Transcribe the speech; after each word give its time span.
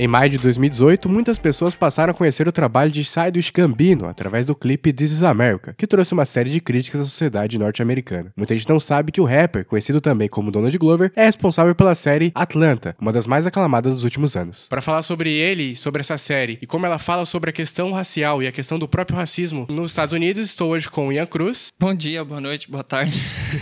Em 0.00 0.06
maio 0.06 0.30
de 0.30 0.38
2018, 0.38 1.08
muitas 1.08 1.40
pessoas 1.40 1.74
passaram 1.74 2.12
a 2.12 2.14
conhecer 2.14 2.46
o 2.46 2.52
trabalho 2.52 2.88
de 2.88 3.02
Childish 3.02 3.50
Gambino 3.50 4.06
através 4.06 4.46
do 4.46 4.54
clipe 4.54 4.92
This 4.92 5.10
is 5.10 5.22
America, 5.24 5.74
que 5.76 5.88
trouxe 5.88 6.12
uma 6.12 6.24
série 6.24 6.50
de 6.50 6.60
críticas 6.60 7.00
à 7.00 7.04
sociedade 7.04 7.58
norte-americana. 7.58 8.32
Muita 8.36 8.56
gente 8.56 8.68
não 8.68 8.78
sabe 8.78 9.10
que 9.10 9.20
o 9.20 9.24
rapper, 9.24 9.64
conhecido 9.64 10.00
também 10.00 10.28
como 10.28 10.52
Donald 10.52 10.78
Glover, 10.78 11.10
é 11.16 11.24
responsável 11.24 11.74
pela 11.74 11.96
série 11.96 12.30
Atlanta, 12.32 12.94
uma 13.00 13.12
das 13.12 13.26
mais 13.26 13.44
aclamadas 13.44 13.92
dos 13.92 14.04
últimos 14.04 14.36
anos. 14.36 14.68
Para 14.68 14.80
falar 14.80 15.02
sobre 15.02 15.32
ele, 15.32 15.74
sobre 15.74 16.00
essa 16.00 16.16
série 16.16 16.60
e 16.62 16.66
como 16.66 16.86
ela 16.86 16.98
fala 16.98 17.24
sobre 17.24 17.50
a 17.50 17.52
questão 17.52 17.90
racial 17.90 18.40
e 18.40 18.46
a 18.46 18.52
questão 18.52 18.78
do 18.78 18.86
próprio 18.86 19.16
racismo 19.18 19.66
nos 19.68 19.90
Estados 19.90 20.12
Unidos, 20.12 20.46
estou 20.46 20.70
hoje 20.70 20.88
com 20.88 21.12
Ian 21.12 21.26
Cruz. 21.26 21.72
Bom 21.76 21.92
dia, 21.92 22.24
boa 22.24 22.40
noite, 22.40 22.70
boa 22.70 22.84
tarde. 22.84 23.20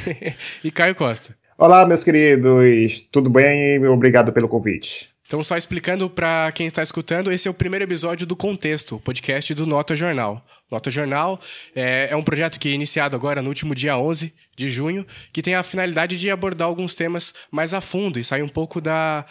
e 0.62 0.70
Caio 0.70 0.94
Costa. 0.94 1.34
Olá, 1.56 1.86
meus 1.86 2.04
queridos, 2.04 3.08
tudo 3.10 3.30
bem? 3.30 3.82
Obrigado 3.86 4.34
pelo 4.34 4.50
convite. 4.50 5.15
Então, 5.26 5.42
só 5.42 5.56
explicando 5.56 6.08
para 6.08 6.52
quem 6.52 6.68
está 6.68 6.84
escutando, 6.84 7.32
esse 7.32 7.48
é 7.48 7.50
o 7.50 7.54
primeiro 7.54 7.84
episódio 7.84 8.24
do 8.24 8.36
Contexto, 8.36 9.00
podcast 9.00 9.52
do 9.54 9.66
Nota 9.66 9.96
Jornal. 9.96 10.46
Nota 10.70 10.88
Jornal 10.88 11.40
é, 11.74 12.08
é, 12.12 12.16
um 12.16 12.22
projeto 12.22 12.60
que 12.60 12.68
é 12.68 12.72
iniciado 12.72 13.16
agora 13.16 13.42
no 13.42 13.48
último 13.48 13.74
dia 13.74 13.98
11 13.98 14.32
de 14.56 14.68
junho, 14.68 15.04
que 15.32 15.42
tem 15.42 15.56
a 15.56 15.64
finalidade 15.64 16.16
de 16.16 16.30
abordar 16.30 16.68
alguns 16.68 16.94
temas 16.94 17.34
mais 17.50 17.74
a 17.74 17.80
fundo 17.80 18.20
e 18.20 18.24
sair 18.24 18.42
um 18.42 18.48
pouco 18.48 18.80
da 18.80 19.26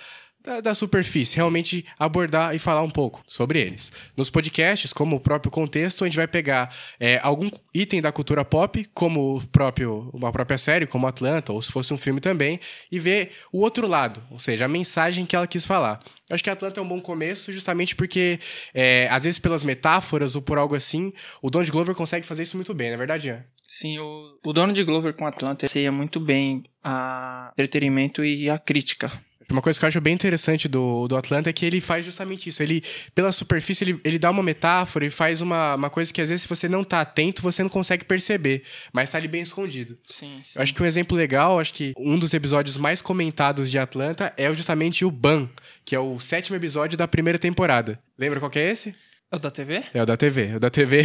da, 0.46 0.62
da, 0.62 0.76
superfície, 0.76 1.36
realmente 1.36 1.86
abordar 1.98 2.56
e 2.56 2.60
falar 2.60 2.84
um 2.84 2.90
pouco 2.90 3.22
sobre 3.28 3.60
eles. 3.60 3.92
Nos 4.16 4.30
podcasts, 4.30 4.94
como 4.94 5.16
o 5.16 5.20
próprio 5.20 5.52
contexto, 5.52 6.04
a 6.04 6.08
gente 6.08 6.16
vai 6.16 6.28
pegar 6.28 6.74
é, 7.00 7.20
algum 7.24 7.50
item 7.74 8.02
da 8.02 8.12
cultura 8.12 8.46
pop, 8.46 8.88
como 8.94 9.38
o 9.38 9.48
próprio, 9.48 10.10
uma 10.14 10.32
própria 10.32 10.58
série, 10.58 10.86
como 10.86 11.08
Atlanta, 11.08 11.52
ou 11.52 11.62
se 11.62 11.72
fosse 11.72 11.94
um 11.94 11.98
filme 11.98 12.22
também, 12.22 12.60
e 12.92 13.00
ver 13.00 13.32
o 13.52 13.62
outro 13.62 13.88
lado, 13.88 14.22
ou 14.30 14.40
seja, 14.40 14.66
a 14.66 14.68
mensagem 14.68 15.26
que 15.26 15.36
ela 15.36 15.48
quis 15.48 15.66
falar. 15.66 16.02
Eu 16.30 16.36
acho 16.36 16.44
que 16.44 16.50
Atlanta 16.50 16.80
é 16.80 16.84
um 16.84 16.88
bom 16.88 17.02
começo, 17.02 17.52
justamente 17.52 17.96
porque, 17.96 18.40
é, 18.74 19.08
às 19.12 19.24
vezes, 19.24 19.40
pelas 19.40 19.64
metáforas 19.64 20.36
ou 20.36 20.42
por 20.42 20.58
algo 20.58 20.76
assim, 20.76 21.12
o 21.42 21.50
Donald 21.50 21.72
Glover 21.72 21.96
consegue 21.96 22.26
fazer 22.26 22.44
isso 22.44 22.56
muito 22.56 22.74
bem, 22.74 22.90
não 22.90 22.96
é 22.96 22.98
verdade, 22.98 23.30
Ian? 23.30 23.44
Sim, 23.68 23.98
o, 24.00 24.38
o 24.46 24.54
Donald 24.54 24.84
Glover 24.84 25.14
com 25.14 25.26
Atlanta 25.26 25.68
seria 25.68 25.92
muito 25.92 26.20
bem 26.20 26.64
a 26.84 27.52
entretenimento 27.58 28.24
e 28.24 28.50
a 28.50 28.60
crítica 28.60 29.12
uma 29.52 29.62
coisa 29.62 29.80
que 29.80 29.86
eu 29.86 29.88
acho 29.88 30.02
bem 30.02 30.14
interessante 30.14 30.68
do, 30.68 31.08
do 31.08 31.16
Atlanta 31.16 31.50
é 31.50 31.54
que 31.54 31.66
ele 31.66 31.80
faz 31.80 32.06
justamente 32.06 32.50
isso. 32.50 32.62
Ele, 32.64 32.82
pela 33.14 33.32
superfície, 33.32 33.84
ele, 33.84 34.00
ele 34.04 34.20
dá 34.20 34.32
uma 34.32 34.44
metáfora 34.44 35.06
e 35.06 35.10
faz 35.10 35.42
uma, 35.42 35.76
uma 35.76 35.90
coisa 35.90 36.14
que 36.14 36.22
às 36.22 36.30
vezes, 36.30 36.44
se 36.44 36.50
você 36.50 36.68
não 36.68 36.84
tá 36.84 37.02
atento, 37.02 37.42
você 37.42 37.62
não 37.62 37.70
consegue 37.70 38.04
perceber. 38.06 38.64
Mas 38.92 39.10
tá 39.10 39.18
ali 39.18 39.28
bem 39.28 39.42
escondido. 39.42 39.98
Sim, 40.08 40.42
sim. 40.44 40.52
Eu 40.56 40.62
acho 40.62 40.74
que 40.74 40.82
um 40.82 40.86
exemplo 40.86 41.18
legal, 41.18 41.60
acho 41.60 41.74
que 41.74 41.94
um 41.98 42.18
dos 42.18 42.34
episódios 42.34 42.78
mais 42.78 43.02
comentados 43.02 43.70
de 43.70 43.78
Atlanta 43.78 44.34
é 44.38 44.54
justamente 44.54 45.06
o 45.06 45.12
Ban, 45.12 45.50
que 45.84 45.96
é 45.96 46.00
o 46.00 46.20
sétimo 46.20 46.56
episódio 46.56 46.98
da 46.98 47.08
primeira 47.08 47.38
temporada. 47.38 48.00
Lembra 48.18 48.40
qual 48.40 48.50
que 48.50 48.60
é 48.60 48.72
esse? 48.72 48.96
É 49.32 49.36
o 49.36 49.40
da 49.40 49.50
TV? 49.50 49.84
É 49.94 50.02
o 50.02 50.06
da 50.06 50.16
TV. 50.16 50.46
É 50.54 50.56
o 50.56 50.60
da 50.60 50.70
TV. 50.70 51.02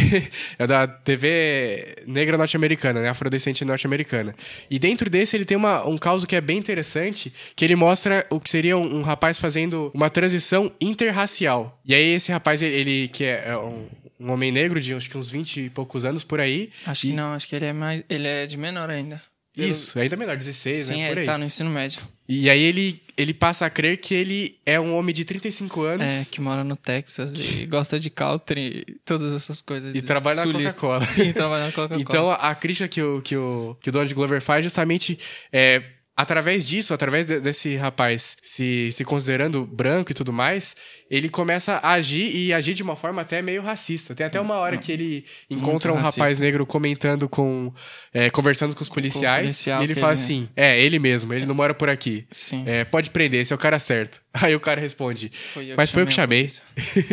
é 0.59 0.63
o 0.63 0.67
da 0.67 0.87
TV 0.87 1.95
negra 2.05 2.37
norte-americana, 2.37 3.01
né? 3.01 3.09
Afrodescendente 3.09 3.65
norte-americana. 3.65 4.35
E 4.69 4.77
dentro 4.77 5.09
desse 5.09 5.35
ele 5.35 5.45
tem 5.45 5.57
uma, 5.57 5.85
um 5.87 5.97
caso 5.97 6.27
que 6.27 6.35
é 6.35 6.41
bem 6.41 6.57
interessante, 6.57 7.33
que 7.55 7.65
ele 7.65 7.75
mostra 7.75 8.25
o 8.29 8.39
que 8.39 8.49
seria 8.49 8.77
um, 8.77 8.99
um 8.99 9.01
rapaz 9.01 9.39
fazendo 9.39 9.91
uma 9.93 10.09
transição 10.09 10.71
interracial. 10.79 11.79
E 11.83 11.95
aí 11.95 12.13
esse 12.13 12.31
rapaz, 12.31 12.61
ele, 12.61 12.75
ele 12.75 13.07
que 13.07 13.23
é, 13.23 13.49
é 13.49 13.57
um, 13.57 13.87
um 14.19 14.31
homem 14.31 14.51
negro 14.51 14.79
de 14.79 14.93
acho 14.93 15.09
que 15.09 15.17
uns 15.17 15.29
20 15.29 15.61
e 15.61 15.69
poucos 15.69 16.05
anos 16.05 16.23
por 16.23 16.39
aí. 16.39 16.69
Acho 16.85 17.07
e... 17.07 17.09
que 17.09 17.15
não, 17.15 17.33
acho 17.33 17.47
que 17.47 17.55
ele 17.55 17.65
é 17.65 17.73
mais. 17.73 18.03
Ele 18.07 18.27
é 18.27 18.45
de 18.45 18.57
menor 18.57 18.89
ainda. 18.89 19.21
Isso, 19.55 19.99
ainda 19.99 20.15
melhor, 20.15 20.37
16, 20.37 20.85
Sim, 20.85 20.91
né? 20.91 20.97
Sim, 20.97 21.11
ele 21.11 21.25
tá 21.25 21.37
no 21.37 21.45
ensino 21.45 21.69
médio. 21.69 22.01
E 22.27 22.49
aí 22.49 22.61
ele, 22.61 23.01
ele 23.17 23.33
passa 23.33 23.65
a 23.65 23.69
crer 23.69 23.97
que 23.97 24.13
ele 24.13 24.57
é 24.65 24.79
um 24.79 24.95
homem 24.95 25.13
de 25.13 25.25
35 25.25 25.81
anos. 25.83 26.07
É, 26.07 26.25
que 26.31 26.39
mora 26.39 26.63
no 26.63 26.77
Texas 26.77 27.33
e 27.35 27.65
gosta 27.65 27.99
de 27.99 28.09
country 28.09 28.85
e 28.87 28.93
todas 29.03 29.33
essas 29.33 29.61
coisas. 29.61 29.93
E 29.93 30.01
trabalha 30.01 30.41
sulista. 30.41 30.63
na 30.63 30.69
Coca-Cola. 30.69 30.99
Sim, 31.01 31.33
trabalha 31.33 31.65
na 31.65 31.71
Coca-Cola. 31.73 32.01
então 32.01 32.31
a, 32.31 32.35
a 32.35 32.55
crítica 32.55 32.87
que 32.87 33.01
o, 33.01 33.21
que, 33.21 33.35
o, 33.35 33.75
que 33.81 33.89
o 33.89 33.91
Donald 33.91 34.13
Glover 34.13 34.41
faz 34.41 34.63
justamente 34.63 35.19
é 35.51 35.83
através 36.21 36.65
disso, 36.65 36.93
através 36.93 37.25
de, 37.25 37.39
desse 37.39 37.75
rapaz 37.75 38.37
se, 38.41 38.89
se 38.91 39.03
considerando 39.03 39.65
branco 39.65 40.11
e 40.11 40.13
tudo 40.13 40.31
mais, 40.31 40.75
ele 41.09 41.29
começa 41.29 41.73
a 41.77 41.93
agir 41.93 42.35
e 42.35 42.53
agir 42.53 42.73
de 42.73 42.83
uma 42.83 42.95
forma 42.95 43.21
até 43.21 43.41
meio 43.41 43.61
racista. 43.61 44.13
Tem 44.13 44.25
até 44.25 44.39
uma 44.39 44.55
hora 44.55 44.77
que 44.77 44.91
ele 44.91 45.25
encontra 45.49 45.91
Muito 45.91 46.01
um 46.01 46.03
racista. 46.05 46.21
rapaz 46.21 46.39
negro 46.39 46.65
comentando 46.65 47.27
com. 47.27 47.73
É, 48.13 48.29
conversando 48.29 48.75
com 48.75 48.83
os 48.83 48.89
policiais. 48.89 49.39
Com 49.39 49.45
policial, 49.45 49.81
e 49.81 49.83
ele 49.83 49.95
fala 49.95 50.13
ele... 50.13 50.21
assim: 50.21 50.49
É, 50.55 50.79
ele 50.79 50.99
mesmo, 50.99 51.33
ele 51.33 51.45
não 51.45 51.55
mora 51.55 51.73
por 51.73 51.89
aqui. 51.89 52.25
Sim. 52.31 52.63
É, 52.67 52.85
pode 52.85 53.09
prender, 53.09 53.41
esse 53.41 53.51
é 53.51 53.55
o 53.55 53.59
cara 53.59 53.79
certo. 53.79 54.21
Aí 54.33 54.55
o 54.55 54.59
cara 54.59 54.79
responde: 54.79 55.29
foi 55.29 55.73
Mas 55.75 55.91
foi 55.91 56.03
eu 56.03 56.07
que 56.07 56.13
chamei. 56.13 56.47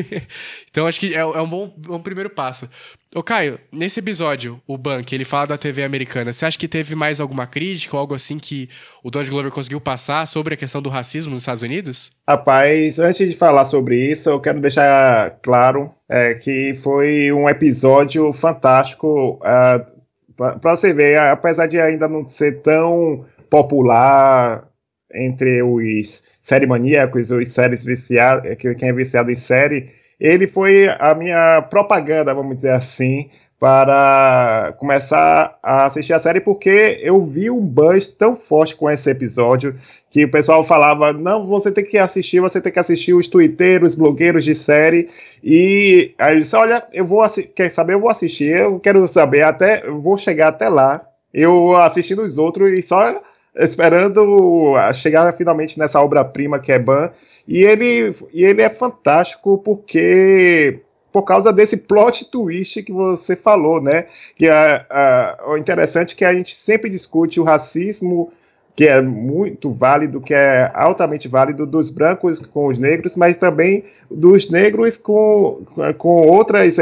então 0.78 0.86
acho 0.86 1.00
que 1.00 1.12
é, 1.12 1.18
é, 1.18 1.24
um 1.24 1.48
bom 1.48 1.74
um 1.88 2.00
primeiro 2.00 2.30
passo. 2.30 2.70
Ô 3.12 3.20
Caio, 3.20 3.58
nesse 3.72 3.98
episódio, 3.98 4.60
o 4.64 4.78
Bank, 4.78 5.12
ele 5.12 5.24
fala 5.24 5.48
da 5.48 5.58
TV 5.58 5.82
americana. 5.82 6.32
Você 6.32 6.46
acha 6.46 6.56
que 6.56 6.68
teve 6.68 6.94
mais 6.94 7.18
alguma 7.18 7.48
crítica 7.48 7.96
ou 7.96 8.00
algo 8.00 8.14
assim 8.14 8.38
que 8.38 8.68
o 9.02 9.10
Donald 9.10 9.28
Glover 9.28 9.50
conseguiu 9.50 9.80
passar 9.80 10.24
sobre 10.28 10.54
a 10.54 10.56
questão 10.56 10.80
do 10.80 10.88
racismo 10.88 11.32
nos 11.32 11.42
Estados 11.42 11.64
Unidos? 11.64 12.12
Rapaz, 12.28 12.96
antes 13.00 13.28
de 13.28 13.36
falar 13.36 13.64
sobre 13.64 14.12
isso, 14.12 14.30
eu 14.30 14.40
quero 14.40 14.60
deixar 14.60 15.36
claro 15.42 15.90
é, 16.08 16.34
que 16.34 16.78
foi 16.84 17.32
um 17.32 17.48
episódio 17.48 18.32
fantástico. 18.34 19.40
Uh, 19.42 20.60
para 20.60 20.76
você 20.76 20.92
ver, 20.92 21.18
apesar 21.18 21.66
de 21.66 21.80
ainda 21.80 22.06
não 22.06 22.24
ser 22.28 22.62
tão 22.62 23.26
popular 23.50 24.68
entre 25.12 25.60
os 25.60 26.22
série 26.40 26.66
maníacos, 26.66 27.32
os 27.32 27.52
séries 27.52 27.84
viciados, 27.84 28.44
quem 28.56 28.88
é 28.88 28.92
viciado 28.92 29.30
em 29.32 29.36
série, 29.36 29.90
ele 30.20 30.46
foi 30.46 30.88
a 30.98 31.14
minha 31.14 31.62
propaganda, 31.62 32.34
vamos 32.34 32.56
dizer 32.56 32.72
assim, 32.72 33.30
para 33.60 34.74
começar 34.78 35.58
a 35.62 35.86
assistir 35.86 36.12
a 36.12 36.20
série, 36.20 36.40
porque 36.40 37.00
eu 37.02 37.24
vi 37.24 37.50
um 37.50 37.60
buzz 37.60 38.06
tão 38.06 38.36
forte 38.36 38.76
com 38.76 38.88
esse 38.88 39.10
episódio 39.10 39.74
que 40.10 40.24
o 40.24 40.30
pessoal 40.30 40.64
falava: 40.66 41.12
não, 41.12 41.46
você 41.46 41.70
tem 41.70 41.84
que 41.84 41.98
assistir, 41.98 42.40
você 42.40 42.60
tem 42.60 42.72
que 42.72 42.78
assistir 42.78 43.14
os 43.14 43.28
twitteiros, 43.28 43.94
blogueiros 43.94 44.44
de 44.44 44.54
série. 44.54 45.08
E 45.42 46.14
aí 46.18 46.34
eu 46.34 46.40
disse: 46.40 46.56
olha, 46.56 46.86
eu 46.92 47.04
vou 47.04 47.26
quer 47.54 47.70
saber? 47.70 47.94
Eu 47.94 48.00
vou 48.00 48.10
assistir, 48.10 48.56
eu 48.56 48.78
quero 48.78 49.06
saber, 49.08 49.44
até 49.44 49.86
eu 49.86 50.00
vou 50.00 50.16
chegar 50.16 50.48
até 50.48 50.68
lá. 50.68 51.04
Eu 51.32 51.76
assistindo 51.76 52.22
os 52.22 52.38
outros 52.38 52.72
e 52.72 52.82
só 52.82 53.20
esperando 53.56 54.74
chegar 54.94 55.30
finalmente 55.34 55.78
nessa 55.78 56.00
obra-prima 56.00 56.58
que 56.58 56.72
é 56.72 56.78
Ban. 56.78 57.10
E 57.48 57.64
ele, 57.64 58.14
e 58.30 58.44
ele 58.44 58.60
é 58.60 58.68
fantástico 58.68 59.56
porque 59.56 60.80
por 61.10 61.22
causa 61.22 61.50
desse 61.50 61.78
plot 61.78 62.30
twist 62.30 62.82
que 62.82 62.92
você 62.92 63.34
falou, 63.34 63.80
né? 63.80 64.04
Que 64.36 64.46
é, 64.46 64.84
é, 64.90 65.36
o 65.46 65.56
interessante 65.56 66.12
é 66.14 66.16
que 66.18 66.24
a 66.26 66.34
gente 66.34 66.54
sempre 66.54 66.90
discute 66.90 67.40
o 67.40 67.44
racismo 67.44 68.30
que 68.76 68.86
é 68.86 69.00
muito 69.02 69.72
válido, 69.72 70.20
que 70.20 70.32
é 70.32 70.70
altamente 70.72 71.26
válido 71.26 71.66
dos 71.66 71.90
brancos 71.90 72.38
com 72.38 72.66
os 72.66 72.78
negros, 72.78 73.16
mas 73.16 73.36
também 73.36 73.82
dos 74.08 74.48
negros 74.50 74.96
com, 74.96 75.62
com 75.96 76.28
outras 76.28 76.76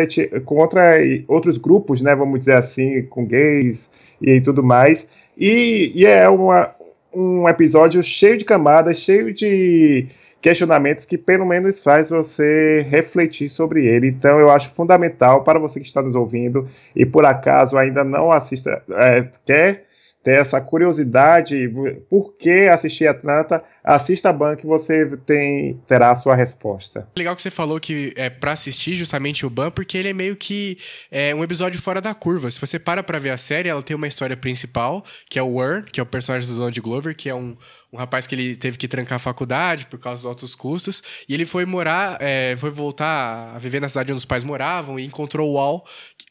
com 0.45 0.57
outra, 0.57 0.91
outros 1.27 1.57
grupos, 1.57 2.03
né? 2.03 2.15
Vamos 2.15 2.41
dizer 2.41 2.59
assim, 2.59 3.03
com 3.05 3.25
gays 3.25 3.89
e 4.21 4.41
tudo 4.41 4.63
mais. 4.63 5.07
E, 5.39 5.93
e 5.95 6.05
é 6.05 6.29
uma, 6.29 6.75
um 7.15 7.49
episódio 7.49 8.03
cheio 8.03 8.37
de 8.37 8.45
camadas, 8.45 8.99
cheio 8.99 9.33
de 9.33 10.09
questionamentos 10.47 11.05
que 11.05 11.19
pelo 11.19 11.45
menos 11.45 11.83
faz 11.83 12.09
você 12.09 12.87
refletir 12.89 13.51
sobre 13.51 13.85
ele. 13.85 14.07
Então 14.07 14.39
eu 14.39 14.49
acho 14.49 14.73
fundamental 14.75 15.43
para 15.43 15.59
você 15.59 15.81
que 15.81 15.87
está 15.89 16.01
nos 16.01 16.15
ouvindo 16.15 16.69
e 16.95 17.05
por 17.05 17.27
acaso 17.27 17.77
ainda 17.77 18.05
não 18.05 18.31
assista, 18.31 18.81
é, 18.91 19.27
quer 19.45 19.87
ter 20.27 20.41
essa 20.41 20.61
curiosidade, 20.61 21.73
por 22.11 22.35
que 22.37 22.67
assistir 22.67 23.07
Atlanta, 23.07 23.63
assista 23.85 24.31
a 24.31 24.33
Ban 24.33 24.57
que 24.57 24.67
você 24.67 25.17
tem, 25.25 25.81
terá 25.87 26.11
a 26.11 26.17
sua 26.17 26.35
resposta. 26.35 27.07
Legal 27.17 27.37
que 27.37 27.43
você 27.43 27.51
falou 27.53 27.79
que 27.79 28.13
é 28.17 28.29
para 28.29 28.51
assistir 28.51 28.97
justamente 28.97 29.47
o 29.47 29.51
Ban, 29.51 29.71
porque 29.71 29.97
ele 29.97 30.09
é 30.09 30.13
meio 30.13 30.35
que 30.35 30.77
é, 31.13 31.33
um 31.33 31.45
episódio 31.45 31.81
fora 31.81 32.01
da 32.01 32.13
curva. 32.13 32.51
Se 32.51 32.61
você 32.61 32.77
para 32.77 33.05
pra 33.05 33.21
ver 33.21 33.31
a 33.31 33.37
série, 33.37 33.69
ela 33.69 33.81
tem 33.81 33.95
uma 33.95 34.09
história 34.09 34.37
principal, 34.37 35.05
que 35.31 35.39
é 35.39 35.43
o 35.43 35.55
War, 35.55 35.85
que 35.85 36.01
é 36.01 36.03
o 36.03 36.07
personagem 36.07 36.49
do 36.49 36.57
Donald 36.57 36.81
Glover, 36.81 37.15
que 37.15 37.29
é 37.29 37.35
um, 37.35 37.57
um 37.93 37.97
rapaz 37.97 38.27
que 38.27 38.35
ele 38.35 38.57
teve 38.57 38.77
que 38.77 38.89
trancar 38.89 39.17
a 39.17 39.21
faculdade 39.21 39.87
por 39.87 40.01
causa 40.01 40.23
dos 40.23 40.27
altos 40.27 40.57
custos, 40.57 41.25
e 41.29 41.35
ele 41.35 41.47
foi 41.47 41.65
morar, 41.65 42.19
é, 42.21 42.57
foi 42.59 42.71
voltar 42.71 43.55
a 43.55 43.59
viver 43.59 43.81
na 43.81 43.89
cidade 43.89 44.13
onde 44.13 44.19
os 44.19 44.25
pais 44.25 44.43
moravam 44.43 44.99
e 44.99 45.05
encontrou 45.05 45.53
o 45.53 45.59
Al, 45.59 45.85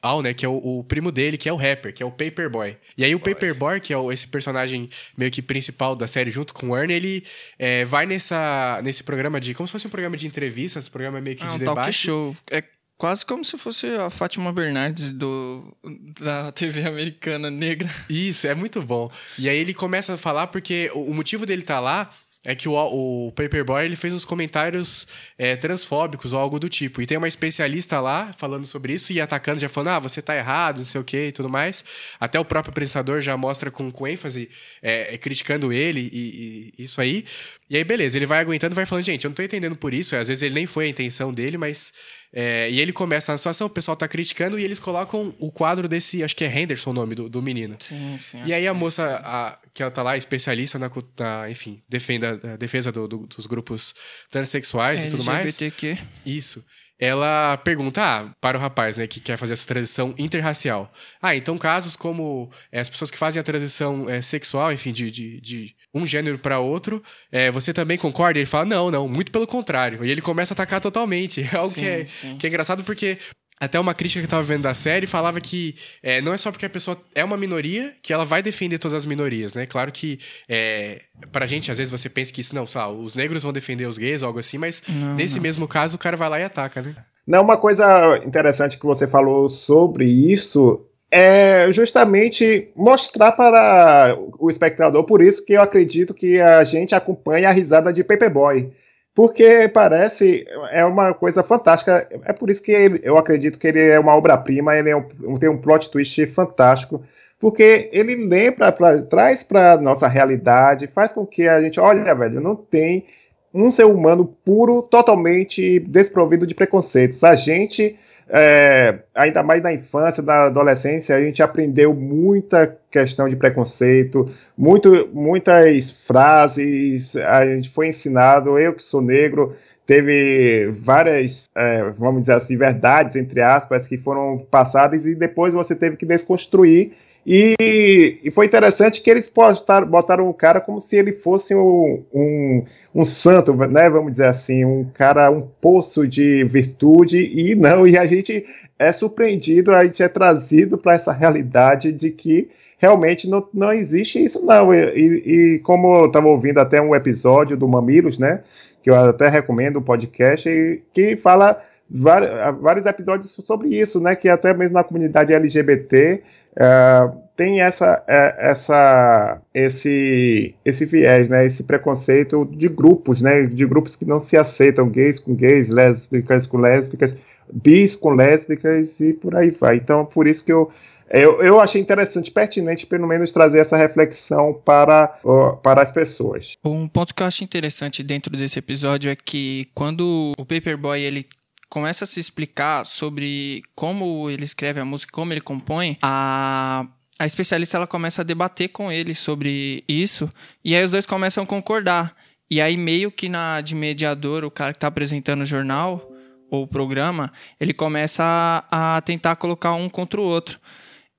Al 0.06 0.22
né, 0.22 0.34
que 0.34 0.46
é 0.46 0.50
o, 0.50 0.56
o, 0.56 0.84
primo 0.84 1.12
dele, 1.12 1.38
que 1.38 1.50
é 1.50 1.54
o 1.54 1.56
rapper, 1.56 1.94
que 1.94 2.04
é 2.04 2.06
o 2.06 2.12
Paperboy. 2.12 2.78
E 2.98 3.04
aí 3.04 3.16
o 3.16 3.20
Paperboy, 3.20 3.80
que 3.80 3.92
é 3.92 3.98
o, 3.98 4.12
esse 4.12 4.28
personagem 4.28 4.90
meio 5.18 5.32
que 5.32 5.42
principal 5.42 5.96
da 5.96 6.06
série 6.06 6.30
junto 6.30 6.54
com 6.54 6.70
o 6.70 6.78
Ernie, 6.78 6.96
ele 6.96 7.24
é, 7.58 7.84
vai 7.86 8.06
nessa, 8.06 8.80
nesse 8.84 9.04
programa 9.04 9.40
de. 9.40 9.54
Como 9.54 9.68
se 9.68 9.72
fosse 9.72 9.88
um 9.88 9.90
programa 9.90 10.16
de 10.16 10.28
entrevistas, 10.28 10.88
programa 10.88 11.20
meio 11.20 11.36
que 11.36 11.44
é 11.44 11.48
de 11.48 11.56
um 11.56 11.58
debate. 11.58 11.76
Talk 11.76 11.94
show. 11.94 12.38
É 12.50 12.64
quase 12.98 13.26
como 13.26 13.44
se 13.44 13.58
fosse 13.58 13.88
a 13.88 14.10
Fátima 14.10 14.54
Bernardes 14.54 15.12
do, 15.12 15.76
da 16.20 16.52
TV 16.52 16.86
americana 16.88 17.50
negra. 17.50 17.90
Isso, 18.10 18.48
é 18.48 18.56
muito 18.56 18.82
bom. 18.82 19.12
E 19.38 19.50
aí 19.50 19.58
ele 19.58 19.74
começa 19.74 20.14
a 20.14 20.18
falar 20.18 20.48
porque 20.48 20.90
o, 20.94 21.12
o 21.12 21.14
motivo 21.14 21.46
dele 21.46 21.62
estar 21.62 21.76
tá 21.76 21.80
lá 21.80 22.10
é 22.46 22.54
que 22.56 22.70
o, 22.70 22.74
o 22.74 23.32
Paperboy 23.32 23.84
ele 23.84 23.96
fez 23.96 24.14
uns 24.14 24.24
comentários 24.24 25.08
é, 25.38 25.56
transfóbicos 25.56 26.32
ou 26.32 26.40
algo 26.40 26.60
do 26.60 26.70
tipo. 26.70 27.02
E 27.02 27.06
tem 27.06 27.18
uma 27.18 27.28
especialista 27.28 28.00
lá 28.00 28.32
falando 28.38 28.68
sobre 28.68 28.94
isso 28.94 29.12
e 29.12 29.20
atacando, 29.20 29.60
já 29.60 29.68
falando, 29.68 29.90
ah, 29.90 30.00
você 30.00 30.22
tá 30.22 30.36
errado, 30.36 30.80
não 30.80 30.86
sei 30.86 31.02
o 31.02 31.04
que 31.04 31.28
e 31.28 31.32
tudo 31.32 31.50
mais. 31.50 31.84
Até 32.20 32.40
o 32.40 32.46
próprio 32.46 32.70
apresentador 32.70 33.20
já 33.20 33.36
mostra 33.36 33.72
com, 33.72 33.92
com 33.92 34.08
ênfase, 34.08 34.48
é, 34.82 35.16
é, 35.16 35.18
criticando 35.18 35.74
ele 35.74 36.10
e, 36.14 36.74
e, 36.78 36.84
isso 36.84 37.02
aí. 37.02 37.26
E 37.68 37.76
aí, 37.76 37.84
beleza, 37.84 38.16
ele 38.16 38.28
vai 38.28 38.40
aguentando 38.40 38.76
vai 38.76 38.86
falando, 38.86 39.04
gente, 39.04 39.26
eu 39.26 39.30
não 39.30 39.36
tô 39.36 39.42
entendendo 39.42 39.76
por 39.76 39.94
isso. 39.94 40.16
Às 40.16 40.28
vezes 40.28 40.44
ele 40.44 40.54
nem 40.54 40.68
foi 40.68 40.86
a 40.86 40.90
intenção 40.90 41.34
dele, 41.34 41.58
mas 41.58 41.94
é, 42.38 42.70
e 42.70 42.82
ele 42.82 42.92
começa 42.92 43.32
na 43.32 43.38
situação, 43.38 43.68
o 43.68 43.70
pessoal 43.70 43.96
tá 43.96 44.10
criticando 44.10 44.60
e 44.60 44.64
eles 44.66 44.78
colocam 44.78 45.34
o 45.40 45.50
quadro 45.50 45.88
desse, 45.88 46.22
acho 46.22 46.36
que 46.36 46.44
é 46.44 46.60
Henderson 46.60 46.90
o 46.90 46.94
nome 46.94 47.16
do, 47.16 47.30
do 47.30 47.42
menino. 47.42 47.78
Sim, 47.80 48.18
sim. 48.20 48.42
E 48.46 48.54
aí 48.54 48.68
a 48.68 48.74
moça, 48.74 49.22
a, 49.24 49.58
que 49.74 49.82
ela 49.82 49.90
tá 49.90 50.04
lá, 50.04 50.18
especialista 50.18 50.78
na, 50.78 50.92
na 51.18 51.50
enfim, 51.50 51.82
defenda, 51.88 52.36
defesa 52.58 52.92
do, 52.92 53.08
do, 53.08 53.26
dos 53.26 53.46
grupos 53.46 53.96
transexuais 54.30 55.06
é, 55.06 55.08
e 55.08 55.10
tudo 55.10 55.24
mais. 55.24 55.46
LGBTQ. 55.46 55.98
Isso 56.26 56.66
ela 56.98 57.58
pergunta 57.58 58.02
ah, 58.02 58.34
para 58.40 58.58
o 58.58 58.62
rapaz 58.62 58.96
né, 58.96 59.06
que 59.06 59.20
quer 59.20 59.38
fazer 59.38 59.54
essa 59.54 59.68
transição 59.68 60.16
interracial. 60.18 60.92
Ah, 61.22 61.36
então 61.36 61.58
casos 61.58 61.96
como 61.96 62.50
é, 62.72 62.80
as 62.80 62.90
pessoas 62.90 63.12
que 63.12 63.18
fazem 63.18 63.40
a 63.40 63.44
transição 63.44 64.10
é, 64.10 64.22
sexual, 64.22 64.72
enfim, 64.72 64.94
de, 64.94 65.12
de, 65.12 65.42
de 65.42 65.75
um 65.96 66.06
gênero 66.06 66.38
para 66.38 66.60
outro, 66.60 67.02
é, 67.32 67.50
você 67.50 67.72
também 67.72 67.98
concorda? 67.98 68.38
Ele 68.38 68.46
fala, 68.46 68.66
não, 68.66 68.92
não, 68.92 69.08
muito 69.08 69.32
pelo 69.32 69.48
contrário. 69.48 70.04
E 70.04 70.12
ele 70.12 70.22
começa 70.22 70.54
a 70.54 70.56
atacar 70.56 70.82
totalmente. 70.82 71.42
É 71.56 71.58
algo 71.58 71.70
sim, 71.70 71.82
que, 71.82 71.88
é, 71.88 72.04
que 72.40 72.48
é 72.48 72.50
engraçado 72.50 72.84
porque 72.84 73.18
até 73.60 73.80
uma 73.80 73.94
crítica 73.94 74.20
que 74.20 74.26
eu 74.26 74.30
tava 74.30 74.44
vendo 74.44 74.64
da 74.64 74.74
série 74.74 75.08
falava 75.08 75.40
que 75.40 75.76
é, 76.04 76.22
não 76.22 76.34
é 76.34 76.38
só 76.38 76.52
porque 76.52 76.66
a 76.66 76.70
pessoa 76.70 76.98
é 77.14 77.24
uma 77.24 77.38
minoria 77.38 77.94
que 78.02 78.12
ela 78.12 78.26
vai 78.26 78.42
defender 78.42 78.78
todas 78.78 78.94
as 78.94 79.06
minorias, 79.06 79.54
né? 79.54 79.66
Claro 79.66 79.92
que 79.92 80.20
é, 80.50 81.02
pra 81.32 81.46
gente, 81.46 81.72
às 81.72 81.78
vezes 81.78 81.92
você 81.92 82.10
pensa 82.10 82.34
que 82.34 82.42
isso 82.42 82.54
não, 82.54 82.68
sabe, 82.68 82.94
os 82.96 83.16
negros 83.16 83.44
vão 83.44 83.54
defender 83.54 83.86
os 83.86 83.98
gays 83.98 84.22
ou 84.22 84.28
algo 84.28 84.40
assim, 84.40 84.58
mas 84.58 84.84
não, 84.90 85.16
nesse 85.16 85.36
não. 85.36 85.44
mesmo 85.44 85.68
caso 85.68 85.96
o 85.96 86.00
cara 86.00 86.18
vai 86.18 86.30
lá 86.30 86.40
e 86.40 86.44
ataca, 86.44 86.82
né? 86.82 86.96
Não, 87.26 87.42
uma 87.42 87.58
coisa 87.58 88.22
interessante 88.26 88.78
que 88.78 88.86
você 88.86 89.08
falou 89.08 89.50
sobre 89.50 90.06
isso 90.06 90.86
é 91.18 91.72
justamente 91.72 92.68
mostrar 92.76 93.32
para 93.32 94.18
o 94.38 94.52
espectador, 94.52 95.06
por 95.06 95.22
isso 95.22 95.46
que 95.46 95.54
eu 95.54 95.62
acredito 95.62 96.14
que 96.14 96.42
a 96.42 96.62
gente 96.66 96.94
acompanha 96.94 97.48
a 97.48 97.54
risada 97.54 97.94
de 97.94 98.04
Paperboy. 98.04 98.70
Porque 99.14 99.70
parece 99.70 100.46
é 100.72 100.84
uma 100.84 101.14
coisa 101.14 101.42
fantástica. 101.42 102.06
É 102.26 102.34
por 102.34 102.50
isso 102.50 102.62
que 102.62 102.74
ele, 102.74 103.00
eu 103.02 103.18
acredito 103.18 103.58
que 103.58 103.66
ele 103.66 103.80
é 103.80 103.98
uma 103.98 104.14
obra-prima, 104.14 104.76
ele 104.76 104.90
é 104.90 104.96
um, 104.98 105.38
tem 105.40 105.48
um 105.48 105.58
plot 105.58 105.90
twist 105.90 106.26
fantástico. 106.34 107.02
Porque 107.40 107.90
ele 107.94 108.28
lembra, 108.28 108.70
pra, 108.74 109.02
traz 109.02 109.42
para 109.42 109.78
nossa 109.78 110.10
realidade, 110.10 110.88
faz 110.88 111.14
com 111.14 111.26
que 111.26 111.48
a 111.48 111.62
gente, 111.62 111.80
olha, 111.80 112.14
velho, 112.14 112.42
não 112.42 112.58
tem 112.58 113.06
um 113.54 113.72
ser 113.72 113.86
humano 113.86 114.36
puro, 114.44 114.82
totalmente 114.82 115.80
desprovido 115.80 116.46
de 116.46 116.54
preconceitos. 116.54 117.24
A 117.24 117.38
gente 117.38 117.98
é, 118.28 119.00
ainda 119.14 119.44
mais 119.44 119.62
na 119.62 119.72
infância, 119.74 120.24
na 120.24 120.46
adolescência, 120.46 121.16
a 121.16 121.22
gente 121.22 121.44
aprendeu 121.44 121.94
muita 121.94 122.76
questão 122.90 123.30
de 123.30 123.36
preconceito, 123.36 124.32
muito, 124.58 125.10
muitas 125.14 125.92
frases, 126.08 127.16
a 127.16 127.46
gente 127.46 127.72
foi 127.72 127.90
ensinado, 127.90 128.58
eu 128.58 128.74
que 128.74 128.84
sou 128.84 129.02
negro, 129.02 129.56
teve 129.86 130.72
várias, 130.80 131.50
é, 131.56 131.84
vamos 131.98 132.22
dizer 132.22 132.38
assim, 132.38 132.58
verdades, 132.58 133.16
entre 133.16 133.42
aspas, 133.42 133.88
que 133.88 133.98
foram 133.98 134.46
passadas 134.50 135.06
e 135.06 135.14
depois 135.14 135.54
você 135.54 135.76
teve 135.76 135.96
que 135.96 136.06
desconstruir 136.06 136.94
e, 137.26 138.20
e, 138.24 138.30
foi 138.30 138.46
interessante 138.46 139.02
que 139.02 139.10
eles 139.10 139.28
postaram, 139.28 139.88
botaram 139.88 140.30
o 140.30 140.34
cara 140.34 140.62
como 140.62 140.80
se 140.80 140.96
ele 140.96 141.12
fosse 141.12 141.56
um, 141.56 142.04
um, 142.14 142.66
um, 142.94 143.04
santo, 143.04 143.52
né? 143.56 143.90
Vamos 143.90 144.12
dizer 144.12 144.28
assim, 144.28 144.64
um 144.64 144.86
cara, 144.94 145.32
um 145.32 145.42
poço 145.42 146.08
de 146.08 146.44
virtude, 146.44 147.18
e 147.18 147.56
não, 147.56 147.88
e 147.88 147.98
a 147.98 148.06
gente 148.06 148.46
é 148.78 148.92
surpreendido, 148.94 149.74
a 149.74 149.84
gente 149.86 150.04
é 150.04 150.08
trazido 150.08 150.78
para 150.78 150.94
essa 150.94 151.12
realidade 151.12 151.92
de 151.92 152.12
que 152.12 152.48
realmente 152.78 153.28
não, 153.28 153.48
não 153.52 153.74
existe 153.74 154.24
isso, 154.24 154.46
não. 154.46 154.72
E, 154.72 155.56
e, 155.56 155.60
como 155.60 155.96
eu 155.96 156.06
estava 156.06 156.28
ouvindo 156.28 156.60
até 156.60 156.80
um 156.80 156.94
episódio 156.94 157.58
do 157.58 157.68
Mamilos, 157.68 158.20
né? 158.20 158.44
Que 158.84 158.92
eu 158.92 158.96
até 158.96 159.30
recomendo 159.30 159.78
o 159.78 159.82
podcast, 159.82 160.48
que 160.94 161.16
fala 161.16 161.60
vários 161.90 162.86
episódios 162.86 163.32
sobre 163.32 163.70
isso, 163.70 164.00
né? 164.00 164.16
Que 164.16 164.30
até 164.30 164.54
mesmo 164.54 164.74
na 164.74 164.84
comunidade 164.84 165.34
LGBT 165.34 166.22
é, 166.58 167.12
tem 167.36 167.62
essa, 167.62 168.02
é, 168.08 168.52
essa, 168.52 169.42
esse, 169.54 170.56
esse 170.64 170.86
viés, 170.86 171.28
né, 171.28 171.46
esse 171.46 171.64
preconceito 171.64 172.46
de 172.46 172.70
grupos, 172.70 173.22
né, 173.22 173.44
de 173.44 173.66
grupos 173.66 173.96
que 173.96 174.06
não 174.06 174.22
se 174.22 174.38
aceitam, 174.38 174.90
gays 174.90 175.20
com 175.20 175.36
gays, 175.36 175.68
lésbicas 175.68 176.48
com 176.48 176.58
lésbicas, 176.58 177.14
bis 177.52 177.96
com 177.96 178.12
lésbicas 178.12 179.00
e 179.00 179.14
por 179.14 179.36
aí 179.36 179.52
vai. 179.52 179.76
Então, 179.76 180.06
por 180.06 180.28
isso 180.28 180.44
que 180.46 180.54
eu, 180.54 180.72
eu, 181.10 181.42
eu 181.42 181.60
achei 181.60 181.80
interessante, 181.82 182.32
pertinente, 182.32 182.88
pelo 182.88 183.06
menos, 183.06 183.32
trazer 183.32 183.60
essa 183.60 183.76
reflexão 183.76 184.54
para, 184.66 185.20
uh, 185.24 185.58
para 185.58 185.84
as 185.84 185.92
pessoas. 185.92 186.54
Um 186.64 186.88
ponto 186.88 187.14
que 187.14 187.22
eu 187.22 187.28
acho 187.28 187.44
interessante 187.44 188.02
dentro 188.02 188.36
desse 188.36 188.60
episódio 188.60 189.12
é 189.12 189.16
que 189.16 189.68
quando 189.76 190.32
o 190.38 190.46
Paperboy 190.46 191.02
ele 191.02 191.28
começa 191.70 192.04
a 192.04 192.08
se 192.08 192.20
explicar 192.20 192.86
sobre 192.86 193.64
como 193.76 194.30
ele 194.30 194.44
escreve 194.44 194.80
a 194.80 194.86
música, 194.86 195.12
como 195.12 195.34
ele 195.34 195.42
compõe, 195.42 195.98
a 196.02 196.86
a 197.18 197.26
especialista 197.26 197.78
ela 197.78 197.88
começa 197.88 198.22
a 198.22 198.26
debater 198.26 198.70
com 198.70 198.92
ele 198.92 199.16
sobre 199.16 199.84
isso 199.88 200.30
e 200.64 200.76
aí 200.76 200.84
os 200.84 200.92
dois 200.92 201.06
começam 201.06 201.44
a 201.44 201.48
concordar. 201.48 202.14
E 202.50 202.62
aí 202.62 202.78
meio 202.78 203.12
que 203.12 203.28
na 203.30 203.62
de 203.62 203.74
mediador, 203.74 204.44
o 204.44 204.52
cara 204.52 204.74
que 204.74 204.78
está 204.78 204.88
apresentando 204.88 205.42
o 205.42 205.46
jornal 205.46 206.12
ou 206.52 206.64
o 206.64 206.68
programa, 206.68 207.32
ele 207.60 207.74
começa 207.74 208.24
a, 208.70 208.98
a, 208.98 209.02
tentar 209.02 209.36
colocar 209.38 209.74
um 209.74 209.90
contra 209.90 210.22
o 210.22 210.24
outro. 210.24 210.60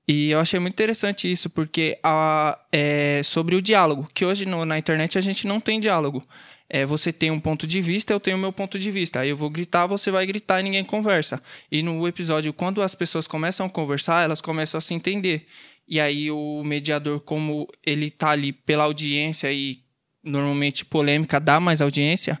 E 0.07 0.31
eu 0.31 0.39
achei 0.39 0.59
muito 0.59 0.73
interessante 0.73 1.29
isso, 1.29 1.49
porque 1.49 1.99
a, 2.01 2.57
é 2.71 3.21
sobre 3.23 3.55
o 3.55 3.61
diálogo, 3.61 4.07
que 4.13 4.23
hoje 4.25 4.45
no, 4.45 4.63
na 4.65 4.77
internet 4.77 5.17
a 5.17 5.21
gente 5.21 5.45
não 5.45 5.59
tem 5.59 5.79
diálogo 5.79 6.25
é, 6.69 6.85
você 6.85 7.13
tem 7.13 7.31
um 7.31 7.39
ponto 7.39 7.65
de 7.65 7.81
vista, 7.81 8.11
eu 8.11 8.19
tenho 8.19 8.37
o 8.37 8.39
meu 8.39 8.51
ponto 8.51 8.77
de 8.77 8.91
vista. 8.91 9.21
Aí 9.21 9.29
eu 9.29 9.37
vou 9.37 9.49
gritar, 9.49 9.87
você 9.87 10.11
vai 10.11 10.25
gritar 10.25 10.59
e 10.59 10.63
ninguém 10.63 10.83
conversa. 10.83 11.41
E 11.71 11.81
no 11.81 12.07
episódio, 12.07 12.51
quando 12.53 12.81
as 12.81 12.93
pessoas 12.93 13.27
começam 13.27 13.65
a 13.65 13.69
conversar, 13.69 14.23
elas 14.23 14.41
começam 14.41 14.77
a 14.77 14.81
se 14.81 14.93
entender. 14.93 15.45
E 15.87 15.99
aí 15.99 16.29
o 16.29 16.63
mediador, 16.65 17.21
como 17.21 17.67
ele 17.85 18.11
tá 18.11 18.31
ali 18.31 18.51
pela 18.51 18.83
audiência 18.83 19.51
e 19.51 19.79
normalmente 20.21 20.83
polêmica 20.83 21.39
dá 21.39 21.59
mais 21.59 21.81
audiência, 21.81 22.37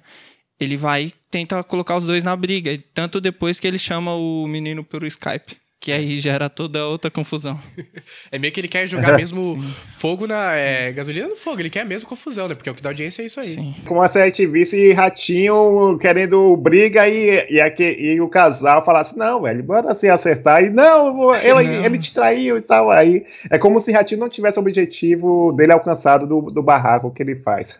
ele 0.59 0.75
vai 0.75 1.13
tentar 1.31 1.63
colocar 1.63 1.95
os 1.95 2.05
dois 2.05 2.23
na 2.23 2.35
briga. 2.35 2.77
Tanto 2.93 3.21
depois 3.21 3.59
que 3.59 3.67
ele 3.67 3.79
chama 3.79 4.13
o 4.13 4.45
menino 4.47 4.83
pelo 4.83 5.07
Skype. 5.07 5.55
Que 5.79 5.91
aí 5.91 6.17
gera 6.17 6.49
toda 6.49 6.87
outra 6.87 7.11
confusão. 7.11 7.59
é 8.31 8.39
meio 8.39 8.51
que 8.51 8.59
ele 8.59 8.67
quer 8.67 8.87
jogar 8.87 9.13
mesmo 9.17 9.61
fogo 9.97 10.25
na. 10.25 10.53
É, 10.53 10.91
gasolina 10.91 11.27
no 11.27 11.35
fogo, 11.35 11.61
ele 11.61 11.69
quer 11.69 11.85
mesmo 11.85 12.09
confusão, 12.09 12.47
né? 12.47 12.55
Porque 12.55 12.69
o 12.69 12.73
que 12.73 12.81
dá 12.81 12.89
audiência 12.89 13.21
é 13.21 13.25
isso 13.25 13.39
aí. 13.39 13.49
Sim. 13.49 13.75
Como 13.85 14.01
a 14.01 14.07
gente 14.07 14.45
visse 14.47 14.91
ratinho 14.93 15.97
querendo 16.01 16.57
briga 16.57 17.07
e, 17.07 17.47
e, 17.49 17.61
aqui, 17.61 17.83
e 17.83 18.19
o 18.19 18.27
casal 18.27 18.83
falasse, 18.83 19.15
não, 19.15 19.43
velho, 19.43 19.63
bora 19.63 19.93
se 19.93 20.09
acertar. 20.09 20.63
E 20.63 20.69
não, 20.69 21.31
ele, 21.35 21.63
não. 21.63 21.85
ele 21.85 21.99
te 21.99 22.13
traiu 22.13 22.57
e 22.57 22.61
tal. 22.61 22.89
Aí 22.89 23.23
é 23.49 23.59
como 23.59 23.79
se 23.79 23.91
ratinho 23.91 24.21
não 24.21 24.29
tivesse 24.29 24.57
o 24.57 24.61
objetivo 24.61 25.53
dele 25.53 25.73
alcançado 25.73 26.25
do, 26.25 26.41
do 26.49 26.63
barraco 26.63 27.11
que 27.11 27.21
ele 27.21 27.35
faz. 27.35 27.75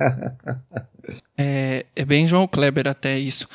é, 1.36 1.84
é 1.96 2.06
bem 2.06 2.28
João 2.28 2.48
Kleber 2.48 2.88
até 2.88 3.18
isso. 3.18 3.48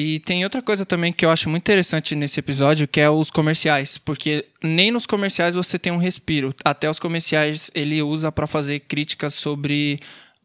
E 0.00 0.20
tem 0.20 0.44
outra 0.44 0.62
coisa 0.62 0.86
também 0.86 1.10
que 1.12 1.26
eu 1.26 1.30
acho 1.30 1.50
muito 1.50 1.64
interessante 1.64 2.14
nesse 2.14 2.38
episódio, 2.38 2.86
que 2.86 3.00
é 3.00 3.10
os 3.10 3.32
comerciais, 3.32 3.98
porque 3.98 4.46
nem 4.62 4.92
nos 4.92 5.06
comerciais 5.06 5.56
você 5.56 5.76
tem 5.76 5.92
um 5.92 5.96
respiro. 5.96 6.54
Até 6.64 6.88
os 6.88 7.00
comerciais 7.00 7.68
ele 7.74 8.00
usa 8.00 8.30
para 8.30 8.46
fazer 8.46 8.78
críticas 8.78 9.34
sobre 9.34 9.98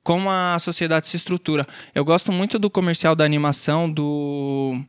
como 0.04 0.28
a 0.28 0.58
sociedade 0.58 1.06
se 1.06 1.18
estrutura. 1.18 1.68
Eu 1.94 2.04
gosto 2.04 2.32
muito 2.32 2.58
do 2.58 2.68
comercial 2.68 3.16
da 3.16 3.24
animação 3.24 3.88
do 3.88 4.84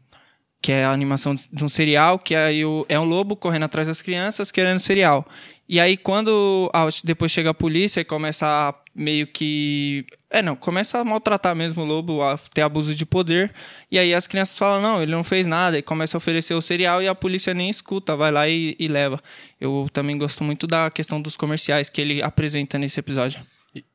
que 0.62 0.72
é 0.72 0.86
a 0.86 0.92
animação 0.92 1.34
de 1.34 1.62
um 1.62 1.68
serial, 1.68 2.18
que 2.18 2.34
aí 2.34 2.62
é 2.88 2.98
um 2.98 3.04
lobo 3.04 3.36
correndo 3.36 3.64
atrás 3.64 3.86
das 3.86 4.00
crianças 4.00 4.50
querendo 4.50 4.78
serial. 4.78 5.28
E 5.68 5.80
aí 5.80 5.96
quando 5.96 6.70
depois 7.04 7.32
chega 7.32 7.50
a 7.50 7.54
polícia 7.54 8.00
e 8.00 8.04
começa 8.04 8.46
a 8.46 8.74
meio 8.94 9.26
que 9.26 10.06
é 10.30 10.42
não, 10.42 10.54
começa 10.54 10.98
a 10.98 11.04
maltratar 11.04 11.56
mesmo 11.56 11.82
o 11.82 11.84
lobo, 11.84 12.22
a 12.22 12.36
ter 12.36 12.62
abuso 12.62 12.94
de 12.94 13.06
poder. 13.06 13.52
E 13.90 13.98
aí 13.98 14.14
as 14.14 14.26
crianças 14.26 14.58
falam: 14.58 14.82
"Não, 14.82 15.02
ele 15.02 15.12
não 15.12 15.24
fez 15.24 15.46
nada", 15.46 15.78
e 15.78 15.82
começa 15.82 16.16
a 16.16 16.18
oferecer 16.18 16.54
o 16.54 16.60
cereal 16.60 17.02
e 17.02 17.08
a 17.08 17.14
polícia 17.14 17.54
nem 17.54 17.70
escuta, 17.70 18.16
vai 18.16 18.30
lá 18.30 18.48
e, 18.48 18.76
e 18.78 18.88
leva. 18.88 19.20
Eu 19.60 19.88
também 19.92 20.18
gosto 20.18 20.44
muito 20.44 20.66
da 20.66 20.90
questão 20.90 21.20
dos 21.20 21.36
comerciais 21.36 21.88
que 21.88 22.00
ele 22.00 22.22
apresenta 22.22 22.78
nesse 22.78 23.00
episódio. 23.00 23.40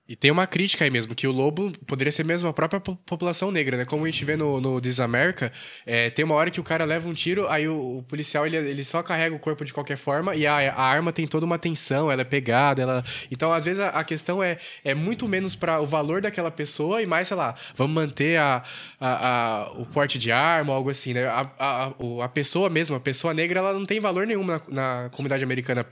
E 0.10 0.16
tem 0.16 0.32
uma 0.32 0.48
crítica 0.48 0.84
aí 0.84 0.90
mesmo, 0.90 1.14
que 1.14 1.28
o 1.28 1.32
lobo 1.32 1.72
poderia 1.86 2.12
ser 2.12 2.26
mesmo 2.26 2.50
a 2.50 2.54
própria 2.54 2.80
população 2.80 3.52
negra, 3.52 3.78
né? 3.78 3.86
Como 3.86 4.06
a 4.06 4.10
gente 4.10 4.26
vê 4.26 4.36
no, 4.36 4.60
no 4.60 4.82
This 4.82 5.00
America, 5.00 5.52
é, 5.86 6.10
tem 6.10 6.26
uma 6.26 6.34
hora 6.34 6.50
que 6.50 6.60
o 6.60 6.64
cara 6.64 6.84
leva 6.84 7.08
um 7.08 7.14
tiro, 7.14 7.48
aí 7.48 7.68
o, 7.68 8.00
o, 8.00 8.04
policial 8.04 8.44
ele, 8.48 8.58
ele 8.58 8.84
só 8.84 9.04
carrega 9.04 9.36
o 9.36 9.40
corpo 9.40 9.64
de 9.64 9.72
qualquer 9.72 9.98
forma 9.98 10.36
e 10.36 10.48
a, 10.48 10.74
a 10.74 10.82
arma 10.82 11.14
tem 11.14 11.28
toda 11.28 11.46
uma 11.46 11.60
tensão, 11.60 12.12
ela 12.12 12.24
é 12.24 12.26
pegada, 12.26 12.82
ela. 12.82 13.04
Então, 13.30 13.54
às 13.54 13.66
vezes, 13.66 13.80
a, 13.80 13.90
a 13.90 14.04
questão 14.04 14.42
é, 14.42 14.58
é 14.84 14.96
muito 14.96 15.28
menos 15.28 15.56
para 15.56 15.80
o 15.80 15.86
valor 15.86 16.22
daquela 16.22 16.50
pessoa 16.50 17.04
e 17.04 17.06
mais, 17.06 17.28
sei 17.28 17.38
lá, 17.38 17.54
vamos 17.76 17.94
manter 17.94 18.40
a, 18.40 18.64
a, 19.00 19.28
a 19.28 19.72
o 19.74 19.86
porte 19.86 20.18
de 20.18 20.32
arma 20.32 20.72
ou 20.72 20.78
algo 20.78 20.90
assim, 20.90 21.14
né? 21.14 21.28
A, 21.28 21.52
a, 21.60 21.94
a 22.24 22.30
pessoa 22.30 22.68
mesmo, 22.68 22.96
a 22.96 23.00
pessoa 23.00 23.32
negra, 23.32 23.60
ela 23.60 23.74
não 23.74 23.86
tem 23.86 24.00
valor 24.00 24.26
nenhum 24.26 24.44
na, 24.44 24.60
na 24.70 25.10
comunidade 25.12 25.44
americana, 25.44 25.86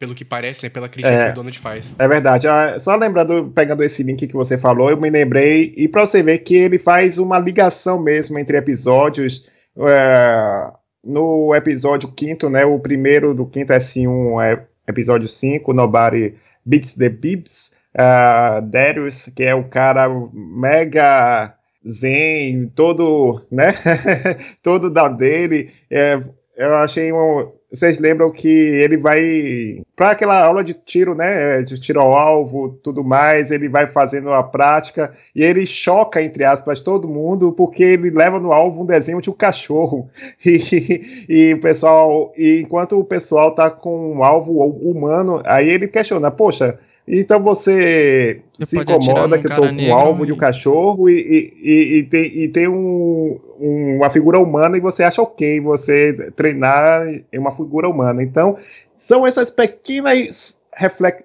pelo 0.00 0.14
que 0.14 0.24
parece, 0.24 0.62
né? 0.62 0.70
Pela 0.70 0.88
crítica 0.88 1.14
é, 1.14 1.26
que 1.26 1.32
o 1.32 1.34
Donald 1.34 1.58
faz. 1.58 1.94
É 1.98 2.08
verdade. 2.08 2.48
Ah, 2.48 2.78
só 2.80 2.96
lembrando 2.96 3.52
pegando 3.54 3.84
esse 3.84 4.02
link 4.02 4.26
que 4.26 4.32
você 4.32 4.56
falou, 4.56 4.88
eu 4.88 4.96
me 4.96 5.10
lembrei, 5.10 5.74
e 5.76 5.86
para 5.86 6.06
você 6.06 6.22
ver 6.22 6.38
que 6.38 6.54
ele 6.54 6.78
faz 6.78 7.18
uma 7.18 7.38
ligação 7.38 8.00
mesmo 8.02 8.38
entre 8.38 8.56
episódios. 8.56 9.46
É, 9.78 10.72
no 11.04 11.54
episódio 11.54 12.10
quinto, 12.12 12.48
né? 12.48 12.64
O 12.64 12.78
primeiro 12.80 13.34
do 13.34 13.44
quinto 13.44 13.74
S1 13.74 14.42
é 14.42 14.66
episódio 14.88 15.28
5, 15.28 15.70
Nobody 15.74 16.34
Beats 16.64 16.94
the 16.94 17.10
Bibs. 17.10 17.70
Uh, 17.94 18.62
Darius, 18.62 19.26
que 19.36 19.42
é 19.42 19.54
o 19.54 19.64
cara 19.64 20.08
mega 20.32 21.54
zen, 21.86 22.68
todo, 22.74 23.42
né? 23.50 23.74
todo 24.62 24.88
da 24.88 25.08
dele. 25.08 25.70
É, 25.90 26.22
eu 26.56 26.74
achei 26.76 27.12
um, 27.12 27.52
vocês 27.72 27.98
lembram 27.98 28.30
que 28.30 28.48
ele 28.48 28.96
vai 28.96 29.82
para 29.94 30.10
aquela 30.10 30.44
aula 30.44 30.64
de 30.64 30.74
tiro, 30.74 31.14
né, 31.14 31.62
de 31.62 31.80
tiro 31.80 32.00
ao 32.00 32.16
alvo, 32.16 32.78
tudo 32.82 33.04
mais, 33.04 33.50
ele 33.50 33.68
vai 33.68 33.86
fazendo 33.86 34.32
a 34.32 34.42
prática 34.42 35.14
e 35.34 35.42
ele 35.44 35.64
choca 35.66 36.20
entre 36.20 36.44
aspas 36.44 36.82
todo 36.82 37.08
mundo 37.08 37.52
porque 37.52 37.82
ele 37.82 38.10
leva 38.10 38.40
no 38.40 38.52
alvo 38.52 38.82
um 38.82 38.86
desenho 38.86 39.22
de 39.22 39.30
um 39.30 39.34
cachorro. 39.34 40.08
E, 40.50 41.26
e 41.28 41.54
o 41.54 41.60
pessoal, 41.60 42.32
e 42.36 42.60
enquanto 42.60 42.98
o 42.98 43.04
pessoal 43.04 43.54
tá 43.54 43.70
com 43.70 44.14
um 44.14 44.24
alvo 44.24 44.52
humano, 44.52 45.42
aí 45.44 45.68
ele 45.68 45.86
questiona, 45.86 46.30
poxa, 46.30 46.78
então 47.18 47.42
você, 47.42 48.40
você 48.56 48.66
se 48.66 48.78
incomoda 48.78 49.36
que 49.38 49.46
eu 49.46 49.56
tô 49.56 49.62
com 49.62 49.74
um 49.74 49.94
alvo 49.94 50.22
e... 50.22 50.26
de 50.26 50.32
um 50.32 50.36
cachorro 50.36 51.08
e, 51.08 51.52
e, 51.60 51.98
e, 51.98 52.02
tem, 52.04 52.38
e 52.38 52.48
tem 52.48 52.68
um, 52.68 53.40
um, 53.58 53.96
uma 53.96 54.10
figura 54.10 54.38
humana 54.38 54.76
e 54.76 54.80
você 54.80 55.02
acha 55.02 55.20
ok 55.20 55.60
você 55.60 56.30
treinar 56.36 57.08
em 57.32 57.38
uma 57.38 57.56
figura 57.56 57.88
humana. 57.88 58.22
Então, 58.22 58.56
são 58.96 59.26
essas 59.26 59.50
pequenas, 59.50 60.56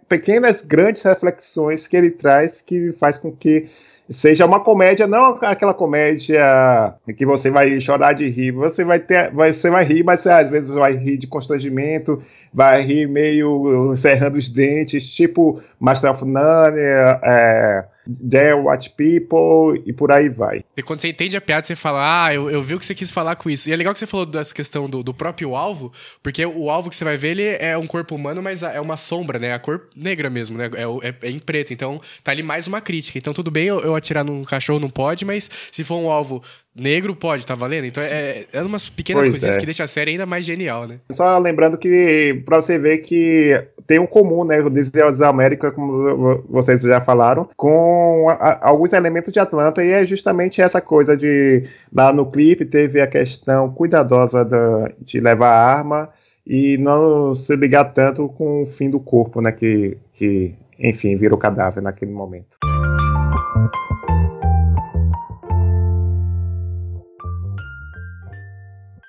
pequenas 0.10 0.64
grandes 0.64 1.04
reflexões 1.04 1.88
que 1.88 1.96
ele 1.96 2.10
traz 2.10 2.62
que 2.62 2.92
faz 2.94 3.20
com 3.20 3.32
que 3.32 3.70
seja 4.10 4.46
uma 4.46 4.60
comédia, 4.60 5.08
não 5.08 5.38
aquela 5.42 5.74
comédia 5.74 6.96
que 7.18 7.26
você 7.26 7.50
vai 7.50 7.80
chorar 7.82 8.14
de 8.14 8.30
rir, 8.30 8.52
você 8.52 8.84
vai 8.84 9.00
ter, 9.00 9.32
você 9.32 9.70
vai 9.70 9.84
rir, 9.84 10.04
mas 10.04 10.26
às 10.28 10.50
vezes 10.50 10.70
vai 10.70 10.94
rir 10.96 11.18
de 11.18 11.28
constrangimento, 11.28 12.22
vai 12.56 12.82
rir 12.82 13.06
meio 13.06 13.92
encerrando 13.94 14.38
os 14.38 14.50
dentes, 14.50 15.06
tipo 15.12 15.62
Master 15.78 16.12
of 16.12 16.24
None, 16.24 16.80
é, 16.80 17.86
There 18.08 18.56
Watch 18.56 18.92
People 18.96 19.82
e 19.86 19.94
por 19.94 20.12
aí 20.12 20.30
vai. 20.30 20.64
E 20.76 20.82
quando 20.82 21.02
você 21.02 21.10
entende 21.10 21.36
a 21.36 21.42
piada, 21.42 21.66
você 21.66 21.76
fala, 21.76 22.26
ah, 22.26 22.34
eu, 22.34 22.50
eu 22.50 22.62
vi 22.62 22.76
o 22.76 22.80
que 22.80 22.86
você 22.86 22.96
quis 22.96 23.12
falar 23.12 23.36
com 23.36 23.50
isso. 23.50 23.70
E 23.70 23.74
é 23.74 23.76
legal 23.76 23.94
que 23.94 24.00
você 24.00 24.08
falou 24.08 24.26
dessa 24.26 24.54
questão 24.54 24.90
do, 24.90 25.04
do 25.04 25.14
próprio 25.14 25.56
alvo, 25.56 25.92
porque 26.22 26.46
o 26.46 26.70
alvo 26.70 26.90
que 26.90 26.96
você 26.96 27.04
vai 27.04 27.18
ver, 27.18 27.32
ele 27.32 27.44
é 27.44 27.78
um 27.78 27.88
corpo 27.88 28.16
humano, 28.16 28.42
mas 28.42 28.64
é 28.64 28.80
uma 28.80 28.98
sombra, 28.98 29.40
né? 29.40 29.54
A 29.54 29.60
cor 29.60 29.88
negra 29.96 30.30
mesmo, 30.30 30.58
né? 30.58 30.70
É, 30.76 31.10
é, 31.10 31.16
é 31.24 31.30
em 31.30 31.40
preto. 31.40 31.74
Então, 31.74 32.00
tá 32.24 32.32
ali 32.32 32.44
mais 32.44 32.68
uma 32.68 32.82
crítica. 32.82 33.18
Então, 33.18 33.34
tudo 33.34 33.52
bem 33.52 33.66
eu, 33.66 33.80
eu 33.82 33.96
atirar 33.96 34.24
num 34.24 34.44
cachorro, 34.44 34.80
não 34.80 34.90
pode, 34.90 35.26
mas 35.26 35.50
se 35.72 35.84
for 35.84 35.98
um 35.98 36.10
alvo 36.10 36.42
negro 36.76 37.16
pode, 37.16 37.48
tá 37.48 37.56
valendo? 37.56 37.86
Então 37.86 38.04
é, 38.04 38.46
é 38.52 38.62
umas 38.62 38.90
pequenas 38.90 39.26
pois 39.26 39.34
coisinhas 39.34 39.56
é. 39.56 39.60
que 39.60 39.66
deixam 39.66 39.86
a 39.86 39.88
série 39.88 40.12
ainda 40.12 40.26
mais 40.26 40.46
genial, 40.46 40.86
né? 40.86 41.00
Só 41.16 41.38
lembrando 41.38 41.78
que, 41.78 42.44
pra 42.46 42.62
você 42.62 42.78
ver 42.78 42.98
que 43.00 43.58
tem 43.88 44.00
um 44.00 44.06
comum, 44.06 44.44
né? 44.44 44.60
O 44.62 44.70
Deus 44.70 45.18
da 45.18 45.30
América, 45.30 45.72
como 45.72 46.44
vocês 46.50 46.82
já 46.82 47.00
falaram, 47.00 47.48
com 47.56 47.95
a, 48.30 48.70
alguns 48.70 48.94
elementos 48.94 49.34
de 49.34 49.40
Atlanta, 49.40 49.84
e 49.84 49.92
é 49.92 50.06
justamente 50.06 50.62
essa 50.62 50.82
coisa 50.82 51.16
de. 51.16 51.68
Lá 51.94 52.12
no 52.14 52.30
clipe 52.30 52.66
teve 52.66 53.02
a 53.02 53.08
questão 53.08 53.72
cuidadosa 53.72 54.44
da, 54.44 54.92
de 55.02 55.20
levar 55.20 55.50
arma 55.50 56.10
e 56.46 56.78
não 56.78 57.36
se 57.36 57.56
ligar 57.56 57.86
tanto 57.94 58.30
com 58.30 58.64
o 58.64 58.66
fim 58.66 58.90
do 58.90 59.00
corpo, 59.00 59.42
né? 59.42 59.52
Que, 59.52 59.98
que 60.14 60.56
enfim, 60.80 61.16
virou 61.16 61.38
cadáver 61.38 61.82
naquele 61.82 62.12
momento. 62.12 62.58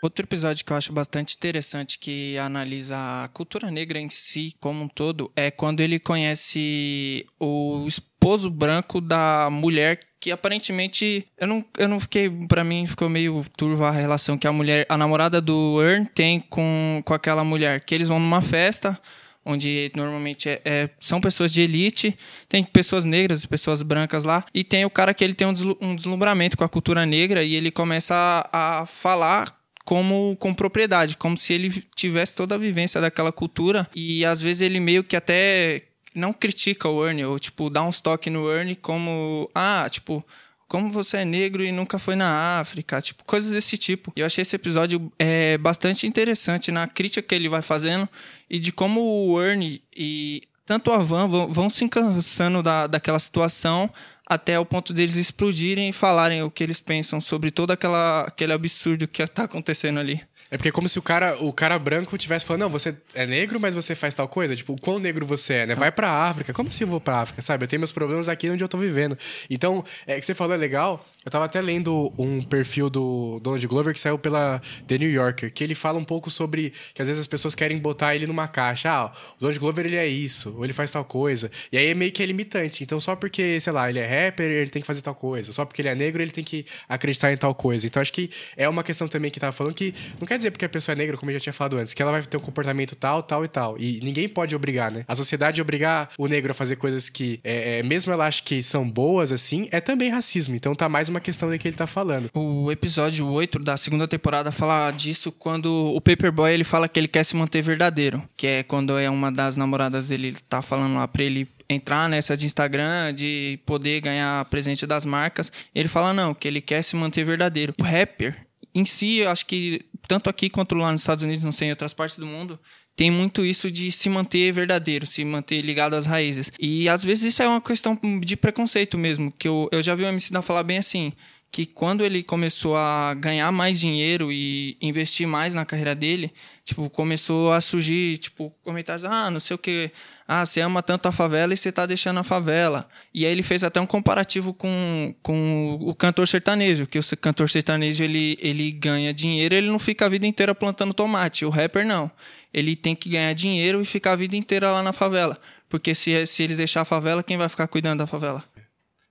Outro 0.06 0.24
episódio 0.24 0.64
que 0.64 0.72
eu 0.72 0.76
acho 0.76 0.92
bastante 0.92 1.34
interessante 1.34 1.98
que 1.98 2.38
analisa 2.38 2.96
a 2.96 3.28
cultura 3.28 3.72
negra 3.72 3.98
em 3.98 4.08
si 4.08 4.54
como 4.60 4.84
um 4.84 4.88
todo 4.88 5.32
é 5.34 5.50
quando 5.50 5.80
ele 5.80 5.98
conhece 5.98 7.26
o 7.40 7.65
esposo 7.86 8.50
branco 8.50 9.00
da 9.00 9.48
mulher 9.50 10.00
que 10.20 10.30
aparentemente 10.32 11.26
eu 11.38 11.46
não, 11.46 11.64
eu 11.78 11.88
não 11.88 12.00
fiquei 12.00 12.28
para 12.48 12.64
mim 12.64 12.86
ficou 12.86 13.08
meio 13.08 13.44
turva 13.56 13.88
a 13.88 13.92
relação 13.92 14.36
que 14.36 14.46
a 14.46 14.52
mulher 14.52 14.86
a 14.88 14.96
namorada 14.96 15.40
do 15.40 15.80
Earn 15.82 16.06
tem 16.14 16.40
com, 16.40 17.02
com 17.04 17.14
aquela 17.14 17.44
mulher 17.44 17.84
que 17.84 17.94
eles 17.94 18.08
vão 18.08 18.18
numa 18.18 18.42
festa 18.42 18.98
onde 19.46 19.92
normalmente 19.94 20.48
é, 20.48 20.60
é, 20.64 20.90
são 20.98 21.20
pessoas 21.20 21.52
de 21.52 21.62
elite, 21.62 22.18
tem 22.48 22.64
pessoas 22.64 23.04
negras, 23.04 23.46
pessoas 23.46 23.80
brancas 23.80 24.24
lá, 24.24 24.44
e 24.52 24.64
tem 24.64 24.84
o 24.84 24.90
cara 24.90 25.14
que 25.14 25.22
ele 25.22 25.34
tem 25.34 25.46
um 25.46 25.94
deslumbramento 25.94 26.56
com 26.56 26.64
a 26.64 26.68
cultura 26.68 27.06
negra 27.06 27.44
e 27.44 27.54
ele 27.54 27.70
começa 27.70 28.12
a, 28.52 28.80
a 28.80 28.86
falar 28.86 29.56
como 29.84 30.36
com 30.40 30.52
propriedade, 30.52 31.16
como 31.16 31.36
se 31.36 31.52
ele 31.52 31.70
tivesse 31.94 32.34
toda 32.34 32.56
a 32.56 32.58
vivência 32.58 33.00
daquela 33.00 33.30
cultura 33.30 33.88
e 33.94 34.24
às 34.24 34.42
vezes 34.42 34.62
ele 34.62 34.80
meio 34.80 35.04
que 35.04 35.14
até 35.14 35.84
não 36.16 36.32
critica 36.32 36.88
o 36.88 37.06
Ernie 37.06 37.24
ou 37.24 37.38
tipo 37.38 37.70
dá 37.70 37.82
um 37.82 37.90
toques 37.90 38.32
no 38.32 38.50
Ernie 38.50 38.74
como 38.74 39.50
ah, 39.54 39.86
tipo, 39.90 40.24
como 40.68 40.90
você 40.90 41.18
é 41.18 41.24
negro 41.24 41.62
e 41.62 41.70
nunca 41.70 41.98
foi 41.98 42.16
na 42.16 42.58
África, 42.58 43.00
tipo, 43.00 43.24
coisas 43.24 43.52
desse 43.52 43.78
tipo. 43.78 44.12
E 44.16 44.20
eu 44.20 44.26
achei 44.26 44.42
esse 44.42 44.56
episódio 44.56 45.12
é, 45.18 45.56
bastante 45.58 46.06
interessante 46.06 46.72
na 46.72 46.88
crítica 46.88 47.22
que 47.22 47.34
ele 47.34 47.48
vai 47.48 47.62
fazendo 47.62 48.08
e 48.50 48.58
de 48.58 48.72
como 48.72 49.00
o 49.00 49.40
Ernie 49.40 49.82
e 49.96 50.42
tanto 50.64 50.90
a 50.90 50.98
Van 50.98 51.28
vão, 51.28 51.52
vão 51.52 51.70
se 51.70 51.88
cansando 51.88 52.62
da, 52.62 52.88
daquela 52.88 53.18
situação 53.18 53.88
até 54.26 54.58
o 54.58 54.66
ponto 54.66 54.92
deles 54.92 55.14
explodirem 55.14 55.90
e 55.90 55.92
falarem 55.92 56.42
o 56.42 56.50
que 56.50 56.64
eles 56.64 56.80
pensam 56.80 57.20
sobre 57.20 57.52
todo 57.52 57.70
aquela, 57.70 58.22
aquele 58.22 58.52
absurdo 58.52 59.06
que 59.06 59.22
está 59.22 59.44
acontecendo 59.44 60.00
ali. 60.00 60.20
É 60.50 60.56
porque 60.56 60.68
é 60.68 60.72
como 60.72 60.88
se 60.88 60.98
o 60.98 61.02
cara, 61.02 61.36
o 61.42 61.52
cara 61.52 61.78
branco 61.78 62.16
tivesse 62.16 62.44
falando, 62.44 62.62
não, 62.62 62.70
você 62.70 62.96
é 63.14 63.26
negro, 63.26 63.58
mas 63.58 63.74
você 63.74 63.94
faz 63.94 64.14
tal 64.14 64.28
coisa. 64.28 64.54
Tipo, 64.54 64.74
o 64.74 64.80
quão 64.80 64.98
negro 64.98 65.26
você 65.26 65.54
é, 65.54 65.66
né? 65.66 65.74
Vai 65.74 65.90
pra 65.90 66.10
África. 66.10 66.52
Como 66.52 66.68
assim 66.68 66.84
eu 66.84 66.88
vou 66.88 67.00
pra 67.00 67.20
África, 67.20 67.42
sabe? 67.42 67.64
Eu 67.64 67.68
tenho 67.68 67.80
meus 67.80 67.92
problemas 67.92 68.28
aqui 68.28 68.48
onde 68.48 68.62
eu 68.62 68.68
tô 68.68 68.78
vivendo. 68.78 69.18
Então, 69.50 69.84
é 70.06 70.18
que 70.18 70.24
você 70.24 70.34
falou 70.34 70.54
é 70.54 70.56
legal. 70.56 71.04
Eu 71.24 71.30
tava 71.30 71.44
até 71.44 71.60
lendo 71.60 72.12
um 72.16 72.40
perfil 72.40 72.88
do 72.88 73.40
Donald 73.40 73.66
Glover 73.66 73.92
que 73.92 73.98
saiu 73.98 74.16
pela 74.16 74.62
The 74.86 74.96
New 74.96 75.10
Yorker, 75.10 75.52
que 75.52 75.64
ele 75.64 75.74
fala 75.74 75.98
um 75.98 76.04
pouco 76.04 76.30
sobre 76.30 76.72
que 76.94 77.02
às 77.02 77.08
vezes 77.08 77.20
as 77.20 77.26
pessoas 77.26 77.52
querem 77.52 77.78
botar 77.78 78.14
ele 78.14 78.28
numa 78.28 78.46
caixa. 78.46 78.88
Ah, 78.88 79.06
o 79.06 79.40
Donald 79.40 79.58
Glover 79.58 79.86
ele 79.86 79.96
é 79.96 80.06
isso, 80.06 80.54
ou 80.56 80.64
ele 80.64 80.72
faz 80.72 80.88
tal 80.88 81.04
coisa. 81.04 81.50
E 81.72 81.76
aí 81.76 81.88
é 81.88 81.94
meio 81.94 82.12
que 82.12 82.22
é 82.22 82.26
limitante. 82.26 82.84
Então, 82.84 83.00
só 83.00 83.16
porque, 83.16 83.58
sei 83.58 83.72
lá, 83.72 83.90
ele 83.90 83.98
é 83.98 84.26
rapper, 84.26 84.48
ele 84.48 84.70
tem 84.70 84.80
que 84.80 84.86
fazer 84.86 85.02
tal 85.02 85.16
coisa. 85.16 85.52
Só 85.52 85.64
porque 85.64 85.82
ele 85.82 85.88
é 85.88 85.96
negro, 85.96 86.22
ele 86.22 86.30
tem 86.30 86.44
que 86.44 86.64
acreditar 86.88 87.32
em 87.32 87.36
tal 87.36 87.54
coisa. 87.56 87.84
Então, 87.86 88.00
acho 88.00 88.12
que 88.12 88.30
é 88.56 88.68
uma 88.68 88.84
questão 88.84 89.08
também 89.08 89.28
que 89.28 89.40
tava 89.40 89.52
falando 89.52 89.74
que 89.74 89.92
não 90.20 90.28
quer 90.28 90.35
dizer 90.36 90.50
porque 90.50 90.64
a 90.64 90.68
pessoa 90.68 90.94
é 90.94 90.96
negra, 90.96 91.16
como 91.16 91.30
eu 91.30 91.34
já 91.34 91.40
tinha 91.40 91.52
falado 91.52 91.78
antes, 91.78 91.94
que 91.94 92.02
ela 92.02 92.12
vai 92.12 92.22
ter 92.22 92.36
um 92.36 92.40
comportamento 92.40 92.94
tal, 92.94 93.22
tal 93.22 93.44
e 93.44 93.48
tal. 93.48 93.76
E 93.78 94.00
ninguém 94.02 94.28
pode 94.28 94.54
obrigar, 94.54 94.90
né? 94.90 95.04
A 95.06 95.14
sociedade 95.14 95.60
obrigar 95.60 96.10
o 96.18 96.26
negro 96.26 96.50
a 96.50 96.54
fazer 96.54 96.76
coisas 96.76 97.08
que, 97.08 97.40
é, 97.42 97.78
é, 97.78 97.82
mesmo 97.82 98.12
ela 98.12 98.26
acha 98.26 98.42
que 98.42 98.62
são 98.62 98.88
boas, 98.88 99.32
assim, 99.32 99.68
é 99.70 99.80
também 99.80 100.10
racismo. 100.10 100.54
Então, 100.54 100.74
tá 100.74 100.88
mais 100.88 101.08
uma 101.08 101.20
questão 101.20 101.50
de 101.50 101.58
que 101.58 101.68
ele 101.68 101.76
tá 101.76 101.86
falando. 101.86 102.30
O 102.34 102.70
episódio 102.70 103.26
8 103.26 103.58
da 103.58 103.76
segunda 103.76 104.06
temporada 104.08 104.50
fala 104.50 104.90
disso 104.90 105.32
quando 105.32 105.92
o 105.94 106.00
Paperboy 106.00 106.52
ele 106.52 106.64
fala 106.64 106.88
que 106.88 106.98
ele 106.98 107.08
quer 107.08 107.24
se 107.24 107.36
manter 107.36 107.62
verdadeiro, 107.62 108.22
que 108.36 108.46
é 108.46 108.62
quando 108.62 108.98
é 108.98 109.08
uma 109.10 109.30
das 109.30 109.56
namoradas 109.56 110.06
dele 110.06 110.36
tá 110.48 110.62
falando 110.62 110.94
lá 110.94 111.08
pra 111.08 111.24
ele 111.24 111.48
entrar 111.68 112.08
nessa 112.08 112.36
de 112.36 112.46
Instagram, 112.46 113.12
de 113.12 113.58
poder 113.66 114.00
ganhar 114.00 114.44
presente 114.46 114.86
das 114.86 115.04
marcas. 115.04 115.50
Ele 115.74 115.88
fala 115.88 116.12
não, 116.12 116.34
que 116.34 116.46
ele 116.46 116.60
quer 116.60 116.82
se 116.82 116.96
manter 116.96 117.24
verdadeiro. 117.24 117.74
O 117.78 117.82
rapper 117.82 118.45
em 118.76 118.84
si, 118.84 119.18
eu 119.18 119.30
acho 119.30 119.46
que 119.46 119.84
tanto 120.06 120.28
aqui 120.28 120.50
quanto 120.50 120.74
lá 120.74 120.92
nos 120.92 121.00
Estados 121.02 121.24
Unidos, 121.24 121.42
não 121.42 121.52
sei, 121.52 121.68
em 121.68 121.70
outras 121.70 121.94
partes 121.94 122.18
do 122.18 122.26
mundo, 122.26 122.58
tem 122.94 123.10
muito 123.10 123.44
isso 123.44 123.70
de 123.70 123.90
se 123.90 124.08
manter 124.08 124.52
verdadeiro, 124.52 125.06
se 125.06 125.24
manter 125.24 125.62
ligado 125.62 125.94
às 125.94 126.06
raízes. 126.06 126.52
E 126.60 126.88
às 126.88 127.02
vezes 127.02 127.24
isso 127.32 127.42
é 127.42 127.48
uma 127.48 127.60
questão 127.60 127.98
de 128.22 128.36
preconceito 128.36 128.98
mesmo, 128.98 129.32
que 129.38 129.48
eu, 129.48 129.68
eu 129.72 129.82
já 129.82 129.94
vi 129.94 130.04
o 130.04 130.06
MC 130.06 130.30
falar 130.42 130.62
bem 130.62 130.78
assim, 130.78 131.12
que 131.56 131.64
quando 131.64 132.04
ele 132.04 132.22
começou 132.22 132.76
a 132.76 133.14
ganhar 133.14 133.50
mais 133.50 133.80
dinheiro 133.80 134.30
e 134.30 134.76
investir 134.78 135.26
mais 135.26 135.54
na 135.54 135.64
carreira 135.64 135.94
dele, 135.94 136.30
tipo, 136.62 136.90
começou 136.90 137.50
a 137.50 137.62
surgir, 137.62 138.18
tipo, 138.18 138.54
comentários, 138.62 139.06
ah, 139.06 139.30
não 139.30 139.40
sei 139.40 139.54
o 139.54 139.58
que, 139.58 139.90
ah, 140.28 140.44
você 140.44 140.60
ama 140.60 140.82
tanto 140.82 141.08
a 141.08 141.12
favela 141.12 141.54
e 141.54 141.56
você 141.56 141.72
tá 141.72 141.86
deixando 141.86 142.20
a 142.20 142.22
favela. 142.22 142.86
E 143.14 143.24
aí 143.24 143.32
ele 143.32 143.42
fez 143.42 143.64
até 143.64 143.80
um 143.80 143.86
comparativo 143.86 144.52
com, 144.52 145.14
com 145.22 145.78
o 145.80 145.94
cantor 145.94 146.28
sertanejo, 146.28 146.86
que 146.86 146.98
o 146.98 147.02
cantor 147.18 147.48
sertanejo, 147.48 148.04
ele, 148.04 148.36
ele 148.42 148.70
ganha 148.70 149.14
dinheiro, 149.14 149.54
ele 149.54 149.68
não 149.68 149.78
fica 149.78 150.04
a 150.04 150.10
vida 150.10 150.26
inteira 150.26 150.54
plantando 150.54 150.92
tomate, 150.92 151.46
o 151.46 151.48
rapper 151.48 151.86
não. 151.86 152.10
Ele 152.52 152.76
tem 152.76 152.94
que 152.94 153.08
ganhar 153.08 153.32
dinheiro 153.32 153.80
e 153.80 153.84
ficar 153.86 154.12
a 154.12 154.16
vida 154.16 154.36
inteira 154.36 154.70
lá 154.70 154.82
na 154.82 154.92
favela. 154.92 155.40
Porque 155.70 155.94
se, 155.94 156.26
se 156.26 156.42
eles 156.42 156.58
deixar 156.58 156.82
a 156.82 156.84
favela, 156.84 157.22
quem 157.22 157.38
vai 157.38 157.48
ficar 157.48 157.66
cuidando 157.66 158.00
da 158.00 158.06
favela? 158.06 158.44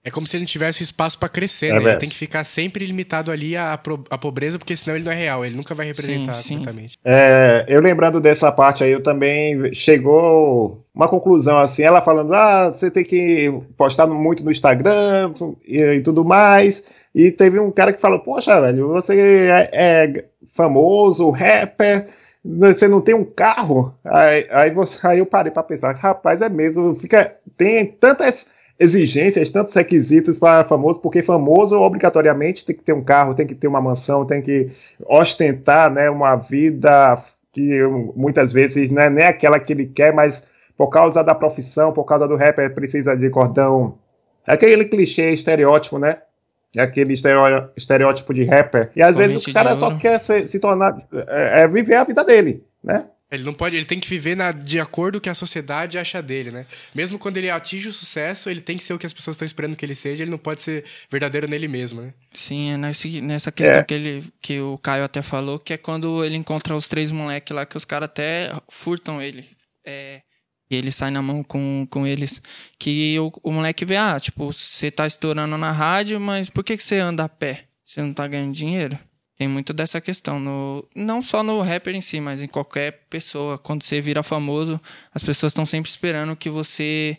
É 0.05 0.11
como 0.11 0.27
se 0.27 0.37
ele 0.37 0.43
não 0.43 0.47
tivesse 0.47 0.83
espaço 0.83 1.17
para 1.17 1.27
crescer, 1.27 1.67
é 1.67 1.79
né? 1.79 1.89
Ele 1.89 1.97
tem 1.97 2.07
que 2.07 2.15
ficar 2.15 2.43
sempre 2.43 2.85
limitado 2.85 3.31
ali 3.31 3.57
à, 3.57 3.73
à 3.73 4.17
pobreza, 4.17 4.59
porque 4.59 4.75
senão 4.75 4.95
ele 4.95 5.03
não 5.03 5.11
é 5.11 5.15
real, 5.15 5.43
ele 5.43 5.57
nunca 5.57 5.73
vai 5.73 5.87
representar 5.87 6.33
sim, 6.33 6.57
completamente. 6.57 6.99
É, 7.03 7.65
eu 7.67 7.81
lembrando 7.81 8.21
dessa 8.21 8.51
parte 8.51 8.83
aí, 8.83 8.91
eu 8.91 9.01
também 9.01 9.73
chegou 9.73 10.85
uma 10.93 11.07
conclusão 11.07 11.57
assim, 11.57 11.81
ela 11.81 12.03
falando, 12.03 12.35
ah, 12.35 12.69
você 12.69 12.91
tem 12.91 13.03
que 13.03 13.51
postar 13.75 14.05
muito 14.05 14.43
no 14.43 14.51
Instagram 14.51 15.33
e, 15.65 15.81
e 15.81 16.01
tudo 16.01 16.23
mais. 16.23 16.83
E 17.13 17.31
teve 17.31 17.59
um 17.59 17.71
cara 17.71 17.91
que 17.91 18.01
falou, 18.01 18.19
poxa, 18.19 18.61
velho, 18.61 18.89
você 18.89 19.19
é, 19.19 19.69
é 19.73 20.25
famoso, 20.53 21.31
rapper, 21.31 22.09
você 22.43 22.87
não 22.87 23.01
tem 23.01 23.15
um 23.15 23.25
carro? 23.25 23.91
Aí, 24.05 24.47
aí, 24.51 24.69
você, 24.69 24.97
aí 25.01 25.17
eu 25.17 25.25
parei 25.25 25.51
para 25.51 25.63
pensar, 25.63 25.95
rapaz, 25.95 26.41
é 26.41 26.49
mesmo, 26.49 26.93
fica, 26.95 27.33
tem 27.57 27.87
tantas 27.87 28.45
exigências, 28.79 29.51
tantos 29.51 29.73
requisitos 29.73 30.37
para 30.37 30.67
famoso, 30.67 30.99
porque 30.99 31.23
famoso 31.23 31.77
obrigatoriamente 31.77 32.65
tem 32.65 32.75
que 32.75 32.83
ter 32.83 32.93
um 32.93 33.03
carro, 33.03 33.33
tem 33.33 33.47
que 33.47 33.55
ter 33.55 33.67
uma 33.67 33.81
mansão, 33.81 34.25
tem 34.25 34.41
que 34.41 34.71
ostentar 35.05 35.89
né, 35.89 36.09
uma 36.09 36.35
vida 36.35 37.23
que 37.53 37.81
muitas 38.15 38.51
vezes 38.51 38.91
não 38.91 39.01
é 39.01 39.09
nem 39.09 39.25
aquela 39.25 39.59
que 39.59 39.71
ele 39.71 39.85
quer, 39.85 40.13
mas 40.13 40.43
por 40.77 40.89
causa 40.89 41.23
da 41.23 41.33
profissão, 41.33 41.93
por 41.93 42.03
causa 42.03 42.27
do 42.27 42.35
rapper, 42.35 42.73
precisa 42.75 43.15
de 43.15 43.29
cordão. 43.29 43.97
Aquele 44.45 44.83
clichê, 44.85 45.31
estereótipo, 45.31 45.97
né? 45.97 46.17
Aquele 46.77 47.13
estereótipo 47.77 48.33
de 48.33 48.43
rapper. 48.43 48.91
E 48.93 49.01
às 49.01 49.15
vezes 49.15 49.47
o 49.47 49.53
cara 49.53 49.77
só 49.77 49.97
quer 49.97 50.19
se, 50.19 50.47
se 50.47 50.59
tornar. 50.59 51.01
É, 51.29 51.61
é 51.61 51.67
viver 51.67 51.95
a 51.95 52.03
vida 52.03 52.25
dele, 52.25 52.61
né? 52.83 53.05
Ele 53.31 53.43
não 53.43 53.53
pode, 53.53 53.75
ele 53.75 53.85
tem 53.85 53.99
que 53.99 54.07
viver 54.07 54.35
na, 54.35 54.51
de 54.51 54.79
acordo 54.79 55.15
com 55.15 55.17
o 55.17 55.21
que 55.21 55.29
a 55.29 55.33
sociedade 55.33 55.97
acha 55.97 56.21
dele, 56.21 56.51
né? 56.51 56.67
Mesmo 56.93 57.17
quando 57.17 57.37
ele 57.37 57.49
atinge 57.49 57.87
o 57.87 57.93
sucesso, 57.93 58.49
ele 58.49 58.61
tem 58.61 58.77
que 58.77 58.83
ser 58.83 58.93
o 58.93 58.99
que 58.99 59.05
as 59.05 59.13
pessoas 59.13 59.33
estão 59.33 59.45
esperando 59.45 59.75
que 59.75 59.83
ele 59.83 59.95
seja, 59.95 60.23
ele 60.23 60.29
não 60.29 60.37
pode 60.37 60.61
ser 60.61 60.85
verdadeiro 61.09 61.47
nele 61.47 61.67
mesmo, 61.67 62.01
né? 62.01 62.13
Sim, 62.33 62.71
é 62.71 62.77
nesse, 62.77 63.21
nessa 63.21 63.51
questão 63.51 63.79
é. 63.79 63.83
que, 63.83 63.93
ele, 63.93 64.23
que 64.39 64.59
o 64.59 64.77
Caio 64.77 65.03
até 65.03 65.23
falou, 65.23 65.57
que 65.57 65.73
é 65.73 65.77
quando 65.77 66.23
ele 66.23 66.35
encontra 66.35 66.75
os 66.75 66.87
três 66.87 67.11
moleques 67.11 67.55
lá, 67.55 67.65
que 67.65 67.75
os 67.75 67.83
caras 67.83 68.09
até 68.09 68.51
furtam 68.69 69.19
ele. 69.19 69.49
É, 69.83 70.21
e 70.69 70.75
ele 70.75 70.91
sai 70.91 71.09
na 71.09 71.21
mão 71.21 71.43
com, 71.43 71.87
com 71.89 72.05
eles. 72.05 72.41
Que 72.77 73.17
o, 73.19 73.31
o 73.41 73.51
moleque 73.51 73.85
vê, 73.85 73.97
ah, 73.97 74.19
tipo, 74.19 74.51
você 74.51 74.91
tá 74.91 75.07
estourando 75.07 75.57
na 75.57 75.71
rádio, 75.71 76.19
mas 76.19 76.49
por 76.49 76.63
que, 76.63 76.77
que 76.77 76.83
você 76.83 76.97
anda 76.99 77.23
a 77.23 77.29
pé? 77.29 77.65
Você 77.83 78.01
não 78.01 78.13
tá 78.13 78.27
ganhando 78.27 78.53
dinheiro? 78.53 78.97
Tem 79.37 79.47
muito 79.49 79.73
dessa 79.73 79.99
questão, 79.99 80.39
no, 80.39 80.85
não 80.95 81.21
só 81.21 81.43
no 81.43 81.61
rapper 81.61 81.93
em 81.93 81.99
si, 81.99 82.21
mas 82.21 82.41
em 82.41 82.47
qualquer 82.47 83.01
pessoa. 83.09 83.57
Quando 83.57 83.83
você 83.83 83.99
vira 83.99 84.23
famoso, 84.23 84.79
as 85.13 85.23
pessoas 85.23 85.51
estão 85.51 85.65
sempre 85.65 85.89
esperando 85.89 86.35
que 86.35 86.49
você. 86.49 87.17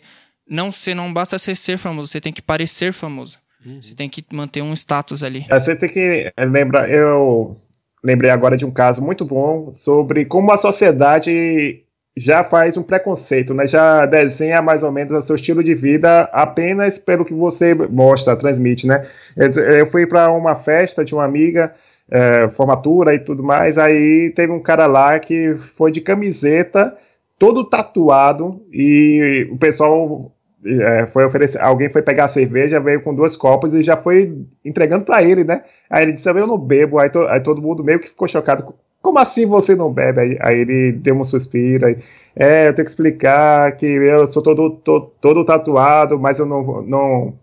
Não, 0.49 0.71
você 0.71 0.95
não 0.95 1.13
basta 1.13 1.37
ser, 1.37 1.55
ser 1.55 1.77
famoso, 1.77 2.07
você 2.07 2.19
tem 2.19 2.33
que 2.33 2.41
parecer 2.41 2.91
famoso. 2.91 3.37
Uhum. 3.63 3.79
Você 3.81 3.93
tem 3.93 4.09
que 4.09 4.25
manter 4.33 4.63
um 4.63 4.73
status 4.73 5.23
ali. 5.23 5.45
É, 5.47 5.59
você 5.59 5.75
tem 5.75 5.89
que 5.89 6.31
lembrar. 6.39 6.89
Eu 6.89 7.55
lembrei 8.03 8.31
agora 8.31 8.57
de 8.57 8.65
um 8.65 8.71
caso 8.71 8.99
muito 8.99 9.23
bom 9.23 9.73
sobre 9.75 10.25
como 10.25 10.51
a 10.51 10.57
sociedade 10.57 11.83
já 12.15 12.43
faz 12.43 12.75
um 12.75 12.81
preconceito, 12.81 13.53
né? 13.53 13.67
Já 13.67 14.07
desenha 14.07 14.59
mais 14.59 14.81
ou 14.81 14.91
menos 14.91 15.23
o 15.23 15.27
seu 15.27 15.35
estilo 15.35 15.63
de 15.63 15.75
vida 15.75 16.21
apenas 16.33 16.97
pelo 16.97 17.23
que 17.23 17.33
você 17.33 17.75
mostra, 17.75 18.35
transmite, 18.35 18.87
né? 18.87 19.07
Eu 19.35 19.91
fui 19.91 20.07
para 20.07 20.31
uma 20.31 20.55
festa 20.55 21.05
de 21.05 21.13
uma 21.13 21.23
amiga 21.23 21.75
é, 22.09 22.49
formatura 22.49 23.13
e 23.13 23.19
tudo 23.19 23.43
mais. 23.43 23.77
Aí 23.77 24.31
teve 24.35 24.51
um 24.51 24.61
cara 24.61 24.85
lá 24.87 25.19
que 25.19 25.55
foi 25.75 25.91
de 25.91 26.01
camiseta, 26.01 26.95
todo 27.37 27.63
tatuado, 27.63 28.61
e 28.71 29.47
o 29.51 29.57
pessoal 29.57 30.31
é, 30.65 31.05
foi 31.07 31.25
oferecer. 31.25 31.61
Alguém 31.61 31.89
foi 31.89 32.01
pegar 32.01 32.25
a 32.25 32.29
cerveja, 32.29 32.79
veio 32.79 33.01
com 33.01 33.13
duas 33.13 33.35
copas 33.35 33.73
e 33.73 33.83
já 33.83 33.95
foi 33.95 34.45
entregando 34.63 35.05
para 35.05 35.23
ele, 35.23 35.43
né? 35.43 35.63
Aí 35.89 36.03
ele 36.03 36.13
disse: 36.13 36.29
Eu 36.29 36.47
não 36.47 36.57
bebo. 36.57 36.99
Aí, 36.99 37.09
to, 37.09 37.19
aí, 37.27 37.39
todo 37.39 37.61
mundo 37.61 37.83
meio 37.83 37.99
que 37.99 38.09
ficou 38.09 38.27
chocado. 38.27 38.73
Como 39.01 39.19
assim 39.19 39.45
você 39.45 39.75
não 39.75 39.91
bebe? 39.91 40.19
Aí, 40.19 40.37
aí 40.41 40.59
ele 40.59 40.91
deu 40.93 41.15
um 41.15 41.23
suspiro. 41.23 41.85
Aí, 41.85 41.97
é, 42.35 42.67
eu 42.67 42.73
tenho 42.73 42.85
que 42.85 42.91
explicar 42.91 43.71
que 43.77 43.85
eu 43.85 44.31
sou 44.31 44.43
todo, 44.43 44.71
todo, 44.71 45.11
todo 45.21 45.45
tatuado, 45.45 46.19
mas 46.19 46.39
eu 46.39 46.45
não, 46.45 46.81
não 46.81 47.33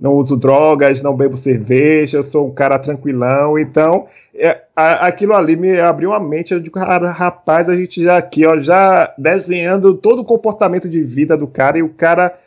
não 0.00 0.14
uso 0.14 0.36
drogas, 0.36 1.02
não 1.02 1.14
bebo 1.14 1.36
cerveja, 1.36 2.22
sou 2.22 2.48
um 2.48 2.54
cara 2.54 2.78
tranquilão. 2.78 3.58
Então, 3.58 4.06
é, 4.34 4.62
a, 4.74 5.06
aquilo 5.06 5.34
ali 5.34 5.56
me 5.56 5.78
abriu 5.78 6.14
a 6.14 6.18
mente. 6.18 6.54
Eu 6.54 6.60
digo, 6.60 6.78
rapaz, 6.78 7.68
a 7.68 7.76
gente 7.76 8.02
já 8.02 8.16
aqui, 8.16 8.46
ó, 8.46 8.58
já 8.58 9.12
desenhando 9.18 9.94
todo 9.94 10.22
o 10.22 10.24
comportamento 10.24 10.88
de 10.88 11.02
vida 11.02 11.36
do 11.36 11.46
cara 11.46 11.78
e 11.78 11.82
o 11.82 11.90
cara 11.90 12.38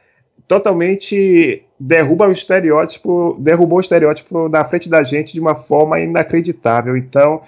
totalmente 0.48 1.64
derruba 1.80 2.28
o 2.28 2.32
estereótipo, 2.32 3.38
derrubou 3.40 3.78
o 3.78 3.82
estereótipo 3.82 4.50
na 4.50 4.66
frente 4.66 4.90
da 4.90 5.04
gente 5.04 5.34
de 5.34 5.40
uma 5.40 5.56
forma 5.56 6.00
inacreditável. 6.00 6.98
Então, 6.98 7.42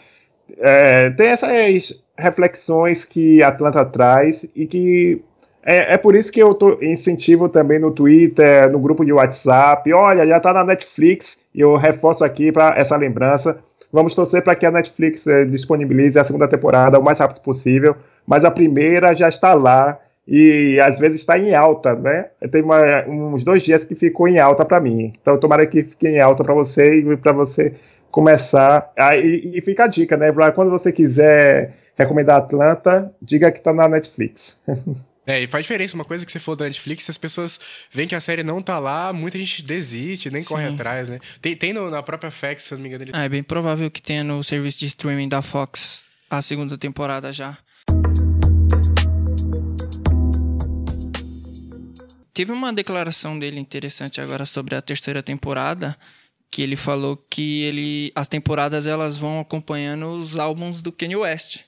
é, 0.59 1.09
tem 1.09 1.27
essas 1.27 2.05
reflexões 2.17 3.05
que 3.05 3.41
Atlanta 3.41 3.83
traz 3.83 4.45
e 4.55 4.67
que 4.67 5.21
é, 5.65 5.93
é 5.93 5.97
por 5.97 6.15
isso 6.15 6.31
que 6.31 6.41
eu 6.41 6.53
tô, 6.53 6.77
incentivo 6.81 7.49
também 7.49 7.79
no 7.79 7.89
Twitter, 7.89 8.71
no 8.71 8.79
grupo 8.79 9.03
de 9.03 9.11
WhatsApp. 9.11 9.91
Olha, 9.91 10.27
já 10.27 10.37
está 10.37 10.53
na 10.53 10.63
Netflix 10.63 11.39
e 11.53 11.61
eu 11.61 11.75
reforço 11.75 12.23
aqui 12.23 12.51
para 12.51 12.75
essa 12.77 12.95
lembrança. 12.95 13.57
Vamos 13.91 14.13
torcer 14.13 14.43
para 14.43 14.55
que 14.55 14.65
a 14.65 14.71
Netflix 14.71 15.25
eh, 15.25 15.45
disponibilize 15.45 16.19
a 16.19 16.23
segunda 16.23 16.47
temporada 16.47 16.99
o 16.99 17.03
mais 17.03 17.17
rápido 17.17 17.41
possível. 17.41 17.95
Mas 18.27 18.45
a 18.45 18.51
primeira 18.51 19.15
já 19.15 19.27
está 19.27 19.55
lá 19.55 19.97
e 20.27 20.79
às 20.79 20.99
vezes 20.99 21.21
está 21.21 21.37
em 21.37 21.55
alta, 21.55 21.95
né? 21.95 22.27
Tem 22.51 22.61
uma, 22.61 23.07
uns 23.07 23.43
dois 23.43 23.63
dias 23.63 23.83
que 23.83 23.95
ficou 23.95 24.27
em 24.27 24.37
alta 24.37 24.63
para 24.65 24.79
mim. 24.79 25.13
Então 25.19 25.39
tomara 25.39 25.65
que 25.65 25.83
fique 25.83 26.07
em 26.07 26.19
alta 26.19 26.43
para 26.43 26.53
você 26.53 26.99
e 26.99 27.17
para 27.17 27.31
você 27.31 27.73
começar. 28.11 28.91
E, 29.15 29.57
e, 29.57 29.61
fica 29.61 29.85
a 29.85 29.87
dica, 29.87 30.15
né? 30.15 30.31
Pra 30.31 30.51
quando 30.51 30.69
você 30.69 30.91
quiser 30.91 31.73
recomendar 31.97 32.37
Atlanta, 32.37 33.11
diga 33.21 33.51
que 33.51 33.59
está 33.59 33.73
na 33.73 33.87
Netflix. 33.87 34.59
É, 35.27 35.41
e 35.41 35.47
faz 35.47 35.65
diferença. 35.65 35.95
Uma 35.95 36.05
coisa 36.05 36.25
que 36.25 36.31
você 36.31 36.39
falou 36.39 36.55
da 36.55 36.65
Netflix, 36.65 37.03
se 37.03 37.11
as 37.11 37.17
pessoas 37.17 37.59
veem 37.91 38.07
que 38.07 38.15
a 38.15 38.19
série 38.19 38.43
não 38.43 38.61
tá 38.61 38.77
lá, 38.77 39.11
muita 39.11 39.37
gente 39.37 39.63
desiste, 39.63 40.29
nem 40.29 40.41
Sim. 40.41 40.49
corre 40.49 40.67
atrás, 40.67 41.09
né? 41.09 41.19
Tem, 41.41 41.55
tem 41.55 41.73
no, 41.73 41.89
na 41.89 42.03
própria 42.03 42.29
Fox, 42.29 42.63
se 42.63 42.73
eu 42.73 42.77
não 42.77 42.83
me 42.83 42.89
engano. 42.89 43.05
Ele... 43.05 43.11
Ah, 43.13 43.23
é 43.23 43.29
bem 43.29 43.41
provável 43.41 43.89
que 43.89 44.01
tenha 44.01 44.23
no 44.23 44.43
serviço 44.43 44.79
de 44.79 44.85
streaming 44.85 45.27
da 45.27 45.41
Fox 45.41 46.07
a 46.29 46.41
segunda 46.41 46.77
temporada 46.77 47.33
já. 47.33 47.57
Teve 52.33 52.51
uma 52.51 52.73
declaração 52.73 53.39
dele 53.39 53.59
interessante 53.59 54.19
agora 54.19 54.45
sobre 54.45 54.75
a 54.75 54.81
terceira 54.81 55.23
temporada, 55.23 55.97
que 56.51 56.61
ele 56.61 56.75
falou 56.75 57.15
que 57.29 57.63
ele 57.63 58.11
as 58.13 58.27
temporadas 58.27 58.85
elas 58.85 59.17
vão 59.17 59.39
acompanhando 59.39 60.07
os 60.11 60.37
álbuns 60.37 60.81
do 60.81 60.91
Kanye 60.91 61.15
West 61.15 61.63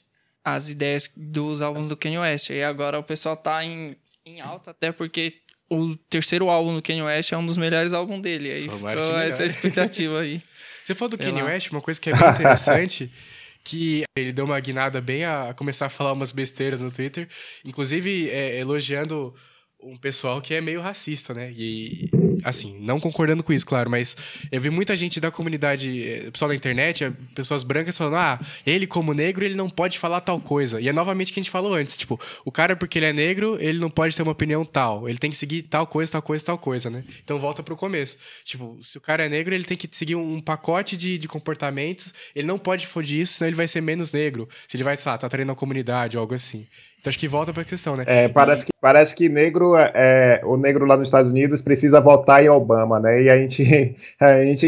as 0.56 0.70
ideias 0.70 1.12
dos 1.16 1.62
álbuns 1.62 1.90
do 1.90 1.98
Kanye 1.98 2.20
West. 2.20 2.50
E 2.52 2.64
agora 2.64 2.98
o 2.98 3.04
pessoal 3.04 3.36
tá 3.36 3.64
em, 3.66 3.98
em 4.26 4.40
alta, 4.40 4.72
até 4.72 4.92
porque 4.92 5.42
o 5.70 5.96
terceiro 6.10 6.50
álbum 6.50 6.76
do 6.76 6.82
Kanye 6.82 7.02
West 7.02 7.34
é 7.34 7.38
um 7.38 7.46
dos 7.46 7.58
melhores 7.58 7.92
álbuns 7.92 8.22
dele. 8.22 8.52
Aí 8.52 8.62
ficou 8.62 9.18
essa 9.20 9.44
expectativa 9.44 10.22
aí. 10.22 10.42
Você 10.84 10.96
falou 10.96 11.10
do 11.10 11.18
Kanye 11.18 11.42
lá. 11.42 11.50
West, 11.50 11.72
uma 11.72 11.82
coisa 11.82 12.00
que 12.00 12.10
é 12.10 12.18
bem 12.18 12.30
interessante. 12.30 13.12
que 13.66 14.04
ele 14.18 14.32
deu 14.32 14.46
uma 14.46 14.58
guinada 14.62 15.02
bem 15.02 15.26
a 15.26 15.54
começar 15.54 15.88
a 15.88 15.90
falar 15.90 16.14
umas 16.14 16.32
besteiras 16.32 16.80
no 16.80 16.90
Twitter, 16.90 17.28
inclusive 17.66 18.30
é, 18.30 18.60
elogiando 18.60 19.36
um 19.82 19.98
pessoal 19.98 20.42
que 20.42 20.54
é 20.54 20.62
meio 20.62 20.80
racista, 20.80 21.34
né? 21.34 21.52
E, 21.54 22.10
assim, 22.44 22.78
não 22.80 23.00
concordando 23.00 23.44
com 23.44 23.54
isso, 23.54 23.66
claro, 23.66 23.90
mas 23.90 24.16
eu 24.52 24.60
vi 24.60 24.70
muita 24.70 24.96
gente 24.96 25.20
da 25.20 25.32
comunidade, 25.32 26.04
eh, 26.04 26.32
pessoal 26.32 26.50
da 26.50 26.56
internet, 26.56 27.04
eh, 27.04 27.12
pessoas 27.36 27.64
brancas 27.64 27.98
falando, 27.98 28.16
ah, 28.16 28.40
ele 28.66 28.88
como 28.88 29.14
negro, 29.14 29.44
ele 29.44 29.56
não 29.56 29.70
pode 29.70 30.00
falar 30.00 30.22
tal 30.22 30.40
coisa. 30.40 30.80
E 30.80 30.88
é 30.88 30.94
novamente 30.94 31.32
o 31.32 31.34
que 31.34 31.40
a 31.40 31.44
gente 31.44 31.52
falou 31.52 31.74
antes, 31.74 31.98
tipo, 31.98 32.20
o 32.46 32.52
cara, 32.52 32.76
porque 32.76 33.00
ele 33.00 33.06
é 33.06 33.14
negro, 33.14 33.58
ele 33.60 33.80
não 33.80 33.90
pode 33.90 34.16
ter 34.16 34.22
uma 34.22 34.32
opinião 34.32 34.64
tal. 34.66 35.08
Ele 35.08 35.18
tem 35.18 35.30
que 35.30 35.38
seguir 35.38 35.64
tal 35.64 35.88
coisa, 35.88 36.12
tal 36.12 36.22
coisa, 36.22 36.46
tal 36.46 36.58
coisa, 36.58 36.90
né? 36.90 37.04
Então 37.24 37.40
volta 37.40 37.64
pro 37.64 37.76
começo. 37.76 38.18
Tipo, 38.44 38.78
se 38.82 38.98
o 38.98 39.02
cara 39.02 39.26
é 39.26 39.30
negro, 39.30 39.54
ele 39.54 39.64
tem 39.64 39.78
que 39.78 39.88
seguir 39.92 40.16
um, 40.16 40.40
pacote 40.40 40.96
de, 40.96 41.18
de 41.18 41.28
comportamentos, 41.28 42.14
ele 42.36 42.48
não 42.48 42.58
pode 42.58 42.88
fugir 42.88 43.22
isso, 43.22 43.34
senão 43.34 43.50
ele 43.50 43.56
vai 43.56 43.68
ser 43.68 43.82
menos 43.82 44.12
negro. 44.12 44.48
Se 44.68 44.78
ele 44.78 44.84
vai, 44.84 44.96
sei 44.96 45.12
lá, 45.12 45.18
tá 45.18 45.28
treinando 45.28 45.54
a 45.54 45.56
comunidade 45.56 46.18
ou 46.18 46.22
algo 46.22 46.34
assim. 46.34 46.66
Então 47.08 47.10
acho 47.10 47.20
que 47.20 47.28
volta 47.28 47.54
pra 47.54 47.64
questão, 47.64 47.96
né? 47.96 48.04
É, 48.06 48.28
parece 48.28 48.66
que, 48.66 48.72
parece 48.82 49.16
que 49.16 49.30
negro, 49.30 49.78
é, 49.78 50.42
o 50.44 50.58
negro 50.58 50.86
lá 50.86 50.98
nos 50.98 51.08
Estados 51.08 51.32
Unidos 51.32 51.62
precisa 51.62 52.02
votar 52.02 52.44
em 52.44 52.50
Obama, 52.50 53.00
né? 53.00 53.24
E 53.24 53.30
a 53.30 53.38
gente, 53.38 53.96
a 54.20 54.44
gente 54.44 54.68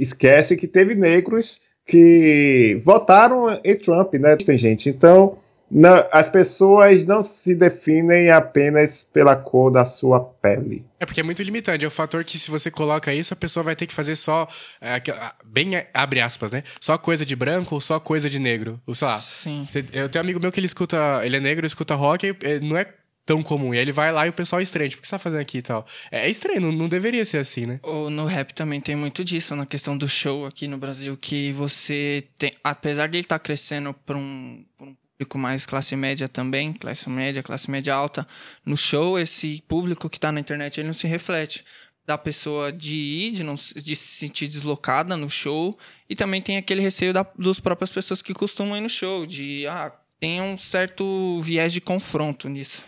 esquece 0.00 0.56
que 0.56 0.66
teve 0.66 0.94
negros 0.94 1.60
que 1.86 2.80
votaram 2.84 3.60
em 3.62 3.76
Trump, 3.76 4.14
né? 4.14 4.34
Tem 4.36 4.56
gente. 4.56 4.88
Então, 4.88 5.36
não, 5.70 6.06
as 6.12 6.28
pessoas 6.28 7.06
não 7.06 7.24
se 7.24 7.54
definem 7.54 8.30
apenas 8.30 9.06
pela 9.12 9.34
cor 9.34 9.70
da 9.70 9.84
sua 9.84 10.20
pele. 10.20 10.84
É 11.00 11.06
porque 11.06 11.20
é 11.20 11.22
muito 11.22 11.42
limitante. 11.42 11.84
É 11.84 11.88
o 11.88 11.90
fator 11.90 12.22
que, 12.24 12.38
se 12.38 12.50
você 12.50 12.70
coloca 12.70 13.12
isso, 13.12 13.34
a 13.34 13.36
pessoa 13.36 13.64
vai 13.64 13.74
ter 13.74 13.86
que 13.86 13.94
fazer 13.94 14.16
só. 14.16 14.46
É, 14.80 15.02
bem 15.44 15.70
abre 15.92 16.20
aspas, 16.20 16.52
né? 16.52 16.62
Só 16.80 16.96
coisa 16.98 17.24
de 17.24 17.34
branco 17.34 17.74
ou 17.74 17.80
só 17.80 17.98
coisa 17.98 18.28
de 18.28 18.38
negro. 18.38 18.80
Ou 18.86 18.94
sei 18.94 19.08
lá. 19.08 19.18
Sim. 19.18 19.66
eu 19.92 20.08
tenho 20.08 20.22
um 20.22 20.26
amigo 20.26 20.40
meu 20.40 20.52
que 20.52 20.60
ele 20.60 20.66
escuta. 20.66 21.20
Ele 21.24 21.36
é 21.36 21.40
negro, 21.40 21.66
escuta 21.66 21.94
rock, 21.94 22.36
não 22.62 22.76
é 22.76 22.86
tão 23.26 23.42
comum. 23.42 23.74
E 23.74 23.78
aí 23.78 23.82
ele 23.82 23.92
vai 23.92 24.12
lá 24.12 24.26
e 24.26 24.30
o 24.30 24.32
pessoal 24.32 24.60
é 24.60 24.62
estranho. 24.62 24.90
Tipo, 24.90 25.00
o 25.00 25.02
que 25.02 25.08
você 25.08 25.14
tá 25.14 25.18
fazendo 25.18 25.40
aqui 25.40 25.58
e 25.58 25.62
tal? 25.62 25.86
É, 26.10 26.26
é 26.26 26.30
estranho, 26.30 26.60
não, 26.60 26.72
não, 26.72 26.88
deveria 26.88 27.24
ser 27.24 27.38
assim, 27.38 27.66
né? 27.66 27.80
Ou 27.82 28.10
no 28.10 28.26
rap 28.26 28.52
também 28.52 28.80
tem 28.80 28.94
muito 28.94 29.24
disso, 29.24 29.56
na 29.56 29.66
questão 29.66 29.96
do 29.96 30.06
show 30.06 30.46
aqui 30.46 30.68
no 30.68 30.78
Brasil, 30.78 31.16
que 31.16 31.50
você 31.52 32.24
tem. 32.38 32.52
Apesar 32.62 33.08
de 33.08 33.16
ele 33.16 33.24
estar 33.24 33.38
tá 33.38 33.44
crescendo 33.44 33.94
pra 34.04 34.16
um, 34.16 34.64
pra 34.76 34.86
um 34.86 34.94
público 35.14 35.38
mais 35.38 35.64
classe 35.64 35.94
média 35.96 36.28
também, 36.28 36.72
classe 36.72 37.08
média, 37.08 37.42
classe 37.42 37.70
média 37.70 37.94
alta, 37.94 38.26
no 38.64 38.76
show, 38.76 39.18
esse 39.18 39.62
público 39.66 40.10
que 40.10 40.18
tá 40.18 40.32
na 40.32 40.40
internet, 40.40 40.78
ele 40.78 40.88
não 40.88 40.94
se 40.94 41.06
reflete 41.06 41.64
da 42.06 42.18
pessoa 42.18 42.70
de 42.70 42.94
ir, 42.94 43.32
de, 43.32 43.42
não, 43.42 43.54
de 43.54 43.96
se 43.96 43.96
sentir 43.96 44.46
deslocada 44.46 45.16
no 45.16 45.28
show, 45.28 45.76
e 46.08 46.14
também 46.14 46.42
tem 46.42 46.56
aquele 46.56 46.82
receio 46.82 47.12
da, 47.12 47.26
dos 47.38 47.60
próprias 47.60 47.92
pessoas 47.92 48.20
que 48.20 48.34
costumam 48.34 48.76
ir 48.76 48.80
no 48.80 48.90
show, 48.90 49.24
de, 49.24 49.66
ah, 49.66 49.90
tem 50.20 50.40
um 50.40 50.56
certo 50.58 51.40
viés 51.40 51.72
de 51.72 51.80
confronto 51.80 52.48
nisso. 52.48 52.84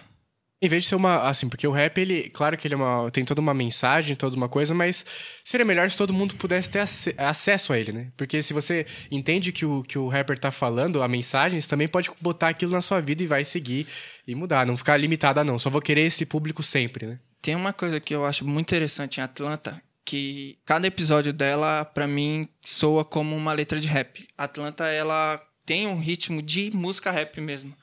Em 0.60 0.68
vez 0.68 0.84
de 0.84 0.88
ser 0.88 0.94
uma. 0.94 1.28
Assim, 1.28 1.48
porque 1.48 1.66
o 1.66 1.70
rap, 1.70 1.98
ele. 1.98 2.30
Claro 2.30 2.56
que 2.56 2.66
ele 2.66 2.74
é 2.74 2.76
uma, 2.76 3.10
tem 3.10 3.24
toda 3.24 3.40
uma 3.40 3.52
mensagem, 3.52 4.16
toda 4.16 4.36
uma 4.36 4.48
coisa, 4.48 4.74
mas 4.74 5.04
seria 5.44 5.66
melhor 5.66 5.90
se 5.90 5.96
todo 5.96 6.14
mundo 6.14 6.34
pudesse 6.36 6.70
ter 6.70 6.78
ac 6.78 7.14
acesso 7.18 7.74
a 7.74 7.78
ele, 7.78 7.92
né? 7.92 8.12
Porque 8.16 8.42
se 8.42 8.54
você 8.54 8.86
entende 9.10 9.52
que 9.52 9.66
o 9.66 9.82
que 9.82 9.98
o 9.98 10.08
rapper 10.08 10.38
tá 10.38 10.50
falando, 10.50 11.02
a 11.02 11.08
mensagem, 11.08 11.60
você 11.60 11.68
também 11.68 11.86
pode 11.86 12.10
botar 12.22 12.48
aquilo 12.48 12.72
na 12.72 12.80
sua 12.80 13.00
vida 13.00 13.22
e 13.22 13.26
vai 13.26 13.44
seguir 13.44 13.86
e 14.26 14.34
mudar. 14.34 14.66
Não 14.66 14.76
ficar 14.78 14.96
limitada, 14.96 15.44
não. 15.44 15.58
Só 15.58 15.68
vou 15.68 15.82
querer 15.82 16.02
esse 16.02 16.24
público 16.24 16.62
sempre, 16.62 17.06
né? 17.06 17.18
Tem 17.42 17.54
uma 17.54 17.72
coisa 17.74 18.00
que 18.00 18.14
eu 18.14 18.24
acho 18.24 18.46
muito 18.46 18.66
interessante 18.66 19.18
em 19.18 19.22
Atlanta, 19.22 19.80
que 20.06 20.58
cada 20.64 20.86
episódio 20.86 21.34
dela, 21.34 21.84
para 21.84 22.06
mim, 22.06 22.48
soa 22.64 23.04
como 23.04 23.36
uma 23.36 23.52
letra 23.52 23.78
de 23.78 23.88
rap. 23.88 24.26
Atlanta, 24.38 24.86
ela 24.86 25.40
tem 25.66 25.86
um 25.86 25.98
ritmo 25.98 26.40
de 26.40 26.70
música 26.74 27.10
rap 27.10 27.40
mesmo. 27.40 27.76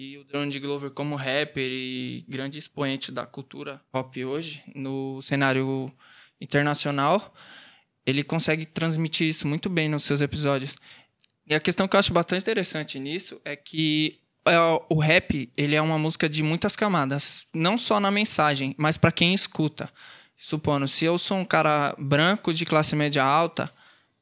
E 0.00 0.16
o 0.16 0.24
Donald 0.24 0.58
Glover, 0.58 0.90
como 0.90 1.14
rapper 1.14 1.70
e 1.70 2.24
grande 2.26 2.58
expoente 2.58 3.12
da 3.12 3.26
cultura 3.26 3.82
pop 3.92 4.24
hoje, 4.24 4.62
no 4.74 5.20
cenário 5.20 5.92
internacional, 6.40 7.34
ele 8.06 8.24
consegue 8.24 8.64
transmitir 8.64 9.28
isso 9.28 9.46
muito 9.46 9.68
bem 9.68 9.90
nos 9.90 10.04
seus 10.04 10.22
episódios. 10.22 10.74
E 11.46 11.54
a 11.54 11.60
questão 11.60 11.86
que 11.86 11.96
eu 11.96 12.00
acho 12.00 12.14
bastante 12.14 12.40
interessante 12.40 12.98
nisso 12.98 13.42
é 13.44 13.54
que 13.54 14.18
é, 14.46 14.56
o 14.88 14.98
rap 14.98 15.52
ele 15.54 15.74
é 15.74 15.82
uma 15.82 15.98
música 15.98 16.30
de 16.30 16.42
muitas 16.42 16.74
camadas, 16.74 17.44
não 17.52 17.76
só 17.76 18.00
na 18.00 18.10
mensagem, 18.10 18.74
mas 18.78 18.96
para 18.96 19.12
quem 19.12 19.34
escuta. 19.34 19.92
Supondo, 20.34 20.88
se 20.88 21.04
eu 21.04 21.18
sou 21.18 21.36
um 21.36 21.44
cara 21.44 21.94
branco 21.98 22.54
de 22.54 22.64
classe 22.64 22.96
média 22.96 23.22
alta 23.22 23.70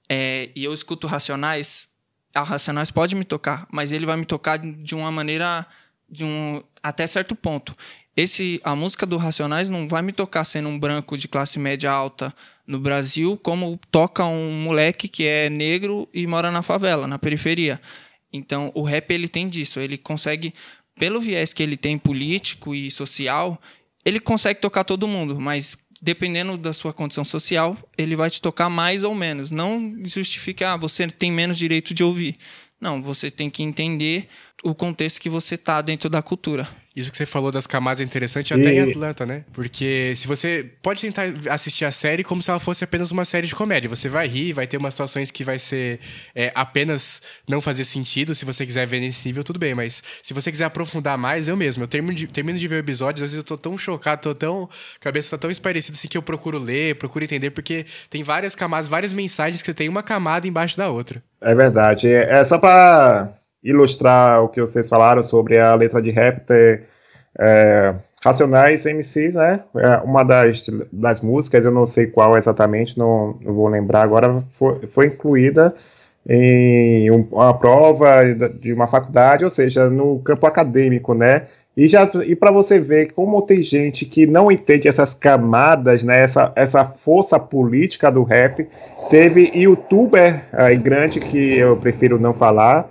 é, 0.09 0.51
e 0.57 0.65
eu 0.65 0.75
escuto 0.75 1.07
Racionais, 1.07 1.89
a 2.39 2.43
Racionais 2.43 2.91
pode 2.91 3.15
me 3.15 3.25
tocar, 3.25 3.67
mas 3.71 3.93
ele 3.93 4.07
vai 4.07 4.17
me 4.17 4.25
tocar 4.25 4.59
de 4.59 4.95
uma 4.95 5.11
maneira 5.11 5.67
de 6.09 6.25
um 6.25 6.63
até 6.83 7.07
certo 7.07 7.35
ponto. 7.35 7.77
Esse 8.17 8.61
a 8.65 8.75
música 8.75 9.05
do 9.05 9.17
Racionais 9.17 9.69
não 9.69 9.87
vai 9.87 10.03
me 10.03 10.13
tocar 10.13 10.45
sendo 10.45 10.69
um 10.69 10.79
branco 10.79 11.17
de 11.17 11.29
classe 11.29 11.59
média 11.59 11.91
alta 11.91 12.35
no 12.67 12.81
Brasil, 12.81 13.37
como 13.37 13.79
toca 13.91 14.25
um 14.25 14.61
moleque 14.61 15.09
que 15.09 15.25
é 15.25 15.51
negro 15.51 16.09
e 16.13 16.27
mora 16.27 16.51
na 16.51 16.63
favela, 16.63 17.07
na 17.07 17.19
periferia. 17.19 17.81
Então, 18.33 18.71
o 18.75 18.83
rap 18.83 19.11
ele 19.11 19.29
tem 19.29 19.49
disso, 19.49 19.81
ele 19.81 19.97
consegue 19.97 20.53
pelo 20.99 21.21
viés 21.21 21.53
que 21.53 21.63
ele 21.63 21.77
tem 21.77 21.97
político 21.97 22.75
e 22.75 22.91
social, 22.91 23.61
ele 24.05 24.21
consegue 24.21 24.61
tocar 24.61 24.85
todo 24.85 25.07
mundo, 25.07 25.41
mas 25.41 25.79
dependendo 26.01 26.57
da 26.57 26.73
sua 26.73 26.93
condição 26.93 27.25
social, 27.25 27.77
ele 27.97 28.17
vai 28.17 28.31
te 28.31 28.41
tocar 28.41 28.69
mais 28.69 29.05
ou 29.05 29.15
menos. 29.15 29.51
Não 29.51 29.97
justifica, 30.05 30.73
ah, 30.73 30.77
você 30.77 31.07
tem 31.07 31.31
menos 31.33 31.59
direito 31.59 31.93
de 31.93 32.05
ouvir. 32.05 32.37
Não, 32.81 33.03
você 33.03 33.31
tem 33.31 33.51
que 33.51 33.63
entender 33.63 34.29
o 34.63 34.75
contexto 34.75 35.21
que 35.21 35.29
você 35.29 35.57
tá 35.57 35.83
dentro 35.83 36.09
da 36.09 36.23
cultura. 36.23 36.69
Isso 36.99 37.11
que 37.11 37.17
você 37.17 37.27
falou 37.27 37.53
das 37.53 37.67
camadas 37.67 38.01
é 38.01 38.05
interessante 38.05 38.53
até 38.53 38.73
e... 38.73 38.77
em 38.77 38.91
Atlanta, 38.91 39.25
né? 39.25 39.45
Porque 39.53 40.15
se 40.17 40.27
você 40.27 40.69
pode 40.83 41.01
tentar 41.01 41.25
assistir 41.51 41.85
a 41.85 41.91
série 41.91 42.25
como 42.25 42.43
se 42.43 42.51
ela 42.51 42.61
fosse 42.61 42.85
apenas 42.85 43.11
uma 43.11 43.25
série 43.25 43.47
de 43.47 43.55
comédia. 43.55 43.89
Você 43.89 44.09
vai 44.09 44.27
rir, 44.27 44.53
vai 44.53 44.67
ter 44.67 44.77
umas 44.77 44.95
situações 44.95 45.31
que 45.31 45.45
vai 45.45 45.59
ser 45.59 46.01
é, 46.35 46.51
apenas 46.55 47.23
não 47.49 47.61
fazer 47.61 47.85
sentido. 47.85 48.35
Se 48.35 48.45
você 48.45 48.67
quiser 48.67 48.87
ver 48.87 49.01
nesse 49.01 49.27
nível, 49.27 49.45
tudo 49.45 49.59
bem. 49.59 49.75
Mas 49.75 50.03
se 50.23 50.35
você 50.35 50.51
quiser 50.51 50.65
aprofundar 50.65 51.17
mais, 51.17 51.49
eu 51.49 51.57
mesmo. 51.57 51.85
Eu 51.85 51.89
termino 51.89 52.15
de, 52.15 52.27
termino 52.27 52.59
de 52.59 52.69
ver 52.69 52.81
episódios, 52.81 53.23
às 53.23 53.31
vezes 53.33 53.37
eu 53.39 53.45
tô 53.45 53.57
tão 53.57 53.79
chocado, 53.79 54.23
tô 54.23 54.35
tão. 54.35 54.69
cabeça 55.01 55.37
tá 55.37 55.41
tão 55.41 55.51
esparecida 55.51 55.97
assim 55.97 56.09
que 56.09 56.19
eu 56.19 56.23
procuro 56.23 56.59
ler, 56.59 56.97
procuro 56.97 57.25
entender, 57.25 57.51
porque 57.51 57.87
tem 58.11 58.23
várias 58.23 58.55
camadas, 58.55 58.89
várias 58.89 59.13
mensagens 59.13 59.63
que 59.63 59.73
tem 59.73 59.89
uma 59.89 60.03
camada 60.03 60.47
embaixo 60.47 60.77
da 60.77 60.89
outra. 60.89 61.23
É 61.41 61.55
verdade. 61.55 62.09
É 62.09 62.45
só 62.45 62.59
pra 62.59 63.38
ilustrar 63.63 64.43
o 64.43 64.49
que 64.49 64.61
vocês 64.61 64.89
falaram 64.89 65.25
sobre 65.25 65.59
a 65.59 65.75
letra 65.75 66.01
de 66.01 66.11
rap 66.11 66.41
ter 66.47 66.85
é, 67.39 67.95
Racionais 68.25 68.85
MCs, 68.85 69.35
né? 69.35 69.63
É 69.77 69.97
uma 69.99 70.25
das, 70.25 70.67
das 70.93 71.21
músicas, 71.21 71.65
eu 71.65 71.71
não 71.71 71.87
sei 71.87 72.07
qual 72.07 72.37
exatamente, 72.37 72.99
não, 72.99 73.39
não 73.41 73.55
vou 73.55 73.69
lembrar 73.69 74.03
agora, 74.03 74.43
foi, 74.59 74.87
foi 74.89 75.07
incluída 75.07 75.75
em 76.29 77.11
uma 77.11 77.55
prova 77.55 78.23
de 78.61 78.73
uma 78.73 78.89
faculdade, 78.89 79.45
ou 79.45 79.51
seja, 79.51 79.89
no 79.89 80.19
campo 80.21 80.47
acadêmico, 80.47 81.15
né? 81.15 81.47
E, 81.79 81.89
já, 81.89 82.11
e 82.27 82.35
para 82.35 82.51
você 82.51 82.81
ver 82.81 83.13
como 83.13 83.41
tem 83.41 83.63
gente 83.63 84.05
que 84.05 84.27
não 84.27 84.51
entende 84.51 84.89
essas 84.89 85.15
camadas, 85.15 86.03
né, 86.03 86.25
essa, 86.25 86.51
essa 86.57 86.85
força 86.85 87.39
política 87.39 88.11
do 88.11 88.25
rap, 88.25 88.67
teve 89.09 89.53
youtuber 89.55 90.43
aí 90.53 90.77
grande 90.77 91.21
que 91.21 91.57
eu 91.57 91.77
prefiro 91.77 92.19
não 92.19 92.35
falar, 92.35 92.91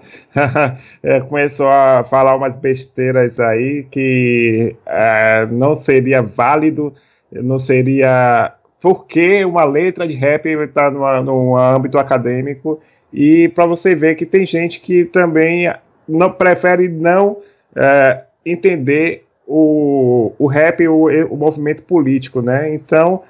é, 1.03 1.19
começou 1.27 1.67
a 1.67 2.05
falar 2.09 2.37
umas 2.37 2.55
besteiras 2.55 3.37
aí 3.41 3.85
que 3.91 4.73
é, 4.85 5.45
não 5.47 5.75
seria 5.75 6.21
válido, 6.21 6.93
não 7.29 7.59
seria 7.59 8.53
porque 8.81 9.43
uma 9.43 9.65
letra 9.65 10.07
de 10.07 10.13
rap 10.13 10.47
está 10.47 10.89
no, 10.89 11.23
no 11.23 11.57
âmbito 11.57 11.97
acadêmico. 11.97 12.79
E 13.11 13.49
para 13.49 13.65
você 13.65 13.93
ver 13.93 14.15
que 14.15 14.25
tem 14.25 14.45
gente 14.45 14.79
que 14.79 15.03
também 15.03 15.69
não 16.07 16.31
prefere 16.31 16.87
não 16.87 17.41
é, 17.75 18.26
entender 18.51 19.25
o, 19.45 20.33
o 20.37 20.47
rap, 20.47 20.85
o, 20.87 21.05
o 21.33 21.37
movimento 21.37 21.83
político, 21.83 22.41
né? 22.41 22.73
Então, 22.73 23.23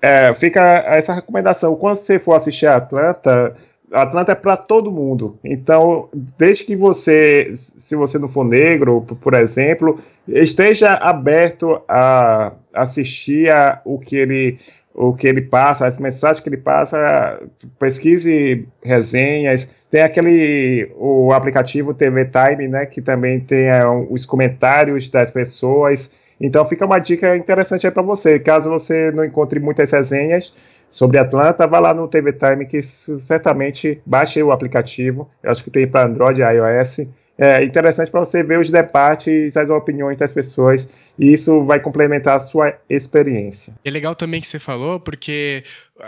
é, 0.00 0.34
fica 0.34 0.60
essa 0.86 1.14
recomendação. 1.14 1.74
Quando 1.76 1.96
você 1.96 2.18
for 2.18 2.34
assistir 2.34 2.66
a 2.66 2.76
Atlanta, 2.76 3.56
Atlanta 3.90 4.32
é 4.32 4.34
para 4.34 4.56
todo 4.56 4.90
mundo. 4.90 5.38
Então, 5.42 6.08
desde 6.12 6.64
que 6.64 6.76
você, 6.76 7.54
se 7.78 7.96
você 7.96 8.18
não 8.18 8.28
for 8.28 8.44
negro, 8.44 9.02
por 9.20 9.34
exemplo, 9.34 10.00
esteja 10.28 10.94
aberto 10.94 11.80
a 11.88 12.52
assistir 12.72 13.50
a, 13.50 13.80
o 13.84 13.98
que 13.98 14.16
ele 14.16 14.58
o 14.96 15.12
que 15.12 15.26
ele 15.26 15.42
passa, 15.42 15.88
as 15.88 15.98
mensagens 15.98 16.40
que 16.40 16.48
ele 16.48 16.56
passa, 16.56 17.42
pesquise 17.80 18.68
resenhas, 18.80 19.68
tem 19.94 20.02
aquele 20.02 20.90
o 20.96 21.32
aplicativo 21.32 21.94
TV 21.94 22.24
Time, 22.24 22.66
né, 22.66 22.84
que 22.84 23.00
também 23.00 23.38
tem 23.38 23.68
é, 23.68 23.86
os 24.10 24.26
comentários 24.26 25.08
das 25.08 25.30
pessoas. 25.30 26.10
Então 26.40 26.68
fica 26.68 26.84
uma 26.84 26.98
dica 26.98 27.36
interessante 27.36 27.86
aí 27.86 27.92
para 27.92 28.02
você. 28.02 28.40
Caso 28.40 28.68
você 28.68 29.12
não 29.12 29.24
encontre 29.24 29.60
muitas 29.60 29.92
resenhas 29.92 30.52
sobre 30.90 31.20
Atlanta, 31.20 31.64
vá 31.68 31.78
lá 31.78 31.94
no 31.94 32.08
TV 32.08 32.32
Time 32.32 32.66
que 32.66 32.82
certamente 32.82 34.02
baixe 34.04 34.42
o 34.42 34.50
aplicativo. 34.50 35.30
Eu 35.40 35.52
acho 35.52 35.62
que 35.62 35.70
tem 35.70 35.86
para 35.86 36.08
Android 36.08 36.40
e 36.40 36.44
iOS. 36.44 37.06
É 37.38 37.62
interessante 37.62 38.10
para 38.10 38.18
você 38.18 38.42
ver 38.42 38.58
os 38.58 38.68
debates, 38.70 39.56
as 39.56 39.70
opiniões 39.70 40.18
das 40.18 40.32
pessoas 40.32 40.90
e 41.16 41.32
isso 41.32 41.64
vai 41.64 41.78
complementar 41.78 42.38
a 42.38 42.40
sua 42.40 42.74
experiência. 42.90 43.72
É 43.84 43.90
legal 43.90 44.16
também 44.16 44.40
que 44.40 44.46
você 44.48 44.58
falou, 44.58 44.98
porque 44.98 45.62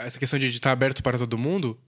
essa 0.04 0.18
questão 0.18 0.38
de 0.40 0.48
estar 0.48 0.72
aberto 0.72 1.04
para 1.04 1.16
todo 1.16 1.38
mundo, 1.38 1.78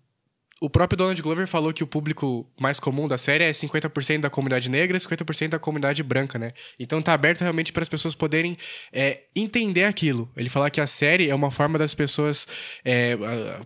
o 0.60 0.68
próprio 0.68 0.96
Donald 0.96 1.20
Glover 1.22 1.46
falou 1.46 1.72
que 1.72 1.84
o 1.84 1.86
público 1.86 2.46
mais 2.58 2.80
comum 2.80 3.06
da 3.06 3.16
série 3.16 3.44
é 3.44 3.50
50% 3.50 4.20
da 4.20 4.30
comunidade 4.30 4.68
negra 4.68 4.96
e 4.96 5.00
50% 5.00 5.50
da 5.50 5.58
comunidade 5.58 6.02
branca, 6.02 6.38
né? 6.38 6.52
Então 6.78 7.00
tá 7.00 7.12
aberto 7.12 7.42
realmente 7.42 7.72
para 7.72 7.82
as 7.82 7.88
pessoas 7.88 8.14
poderem 8.14 8.56
é, 8.92 9.22
entender 9.36 9.84
aquilo. 9.84 10.30
Ele 10.36 10.48
fala 10.48 10.70
que 10.70 10.80
a 10.80 10.86
série 10.86 11.30
é 11.30 11.34
uma 11.34 11.50
forma 11.50 11.78
das 11.78 11.94
pessoas, 11.94 12.46
é, 12.84 13.16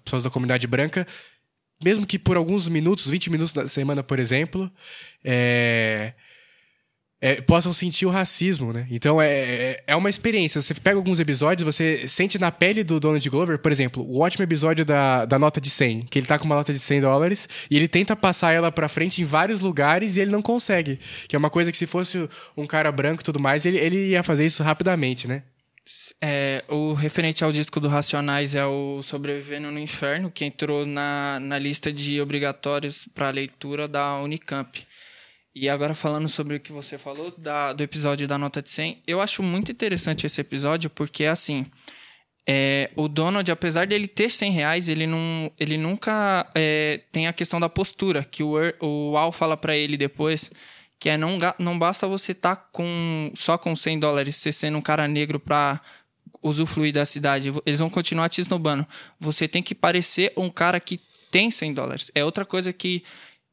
pessoas 0.04 0.24
da 0.24 0.30
comunidade 0.30 0.66
branca, 0.66 1.06
mesmo 1.82 2.06
que 2.06 2.18
por 2.18 2.36
alguns 2.36 2.68
minutos, 2.68 3.08
20 3.08 3.30
minutos 3.30 3.52
da 3.52 3.66
semana, 3.66 4.02
por 4.02 4.18
exemplo, 4.18 4.70
é, 5.24 6.12
é, 7.22 7.40
possam 7.40 7.72
sentir 7.72 8.04
o 8.04 8.10
racismo, 8.10 8.72
né? 8.72 8.84
Então 8.90 9.22
é, 9.22 9.28
é, 9.30 9.84
é 9.86 9.96
uma 9.96 10.10
experiência. 10.10 10.60
Você 10.60 10.74
pega 10.74 10.96
alguns 10.96 11.20
episódios, 11.20 11.64
você 11.64 12.08
sente 12.08 12.36
na 12.36 12.50
pele 12.50 12.82
do 12.82 12.98
Donald 12.98 13.30
Glover, 13.30 13.60
por 13.60 13.70
exemplo, 13.70 14.04
o 14.04 14.20
ótimo 14.20 14.42
episódio 14.42 14.84
da, 14.84 15.24
da 15.24 15.38
nota 15.38 15.60
de 15.60 15.70
100, 15.70 16.06
que 16.10 16.18
ele 16.18 16.26
tá 16.26 16.36
com 16.36 16.44
uma 16.44 16.56
nota 16.56 16.72
de 16.72 16.80
100 16.80 17.00
dólares 17.00 17.48
e 17.70 17.76
ele 17.76 17.86
tenta 17.86 18.16
passar 18.16 18.50
ela 18.50 18.72
pra 18.72 18.88
frente 18.88 19.22
em 19.22 19.24
vários 19.24 19.60
lugares 19.60 20.16
e 20.16 20.20
ele 20.20 20.32
não 20.32 20.42
consegue. 20.42 20.98
Que 21.28 21.36
é 21.36 21.38
uma 21.38 21.48
coisa 21.48 21.70
que 21.70 21.78
se 21.78 21.86
fosse 21.86 22.28
um 22.56 22.66
cara 22.66 22.90
branco 22.90 23.22
e 23.22 23.24
tudo 23.24 23.38
mais, 23.38 23.64
ele, 23.64 23.78
ele 23.78 24.08
ia 24.08 24.24
fazer 24.24 24.44
isso 24.44 24.64
rapidamente, 24.64 25.28
né? 25.28 25.44
É, 26.20 26.64
o 26.68 26.92
referente 26.92 27.42
ao 27.44 27.52
disco 27.52 27.78
do 27.78 27.88
Racionais 27.88 28.54
é 28.54 28.64
o 28.64 29.02
Sobrevivendo 29.02 29.70
no 29.70 29.78
Inferno, 29.78 30.30
que 30.30 30.44
entrou 30.44 30.86
na, 30.86 31.38
na 31.40 31.58
lista 31.58 31.92
de 31.92 32.20
obrigatórios 32.20 33.08
para 33.14 33.30
leitura 33.30 33.86
da 33.86 34.16
Unicamp. 34.16 34.86
E 35.54 35.68
agora 35.68 35.94
falando 35.94 36.28
sobre 36.28 36.56
o 36.56 36.60
que 36.60 36.72
você 36.72 36.96
falou 36.96 37.32
da, 37.36 37.74
do 37.74 37.82
episódio 37.82 38.26
da 38.26 38.38
nota 38.38 38.62
de 38.62 38.70
100, 38.70 39.02
eu 39.06 39.20
acho 39.20 39.42
muito 39.42 39.70
interessante 39.70 40.26
esse 40.26 40.40
episódio 40.40 40.88
porque, 40.88 41.26
assim, 41.26 41.66
é, 42.48 42.90
o 42.96 43.06
Donald, 43.06 43.50
apesar 43.50 43.86
dele 43.86 44.08
ter 44.08 44.30
100 44.30 44.50
reais, 44.50 44.88
ele, 44.88 45.06
não, 45.06 45.52
ele 45.60 45.76
nunca 45.76 46.48
é, 46.54 47.02
tem 47.12 47.26
a 47.26 47.32
questão 47.32 47.60
da 47.60 47.68
postura, 47.68 48.24
que 48.24 48.42
o, 48.42 48.54
o 48.80 49.16
Al 49.16 49.30
fala 49.30 49.56
para 49.56 49.76
ele 49.76 49.98
depois, 49.98 50.50
que 50.98 51.10
é 51.10 51.18
não, 51.18 51.36
não 51.58 51.78
basta 51.78 52.06
você 52.06 52.32
estar 52.32 52.56
tá 52.56 52.68
com, 52.72 53.30
só 53.34 53.58
com 53.58 53.76
100 53.76 54.00
dólares, 54.00 54.36
você 54.36 54.52
sendo 54.52 54.78
um 54.78 54.82
cara 54.82 55.06
negro 55.06 55.38
pra 55.38 55.80
usufruir 56.42 56.92
da 56.92 57.04
cidade, 57.04 57.52
eles 57.66 57.78
vão 57.78 57.90
continuar 57.90 58.28
te 58.28 58.40
esnobando. 58.40 58.86
Você 59.20 59.46
tem 59.46 59.62
que 59.62 59.74
parecer 59.74 60.32
um 60.36 60.48
cara 60.50 60.80
que 60.80 60.98
tem 61.30 61.50
100 61.50 61.74
dólares. 61.74 62.10
É 62.14 62.24
outra 62.24 62.44
coisa 62.44 62.72
que 62.72 63.04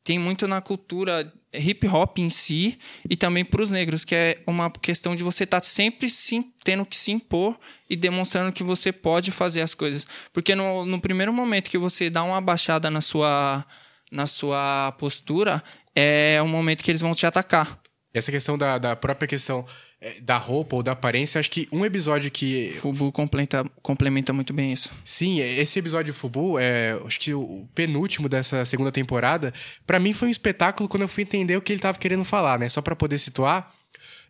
tem 0.04 0.18
muito 0.18 0.48
na 0.48 0.62
cultura 0.62 1.32
hip 1.54 1.88
hop 1.88 2.20
em 2.20 2.30
si 2.30 2.78
e 3.10 3.16
também 3.16 3.44
para 3.44 3.62
os 3.62 3.72
negros, 3.72 4.06
que 4.06 4.16
é 4.16 4.42
uma 4.46 4.70
questão 4.70 5.16
de 5.16 5.24
você 5.24 5.44
estar 5.44 5.62
tá 5.62 5.66
sempre 5.66 6.10
sim, 6.10 6.52
tendo 6.64 6.86
que 6.86 6.96
se 6.96 7.12
impor 7.12 7.58
e 7.90 7.96
demonstrando 7.96 8.52
que 8.52 8.64
você 8.64 8.92
pode 8.92 9.32
fazer 9.32 9.62
as 9.62 9.74
coisas. 9.74 10.08
Porque 10.32 10.56
no, 10.56 10.86
no 10.86 11.02
primeiro 11.02 11.34
momento 11.34 11.70
que 11.70 11.78
você 11.78 12.10
dá 12.10 12.24
uma 12.24 12.40
baixada 12.40 12.90
na 12.90 13.02
sua, 13.02 13.66
na 14.12 14.28
sua 14.28 14.92
postura, 15.00 15.64
é 15.96 16.40
o 16.42 16.48
momento 16.48 16.84
que 16.84 16.92
eles 16.92 17.02
vão 17.02 17.14
te 17.14 17.26
atacar. 17.26 17.80
Essa 18.14 18.32
questão 18.32 18.58
da, 18.58 18.78
da 18.78 18.96
própria 18.96 19.28
questão 19.28 19.66
é, 20.02 20.20
da 20.22 20.38
roupa 20.38 20.76
ou 20.76 20.82
da 20.84 20.94
aparência, 20.94 21.40
acho 21.40 21.52
que 21.52 21.68
um 21.72 21.86
episódio 21.86 22.32
que. 22.32 22.76
Fubu 22.80 23.12
complementa, 23.12 23.66
complementa 23.82 24.34
muito 24.34 24.54
bem 24.54 24.74
isso. 24.74 24.92
Sim, 25.04 25.40
esse 25.40 25.78
episódio 25.78 26.14
Fubu, 26.14 26.58
é, 26.58 26.98
acho 27.06 27.20
que 27.20 27.34
o 27.34 27.68
penúltimo 27.76 28.28
dessa 28.28 28.66
segunda 28.66 28.92
temporada, 28.92 29.54
para 29.86 30.00
mim 30.00 30.14
foi 30.14 30.28
um 30.28 30.32
espetáculo 30.32 30.90
quando 30.90 31.04
eu 31.04 31.08
fui 31.08 31.24
entender 31.24 31.56
o 31.56 31.62
que 31.62 31.72
ele 31.72 31.82
tava 31.82 32.00
querendo 32.00 32.24
falar, 32.24 32.58
né? 32.58 32.68
Só 32.68 32.82
para 32.82 32.96
poder 32.96 33.20
situar. 33.20 33.72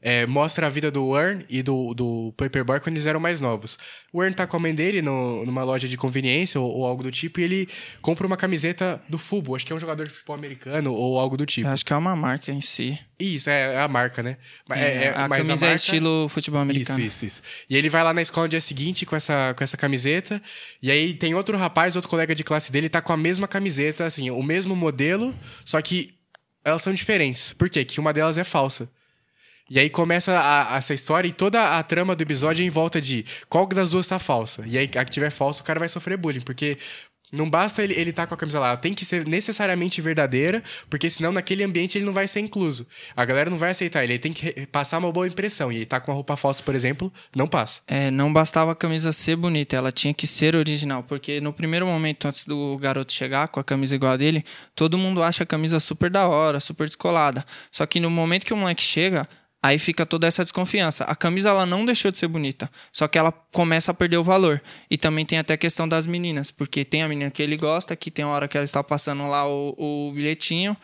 É, 0.01 0.25
mostra 0.25 0.67
a 0.67 0.69
vida 0.69 0.89
do 0.89 1.17
Earn 1.17 1.45
e 1.49 1.61
do, 1.61 1.93
do 1.93 2.33
Paperboy 2.37 2.79
quando 2.79 2.95
eles 2.95 3.05
eram 3.05 3.19
mais 3.19 3.39
novos. 3.39 3.77
O 4.13 4.23
Earn 4.23 4.33
tá 4.33 4.47
com 4.47 4.55
a 4.55 4.59
mãe 4.59 4.73
dele 4.73 5.01
no, 5.01 5.45
numa 5.45 5.63
loja 5.63 5.87
de 5.87 5.97
conveniência 5.97 6.59
ou, 6.59 6.71
ou, 6.71 6.85
algo 6.85 7.03
do 7.03 7.11
tipo 7.11 7.39
e 7.39 7.43
ele 7.43 7.67
compra 8.01 8.25
uma 8.25 8.37
camiseta 8.37 9.01
do 9.09 9.17
Fubo. 9.17 9.55
Acho 9.55 9.65
que 9.65 9.73
é 9.73 9.75
um 9.75 9.79
jogador 9.79 10.05
de 10.05 10.09
futebol 10.09 10.35
americano 10.35 10.93
ou 10.93 11.19
algo 11.19 11.35
do 11.35 11.45
tipo. 11.45 11.67
acho 11.67 11.85
que 11.85 11.91
é 11.91 11.97
uma 11.97 12.15
marca 12.15 12.51
em 12.51 12.61
si. 12.61 12.97
Isso, 13.19 13.49
é, 13.49 13.75
é 13.75 13.81
a 13.81 13.87
marca, 13.87 14.23
né? 14.23 14.37
É, 14.69 14.79
é, 14.79 15.03
é 15.03 15.09
a 15.09 15.27
camisa 15.27 15.53
a 15.53 15.55
marca... 15.55 15.65
é 15.67 15.75
estilo 15.75 16.29
futebol 16.29 16.61
americano. 16.61 16.99
Isso, 16.99 17.25
isso, 17.25 17.25
isso. 17.25 17.41
E 17.69 17.75
ele 17.75 17.89
vai 17.89 18.01
lá 18.01 18.13
na 18.13 18.21
escola 18.21 18.45
no 18.45 18.49
dia 18.49 18.61
seguinte 18.61 19.05
com 19.05 19.15
essa, 19.15 19.53
com 19.57 19.63
essa 19.63 19.75
camiseta. 19.75 20.41
E 20.81 20.89
aí 20.89 21.13
tem 21.13 21.35
outro 21.35 21.57
rapaz, 21.57 21.97
outro 21.97 22.09
colega 22.09 22.33
de 22.33 22.43
classe 22.43 22.71
dele, 22.71 22.87
tá 22.87 23.01
com 23.01 23.11
a 23.11 23.17
mesma 23.17 23.47
camiseta, 23.47 24.05
assim, 24.05 24.31
o 24.31 24.41
mesmo 24.41 24.75
modelo, 24.75 25.35
só 25.65 25.81
que 25.81 26.13
elas 26.63 26.81
são 26.81 26.93
diferentes. 26.93 27.51
Por 27.53 27.69
quê? 27.69 27.83
Que 27.83 27.99
uma 27.99 28.13
delas 28.13 28.37
é 28.37 28.45
falsa. 28.45 28.89
E 29.69 29.79
aí 29.79 29.89
começa 29.89 30.39
a, 30.39 30.77
essa 30.77 30.93
história 30.93 31.27
e 31.27 31.31
toda 31.31 31.77
a 31.77 31.83
trama 31.83 32.15
do 32.15 32.21
episódio 32.21 32.63
é 32.63 32.65
em 32.65 32.69
volta 32.69 32.99
de 32.99 33.23
qual 33.47 33.67
das 33.67 33.91
duas 33.91 34.07
tá 34.07 34.17
falsa. 34.17 34.63
E 34.65 34.77
aí 34.77 34.89
a 34.95 35.05
que 35.05 35.11
tiver 35.11 35.29
falsa, 35.29 35.61
o 35.61 35.65
cara 35.65 35.79
vai 35.79 35.87
sofrer 35.87 36.17
bullying. 36.17 36.41
Porque 36.41 36.77
não 37.31 37.49
basta 37.49 37.83
ele, 37.83 37.93
ele 37.93 38.11
tá 38.11 38.25
com 38.25 38.33
a 38.33 38.37
camisa 38.37 38.59
lá, 38.59 38.75
tem 38.75 38.93
que 38.93 39.05
ser 39.05 39.25
necessariamente 39.27 40.01
verdadeira, 40.01 40.63
porque 40.89 41.09
senão 41.09 41.31
naquele 41.31 41.63
ambiente 41.63 41.97
ele 41.97 42.05
não 42.05 42.13
vai 42.13 42.27
ser 42.27 42.39
incluso. 42.39 42.87
A 43.15 43.23
galera 43.23 43.49
não 43.49 43.57
vai 43.57 43.69
aceitar 43.69 44.03
ele, 44.03 44.13
ele 44.13 44.19
tem 44.19 44.33
que 44.33 44.65
passar 44.67 44.97
uma 44.97 45.11
boa 45.11 45.27
impressão. 45.27 45.71
E 45.71 45.77
ele 45.77 45.85
tá 45.85 45.99
com 45.99 46.11
uma 46.11 46.15
roupa 46.15 46.35
falsa, 46.35 46.63
por 46.63 46.73
exemplo, 46.73 47.13
não 47.35 47.47
passa. 47.47 47.81
É, 47.87 48.09
não 48.09 48.33
bastava 48.33 48.71
a 48.71 48.75
camisa 48.75 49.11
ser 49.11 49.35
bonita, 49.35 49.75
ela 49.75 49.91
tinha 49.91 50.13
que 50.13 50.25
ser 50.25 50.55
original, 50.55 51.03
porque 51.03 51.39
no 51.39 51.53
primeiro 51.53 51.85
momento 51.85 52.27
antes 52.27 52.45
do 52.45 52.77
garoto 52.77 53.13
chegar 53.13 53.47
com 53.47 53.59
a 53.59 53.63
camisa 53.63 53.95
igual 53.95 54.13
a 54.13 54.17
dele, 54.17 54.43
todo 54.75 54.97
mundo 54.97 55.21
acha 55.21 55.43
a 55.43 55.45
camisa 55.45 55.79
super 55.79 56.09
da 56.09 56.27
hora, 56.27 56.59
super 56.59 56.87
descolada. 56.87 57.45
Só 57.71 57.85
que 57.85 57.99
no 57.99 58.09
momento 58.09 58.45
que 58.45 58.53
o 58.53 58.57
moleque 58.57 58.81
chega, 58.81 59.27
Aí 59.61 59.77
fica 59.77 60.05
toda 60.05 60.25
essa 60.25 60.43
desconfiança. 60.43 61.03
A 61.03 61.15
camisa 61.15 61.49
ela 61.49 61.65
não 61.65 61.85
deixou 61.85 62.11
de 62.11 62.17
ser 62.17 62.27
bonita, 62.29 62.69
só 62.93 63.07
que 63.07 63.17
ela 63.17 63.31
começa 63.31 63.91
a 63.91 63.93
perder 63.93 64.17
o 64.17 64.23
valor. 64.23 64.61
E 64.89 64.97
também 64.97 65.25
tem 65.25 65.37
até 65.37 65.53
a 65.53 65.57
questão 65.57 65.87
das 65.87 66.05
meninas, 66.05 66.49
porque 66.49 66.85
tem 66.85 67.03
a 67.03 67.09
menina 67.09 67.29
que 67.29 67.43
ele 67.43 67.57
gosta, 67.57 67.95
que 67.95 68.09
tem 68.09 68.23
a 68.23 68.29
hora 68.29 68.47
que 68.47 68.55
ela 68.55 68.63
está 68.63 68.81
passando 68.81 69.27
lá 69.27 69.45
o, 69.47 69.75
o 69.77 70.11
bilhetinho, 70.13 70.77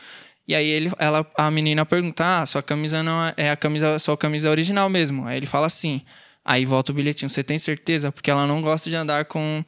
e 0.48 0.54
aí 0.54 0.68
ele, 0.68 0.92
ela, 1.00 1.26
a 1.38 1.50
menina 1.50 1.86
pergunta: 1.86 2.42
"Ah, 2.42 2.46
sua 2.46 2.62
camisa 2.62 3.02
não 3.02 3.26
é, 3.26 3.34
é 3.38 3.52
a 3.52 3.58
camisa, 3.58 3.98
sua 4.00 4.18
camisa 4.18 4.50
original 4.50 4.90
mesmo?" 4.90 5.26
Aí 5.26 5.38
ele 5.38 5.46
fala 5.46 5.68
assim. 5.68 6.02
Aí 6.44 6.66
volta 6.66 6.92
o 6.92 6.96
bilhetinho: 6.96 7.30
"Você 7.30 7.44
tem 7.44 7.58
certeza?" 7.58 8.12
Porque 8.12 8.30
ela 8.30 8.46
não 8.46 8.62
gosta 8.62 8.90
de 8.90 8.96
andar 8.96 9.26
com 9.26 9.64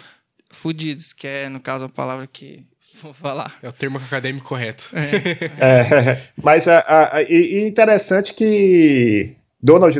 fudidos, 0.52 1.14
que 1.14 1.28
é 1.28 1.50
no 1.50 1.60
caso 1.60 1.86
a 1.86 1.90
palavra 1.90 2.28
que 2.28 2.64
Vou 3.02 3.14
falar. 3.14 3.56
É 3.62 3.68
o 3.68 3.72
termo 3.72 3.98
acadêmico 3.98 4.48
correto. 4.48 4.92
É. 4.94 6.14
é, 6.14 6.18
mas 6.44 6.68
a, 6.68 6.84
a, 7.18 7.24
e 7.24 7.68
interessante 7.68 8.34
que 8.34 9.36
Donald 9.62 9.98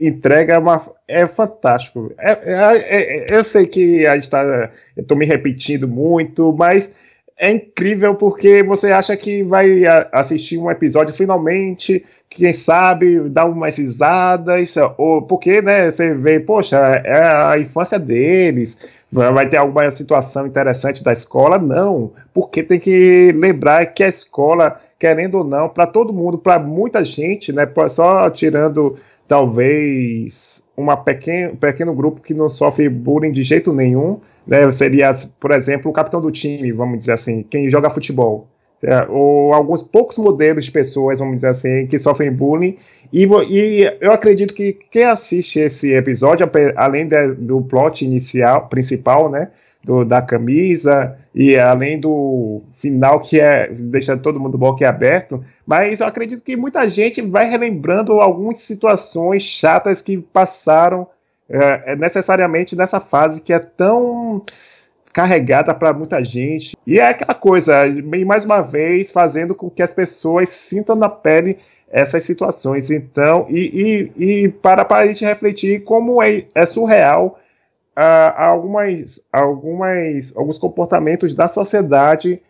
entrega 0.00 0.58
uma. 0.58 0.94
É 1.06 1.26
fantástico. 1.26 2.12
É, 2.18 2.32
é, 2.32 3.26
é 3.32 3.38
eu 3.38 3.44
sei 3.44 3.66
que 3.66 4.06
a 4.06 4.14
gente 4.16 4.30
tá, 4.30 4.70
estou 4.96 5.16
me 5.16 5.26
repetindo 5.26 5.86
muito, 5.86 6.52
mas 6.52 6.90
é 7.36 7.50
incrível 7.50 8.14
porque 8.14 8.62
você 8.62 8.88
acha 8.88 9.16
que 9.16 9.42
vai 9.42 9.82
assistir 10.12 10.56
um 10.56 10.70
episódio 10.70 11.14
finalmente, 11.14 12.04
quem 12.30 12.52
sabe 12.52 13.28
dar 13.28 13.44
umas 13.44 13.76
risadas, 13.76 14.74
ou 14.96 15.22
porque 15.22 15.60
né, 15.60 15.90
você 15.90 16.14
vê, 16.14 16.40
poxa, 16.40 16.76
é 16.78 17.52
a 17.52 17.58
infância 17.58 17.98
deles, 17.98 18.76
vai 19.14 19.48
ter 19.48 19.56
alguma 19.56 19.90
situação 19.92 20.46
interessante 20.46 21.02
da 21.02 21.12
escola? 21.12 21.56
Não, 21.58 22.12
porque 22.32 22.62
tem 22.62 22.80
que 22.80 23.32
lembrar 23.32 23.86
que 23.86 24.02
a 24.02 24.08
escola, 24.08 24.80
querendo 24.98 25.38
ou 25.38 25.44
não, 25.44 25.68
para 25.68 25.86
todo 25.86 26.12
mundo, 26.12 26.36
para 26.36 26.58
muita 26.58 27.04
gente, 27.04 27.52
né, 27.52 27.68
só 27.90 28.28
tirando 28.28 28.96
talvez 29.28 30.62
um 30.76 30.86
pequeno, 30.96 31.56
pequeno 31.56 31.94
grupo 31.94 32.20
que 32.20 32.34
não 32.34 32.50
sofre 32.50 32.88
bullying 32.88 33.30
de 33.30 33.44
jeito 33.44 33.72
nenhum, 33.72 34.20
né, 34.44 34.70
seria, 34.72 35.12
por 35.38 35.52
exemplo, 35.52 35.90
o 35.90 35.94
capitão 35.94 36.20
do 36.20 36.32
time, 36.32 36.72
vamos 36.72 36.98
dizer 36.98 37.12
assim, 37.12 37.42
quem 37.42 37.70
joga 37.70 37.90
futebol. 37.90 38.48
É, 38.82 39.06
ou 39.08 39.54
alguns 39.54 39.82
poucos 39.82 40.18
modelos 40.18 40.66
de 40.66 40.70
pessoas, 40.70 41.18
vamos 41.18 41.36
dizer 41.36 41.48
assim, 41.48 41.86
que 41.86 41.98
sofrem 41.98 42.30
bullying 42.30 42.76
e, 43.14 43.28
e, 43.48 43.96
eu 44.00 44.10
acredito 44.10 44.52
que 44.52 44.72
quem 44.90 45.04
assiste 45.04 45.60
esse 45.60 45.92
episódio, 45.92 46.50
além 46.74 47.06
de, 47.06 47.28
do 47.34 47.62
plot 47.62 48.04
inicial, 48.04 48.68
principal, 48.68 49.30
né? 49.30 49.50
Do, 49.84 50.02
da 50.02 50.22
camisa, 50.22 51.16
e 51.34 51.56
além 51.56 52.00
do 52.00 52.62
final 52.80 53.20
que 53.20 53.38
é 53.38 53.68
deixa 53.70 54.16
todo 54.16 54.40
mundo 54.40 54.58
aberto, 54.82 55.44
mas 55.66 56.00
eu 56.00 56.06
acredito 56.06 56.42
que 56.42 56.56
muita 56.56 56.88
gente 56.88 57.20
vai 57.20 57.50
relembrando 57.50 58.14
algumas 58.14 58.60
situações 58.60 59.42
chatas 59.42 60.00
que 60.00 60.16
passaram 60.16 61.06
é, 61.48 61.94
necessariamente 61.96 62.74
nessa 62.74 62.98
fase 62.98 63.42
que 63.42 63.52
é 63.52 63.58
tão 63.58 64.42
carregada 65.12 65.72
para 65.72 65.92
muita 65.92 66.24
gente. 66.24 66.76
E 66.86 66.98
é 66.98 67.08
aquela 67.08 67.34
coisa, 67.34 67.84
mais 68.26 68.44
uma 68.44 68.60
vez, 68.60 69.12
fazendo 69.12 69.54
com 69.54 69.70
que 69.70 69.82
as 69.82 69.94
pessoas 69.94 70.48
sintam 70.48 70.96
na 70.96 71.08
pele 71.08 71.58
essas 71.94 72.24
situações. 72.24 72.90
Então, 72.90 73.46
e, 73.48 74.10
e, 74.18 74.42
e 74.42 74.48
para, 74.48 74.84
para 74.84 75.04
a 75.04 75.06
gente 75.06 75.24
refletir 75.24 75.84
como 75.84 76.20
é, 76.20 76.44
é 76.52 76.66
surreal 76.66 77.38
uh, 77.96 78.34
algumas, 78.36 79.20
algumas, 79.32 80.32
alguns 80.36 80.58
comportamentos 80.58 81.36
da 81.36 81.46
sociedade 81.46 82.42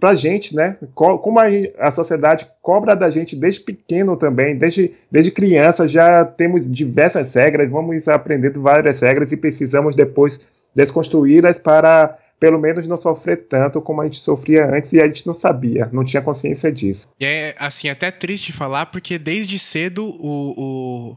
para 0.00 0.10
a 0.10 0.14
gente, 0.14 0.56
né? 0.56 0.78
Como 0.94 1.38
a, 1.78 1.90
sociedade 1.90 2.48
cobra 2.62 2.94
da 2.94 3.10
gente 3.10 3.36
desde 3.36 3.60
pequeno 3.60 4.16
também, 4.16 4.56
desde, 4.56 4.94
desde 5.10 5.32
criança 5.32 5.86
já 5.86 6.24
temos 6.24 6.70
diversas 6.70 7.34
regras, 7.34 7.68
vamos 7.68 8.08
aprendendo 8.08 8.62
várias 8.62 9.00
regras 9.00 9.32
e 9.32 9.36
precisamos 9.36 9.96
depois 9.96 10.40
desconstruí-las 10.74 11.58
para 11.58 12.16
pelo 12.38 12.58
menos 12.58 12.86
não 12.86 13.00
sofrer 13.00 13.46
tanto 13.48 13.80
como 13.80 14.00
a 14.00 14.04
gente 14.04 14.20
sofria 14.20 14.66
antes 14.66 14.92
e 14.92 15.00
a 15.00 15.06
gente 15.06 15.26
não 15.26 15.34
sabia, 15.34 15.88
não 15.92 16.04
tinha 16.04 16.22
consciência 16.22 16.70
disso. 16.70 17.06
E 17.18 17.24
é, 17.24 17.54
assim, 17.58 17.88
até 17.88 18.10
triste 18.10 18.52
falar, 18.52 18.86
porque 18.86 19.18
desde 19.18 19.58
cedo 19.58 20.04
o, 20.04 20.54
o, 20.56 21.16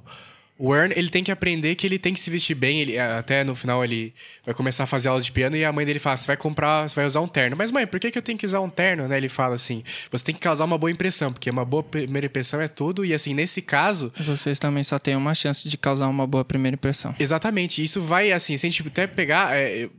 O 0.57 0.75
Earn, 0.75 0.93
ele 0.95 1.10
tem 1.10 1.23
que 1.23 1.31
aprender 1.31 1.73
que 1.73 1.88
ele 1.88 1.97
tem 1.97 2.13
que 2.13 2.19
se 2.19 2.29
vestir 2.29 2.55
bem. 2.55 2.79
Ele, 2.81 2.99
até 2.99 3.43
no 3.43 3.55
final 3.55 3.84
ele 3.84 4.13
vai 4.45 4.53
começar 4.53 4.84
a 4.84 4.88
fazer 4.88 5.10
aulas 5.10 5.25
de 5.25 5.31
piano 5.31 5.55
e 5.55 5.65
a 5.65 5.71
mãe 5.71 5.86
dele 5.86 5.97
fala: 5.97 6.17
você 6.17 6.27
vai 6.27 6.38
comprar, 6.38 6.88
você 6.88 6.95
vai 6.95 7.05
usar 7.05 7.19
um 7.19 7.27
terno. 7.27 7.55
Mas, 7.55 7.71
mãe, 7.71 7.88
por 7.88 7.99
que, 7.99 8.12
que 8.12 8.17
eu 8.17 8.21
tenho 8.21 8.38
que 8.38 8.45
usar 8.45 8.60
um 8.60 8.69
terno? 8.69 9.07
Né? 9.07 9.17
Ele 9.17 9.29
fala 9.29 9.55
assim: 9.55 9.84
você 10.12 10.25
tem 10.25 10.36
que 10.36 10.41
causar 10.41 10.65
uma 10.65 10.77
boa 10.77 10.91
impressão, 10.91 11.34
porque 11.34 11.49
uma 11.49 11.65
boa 11.65 11.81
primeira 11.81 12.27
impressão 12.27 12.62
é 12.62 12.67
tudo. 12.67 13.03
E 13.03 13.13
assim, 13.13 13.34
nesse 13.34 13.62
caso. 13.62 14.12
Vocês 14.19 14.60
também 14.60 14.84
só 14.84 14.99
têm 14.99 15.15
uma 15.15 15.34
chance 15.34 15.67
de 15.67 15.77
causar 15.77 16.07
uma 16.07 16.27
boa 16.27 16.45
primeira 16.45 16.75
impressão. 16.75 17.15
Exatamente. 17.19 17.84
Isso 17.84 17.99
vai, 18.01 18.31
assim, 18.31 18.55
se 18.55 18.65
a 18.65 18.69
gente 18.69 18.88
até 18.88 19.07
pegar. 19.07 19.55
É, 19.55 19.89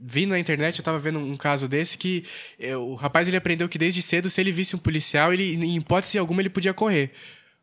vi 0.00 0.26
na 0.26 0.38
internet, 0.38 0.78
eu 0.78 0.84
tava 0.84 0.98
vendo 0.98 1.18
um 1.18 1.36
caso 1.36 1.68
desse 1.68 1.98
que 1.98 2.24
é, 2.58 2.76
o 2.76 2.94
rapaz 2.94 3.26
ele 3.28 3.36
aprendeu 3.36 3.68
que 3.68 3.78
desde 3.78 4.00
cedo, 4.02 4.30
se 4.30 4.40
ele 4.40 4.52
visse 4.52 4.76
um 4.76 4.78
policial, 4.78 5.32
ele, 5.32 5.54
em 5.54 5.76
hipótese 5.76 6.18
alguma, 6.18 6.40
ele 6.40 6.50
podia 6.50 6.72
correr. 6.72 7.12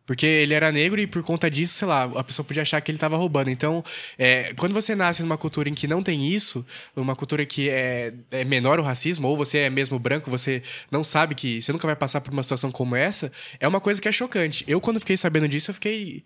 Porque 0.05 0.25
ele 0.25 0.53
era 0.53 0.71
negro 0.71 1.01
e 1.01 1.07
por 1.07 1.23
conta 1.23 1.49
disso, 1.49 1.73
sei 1.73 1.87
lá, 1.87 2.03
a 2.03 2.23
pessoa 2.23 2.45
podia 2.45 2.61
achar 2.61 2.79
que 2.79 2.91
ele 2.91 2.97
estava 2.97 3.17
roubando. 3.17 3.49
Então, 3.49 3.83
é, 4.19 4.53
quando 4.53 4.73
você 4.73 4.93
nasce 4.93 5.23
numa 5.23 5.37
cultura 5.37 5.67
em 5.67 5.73
que 5.73 5.87
não 5.87 6.03
tem 6.03 6.27
isso, 6.27 6.63
numa 6.95 7.15
cultura 7.15 7.43
que 7.45 7.69
é, 7.69 8.13
é, 8.29 8.45
menor 8.45 8.79
o 8.79 8.83
racismo, 8.83 9.27
ou 9.27 9.35
você 9.35 9.59
é 9.59 9.69
mesmo 9.69 9.97
branco, 9.97 10.29
você 10.29 10.61
não 10.91 11.03
sabe 11.03 11.33
que 11.33 11.59
você 11.59 11.71
nunca 11.71 11.87
vai 11.87 11.95
passar 11.95 12.21
por 12.21 12.31
uma 12.31 12.43
situação 12.43 12.71
como 12.71 12.95
essa, 12.95 13.31
é 13.59 13.67
uma 13.67 13.81
coisa 13.81 13.99
que 13.99 14.07
é 14.07 14.11
chocante. 14.11 14.63
Eu, 14.67 14.79
quando 14.79 14.99
fiquei 14.99 15.17
sabendo 15.17 15.47
disso, 15.47 15.71
eu 15.71 15.73
fiquei. 15.73 16.23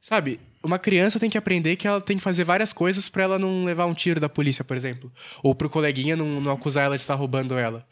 Sabe, 0.00 0.40
uma 0.62 0.78
criança 0.78 1.18
tem 1.18 1.30
que 1.30 1.38
aprender 1.38 1.76
que 1.76 1.86
ela 1.86 2.00
tem 2.00 2.16
que 2.16 2.22
fazer 2.22 2.44
várias 2.44 2.72
coisas 2.72 3.08
para 3.08 3.24
ela 3.24 3.38
não 3.38 3.64
levar 3.64 3.86
um 3.86 3.94
tiro 3.94 4.20
da 4.20 4.28
polícia, 4.28 4.64
por 4.64 4.76
exemplo. 4.76 5.12
Ou 5.42 5.54
pro 5.54 5.70
coleguinha 5.70 6.16
não, 6.16 6.40
não 6.40 6.52
acusar 6.52 6.84
ela 6.84 6.96
de 6.96 7.02
estar 7.02 7.14
roubando 7.14 7.58
ela. 7.58 7.86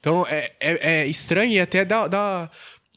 Então, 0.00 0.26
é, 0.28 0.52
é, 0.58 1.02
é 1.02 1.06
estranho 1.06 1.52
e 1.52 1.60
até 1.60 1.84
dá, 1.84 2.08
dá 2.08 2.50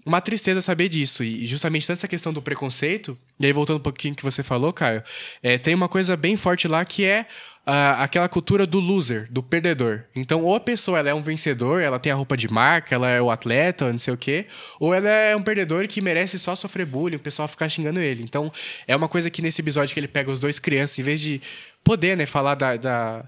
uma 0.05 0.21
tristeza 0.21 0.61
saber 0.61 0.87
disso. 0.87 1.23
E 1.23 1.45
justamente 1.47 1.91
essa 1.91 2.07
questão 2.07 2.31
do 2.31 2.41
preconceito, 2.41 3.17
e 3.39 3.45
aí 3.45 3.51
voltando 3.51 3.77
um 3.77 3.81
pouquinho 3.81 4.13
que 4.13 4.23
você 4.23 4.43
falou, 4.43 4.71
Caio, 4.71 5.03
é, 5.41 5.57
tem 5.57 5.73
uma 5.73 5.89
coisa 5.89 6.15
bem 6.15 6.37
forte 6.37 6.67
lá 6.67 6.85
que 6.85 7.03
é 7.03 7.25
uh, 7.65 8.01
aquela 8.01 8.29
cultura 8.29 8.67
do 8.67 8.79
loser, 8.79 9.27
do 9.31 9.41
perdedor. 9.41 10.03
Então, 10.15 10.43
ou 10.43 10.55
a 10.55 10.59
pessoa 10.59 10.99
ela 10.99 11.09
é 11.09 11.13
um 11.13 11.23
vencedor, 11.23 11.81
ela 11.81 11.99
tem 11.99 12.11
a 12.11 12.15
roupa 12.15 12.37
de 12.37 12.47
marca, 12.47 12.93
ela 12.93 13.09
é 13.09 13.19
o 13.19 13.31
atleta, 13.31 13.91
não 13.91 13.97
sei 13.97 14.13
o 14.13 14.17
quê, 14.17 14.45
ou 14.79 14.93
ela 14.93 15.09
é 15.09 15.35
um 15.35 15.41
perdedor 15.41 15.87
que 15.87 16.01
merece 16.01 16.37
só 16.37 16.55
sofrer 16.55 16.85
bullying, 16.85 17.15
o 17.15 17.19
pessoal 17.19 17.47
ficar 17.47 17.67
xingando 17.67 17.99
ele. 17.99 18.21
Então, 18.23 18.51
é 18.87 18.95
uma 18.95 19.07
coisa 19.07 19.29
que 19.29 19.41
nesse 19.41 19.61
episódio 19.61 19.93
que 19.93 19.99
ele 19.99 20.07
pega 20.07 20.31
os 20.31 20.39
dois 20.39 20.59
crianças, 20.59 20.99
em 20.99 21.03
vez 21.03 21.19
de 21.19 21.41
poder, 21.83 22.15
né, 22.15 22.25
falar 22.25 22.55
da, 22.55 22.77
da 22.77 23.25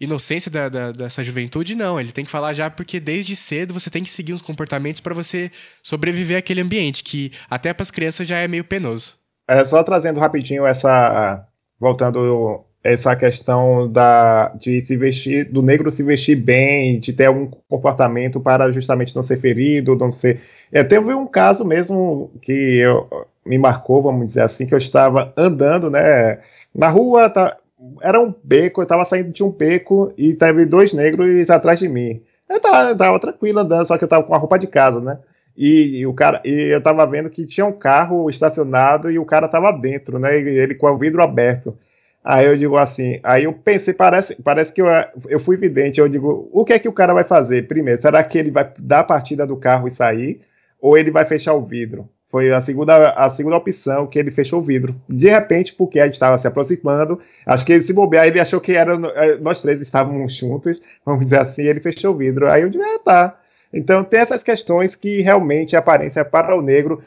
inocência 0.00 0.50
da, 0.50 0.68
da, 0.68 0.92
dessa 0.92 1.22
juventude, 1.22 1.74
não. 1.74 2.00
Ele 2.00 2.12
tem 2.12 2.24
que 2.24 2.30
falar 2.30 2.52
já 2.54 2.70
porque 2.70 2.98
desde 2.98 3.36
cedo 3.36 3.74
você 3.74 3.90
tem 3.90 4.02
que 4.02 4.10
seguir 4.10 4.32
uns 4.32 4.42
comportamentos 4.42 5.00
para 5.00 5.14
você 5.14 5.50
sobreviver 5.82 6.38
àquele 6.38 6.60
ambiente, 6.60 7.04
que 7.04 7.32
até 7.48 7.72
para 7.74 7.82
as 7.82 7.90
crianças 7.90 8.26
já 8.26 8.38
é 8.38 8.48
meio 8.48 8.64
penoso. 8.64 9.14
É, 9.46 9.64
só 9.64 9.82
trazendo 9.82 10.20
rapidinho 10.20 10.66
essa. 10.66 11.46
Voltando 11.78 12.64
essa 12.82 13.14
questão 13.14 13.90
da, 13.90 14.48
de 14.58 14.84
se 14.84 14.96
vestir, 14.96 15.44
do 15.44 15.62
negro 15.62 15.90
se 15.90 16.02
vestir 16.02 16.36
bem, 16.36 16.98
de 16.98 17.12
ter 17.12 17.26
algum 17.26 17.46
comportamento 17.68 18.40
para 18.40 18.72
justamente 18.72 19.14
não 19.14 19.22
ser 19.22 19.38
ferido, 19.38 19.96
não 19.96 20.10
ser. 20.12 20.40
É, 20.72 20.82
teve 20.82 21.12
um 21.12 21.26
caso 21.26 21.64
mesmo 21.64 22.30
que 22.42 22.52
eu, 22.52 23.06
me 23.44 23.58
marcou, 23.58 24.02
vamos 24.02 24.28
dizer 24.28 24.42
assim, 24.42 24.66
que 24.66 24.74
eu 24.74 24.78
estava 24.78 25.32
andando, 25.36 25.90
né? 25.90 26.38
Na 26.74 26.88
rua, 26.88 27.28
tá, 27.28 27.56
era 28.02 28.20
um 28.20 28.34
beco, 28.42 28.82
eu 28.82 28.86
tava 28.86 29.04
saindo 29.04 29.32
de 29.32 29.42
um 29.42 29.50
beco 29.50 30.12
e 30.16 30.34
teve 30.34 30.64
dois 30.66 30.92
negros 30.92 31.48
atrás 31.50 31.78
de 31.78 31.88
mim. 31.88 32.22
Eu 32.48 32.60
tava, 32.60 32.90
eu 32.90 32.96
tava 32.96 33.20
tranquilo 33.20 33.60
andando, 33.60 33.86
só 33.86 33.96
que 33.96 34.04
eu 34.04 34.08
tava 34.08 34.24
com 34.24 34.34
a 34.34 34.38
roupa 34.38 34.58
de 34.58 34.66
casa, 34.66 35.00
né? 35.00 35.18
E, 35.56 35.98
e, 35.98 36.06
o 36.06 36.14
cara, 36.14 36.40
e 36.44 36.74
eu 36.74 36.82
tava 36.82 37.06
vendo 37.06 37.30
que 37.30 37.46
tinha 37.46 37.66
um 37.66 37.72
carro 37.72 38.28
estacionado 38.30 39.10
e 39.10 39.18
o 39.18 39.24
cara 39.24 39.48
tava 39.48 39.70
dentro, 39.72 40.18
né? 40.18 40.36
Ele 40.36 40.74
com 40.74 40.90
o 40.90 40.98
vidro 40.98 41.22
aberto. 41.22 41.76
Aí 42.22 42.46
eu 42.46 42.56
digo 42.56 42.76
assim, 42.76 43.18
aí 43.22 43.44
eu 43.44 43.52
pensei, 43.52 43.94
parece, 43.94 44.36
parece 44.42 44.72
que 44.72 44.82
eu, 44.82 44.86
eu 45.28 45.40
fui 45.40 45.56
vidente, 45.56 46.00
eu 46.00 46.08
digo, 46.08 46.50
o 46.52 46.64
que 46.64 46.74
é 46.74 46.78
que 46.78 46.88
o 46.88 46.92
cara 46.92 47.14
vai 47.14 47.24
fazer 47.24 47.66
primeiro? 47.66 48.00
Será 48.00 48.22
que 48.22 48.36
ele 48.36 48.50
vai 48.50 48.70
dar 48.78 49.00
a 49.00 49.04
partida 49.04 49.46
do 49.46 49.56
carro 49.56 49.88
e 49.88 49.90
sair? 49.90 50.40
Ou 50.80 50.98
ele 50.98 51.10
vai 51.10 51.24
fechar 51.24 51.54
o 51.54 51.64
vidro? 51.64 52.08
Foi 52.30 52.52
a 52.52 52.60
segunda, 52.60 53.10
a 53.10 53.28
segunda 53.28 53.56
opção 53.56 54.06
que 54.06 54.18
ele 54.18 54.30
fechou 54.30 54.60
o 54.60 54.62
vidro. 54.62 54.94
De 55.08 55.28
repente, 55.28 55.74
porque 55.74 55.98
a 55.98 56.04
gente 56.04 56.14
estava 56.14 56.38
se 56.38 56.46
aproximando, 56.46 57.20
acho 57.44 57.66
que 57.66 57.72
ele 57.72 57.82
se 57.82 57.92
bobear, 57.92 58.26
ele 58.26 58.38
achou 58.38 58.60
que 58.60 58.72
era, 58.72 58.96
nós 59.40 59.60
três 59.60 59.80
estávamos 59.80 60.36
juntos, 60.36 60.80
vamos 61.04 61.24
dizer 61.24 61.40
assim, 61.40 61.62
ele 61.62 61.80
fechou 61.80 62.14
o 62.14 62.16
vidro. 62.16 62.48
Aí 62.48 62.62
eu 62.62 62.70
disse, 62.70 62.84
ah, 62.84 63.00
tá. 63.04 63.40
Então 63.72 64.04
tem 64.04 64.20
essas 64.20 64.44
questões 64.44 64.94
que 64.94 65.22
realmente 65.22 65.74
a 65.74 65.80
aparência 65.80 66.24
para 66.24 66.56
o 66.56 66.62
negro, 66.62 67.02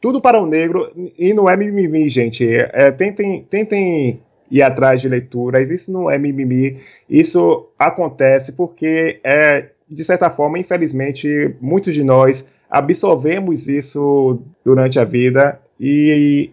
tudo 0.00 0.20
para 0.20 0.40
o 0.40 0.46
negro, 0.46 0.90
e 1.18 1.34
não 1.34 1.48
é 1.48 1.56
mimimi, 1.56 2.08
gente. 2.08 2.46
É, 2.46 2.90
tentem, 2.90 3.46
tentem 3.50 4.22
ir 4.50 4.62
atrás 4.62 5.00
de 5.00 5.08
leituras, 5.08 5.70
isso 5.70 5.92
não 5.92 6.10
é 6.10 6.16
mimimi, 6.16 6.80
isso 7.08 7.68
acontece 7.78 8.52
porque, 8.52 9.20
é, 9.22 9.66
de 9.88 10.04
certa 10.04 10.30
forma, 10.30 10.58
infelizmente, 10.58 11.54
muitos 11.60 11.94
de 11.94 12.02
nós 12.02 12.46
absorvemos 12.74 13.68
isso 13.68 14.42
durante 14.64 14.98
a 14.98 15.04
vida 15.04 15.60
e 15.78 16.50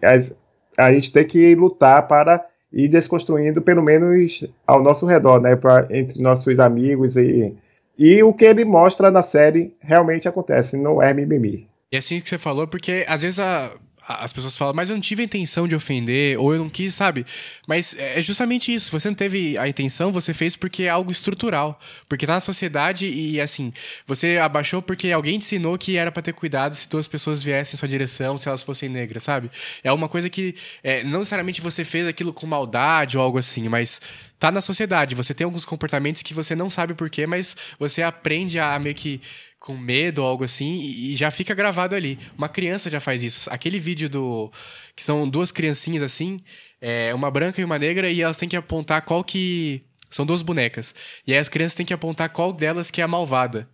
a, 0.76 0.86
a 0.86 0.92
gente 0.92 1.12
tem 1.12 1.26
que 1.26 1.52
lutar 1.56 2.06
para 2.06 2.46
ir 2.72 2.88
desconstruindo, 2.88 3.60
pelo 3.60 3.82
menos 3.82 4.46
ao 4.64 4.80
nosso 4.80 5.04
redor, 5.04 5.40
né, 5.40 5.56
pra, 5.56 5.88
entre 5.90 6.22
nossos 6.22 6.58
amigos 6.60 7.16
e 7.16 7.52
e 7.98 8.22
o 8.22 8.32
que 8.32 8.46
ele 8.46 8.64
mostra 8.64 9.10
na 9.10 9.22
série 9.22 9.76
realmente 9.80 10.26
acontece, 10.26 10.78
não 10.78 11.02
é 11.02 11.12
mimimi. 11.12 11.68
E 11.92 11.96
é 11.96 11.98
assim 11.98 12.18
que 12.20 12.28
você 12.28 12.38
falou, 12.38 12.66
porque 12.66 13.04
às 13.06 13.20
vezes 13.22 13.38
a, 13.38 13.70
as 14.08 14.32
pessoas 14.32 14.56
falam, 14.56 14.74
mas 14.74 14.90
eu 14.90 14.96
não 14.96 15.00
tive 15.00 15.22
a 15.22 15.24
intenção 15.24 15.68
de 15.68 15.74
ofender, 15.74 16.38
ou 16.38 16.52
eu 16.52 16.58
não 16.58 16.68
quis, 16.68 16.94
sabe? 16.94 17.24
Mas 17.66 17.96
é 17.96 18.20
justamente 18.20 18.74
isso. 18.74 18.90
Você 18.90 19.08
não 19.08 19.14
teve 19.14 19.56
a 19.56 19.68
intenção, 19.68 20.10
você 20.10 20.34
fez 20.34 20.56
porque 20.56 20.84
é 20.84 20.88
algo 20.88 21.12
estrutural. 21.12 21.78
Porque 22.08 22.26
tá 22.26 22.34
na 22.34 22.40
sociedade 22.40 23.06
e, 23.06 23.40
assim, 23.40 23.72
você 24.06 24.38
abaixou 24.38 24.82
porque 24.82 25.10
alguém 25.10 25.38
te 25.38 25.44
ensinou 25.52 25.76
que 25.78 25.96
era 25.96 26.10
para 26.10 26.22
ter 26.22 26.32
cuidado 26.32 26.74
se 26.74 26.88
duas 26.88 27.06
pessoas 27.06 27.42
viessem 27.42 27.76
em 27.76 27.78
sua 27.78 27.88
direção, 27.88 28.38
se 28.38 28.48
elas 28.48 28.62
fossem 28.62 28.88
negras, 28.88 29.22
sabe? 29.22 29.50
É 29.84 29.92
uma 29.92 30.08
coisa 30.08 30.28
que 30.28 30.54
é, 30.82 31.04
não 31.04 31.20
necessariamente 31.20 31.60
você 31.60 31.84
fez 31.84 32.06
aquilo 32.06 32.32
com 32.32 32.46
maldade 32.46 33.16
ou 33.16 33.22
algo 33.22 33.38
assim, 33.38 33.68
mas 33.68 34.00
tá 34.38 34.50
na 34.50 34.60
sociedade. 34.60 35.14
Você 35.14 35.32
tem 35.32 35.44
alguns 35.44 35.64
comportamentos 35.64 36.22
que 36.22 36.34
você 36.34 36.56
não 36.56 36.68
sabe 36.68 36.94
porquê, 36.94 37.26
mas 37.26 37.56
você 37.78 38.02
aprende 38.02 38.58
a 38.58 38.78
meio 38.78 38.94
que 38.94 39.20
com 39.62 39.76
medo 39.76 40.22
ou 40.22 40.28
algo 40.28 40.42
assim 40.44 40.80
e, 40.82 41.16
já 41.16 41.30
fica 41.30 41.54
gravado 41.54 41.94
ali. 41.94 42.18
Uma 42.36 42.48
criança 42.48 42.90
já 42.90 42.98
faz 42.98 43.22
isso. 43.22 43.48
Aquele 43.50 43.78
vídeo 43.78 44.10
do 44.10 44.52
que 44.94 45.04
são 45.04 45.28
duas 45.28 45.52
criancinhas 45.52 46.02
assim, 46.02 46.42
é, 46.80 47.14
uma 47.14 47.30
branca 47.30 47.60
e 47.60 47.64
uma 47.64 47.78
negra 47.78 48.10
e 48.10 48.20
elas 48.20 48.36
têm 48.36 48.48
que 48.48 48.56
apontar 48.56 49.02
qual 49.02 49.22
que 49.22 49.84
são 50.10 50.26
duas 50.26 50.42
bonecas. 50.42 50.94
E 51.26 51.32
aí 51.32 51.38
as 51.38 51.48
crianças 51.48 51.74
têm 51.74 51.86
que 51.86 51.94
apontar 51.94 52.28
qual 52.30 52.52
delas 52.52 52.90
que 52.90 53.00
é 53.00 53.04
a 53.04 53.08
malvada. 53.08 53.68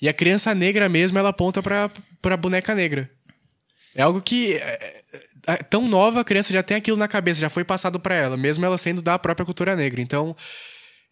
E 0.00 0.08
a 0.08 0.12
criança 0.12 0.54
negra 0.54 0.88
mesmo, 0.88 1.18
ela 1.18 1.30
aponta 1.30 1.62
pra, 1.62 1.90
pra 2.20 2.36
boneca 2.36 2.74
negra. 2.74 3.10
É 3.94 4.02
algo 4.02 4.20
que. 4.20 4.54
É, 4.54 5.02
é, 5.46 5.56
tão 5.56 5.88
nova, 5.88 6.20
a 6.20 6.24
criança 6.24 6.52
já 6.52 6.62
tem 6.62 6.76
aquilo 6.76 6.96
na 6.96 7.08
cabeça, 7.08 7.40
já 7.40 7.48
foi 7.48 7.64
passado 7.64 7.98
para 7.98 8.14
ela, 8.14 8.36
mesmo 8.36 8.64
ela 8.64 8.78
sendo 8.78 9.02
da 9.02 9.18
própria 9.18 9.44
cultura 9.44 9.74
negra. 9.74 10.00
Então, 10.00 10.36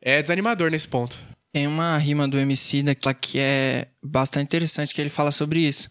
é 0.00 0.22
desanimador 0.22 0.70
nesse 0.70 0.86
ponto. 0.86 1.18
Tem 1.59 1.66
uma 1.66 1.99
rima 1.99 2.29
do 2.29 2.38
MC 2.38 2.85
que 3.21 3.40
é 3.40 3.88
bastante 4.01 4.44
interessante, 4.44 4.94
que 4.94 5.01
ele 5.01 5.11
fala 5.11 5.33
sobre 5.33 5.59
isso. 5.59 5.88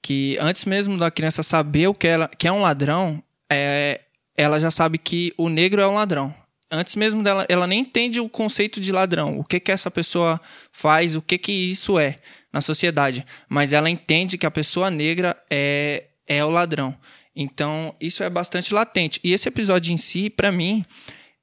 Que 0.00 0.38
antes 0.38 0.64
mesmo 0.64 0.96
da 0.96 1.10
criança 1.10 1.42
saber 1.42 1.88
o 1.88 1.94
que, 1.94 2.06
ela, 2.06 2.28
que 2.28 2.46
é 2.46 2.52
um 2.52 2.60
ladrão, 2.60 3.20
é, 3.50 4.02
ela 4.36 4.60
já 4.60 4.70
sabe 4.70 4.96
que 4.96 5.34
o 5.36 5.48
negro 5.48 5.80
é 5.80 5.88
um 5.88 5.94
ladrão. 5.94 6.32
Antes 6.70 6.94
mesmo 6.94 7.20
dela, 7.20 7.44
ela 7.48 7.66
nem 7.66 7.80
entende 7.80 8.20
o 8.20 8.28
conceito 8.28 8.80
de 8.80 8.92
ladrão, 8.92 9.40
o 9.40 9.42
que 9.42 9.58
que 9.58 9.72
essa 9.72 9.90
pessoa 9.90 10.40
faz, 10.70 11.16
o 11.16 11.20
que 11.20 11.36
que 11.36 11.50
isso 11.50 11.98
é 11.98 12.14
na 12.52 12.60
sociedade. 12.60 13.26
Mas 13.48 13.72
ela 13.72 13.90
entende 13.90 14.38
que 14.38 14.46
a 14.46 14.52
pessoa 14.52 14.88
negra 14.88 15.36
é, 15.50 16.04
é 16.28 16.44
o 16.44 16.50
ladrão. 16.50 16.94
Então, 17.34 17.92
isso 18.00 18.22
é 18.22 18.30
bastante 18.30 18.72
latente. 18.72 19.18
E 19.24 19.32
esse 19.32 19.48
episódio 19.48 19.92
em 19.92 19.96
si, 19.96 20.30
para 20.30 20.52
mim, 20.52 20.84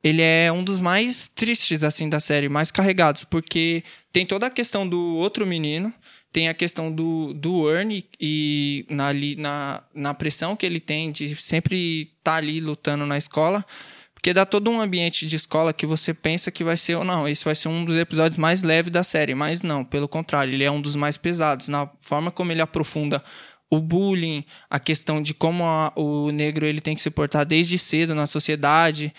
ele 0.06 0.22
é 0.22 0.52
um 0.52 0.64
dos 0.64 0.80
mais 0.80 1.28
tristes 1.28 1.84
assim 1.84 2.08
da 2.08 2.20
série, 2.20 2.48
mais 2.48 2.70
carregados, 2.70 3.24
porque 3.24 3.84
tem 4.14 4.24
toda 4.24 4.46
a 4.46 4.52
questão 4.52 4.88
do 4.88 5.16
outro 5.16 5.48
menino, 5.48 5.92
tem 6.32 6.48
a 6.48 6.54
questão 6.54 6.92
do, 6.92 7.34
do 7.34 7.68
Ernie 7.72 8.06
e 8.22 8.86
na, 8.88 9.10
na, 9.36 9.84
na 9.96 10.14
pressão 10.14 10.56
que 10.56 10.64
ele 10.64 10.80
tem 10.80 11.12
de 11.12 11.36
sempre 11.42 12.02
estar 12.02 12.34
tá 12.34 12.36
ali 12.36 12.60
lutando 12.60 13.04
na 13.04 13.18
escola, 13.18 13.66
porque 14.14 14.32
dá 14.32 14.46
todo 14.46 14.70
um 14.70 14.80
ambiente 14.80 15.26
de 15.26 15.36
escola 15.36 15.74
que 15.74 15.88
você 15.88 16.14
pensa 16.14 16.52
que 16.52 16.64
vai 16.64 16.78
ser 16.78 16.94
ou 16.98 17.04
não, 17.04 17.28
esse 17.28 17.44
vai 17.44 17.56
ser 17.56 17.70
um 17.70 17.84
dos 17.84 17.98
episódios 17.98 18.38
mais 18.38 18.62
leves 18.62 18.92
da 18.92 19.04
série, 19.04 19.34
mas 19.34 19.64
não, 19.64 19.84
pelo 19.84 20.08
contrário, 20.08 20.54
ele 20.54 20.64
é 20.64 20.70
um 20.70 20.82
dos 20.82 20.96
mais 20.96 21.18
pesados, 21.18 21.68
na 21.68 21.90
forma 22.00 22.30
como 22.30 22.52
ele 22.52 22.62
aprofunda 22.62 23.24
o 23.72 23.80
bullying, 23.80 24.46
a 24.70 24.80
questão 24.80 25.20
de 25.20 25.34
como 25.34 25.64
a, 25.64 25.92
o 25.96 26.30
negro 26.30 26.68
ele 26.68 26.80
tem 26.80 26.94
que 26.94 27.02
se 27.02 27.10
portar 27.10 27.44
desde 27.44 27.80
cedo 27.80 28.14
na 28.14 28.28
sociedade, 28.28 29.12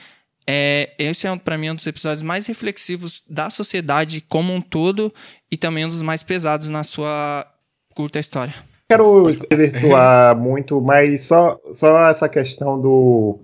é, 0.48 0.90
esse 0.98 1.26
é, 1.26 1.36
para 1.36 1.58
mim, 1.58 1.70
um 1.70 1.74
dos 1.74 1.86
episódios 1.86 2.22
mais 2.22 2.46
reflexivos 2.46 3.22
da 3.28 3.50
sociedade 3.50 4.20
como 4.20 4.52
um 4.52 4.60
todo 4.60 5.12
e 5.50 5.56
também 5.56 5.84
um 5.84 5.88
dos 5.88 6.02
mais 6.02 6.22
pesados 6.22 6.70
na 6.70 6.84
sua 6.84 7.46
curta 7.94 8.18
história. 8.18 8.54
Quero 8.88 9.24
desvirtuar 9.24 10.36
muito, 10.38 10.80
mas 10.80 11.22
só, 11.22 11.60
só 11.74 12.08
essa 12.08 12.28
questão 12.28 12.80
do 12.80 13.40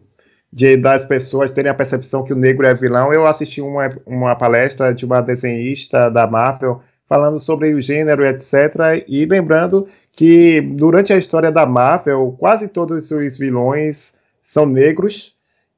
de, 0.53 0.77
das 0.77 1.05
pessoas 1.07 1.51
terem 1.51 1.71
a 1.71 1.75
percepção 1.75 2.23
que 2.23 2.33
o 2.33 2.37
negro 2.37 2.67
é 2.67 2.75
vilão. 2.75 3.13
Eu 3.13 3.27
assisti 3.27 3.61
uma, 3.61 3.91
uma 4.05 4.37
palestra 4.37 4.95
de 4.95 5.05
uma 5.05 5.21
desenhista 5.21 6.11
da 6.11 6.27
Marvel 6.27 6.83
falando 7.09 7.41
sobre 7.41 7.75
o 7.75 7.81
gênero, 7.81 8.25
etc. 8.25 9.05
E 9.09 9.25
lembrando 9.25 9.89
que 10.13 10.61
durante 10.61 11.13
a 11.13 11.19
história 11.19 11.51
da 11.51 11.67
Marvel, 11.67 12.37
quase 12.39 12.69
todos 12.69 13.11
os 13.11 13.39
vilões 13.39 14.15
são 14.45 14.67
negros. 14.67 15.35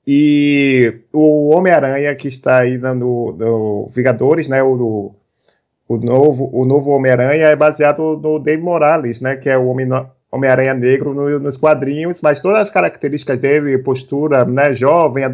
E 0.06 1.00
o 1.12 1.48
Homem-Aranha 1.48 2.14
que 2.14 2.28
está 2.28 2.62
aí 2.62 2.76
no, 2.76 3.32
no 3.32 3.90
Vingadores, 3.94 4.48
né, 4.48 4.62
o, 4.62 5.14
o 5.88 5.96
novo, 5.96 6.50
o 6.52 6.64
novo 6.64 6.90
Homem-Aranha 6.90 7.46
é 7.46 7.56
baseado 7.56 8.18
no 8.22 8.38
Dave 8.38 8.62
Morales, 8.62 9.20
né, 9.20 9.36
que 9.36 9.48
é 9.48 9.56
o 9.56 9.66
Homem-Aranha 10.30 10.74
negro 10.74 11.14
no, 11.14 11.38
nos 11.38 11.56
quadrinhos, 11.56 12.20
mas 12.22 12.40
todas 12.40 12.58
as 12.58 12.70
características 12.70 13.40
dele, 13.40 13.78
postura, 13.78 14.44
né, 14.44 14.74
jovem, 14.74 15.24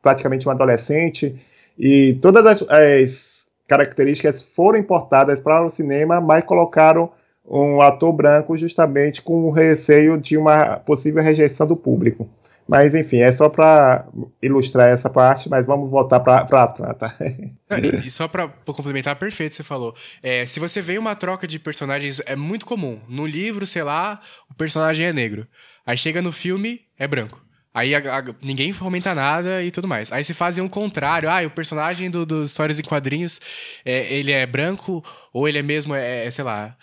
praticamente 0.00 0.46
um 0.46 0.52
adolescente, 0.52 1.34
e 1.76 2.18
todas 2.22 2.46
as, 2.46 2.62
as 2.68 3.46
características 3.66 4.42
foram 4.54 4.78
importadas 4.78 5.40
para 5.40 5.64
o 5.64 5.70
cinema, 5.70 6.20
mas 6.20 6.44
colocaram 6.44 7.10
um 7.48 7.80
ator 7.80 8.12
branco 8.12 8.56
justamente 8.56 9.22
com 9.22 9.44
o 9.44 9.50
receio 9.50 10.18
de 10.18 10.36
uma 10.36 10.76
possível 10.76 11.22
rejeição 11.22 11.66
do 11.66 11.76
público. 11.76 12.28
Mas 12.68 12.94
enfim, 12.94 13.16
é 13.20 13.32
só 13.32 13.48
para 13.48 14.06
ilustrar 14.42 14.90
essa 14.90 15.08
parte, 15.08 15.48
mas 15.48 15.64
vamos 15.64 15.90
voltar 15.90 16.20
para 16.20 16.62
Atlanta. 16.62 17.16
e 18.04 18.10
só 18.10 18.28
para 18.28 18.46
complementar, 18.66 19.16
perfeito, 19.16 19.54
você 19.54 19.62
falou. 19.62 19.94
É, 20.22 20.44
se 20.44 20.60
você 20.60 20.82
vê 20.82 20.98
uma 20.98 21.16
troca 21.16 21.46
de 21.46 21.58
personagens, 21.58 22.20
é 22.26 22.36
muito 22.36 22.66
comum. 22.66 23.00
No 23.08 23.26
livro, 23.26 23.64
sei 23.64 23.82
lá, 23.82 24.20
o 24.50 24.54
personagem 24.54 25.06
é 25.06 25.12
negro. 25.14 25.46
Aí 25.86 25.96
chega 25.96 26.20
no 26.20 26.30
filme, 26.30 26.82
é 26.98 27.08
branco. 27.08 27.42
Aí 27.72 27.94
a, 27.94 27.98
a, 27.98 28.24
ninguém 28.42 28.72
fomenta 28.72 29.14
nada 29.14 29.62
e 29.62 29.70
tudo 29.70 29.88
mais. 29.88 30.12
Aí 30.12 30.22
se 30.22 30.34
fazem 30.34 30.62
um 30.62 30.68
contrário. 30.68 31.30
Ah, 31.30 31.46
o 31.46 31.50
personagem 31.50 32.10
dos 32.10 32.26
do 32.26 32.44
Histórias 32.44 32.78
em 32.78 32.82
Quadrinhos, 32.82 33.40
é, 33.82 34.12
ele 34.12 34.30
é 34.30 34.44
branco, 34.44 35.02
ou 35.32 35.48
ele 35.48 35.58
é 35.58 35.62
mesmo, 35.62 35.94
é, 35.94 36.26
é 36.26 36.30
sei 36.30 36.44
lá, 36.44 36.76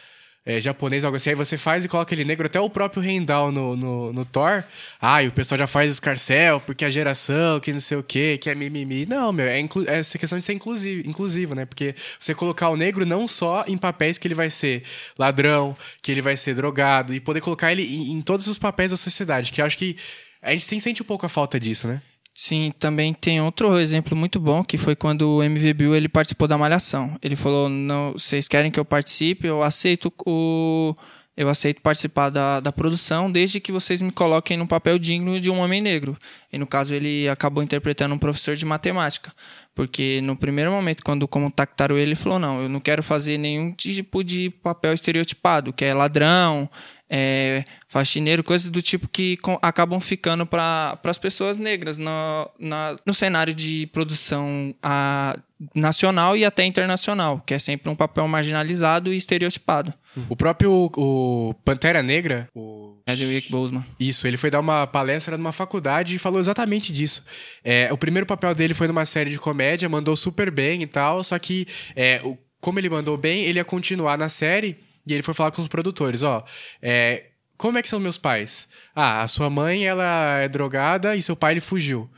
é, 0.45 0.61
japonês, 0.61 1.03
algo 1.03 1.17
assim, 1.17 1.31
aí 1.31 1.35
você 1.35 1.57
faz 1.57 1.83
e 1.83 1.87
coloca 1.87 2.13
ele 2.13 2.23
negro, 2.23 2.45
até 2.45 2.59
o 2.59 2.69
próprio 2.69 3.01
Rendal 3.01 3.51
no, 3.51 3.75
no, 3.75 4.13
no 4.13 4.23
Thor. 4.23 4.63
Ah, 5.01 5.23
e 5.23 5.27
o 5.27 5.31
pessoal 5.31 5.57
já 5.57 5.65
faz 5.65 5.91
escarcel, 5.91 6.59
porque 6.59 6.85
a 6.85 6.89
geração, 6.89 7.59
que 7.59 7.73
não 7.73 7.79
sei 7.79 7.97
o 7.97 8.03
quê, 8.03 8.37
que 8.37 8.49
é 8.49 8.53
mimimi. 8.53 9.07
Não, 9.07 9.33
meu, 9.33 9.47
é, 9.47 9.59
inclu 9.59 9.83
é 9.87 9.97
essa 9.97 10.19
questão 10.19 10.37
de 10.37 10.45
ser 10.45 10.53
inclusivo, 10.53 11.09
inclusivo, 11.09 11.55
né? 11.55 11.65
Porque 11.65 11.95
você 12.19 12.35
colocar 12.35 12.69
o 12.69 12.77
negro 12.77 13.05
não 13.05 13.27
só 13.27 13.65
em 13.67 13.77
papéis 13.77 14.19
que 14.19 14.27
ele 14.27 14.35
vai 14.35 14.51
ser 14.51 14.83
ladrão, 15.17 15.75
que 16.01 16.11
ele 16.11 16.21
vai 16.21 16.37
ser 16.37 16.53
drogado, 16.53 17.13
e 17.13 17.19
poder 17.19 17.41
colocar 17.41 17.71
ele 17.71 17.83
em, 17.83 18.11
em 18.11 18.21
todos 18.21 18.45
os 18.45 18.57
papéis 18.57 18.91
da 18.91 18.97
sociedade, 18.97 19.51
que 19.51 19.61
eu 19.61 19.65
acho 19.65 19.77
que 19.77 19.95
a 20.41 20.51
gente 20.51 20.79
sente 20.79 21.01
um 21.01 21.05
pouco 21.05 21.25
a 21.25 21.29
falta 21.29 21.59
disso, 21.59 21.87
né? 21.87 22.01
Sim, 22.37 22.73
também 22.77 23.13
tem 23.13 23.39
outro 23.39 23.79
exemplo 23.79 24.13
muito 24.15 24.41
bom, 24.41 24.61
que 24.61 24.77
foi 24.77 24.93
quando 24.93 25.37
o 25.37 25.41
MVBio 25.41 25.95
ele 25.95 26.09
participou 26.09 26.49
da 26.49 26.57
Malhação. 26.57 27.17
Ele 27.21 27.35
falou, 27.35 27.69
não, 27.69 28.11
vocês 28.11 28.45
querem 28.45 28.69
que 28.69 28.79
eu 28.79 28.83
participe, 28.83 29.47
eu 29.47 29.63
aceito 29.63 30.13
o... 30.25 30.93
Eu 31.37 31.49
aceito 31.49 31.81
participar 31.81 32.29
da, 32.29 32.61
da 32.61 32.71
produção 32.71 33.29
desde 33.29 33.59
que 33.59 33.69
vocês 33.69 34.01
me 34.01 34.09
coloquem 34.09 34.55
no 34.55 34.65
papel 34.65 34.97
digno 34.97 35.37
de 35.37 35.51
um 35.51 35.59
homem 35.59 35.81
negro. 35.81 36.17
E 36.51 36.57
no 36.57 36.65
caso 36.65 36.93
ele 36.93 37.27
acabou 37.27 37.61
interpretando 37.61 38.15
um 38.15 38.17
professor 38.17 38.55
de 38.55 38.65
matemática. 38.65 39.33
Porque 39.75 40.21
no 40.23 40.37
primeiro 40.37 40.71
momento, 40.71 41.03
quando 41.03 41.27
contactaram 41.27 41.97
ele, 41.97 42.11
ele 42.11 42.15
falou: 42.15 42.39
Não, 42.39 42.61
eu 42.61 42.69
não 42.69 42.79
quero 42.79 43.03
fazer 43.03 43.37
nenhum 43.37 43.73
tipo 43.73 44.23
de 44.23 44.49
papel 44.49 44.93
estereotipado, 44.93 45.73
que 45.73 45.83
é 45.83 45.93
ladrão, 45.93 46.69
é, 47.09 47.63
faxineiro, 47.87 48.43
coisas 48.43 48.69
do 48.69 48.81
tipo 48.81 49.07
que 49.07 49.37
com, 49.37 49.59
acabam 49.61 49.99
ficando 49.99 50.45
para 50.45 50.99
as 51.03 51.17
pessoas 51.17 51.57
negras 51.57 51.97
no, 51.97 52.49
na, 52.59 52.95
no 53.05 53.13
cenário 53.13 53.53
de 53.53 53.87
produção 53.87 54.73
a, 54.81 55.37
nacional 55.73 56.35
e 56.35 56.43
até 56.43 56.65
internacional, 56.65 57.41
que 57.45 57.53
é 57.53 57.59
sempre 57.59 57.89
um 57.89 57.95
papel 57.95 58.27
marginalizado 58.27 59.13
e 59.13 59.17
estereotipado. 59.17 59.93
O 60.29 60.35
próprio 60.35 60.91
o 60.95 61.53
Pantera 61.63 62.01
Negra, 62.01 62.49
o 62.55 63.01
Chadwick 63.07 63.51
Boseman. 63.51 63.85
Isso, 63.99 64.27
ele 64.27 64.37
foi 64.37 64.49
dar 64.49 64.59
uma 64.59 64.87
palestra 64.87 65.37
numa 65.37 65.51
faculdade 65.51 66.15
e 66.15 66.19
falou 66.19 66.39
exatamente 66.39 66.91
disso. 66.91 67.23
É, 67.63 67.91
o 67.93 67.97
primeiro 67.97 68.25
papel 68.25 68.55
dele 68.55 68.73
foi 68.73 68.87
numa 68.87 69.05
série 69.05 69.29
de 69.29 69.37
comédia, 69.37 69.87
mandou 69.87 70.15
super 70.15 70.49
bem 70.49 70.81
e 70.81 70.87
tal, 70.87 71.23
só 71.23 71.37
que 71.37 71.67
é, 71.95 72.19
o, 72.23 72.37
como 72.59 72.79
ele 72.79 72.89
mandou 72.89 73.15
bem, 73.15 73.43
ele 73.43 73.59
ia 73.59 73.65
continuar 73.65 74.17
na 74.17 74.27
série 74.27 74.77
e 75.07 75.13
ele 75.13 75.23
foi 75.23 75.33
falar 75.33 75.51
com 75.51 75.61
os 75.61 75.67
produtores, 75.67 76.23
ó, 76.23 76.43
é, 76.81 77.29
como 77.57 77.77
é 77.77 77.81
que 77.81 77.87
são 77.87 77.99
meus 77.99 78.17
pais? 78.17 78.67
Ah, 78.95 79.21
a 79.21 79.27
sua 79.27 79.49
mãe, 79.49 79.85
ela 79.85 80.39
é 80.39 80.47
drogada 80.47 81.15
e 81.15 81.21
seu 81.21 81.35
pai, 81.35 81.53
ele 81.53 81.61
fugiu. 81.61 82.09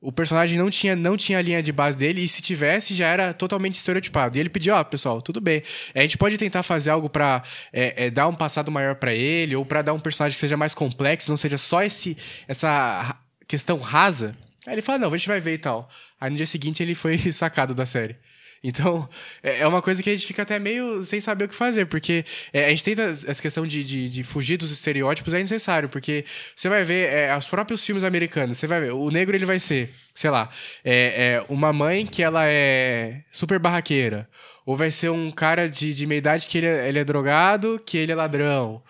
O 0.00 0.12
personagem 0.12 0.58
não 0.58 0.68
tinha, 0.68 0.94
não 0.94 1.16
tinha 1.16 1.38
a 1.38 1.42
linha 1.42 1.62
de 1.62 1.72
base 1.72 1.96
dele 1.96 2.22
e 2.22 2.28
se 2.28 2.42
tivesse 2.42 2.92
já 2.92 3.06
era 3.06 3.32
totalmente 3.32 3.76
estereotipado. 3.76 4.36
E 4.36 4.40
ele 4.40 4.50
pediu, 4.50 4.74
ó, 4.74 4.80
oh, 4.80 4.84
pessoal, 4.84 5.22
tudo 5.22 5.40
bem. 5.40 5.62
A 5.94 6.02
gente 6.02 6.18
pode 6.18 6.36
tentar 6.36 6.62
fazer 6.62 6.90
algo 6.90 7.08
para 7.08 7.42
é, 7.72 8.06
é, 8.06 8.10
dar 8.10 8.28
um 8.28 8.34
passado 8.34 8.70
maior 8.70 8.96
para 8.96 9.14
ele 9.14 9.56
ou 9.56 9.64
para 9.64 9.80
dar 9.80 9.94
um 9.94 10.00
personagem 10.00 10.34
que 10.34 10.40
seja 10.40 10.58
mais 10.58 10.74
complexo, 10.74 11.30
não 11.30 11.38
seja 11.38 11.56
só 11.56 11.82
esse 11.82 12.18
essa 12.46 13.16
questão 13.48 13.78
rasa. 13.78 14.36
Aí 14.66 14.74
ele 14.74 14.82
fala, 14.82 14.98
não, 14.98 15.08
a 15.08 15.16
gente 15.16 15.28
vai 15.28 15.40
ver 15.40 15.54
e 15.54 15.58
tal. 15.58 15.88
Aí 16.20 16.28
no 16.28 16.36
dia 16.36 16.46
seguinte 16.46 16.82
ele 16.82 16.94
foi 16.94 17.16
sacado 17.32 17.74
da 17.74 17.86
série. 17.86 18.16
Então, 18.64 19.06
é, 19.42 19.60
é 19.60 19.66
uma 19.66 19.82
coisa 19.82 20.02
que 20.02 20.08
a 20.08 20.14
gente 20.14 20.26
fica 20.26 20.40
até 20.40 20.58
meio 20.58 21.04
sem 21.04 21.20
saber 21.20 21.44
o 21.44 21.48
que 21.48 21.54
fazer, 21.54 21.84
porque 21.84 22.24
é, 22.50 22.64
a 22.64 22.68
gente 22.70 22.82
tenta 22.82 23.02
essa 23.02 23.42
questão 23.42 23.66
de, 23.66 23.84
de, 23.84 24.08
de, 24.08 24.24
fugir 24.24 24.56
dos 24.56 24.70
estereótipos 24.70 25.34
é 25.34 25.38
necessário, 25.38 25.86
porque 25.86 26.24
você 26.56 26.70
vai 26.70 26.82
ver 26.82 27.12
é, 27.12 27.36
os 27.36 27.46
próprios 27.46 27.84
filmes 27.84 28.02
americanos, 28.02 28.56
você 28.56 28.66
vai 28.66 28.80
ver, 28.80 28.92
o 28.92 29.10
negro 29.10 29.36
ele 29.36 29.44
vai 29.44 29.60
ser, 29.60 29.90
sei 30.14 30.30
lá, 30.30 30.48
é, 30.82 31.34
é 31.34 31.44
uma 31.46 31.74
mãe 31.74 32.06
que 32.06 32.22
ela 32.22 32.46
é 32.46 33.20
super 33.30 33.58
barraqueira, 33.58 34.26
ou 34.64 34.78
vai 34.78 34.90
ser 34.90 35.10
um 35.10 35.30
cara 35.30 35.68
de, 35.68 35.92
de 35.92 36.06
meia 36.06 36.18
idade 36.18 36.46
que 36.46 36.56
ele 36.56 36.66
é, 36.66 36.88
ele 36.88 36.98
é 36.98 37.04
drogado, 37.04 37.78
que 37.84 37.98
ele 37.98 38.12
é 38.12 38.14
ladrão, 38.14 38.82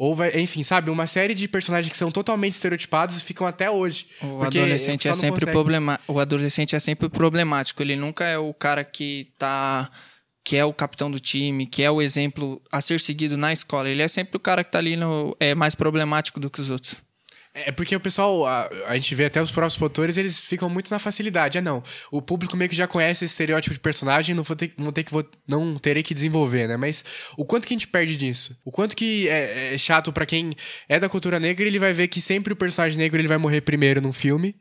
ou 0.00 0.14
vai, 0.14 0.30
enfim, 0.40 0.62
sabe, 0.62 0.90
uma 0.90 1.06
série 1.06 1.34
de 1.34 1.46
personagens 1.46 1.92
que 1.92 1.98
são 1.98 2.10
totalmente 2.10 2.52
estereotipados 2.52 3.18
e 3.18 3.20
ficam 3.22 3.46
até 3.46 3.70
hoje. 3.70 4.06
O 4.22 4.42
adolescente 4.42 5.06
é 5.06 5.12
sempre 5.12 5.44
problema, 5.44 6.00
o 6.08 6.18
adolescente 6.18 6.74
é 6.74 6.80
sempre 6.80 7.10
problemático, 7.10 7.82
ele 7.82 7.94
nunca 7.96 8.24
é 8.24 8.38
o 8.38 8.54
cara 8.54 8.82
que 8.82 9.30
tá 9.36 9.90
que 10.42 10.56
é 10.56 10.64
o 10.64 10.72
capitão 10.72 11.10
do 11.10 11.20
time, 11.20 11.66
que 11.66 11.82
é 11.82 11.90
o 11.90 12.00
exemplo 12.00 12.62
a 12.72 12.80
ser 12.80 12.98
seguido 12.98 13.36
na 13.36 13.52
escola. 13.52 13.90
Ele 13.90 14.00
é 14.00 14.08
sempre 14.08 14.38
o 14.38 14.40
cara 14.40 14.64
que 14.64 14.72
tá 14.72 14.78
ali 14.78 14.96
no, 14.96 15.36
é 15.38 15.54
mais 15.54 15.74
problemático 15.74 16.40
do 16.40 16.48
que 16.48 16.62
os 16.62 16.70
outros. 16.70 16.96
É 17.52 17.72
porque 17.72 17.96
o 17.96 18.00
pessoal, 18.00 18.46
a, 18.46 18.70
a, 18.86 18.94
gente 18.94 19.12
vê 19.12 19.24
até 19.24 19.42
os 19.42 19.50
próprios 19.50 19.76
produtores, 19.76 20.16
eles 20.16 20.38
ficam 20.38 20.70
muito 20.70 20.88
na 20.88 21.00
facilidade. 21.00 21.58
Ah, 21.58 21.60
não. 21.60 21.82
O 22.10 22.22
público 22.22 22.56
meio 22.56 22.70
que 22.70 22.76
já 22.76 22.86
conhece 22.86 23.24
esse 23.24 23.32
estereótipo 23.32 23.74
de 23.74 23.80
personagem, 23.80 24.36
não 24.36 24.44
vou 24.44 24.54
ter, 24.54 24.72
não 24.78 24.92
ter 24.92 25.02
que 25.02 25.10
vou, 25.10 25.28
não 25.48 25.76
terei 25.76 26.02
que 26.02 26.14
desenvolver, 26.14 26.68
né? 26.68 26.76
Mas 26.76 27.04
o 27.36 27.44
quanto 27.44 27.66
que 27.66 27.74
a 27.74 27.76
gente 27.76 27.88
perde 27.88 28.16
disso? 28.16 28.56
O 28.64 28.70
quanto 28.70 28.94
que 28.94 29.28
é, 29.28 29.74
é 29.74 29.78
chato 29.78 30.12
para 30.12 30.24
quem 30.24 30.52
é 30.88 31.00
da 31.00 31.08
cultura 31.08 31.40
negra, 31.40 31.66
ele 31.66 31.80
vai 31.80 31.92
ver 31.92 32.06
que 32.06 32.20
sempre 32.20 32.52
o 32.52 32.56
personagem 32.56 32.96
negro 32.96 33.20
ele 33.20 33.28
vai 33.28 33.38
morrer 33.38 33.62
primeiro 33.62 34.00
num 34.00 34.12
filme. 34.12 34.54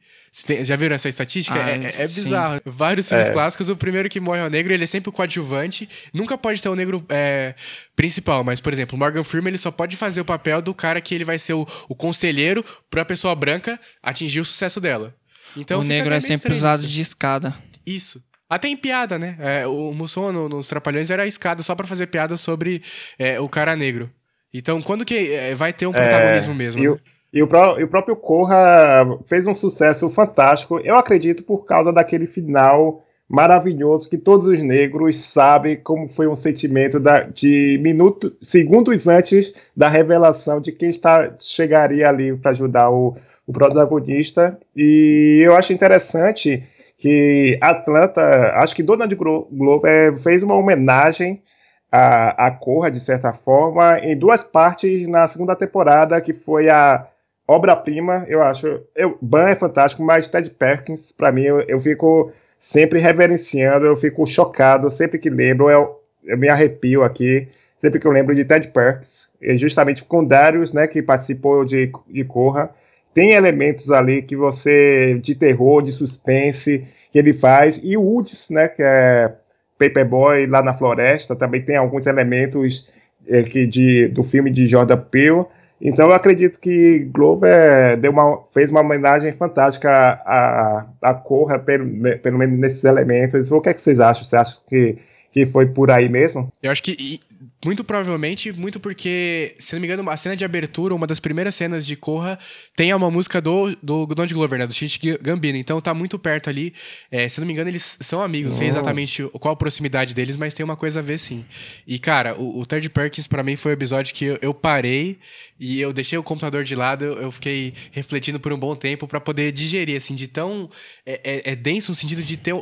Tem, 0.45 0.63
já 0.63 0.75
viram 0.75 0.95
essa 0.95 1.09
estatística? 1.09 1.57
Ah, 1.57 1.69
é, 1.69 2.03
é, 2.03 2.07
bizarro. 2.07 2.55
Sim. 2.55 2.61
Vários 2.65 3.09
filmes 3.09 3.29
é. 3.29 3.31
clássicos, 3.31 3.69
o 3.69 3.75
primeiro 3.75 4.07
que 4.09 4.19
morre 4.19 4.39
é 4.39 4.45
o 4.45 4.49
negro, 4.49 4.71
ele 4.71 4.83
é 4.83 4.87
sempre 4.87 5.09
o 5.09 5.11
coadjuvante. 5.11 5.89
Nunca 6.13 6.37
pode 6.37 6.61
ter 6.61 6.69
o 6.69 6.75
negro 6.75 7.03
é, 7.09 7.55
principal, 7.95 8.43
mas, 8.43 8.61
por 8.61 8.71
exemplo, 8.71 8.97
Morgan 8.97 9.23
Freeman 9.23 9.49
ele 9.49 9.57
só 9.57 9.71
pode 9.71 9.97
fazer 9.97 10.21
o 10.21 10.25
papel 10.25 10.61
do 10.61 10.73
cara 10.73 11.01
que 11.01 11.15
ele 11.15 11.23
vai 11.23 11.39
ser 11.39 11.53
o, 11.53 11.67
o 11.87 11.95
conselheiro 11.95 12.63
pra 12.89 13.03
pessoa 13.03 13.35
branca 13.35 13.79
atingir 14.03 14.39
o 14.39 14.45
sucesso 14.45 14.79
dela. 14.79 15.15
Então, 15.57 15.81
o 15.81 15.83
negro 15.83 16.13
é 16.13 16.19
sempre 16.19 16.51
usado 16.51 16.85
de 16.85 17.01
escada. 17.01 17.55
Isso. 17.85 18.23
Até 18.49 18.67
em 18.67 18.77
piada, 18.77 19.19
né? 19.19 19.35
É, 19.39 19.67
o 19.67 19.93
Musson 19.93 20.31
no, 20.31 20.49
nos 20.49 20.67
Trapalhões 20.67 21.11
era 21.11 21.23
a 21.23 21.27
escada 21.27 21.61
só 21.61 21.75
para 21.75 21.85
fazer 21.85 22.07
piada 22.07 22.35
sobre 22.35 22.81
é, 23.17 23.39
o 23.39 23.47
cara 23.47 23.75
negro. 23.75 24.11
Então, 24.51 24.81
quando 24.81 25.05
que 25.05 25.33
é, 25.33 25.53
vai 25.53 25.71
ter 25.71 25.85
um 25.85 25.91
protagonismo 25.91 26.55
mesmo? 26.55 26.81
né? 26.81 26.99
E 27.31 27.43
o, 27.43 27.47
pró 27.47 27.79
e 27.79 27.83
o 27.83 27.87
próprio 27.87 28.15
Corra 28.15 29.19
fez 29.27 29.45
um 29.45 29.53
sucesso 29.53 30.09
fantástico, 30.09 30.79
eu 30.79 30.95
acredito, 30.95 31.43
por 31.43 31.65
causa 31.65 31.91
daquele 31.91 32.25
final 32.25 33.03
maravilhoso 33.29 34.09
que 34.09 34.17
todos 34.17 34.47
os 34.47 34.63
negros 34.63 35.17
sabem 35.17 35.77
como 35.77 36.09
foi 36.09 36.27
um 36.27 36.35
sentimento 36.35 36.99
da, 36.99 37.21
de 37.21 37.79
minutos, 37.79 38.33
segundos 38.41 39.07
antes 39.07 39.53
da 39.77 39.87
revelação 39.87 40.59
de 40.59 40.71
quem 40.71 40.89
está, 40.89 41.35
chegaria 41.39 42.09
ali 42.09 42.35
para 42.35 42.51
ajudar 42.51 42.89
o, 42.89 43.15
o 43.45 43.53
protagonista. 43.53 44.57
E 44.75 45.41
eu 45.45 45.55
acho 45.55 45.71
interessante 45.71 46.63
que 46.97 47.59
Atlanta, 47.61 48.21
acho 48.55 48.75
que 48.75 48.81
Donald 48.81 49.13
Glover 49.15 50.17
fez 50.23 50.41
uma 50.41 50.55
homenagem 50.55 51.43
a, 51.91 52.47
a 52.47 52.51
Corra, 52.51 52.89
de 52.89 52.99
certa 52.99 53.31
forma, 53.31 53.99
em 53.99 54.17
duas 54.17 54.43
partes 54.43 55.07
na 55.07 55.27
segunda 55.27 55.55
temporada, 55.55 56.19
que 56.19 56.33
foi 56.33 56.67
a 56.69 57.07
obra-prima, 57.49 58.25
eu 58.27 58.43
acho. 58.43 58.81
Eu, 58.95 59.17
Ban 59.19 59.49
é 59.49 59.55
fantástico, 59.55 60.03
mas 60.03 60.29
Ted 60.29 60.51
Perkins, 60.51 61.11
para 61.11 61.31
mim, 61.31 61.41
eu, 61.41 61.61
eu, 61.61 61.81
fico 61.81 62.31
sempre 62.59 62.99
reverenciando, 62.99 63.87
eu 63.87 63.97
fico 63.97 64.27
chocado 64.27 64.91
sempre 64.91 65.17
que 65.17 65.31
lembro, 65.31 65.67
eu, 65.67 65.99
eu 66.23 66.37
me 66.37 66.47
arrepio 66.47 67.03
aqui, 67.03 67.47
sempre 67.77 67.99
que 67.99 68.05
eu 68.05 68.11
lembro 68.11 68.35
de 68.35 68.45
Ted 68.45 68.67
Perkins, 68.67 69.27
justamente 69.57 70.03
com 70.03 70.23
Darius, 70.23 70.71
né, 70.71 70.85
que 70.85 71.01
participou 71.01 71.65
de, 71.65 71.91
de 72.07 72.23
Corra. 72.23 72.69
tem 73.15 73.31
elementos 73.31 73.89
ali 73.89 74.21
que 74.21 74.35
você 74.35 75.19
de 75.23 75.33
terror, 75.33 75.81
de 75.81 75.91
suspense 75.91 76.85
que 77.11 77.17
ele 77.17 77.33
faz 77.33 77.79
e 77.81 77.97
o 77.97 78.01
Woods, 78.01 78.49
né, 78.51 78.67
que 78.67 78.83
é 78.83 79.33
Paperboy 79.79 80.45
lá 80.45 80.61
na 80.61 80.73
floresta, 80.75 81.35
também 81.35 81.63
tem 81.63 81.77
alguns 81.77 82.05
elementos 82.05 82.87
é, 83.27 83.41
que 83.41 83.65
de, 83.65 84.07
do 84.09 84.23
filme 84.23 84.51
de 84.51 84.67
Jordan 84.67 84.97
Peele. 84.97 85.45
Então 85.81 86.07
eu 86.07 86.13
acredito 86.13 86.59
que 86.59 87.07
Glover 87.13 87.97
deu 87.97 88.11
uma, 88.11 88.41
fez 88.53 88.69
uma 88.69 88.81
homenagem 88.81 89.31
fantástica 89.33 89.89
à, 90.25 90.85
à 91.01 91.13
Corra, 91.13 91.57
pelo, 91.57 91.85
pelo 92.19 92.37
menos 92.37 92.59
nesses 92.59 92.83
elementos. 92.83 93.51
O 93.51 93.61
que, 93.61 93.69
é 93.69 93.73
que 93.73 93.81
vocês 93.81 93.99
acham? 93.99 94.25
Você 94.25 94.35
acha 94.35 94.57
que, 94.67 94.97
que 95.31 95.45
foi 95.45 95.67
por 95.67 95.89
aí 95.89 96.09
mesmo? 96.09 96.51
Eu 96.61 96.71
acho 96.71 96.83
que 96.83 97.19
muito 97.63 97.83
provavelmente, 97.83 98.53
muito 98.53 98.79
porque, 98.79 99.53
se 99.59 99.73
não 99.73 99.81
me 99.81 99.87
engano, 99.87 100.09
a 100.09 100.15
cena 100.15 100.35
de 100.35 100.45
abertura, 100.45 100.95
uma 100.95 101.05
das 101.05 101.19
primeiras 101.19 101.55
cenas 101.55 101.85
de 101.85 101.95
Corra, 101.95 102.39
tem 102.75 102.93
uma 102.93 103.11
música 103.11 103.41
do, 103.41 103.75
do 103.83 104.05
Donald 104.05 104.33
Glover, 104.33 104.59
né? 104.59 104.65
Do 104.65 104.73
Shinji 104.73 105.17
Gambino. 105.21 105.57
Então 105.57 105.81
tá 105.81 105.93
muito 105.93 106.17
perto 106.17 106.49
ali. 106.49 106.73
É, 107.11 107.27
se 107.27 107.39
não 107.39 107.45
me 107.45 107.51
engano, 107.51 107.69
eles 107.69 107.97
são 107.99 108.21
amigos. 108.21 108.51
Não 108.51 108.57
sei 108.57 108.67
exatamente 108.69 109.23
qual 109.39 109.53
a 109.53 109.57
proximidade 109.57 110.15
deles, 110.15 110.37
mas 110.37 110.53
tem 110.53 110.63
uma 110.63 110.77
coisa 110.77 110.99
a 110.99 111.03
ver 111.03 111.17
sim. 111.17 111.43
E, 111.85 111.99
cara, 111.99 112.33
o, 112.39 112.61
o 112.61 112.65
Third 112.65 112.89
Perkins 112.91 113.27
para 113.27 113.43
mim 113.43 113.57
foi 113.57 113.73
o 113.73 113.73
episódio 113.73 114.13
que 114.15 114.23
eu, 114.23 114.39
eu, 114.41 114.53
parei 114.53 115.19
e 115.59 115.81
eu 115.81 115.91
deixei 115.91 116.17
o 116.17 116.23
computador 116.23 116.63
de 116.63 116.75
lado, 116.75 117.03
eu, 117.03 117.21
eu 117.23 117.31
fiquei 117.31 117.73
refletindo 117.91 118.39
por 118.39 118.53
um 118.53 118.57
bom 118.57 118.73
tempo 118.73 119.05
para 119.05 119.19
poder 119.19 119.51
digerir, 119.51 119.97
assim, 119.97 120.15
de 120.15 120.29
tão. 120.29 120.69
É, 121.05 121.19
é, 121.23 121.51
é 121.51 121.55
denso 121.55 121.91
no 121.91 121.95
sentido 121.95 122.23
de 122.23 122.37
ter 122.37 122.55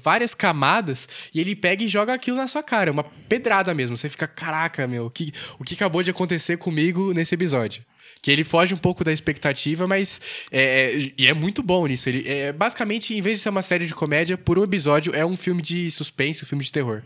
várias 0.00 0.34
camadas 0.34 1.08
e 1.34 1.40
ele 1.40 1.56
pega 1.56 1.82
e 1.82 1.88
joga 1.88 2.12
aquilo 2.12 2.36
na 2.36 2.46
sua 2.46 2.62
cara. 2.62 2.90
É 2.90 2.92
uma 2.92 3.04
pedrada 3.04 3.72
mesmo. 3.72 3.96
Você 3.96 4.08
fica, 4.08 4.26
caraca, 4.26 4.86
meu, 4.86 5.06
o 5.06 5.10
que, 5.10 5.32
o 5.58 5.64
que 5.64 5.74
acabou 5.74 6.02
de 6.02 6.10
acontecer 6.10 6.58
comigo 6.58 7.12
nesse 7.12 7.34
episódio? 7.34 7.82
Que 8.20 8.30
ele 8.30 8.44
foge 8.44 8.74
um 8.74 8.78
pouco 8.78 9.02
da 9.02 9.12
expectativa, 9.12 9.86
mas. 9.86 10.20
É, 10.50 10.62
é, 10.62 11.12
e 11.18 11.26
é 11.26 11.34
muito 11.34 11.62
bom 11.62 11.86
nisso. 11.86 12.08
Ele 12.08 12.28
é 12.28 12.52
basicamente, 12.52 13.16
em 13.16 13.20
vez 13.20 13.38
de 13.38 13.42
ser 13.42 13.48
uma 13.48 13.62
série 13.62 13.86
de 13.86 13.94
comédia, 13.94 14.38
por 14.38 14.58
um 14.58 14.64
episódio 14.64 15.14
é 15.14 15.24
um 15.24 15.36
filme 15.36 15.60
de 15.60 15.90
suspense, 15.90 16.44
um 16.44 16.46
filme 16.46 16.62
de 16.62 16.70
terror. 16.70 17.02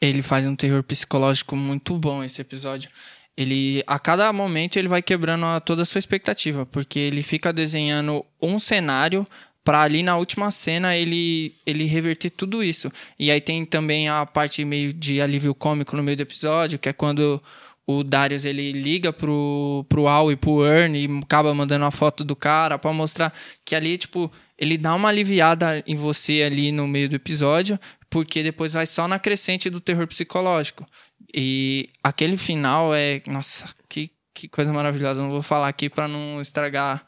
Ele 0.00 0.22
faz 0.22 0.46
um 0.46 0.54
terror 0.54 0.82
psicológico 0.82 1.56
muito 1.56 1.96
bom 1.98 2.22
esse 2.22 2.40
episódio. 2.40 2.90
Ele, 3.36 3.82
a 3.86 3.98
cada 3.98 4.32
momento, 4.32 4.76
ele 4.76 4.86
vai 4.86 5.02
quebrando 5.02 5.44
a, 5.44 5.58
toda 5.58 5.82
a 5.82 5.84
sua 5.84 5.98
expectativa, 5.98 6.64
porque 6.66 7.00
ele 7.00 7.22
fica 7.22 7.52
desenhando 7.52 8.24
um 8.40 8.60
cenário 8.60 9.26
para 9.64 9.80
ali 9.80 10.02
na 10.02 10.16
última 10.16 10.50
cena 10.50 10.94
ele 10.94 11.54
ele 11.66 11.84
reverter 11.84 12.30
tudo 12.30 12.62
isso. 12.62 12.92
E 13.18 13.30
aí 13.30 13.40
tem 13.40 13.64
também 13.64 14.08
a 14.08 14.26
parte 14.26 14.64
meio 14.64 14.92
de 14.92 15.20
alívio 15.20 15.54
cômico 15.54 15.96
no 15.96 16.02
meio 16.02 16.16
do 16.16 16.22
episódio, 16.22 16.78
que 16.78 16.88
é 16.88 16.92
quando 16.92 17.42
o 17.86 18.02
Darius 18.02 18.44
ele 18.44 18.72
liga 18.72 19.12
pro, 19.12 19.84
pro 19.88 20.06
Al 20.08 20.32
e 20.32 20.36
pro 20.36 20.64
Ernie 20.64 21.06
e 21.06 21.18
acaba 21.18 21.54
mandando 21.54 21.84
uma 21.84 21.90
foto 21.90 22.24
do 22.24 22.34
cara 22.34 22.78
para 22.78 22.92
mostrar 22.92 23.32
que 23.64 23.74
ali, 23.74 23.98
tipo, 23.98 24.32
ele 24.58 24.78
dá 24.78 24.94
uma 24.94 25.08
aliviada 25.08 25.82
em 25.86 25.94
você 25.94 26.42
ali 26.42 26.72
no 26.72 26.88
meio 26.88 27.08
do 27.08 27.16
episódio, 27.16 27.78
porque 28.08 28.42
depois 28.42 28.72
vai 28.72 28.86
só 28.86 29.06
na 29.06 29.18
crescente 29.18 29.68
do 29.68 29.80
terror 29.80 30.06
psicológico. 30.06 30.86
E 31.34 31.90
aquele 32.02 32.36
final 32.36 32.94
é. 32.94 33.20
Nossa, 33.26 33.68
que, 33.88 34.10
que 34.32 34.48
coisa 34.48 34.72
maravilhosa. 34.72 35.20
Não 35.20 35.28
vou 35.28 35.42
falar 35.42 35.68
aqui 35.68 35.90
para 35.90 36.08
não 36.08 36.40
estragar 36.40 37.04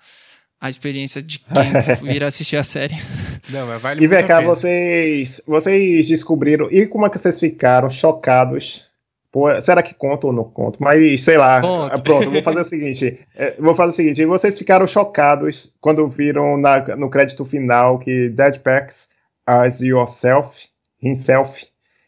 a 0.61 0.69
experiência 0.69 1.23
de 1.23 1.39
quem 1.53 2.09
vir 2.09 2.25
assistir 2.25 2.57
a 2.57 2.65
série. 2.65 2.95
Não, 3.51 3.67
mas 3.67 3.81
vale 3.81 4.05
e 4.05 4.07
vem 4.07 4.27
cá, 4.27 4.41
vocês, 4.41 5.41
vocês 5.47 6.09
descobriram. 6.09 6.69
E 6.71 6.87
como 6.87 7.07
é 7.07 7.11
que 7.11 7.19
vocês 7.19 7.39
ficaram 7.39 7.91
chocados? 7.91 8.85
Pô, 9.31 9.49
será 9.61 9.83
que 9.83 9.93
conta 9.93 10.27
ou 10.27 10.33
não 10.33 10.45
conta? 10.45 10.79
Mas 10.81 11.21
sei 11.23 11.37
lá. 11.37 11.61
Ponto. 11.61 12.03
Pronto, 12.03 12.31
vou 12.31 12.43
fazer 12.43 12.61
o 12.61 12.65
seguinte. 12.67 13.21
É, 13.37 13.55
vou 13.59 13.77
fazer 13.77 13.91
o 13.91 13.95
seguinte. 13.95 14.25
Vocês 14.25 14.59
ficaram 14.59 14.87
chocados 14.87 15.75
quando 15.81 16.09
viram 16.09 16.57
na, 16.57 16.97
no 16.97 17.11
crédito 17.11 17.45
final 17.45 17.99
que 17.99 18.31
Dead 18.31 18.61
Packs 18.61 19.09
as 19.47 19.81
yourself, 19.81 20.51
himself. 21.03 21.53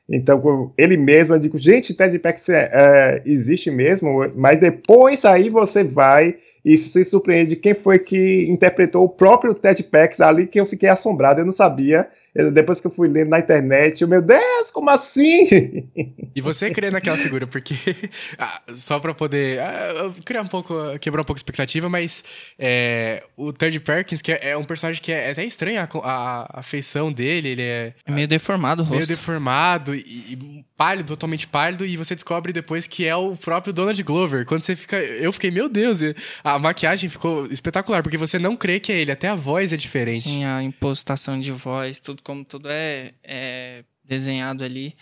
Então, 0.09 0.73
ele 0.77 0.97
mesmo, 0.97 1.35
eu 1.35 1.39
digo, 1.39 1.59
gente, 1.59 1.95
Dead 1.95 2.19
Packs 2.19 2.49
é, 2.49 2.71
é, 2.73 3.23
existe 3.27 3.71
mesmo, 3.71 4.27
mas 4.35 4.59
depois 4.59 5.25
aí 5.25 5.51
você 5.51 5.85
vai 5.85 6.37
e 6.65 6.77
se 6.77 7.05
surpreende 7.05 7.57
quem 7.57 7.75
foi 7.75 7.99
que 7.99 8.47
interpretou 8.49 9.05
o 9.05 9.09
próprio 9.09 9.55
Ted 9.55 9.83
Pax 9.85 10.21
ali, 10.21 10.47
que 10.47 10.61
eu 10.61 10.67
fiquei 10.67 10.89
assombrado, 10.89 11.41
eu 11.41 11.47
não 11.47 11.53
sabia. 11.53 12.09
Depois 12.53 12.81
que 12.81 12.87
eu 12.87 12.91
fui 12.91 13.09
lendo 13.09 13.31
na 13.31 13.41
internet, 13.41 14.01
eu, 14.01 14.07
meu 14.07 14.23
Deus, 14.23 14.71
como 14.73 14.91
assim? 14.91 15.89
E 16.37 16.41
você 16.41 16.71
crê 16.71 16.89
naquela 16.89 17.19
figura, 17.19 17.49
porque 17.49 17.75
ah, 18.39 18.61
só 18.69 19.01
pra 19.01 19.13
poder 19.13 19.59
ah, 19.59 20.13
criar 20.25 20.43
um 20.43 20.47
pouco, 20.47 20.75
quebrar 21.01 21.23
um 21.23 21.25
pouco 21.25 21.37
a 21.37 21.41
expectativa, 21.41 21.89
mas 21.89 22.23
é, 22.57 23.25
o 23.37 23.53
Ted 23.53 23.81
Perkins, 23.81 24.23
que 24.23 24.31
é, 24.31 24.51
é, 24.51 24.57
um 24.57 24.63
personagem 24.63 25.03
que 25.03 25.11
é, 25.11 25.33
até 25.33 25.45
estranho 25.45 25.81
a, 25.81 25.89
a, 26.05 26.61
a, 26.61 26.63
feição 26.63 27.11
dele, 27.13 27.49
ele 27.49 27.63
é... 27.63 27.93
É 28.07 28.13
meio 28.13 28.29
deformado 28.29 28.83
o 28.83 28.85
rosto. 28.85 28.99
Meio 28.99 29.09
deformado 29.09 29.97
e, 29.97 29.99
e 30.01 30.65
pálido, 30.79 31.09
totalmente 31.09 31.49
pálido, 31.49 31.85
e 31.85 31.97
você 31.97 32.15
descobre 32.15 32.53
depois 32.53 32.87
que 32.87 33.05
é 33.05 33.15
o 33.17 33.37
próprio 33.37 33.73
Donald 33.73 34.01
Glover. 34.05 34.47
Quando 34.47 34.63
você 34.63 34.77
fica. 34.77 34.97
Eu 34.97 35.33
fiquei, 35.33 35.51
meu 35.51 35.69
Deus, 35.69 36.01
a 36.45 36.57
maquiagem 36.57 37.11
ficou 37.11 37.47
espetacular, 37.47 38.01
porque 38.01 38.17
você 38.17 38.39
não 38.39 38.57
crê 38.57 38.79
que 38.79 38.93
é 38.93 39.01
ele, 39.01 39.11
até 39.11 39.29
a 39.29 39.35
voz 39.35 39.73
é 39.73 39.77
diferente. 39.77 40.23
Sim, 40.23 40.45
a 40.45 40.63
impostação 40.63 41.41
de 41.41 41.51
voz, 41.51 41.99
tudo 41.99 42.23
como 42.23 42.45
tudo 42.45 42.69
é, 42.71 43.11
é 43.25 43.83
desenhado 44.05 44.63
ali. 44.63 44.95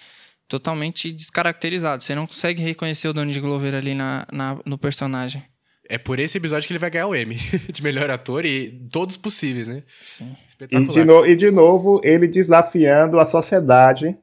Totalmente 0.48 1.12
descaracterizado. 1.12 2.02
Você 2.02 2.14
não 2.14 2.26
consegue 2.26 2.62
reconhecer 2.62 3.08
o 3.08 3.12
Donald 3.12 3.38
Glover 3.40 3.74
ali 3.74 3.94
na, 3.94 4.26
na, 4.32 4.56
no 4.64 4.78
personagem. 4.78 5.42
É 5.88 5.98
por 5.98 6.18
esse 6.18 6.38
episódio 6.38 6.66
que 6.66 6.72
ele 6.72 6.78
vai 6.78 6.90
ganhar 6.90 7.08
o 7.08 7.14
Emmy 7.14 7.36
de 7.70 7.82
melhor 7.82 8.10
ator 8.10 8.46
e 8.46 8.70
todos 8.90 9.16
possíveis, 9.16 9.68
né? 9.68 9.82
Sim. 10.02 10.34
E 10.70 10.86
de, 10.86 11.04
no, 11.04 11.26
e 11.26 11.36
de 11.36 11.50
novo, 11.50 12.00
ele 12.02 12.26
desafiando 12.26 13.20
a 13.20 13.26
sociedade 13.26 14.16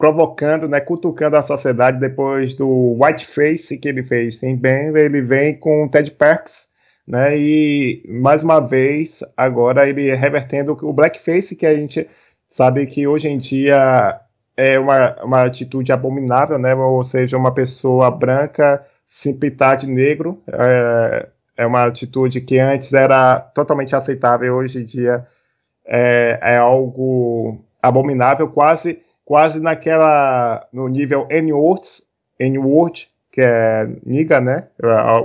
provocando, 0.00 0.66
né, 0.66 0.80
cutucando 0.80 1.36
a 1.36 1.42
sociedade 1.42 2.00
depois 2.00 2.56
do 2.56 2.96
Whiteface 2.98 3.76
que 3.76 3.86
ele 3.86 4.02
fez 4.02 4.42
em 4.42 4.56
Denver, 4.56 5.04
ele 5.04 5.20
vem 5.20 5.54
com 5.54 5.84
o 5.84 5.90
Ted 5.90 6.10
Perks, 6.12 6.68
né, 7.06 7.36
e 7.38 8.02
mais 8.08 8.42
uma 8.42 8.60
vez 8.60 9.22
agora 9.36 9.86
ele 9.86 10.14
revertendo 10.16 10.72
o 10.80 10.90
blackface 10.90 11.54
que 11.54 11.66
a 11.66 11.76
gente 11.76 12.08
sabe 12.52 12.86
que 12.86 13.06
hoje 13.06 13.28
em 13.28 13.36
dia 13.36 14.18
é 14.56 14.78
uma, 14.78 15.22
uma 15.22 15.42
atitude 15.42 15.92
abominável, 15.92 16.58
né, 16.58 16.74
ou 16.74 17.04
seja, 17.04 17.36
uma 17.36 17.52
pessoa 17.52 18.10
branca 18.10 18.82
se 19.06 19.34
pintar 19.34 19.76
de 19.76 19.86
negro, 19.86 20.42
é, 20.48 21.28
é 21.58 21.66
uma 21.66 21.82
atitude 21.82 22.40
que 22.40 22.58
antes 22.58 22.94
era 22.94 23.38
totalmente 23.38 23.94
aceitável, 23.94 24.54
hoje 24.54 24.80
em 24.80 24.84
dia 24.86 25.26
é, 25.84 26.38
é 26.40 26.56
algo 26.56 27.62
abominável, 27.82 28.48
quase 28.48 28.98
quase 29.30 29.60
naquela 29.60 30.66
no 30.72 30.88
nível 30.88 31.28
N-words, 31.30 32.02
N-word, 32.36 33.08
que 33.30 33.40
é 33.40 33.88
niga, 34.04 34.40
né? 34.40 34.66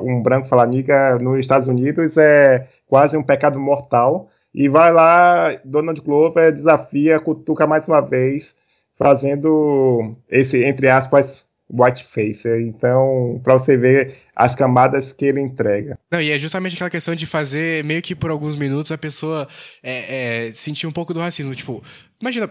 Um 0.04 0.22
branco 0.22 0.48
falar 0.48 0.68
niga 0.68 1.18
nos 1.18 1.40
Estados 1.40 1.68
Unidos 1.68 2.16
é 2.16 2.68
quase 2.86 3.18
um 3.18 3.24
pecado 3.24 3.60
mortal. 3.60 4.30
E 4.54 4.70
vai 4.70 4.94
lá, 4.94 5.60
Donald 5.66 6.00
Glover 6.02 6.54
desafia, 6.54 7.20
cutuca 7.20 7.66
mais 7.66 7.88
uma 7.88 8.00
vez, 8.00 8.56
fazendo 8.96 10.16
esse, 10.30 10.64
entre 10.64 10.88
aspas, 10.88 11.44
whiteface. 11.68 12.48
Então, 12.62 13.42
para 13.44 13.56
você 13.56 13.76
ver 13.76 14.18
as 14.36 14.54
camadas 14.54 15.14
que 15.14 15.26
ele 15.26 15.42
entrega. 15.42 15.98
Não, 16.12 16.22
e 16.22 16.30
é 16.30 16.38
justamente 16.38 16.76
aquela 16.76 16.92
questão 16.92 17.16
de 17.16 17.26
fazer 17.26 17.84
meio 17.84 18.04
que 18.04 18.14
por 18.14 18.30
alguns 18.30 18.56
minutos 18.56 18.92
a 18.92 19.00
pessoa 19.00 19.48
é, 19.82 20.46
é, 20.46 20.52
sentir 20.52 20.86
um 20.86 20.92
pouco 20.92 21.12
do 21.12 21.22
racismo. 21.22 21.56
Tipo, 21.56 21.84
imagina, 22.22 22.48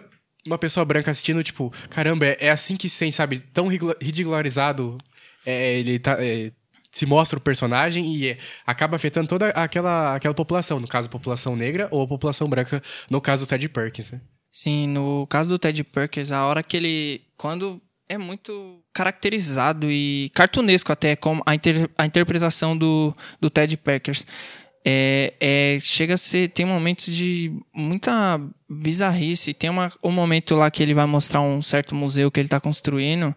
uma 0.46 0.58
pessoa 0.58 0.84
branca 0.84 1.10
assistindo, 1.10 1.42
tipo, 1.42 1.72
caramba, 1.90 2.26
é, 2.26 2.36
é 2.40 2.50
assim 2.50 2.76
que 2.76 2.88
se 2.88 2.96
sente, 2.96 3.16
sabe? 3.16 3.38
Tão 3.38 3.68
ridicularizado 3.68 4.98
é, 5.46 5.78
ele 5.78 5.98
tá, 5.98 6.16
é, 6.22 6.50
se 6.90 7.06
mostra 7.06 7.38
o 7.38 7.42
personagem 7.42 8.14
e 8.14 8.28
é, 8.28 8.38
acaba 8.66 8.96
afetando 8.96 9.28
toda 9.28 9.48
aquela, 9.50 10.14
aquela 10.14 10.34
população, 10.34 10.80
no 10.80 10.88
caso, 10.88 11.08
a 11.08 11.10
população 11.10 11.56
negra 11.56 11.88
ou 11.90 12.02
a 12.02 12.06
população 12.06 12.48
branca, 12.48 12.82
no 13.10 13.20
caso 13.20 13.44
do 13.44 13.48
Ted 13.48 13.68
Perkins, 13.68 14.12
né? 14.12 14.20
Sim, 14.50 14.86
no 14.86 15.26
caso 15.26 15.48
do 15.48 15.58
Ted 15.58 15.82
Perkins, 15.82 16.30
a 16.30 16.44
hora 16.46 16.62
que 16.62 16.76
ele. 16.76 17.22
Quando 17.36 17.82
é 18.08 18.16
muito 18.16 18.80
caracterizado 18.92 19.90
e 19.90 20.30
cartunesco 20.34 20.92
até 20.92 21.16
como 21.16 21.42
a, 21.44 21.54
inter, 21.54 21.90
a 21.98 22.06
interpretação 22.06 22.76
do, 22.76 23.12
do 23.40 23.50
Ted 23.50 23.76
Perkins 23.78 24.24
é, 24.84 25.32
é, 25.40 25.78
chega 25.80 26.14
a 26.14 26.18
ser. 26.18 26.48
Tem 26.50 26.66
momentos 26.66 27.06
de 27.14 27.50
muita 27.72 28.38
bizarrice. 28.68 29.54
Tem 29.54 29.70
uma, 29.70 29.90
um 30.02 30.10
momento 30.10 30.54
lá 30.54 30.70
que 30.70 30.82
ele 30.82 30.92
vai 30.92 31.06
mostrar 31.06 31.40
um 31.40 31.62
certo 31.62 31.94
museu 31.94 32.30
que 32.30 32.38
ele 32.38 32.46
está 32.46 32.60
construindo. 32.60 33.34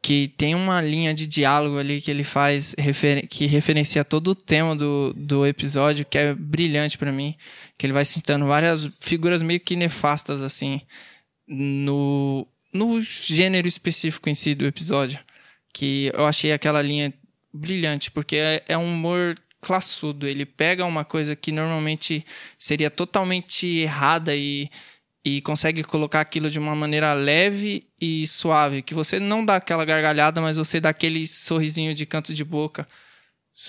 Que 0.00 0.28
tem 0.38 0.54
uma 0.54 0.80
linha 0.80 1.12
de 1.12 1.26
diálogo 1.26 1.76
ali 1.76 2.00
que 2.00 2.10
ele 2.10 2.22
faz 2.22 2.74
que 3.28 3.46
referencia 3.46 4.04
todo 4.04 4.28
o 4.28 4.34
tema 4.34 4.76
do, 4.76 5.12
do 5.16 5.44
episódio, 5.44 6.06
que 6.06 6.16
é 6.16 6.34
brilhante 6.34 6.96
para 6.96 7.10
mim. 7.10 7.34
Que 7.76 7.84
ele 7.84 7.92
vai 7.92 8.04
citando 8.04 8.46
várias 8.46 8.88
figuras 9.00 9.42
meio 9.42 9.58
que 9.58 9.74
nefastas, 9.74 10.40
assim, 10.40 10.80
no, 11.48 12.46
no 12.72 13.02
gênero 13.02 13.66
específico 13.66 14.28
em 14.30 14.34
si 14.34 14.54
do 14.54 14.64
episódio. 14.64 15.18
Que 15.74 16.12
eu 16.14 16.24
achei 16.24 16.52
aquela 16.52 16.80
linha 16.80 17.12
brilhante, 17.52 18.12
porque 18.12 18.36
é, 18.36 18.62
é 18.68 18.78
um 18.78 18.92
humor 18.94 19.34
classudo. 19.60 20.26
Ele 20.26 20.46
pega 20.46 20.84
uma 20.84 21.04
coisa 21.04 21.34
que 21.36 21.52
normalmente 21.52 22.24
seria 22.58 22.90
totalmente 22.90 23.66
errada 23.78 24.34
e, 24.34 24.70
e 25.24 25.40
consegue 25.42 25.82
colocar 25.84 26.20
aquilo 26.20 26.50
de 26.50 26.58
uma 26.58 26.74
maneira 26.74 27.12
leve 27.12 27.86
e 28.00 28.26
suave. 28.26 28.82
Que 28.82 28.94
você 28.94 29.18
não 29.18 29.44
dá 29.44 29.56
aquela 29.56 29.84
gargalhada, 29.84 30.40
mas 30.40 30.56
você 30.56 30.80
dá 30.80 30.90
aquele 30.90 31.26
sorrisinho 31.26 31.94
de 31.94 32.06
canto 32.06 32.32
de 32.32 32.44
boca 32.44 32.86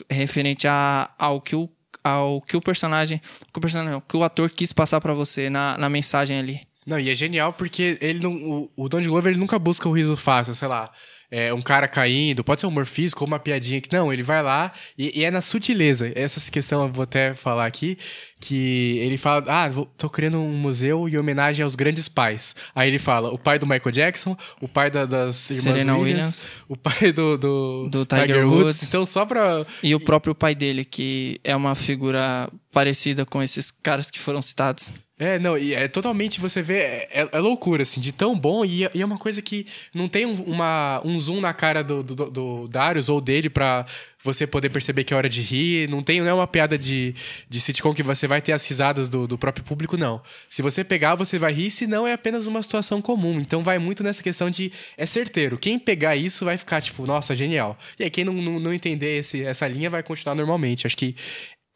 referente 0.09 0.67
a, 0.67 1.09
ao 1.17 1.41
que 1.41 1.55
o 1.55 1.69
ao 2.01 2.41
que 2.41 2.55
o 2.55 2.61
personagem, 2.61 3.19
que 3.19 3.57
o 3.57 3.61
personagem, 3.61 3.91
não, 3.91 3.99
que 3.99 4.15
o 4.15 4.23
ator 4.23 4.49
quis 4.49 4.71
passar 4.71 5.01
para 5.01 5.13
você 5.13 5.49
na, 5.49 5.77
na 5.77 5.89
mensagem 5.89 6.39
ali. 6.39 6.61
Não, 6.85 6.97
e 6.97 7.09
é 7.09 7.15
genial 7.15 7.51
porque 7.51 7.97
ele 7.99 8.19
não, 8.19 8.35
o, 8.35 8.71
o 8.75 8.87
Don 8.87 9.01
Glover 9.03 9.31
ele 9.31 9.39
nunca 9.39 9.59
busca 9.59 9.89
o 9.89 9.91
riso 9.91 10.15
fácil, 10.15 10.55
sei 10.55 10.67
lá 10.67 10.91
é, 11.31 11.53
um 11.53 11.61
cara 11.61 11.87
caindo, 11.87 12.43
pode 12.43 12.61
ser 12.61 12.67
um 12.67 12.69
humor 12.69 12.85
físico 12.85 13.23
ou 13.23 13.27
uma 13.27 13.39
piadinha 13.39 13.79
que 13.79 13.91
não, 13.93 14.11
ele 14.11 14.23
vai 14.23 14.41
lá 14.41 14.71
e, 14.97 15.19
e, 15.19 15.23
é 15.23 15.31
na 15.31 15.41
sutileza. 15.41 16.11
Essa 16.15 16.49
questão 16.51 16.83
eu 16.83 16.91
vou 16.91 17.03
até 17.03 17.33
falar 17.33 17.65
aqui, 17.65 17.97
que 18.39 18.97
ele 18.99 19.17
fala, 19.17 19.43
ah, 19.47 19.69
vou, 19.69 19.85
tô 19.97 20.09
criando 20.09 20.39
um 20.39 20.53
museu 20.53 21.07
em 21.07 21.17
homenagem 21.17 21.63
aos 21.63 21.75
grandes 21.75 22.09
pais. 22.09 22.55
Aí 22.73 22.89
ele 22.89 22.99
fala, 22.99 23.29
o 23.29 23.37
pai 23.37 23.59
do 23.59 23.67
Michael 23.67 23.91
Jackson, 23.91 24.35
o 24.59 24.67
pai 24.67 24.89
da, 24.89 25.05
das 25.05 25.49
irmãs 25.49 25.63
Serena 25.63 25.97
Williams, 25.97 26.41
Williams, 26.41 26.47
o 26.67 26.75
pai 26.75 27.11
do, 27.13 27.37
do, 27.37 27.89
do 27.89 28.05
Tiger, 28.05 28.25
Tiger 28.25 28.47
Woods. 28.47 28.63
Woods. 28.63 28.83
Então 28.83 29.05
só 29.05 29.25
pra... 29.25 29.65
E 29.83 29.93
o 29.93 29.99
próprio 29.99 30.33
pai 30.33 30.55
dele, 30.55 30.83
que 30.83 31.39
é 31.43 31.55
uma 31.55 31.75
figura 31.75 32.49
parecida 32.71 33.25
com 33.25 33.41
esses 33.41 33.71
caras 33.71 34.09
que 34.09 34.19
foram 34.19 34.41
citados. 34.41 34.93
É, 35.21 35.37
não, 35.37 35.57
e 35.57 35.73
é 35.75 35.89
totalmente, 35.89 36.39
você 36.39 36.61
vê, 36.61 36.77
é, 36.77 37.27
é 37.29 37.39
loucura, 37.39 37.83
assim, 37.83 37.99
de 37.99 38.13
tão 38.13 38.39
bom, 38.39 38.63
e, 38.63 38.83
e, 38.93 39.01
é 39.01 39.05
uma 39.05 39.17
coisa 39.17 39.41
que 39.41 39.67
não 39.93 40.07
tem 40.07 40.25
um, 40.25 40.41
uma, 40.43 41.01
um 41.03 41.19
zoom 41.19 41.41
na 41.41 41.53
cara 41.53 41.83
do, 41.83 42.01
do, 42.01 42.15
do 42.31 42.67
Darius 42.69 43.09
ou 43.09 43.19
dele 43.19 43.49
pra 43.49 43.85
você 44.23 44.47
poder 44.47 44.69
perceber 44.69 45.03
que 45.03 45.13
é 45.13 45.17
hora 45.17 45.27
de 45.27 45.41
rir, 45.41 45.89
não 45.89 46.01
tem 46.01 46.21
não 46.21 46.27
é 46.27 46.33
uma 46.33 46.47
piada 46.47 46.77
de, 46.77 47.13
de 47.49 47.59
sitcom 47.59 47.93
que 47.93 48.01
você 48.01 48.27
vai 48.27 48.41
ter 48.41 48.53
as 48.53 48.65
risadas 48.65 49.09
do, 49.09 49.27
do 49.27 49.37
próprio 49.37 49.65
público, 49.65 49.97
não. 49.97 50.21
Se 50.47 50.61
você 50.61 50.85
pegar, 50.85 51.15
você 51.15 51.37
vai 51.37 51.51
rir, 51.51 51.69
se 51.69 51.85
não 51.85 52.07
é 52.07 52.13
apenas 52.13 52.47
uma 52.47 52.63
situação 52.63 53.01
comum, 53.01 53.41
então 53.41 53.61
vai 53.61 53.77
muito 53.77 54.01
nessa 54.01 54.23
questão 54.23 54.49
de, 54.49 54.71
é 54.97 55.05
certeiro, 55.05 55.57
quem 55.57 55.77
pegar 55.77 56.15
isso 56.15 56.45
vai 56.45 56.57
ficar 56.57 56.81
tipo, 56.81 57.05
nossa, 57.05 57.35
genial. 57.35 57.77
E 57.99 58.05
aí 58.05 58.09
quem 58.09 58.23
não, 58.23 58.33
não, 58.35 58.57
não 58.57 58.73
entender 58.73 59.19
esse, 59.19 59.43
essa 59.43 59.67
linha 59.67 59.89
vai 59.89 60.01
continuar 60.01 60.33
normalmente, 60.33 60.87
acho 60.87 60.95
que 60.95 61.13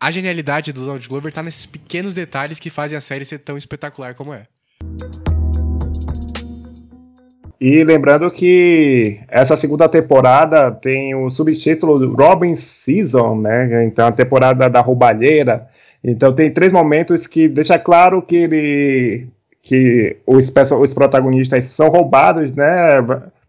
a 0.04 0.12
genialidade 0.12 0.74
do 0.74 0.82
Donald 0.82 1.08
Glover 1.08 1.32
tá 1.32 1.41
nesses 1.41 1.66
pequenos 1.66 2.14
detalhes 2.14 2.60
que 2.60 2.70
fazem 2.70 2.97
a 2.97 3.01
série 3.01 3.24
ser 3.24 3.39
tão 3.39 3.58
espetacular 3.58 4.14
como 4.14 4.34
é. 4.34 4.43
E 7.60 7.82
lembrando 7.86 8.30
que 8.30 9.22
essa 9.30 9.56
segunda 9.56 9.88
temporada 9.88 10.70
tem 10.72 11.16
o 11.16 11.30
subtítulo 11.30 12.14
Robin 12.14 12.54
Season, 12.58 13.38
né? 13.39 13.86
Então 13.86 14.06
a 14.06 14.12
temporada 14.12 14.70
da 14.70 14.82
roubalheira. 14.82 15.70
Então 16.04 16.36
tem 16.36 16.51
três 16.51 16.74
momentos 16.74 17.26
que 17.26 17.47
deixa 17.47 17.80
claro 17.80 18.22
que 18.22 18.36
ele 18.36 19.28
que 19.62 20.18
os, 20.28 20.51
os 20.82 20.93
protagonistas 20.93 21.64
são 21.68 21.88
roubados, 21.88 22.54
né? 22.54 22.97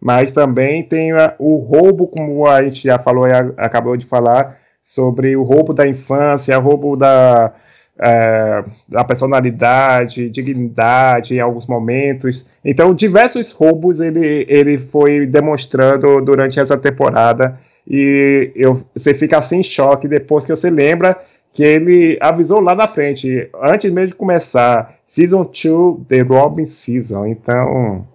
Mas 0.00 0.30
também 0.30 0.84
tem 0.84 1.10
o 1.36 1.56
roubo, 1.56 2.06
como 2.06 2.46
a 2.46 2.62
gente 2.62 2.84
já 2.84 2.96
falou, 2.96 3.24
acabou 3.56 3.96
de 3.96 4.06
falar, 4.06 4.56
sobre 4.94 5.36
o 5.36 5.42
roubo 5.42 5.74
da 5.74 5.86
infância, 5.86 6.56
roubo 6.56 6.96
da, 6.96 7.52
é, 8.00 8.64
da 8.88 9.04
personalidade, 9.04 10.30
dignidade 10.30 11.34
em 11.34 11.40
alguns 11.40 11.66
momentos. 11.66 12.46
Então, 12.64 12.94
diversos 12.94 13.50
roubos 13.50 13.98
ele, 14.00 14.46
ele 14.48 14.78
foi 14.78 15.26
demonstrando 15.26 16.20
durante 16.20 16.60
essa 16.60 16.78
temporada 16.78 17.58
e 17.88 18.52
eu, 18.54 18.82
você 18.94 19.12
fica 19.14 19.38
assim 19.38 19.58
em 19.58 19.64
choque 19.64 20.06
depois 20.06 20.44
que 20.44 20.54
você 20.54 20.70
lembra 20.70 21.18
que 21.52 21.62
ele 21.62 22.18
avisou 22.20 22.60
lá 22.60 22.74
na 22.74 22.88
frente, 22.88 23.48
antes 23.62 23.92
mesmo 23.92 24.08
de 24.08 24.14
começar, 24.14 24.94
Season 25.06 25.44
2, 25.44 26.06
The 26.08 26.20
Robin 26.22 26.66
Season. 26.66 27.26
Então, 27.26 28.06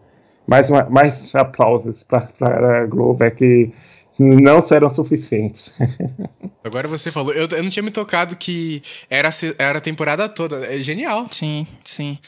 mais, 0.45 0.69
uma, 0.69 0.84
mais 0.89 1.34
aplausos 1.36 2.03
para 2.03 2.82
a 2.82 2.86
Globo, 2.86 3.23
é 3.23 3.30
que 3.30 3.71
não 4.20 4.65
serão 4.65 4.93
suficientes. 4.93 5.74
Agora 6.63 6.88
você 6.88 7.11
falou, 7.11 7.34
eu, 7.34 7.47
eu 7.49 7.63
não 7.63 7.70
tinha 7.70 7.84
me 7.84 7.91
tocado 7.91 8.36
que 8.36 8.82
era, 9.09 9.30
era 9.57 9.78
a 9.78 9.82
temporada 9.82 10.28
toda. 10.28 10.65
É 10.65 10.80
genial. 10.80 11.28
Sim, 11.32 11.65
sim. 11.86 12.20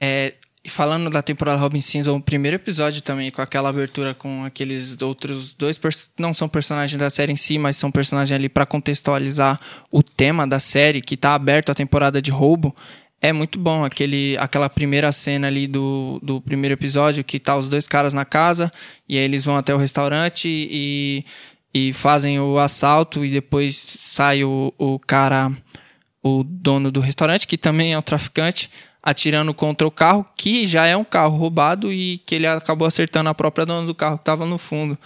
É, 0.00 0.34
falando 0.68 1.08
da 1.10 1.22
temporada 1.22 1.60
Robin 1.60 1.80
Cinza, 1.80 2.12
o 2.12 2.20
primeiro 2.20 2.56
episódio 2.56 3.02
também, 3.02 3.30
com 3.30 3.40
aquela 3.40 3.68
abertura 3.68 4.14
com 4.14 4.44
aqueles 4.44 5.00
outros 5.00 5.52
dois. 5.54 5.80
Não 6.18 6.34
são 6.34 6.48
personagens 6.48 6.98
da 6.98 7.10
série 7.10 7.32
em 7.32 7.36
si, 7.36 7.58
mas 7.58 7.76
são 7.76 7.90
personagens 7.90 8.34
ali 8.36 8.48
para 8.48 8.66
contextualizar 8.66 9.58
o 9.90 10.02
tema 10.02 10.46
da 10.46 10.58
série, 10.58 11.00
que 11.00 11.16
tá 11.16 11.34
aberto 11.34 11.70
a 11.70 11.74
temporada 11.74 12.20
de 12.20 12.30
roubo. 12.30 12.74
É 13.20 13.32
muito 13.32 13.58
bom 13.58 13.84
aquele, 13.84 14.36
aquela 14.38 14.70
primeira 14.70 15.10
cena 15.10 15.48
ali 15.48 15.66
do, 15.66 16.20
do 16.22 16.40
primeiro 16.40 16.74
episódio 16.74 17.24
que 17.24 17.40
tá 17.40 17.56
os 17.56 17.68
dois 17.68 17.88
caras 17.88 18.14
na 18.14 18.24
casa 18.24 18.72
e 19.08 19.18
aí 19.18 19.24
eles 19.24 19.44
vão 19.44 19.56
até 19.56 19.74
o 19.74 19.78
restaurante 19.78 20.48
e, 20.48 21.24
e 21.74 21.92
fazem 21.92 22.38
o 22.38 22.58
assalto 22.58 23.24
e 23.24 23.30
depois 23.30 23.74
sai 23.76 24.44
o, 24.44 24.72
o 24.78 25.00
cara, 25.00 25.50
o 26.22 26.44
dono 26.44 26.92
do 26.92 27.00
restaurante, 27.00 27.46
que 27.46 27.58
também 27.58 27.92
é 27.92 27.98
o 27.98 28.02
traficante, 28.02 28.70
atirando 29.02 29.52
contra 29.52 29.86
o 29.86 29.90
carro, 29.90 30.24
que 30.36 30.64
já 30.64 30.86
é 30.86 30.96
um 30.96 31.04
carro 31.04 31.36
roubado 31.36 31.92
e 31.92 32.18
que 32.18 32.36
ele 32.36 32.46
acabou 32.46 32.86
acertando 32.86 33.30
a 33.30 33.34
própria 33.34 33.66
dona 33.66 33.84
do 33.84 33.94
carro 33.96 34.16
que 34.16 34.22
estava 34.22 34.46
no 34.46 34.58
fundo. 34.58 34.96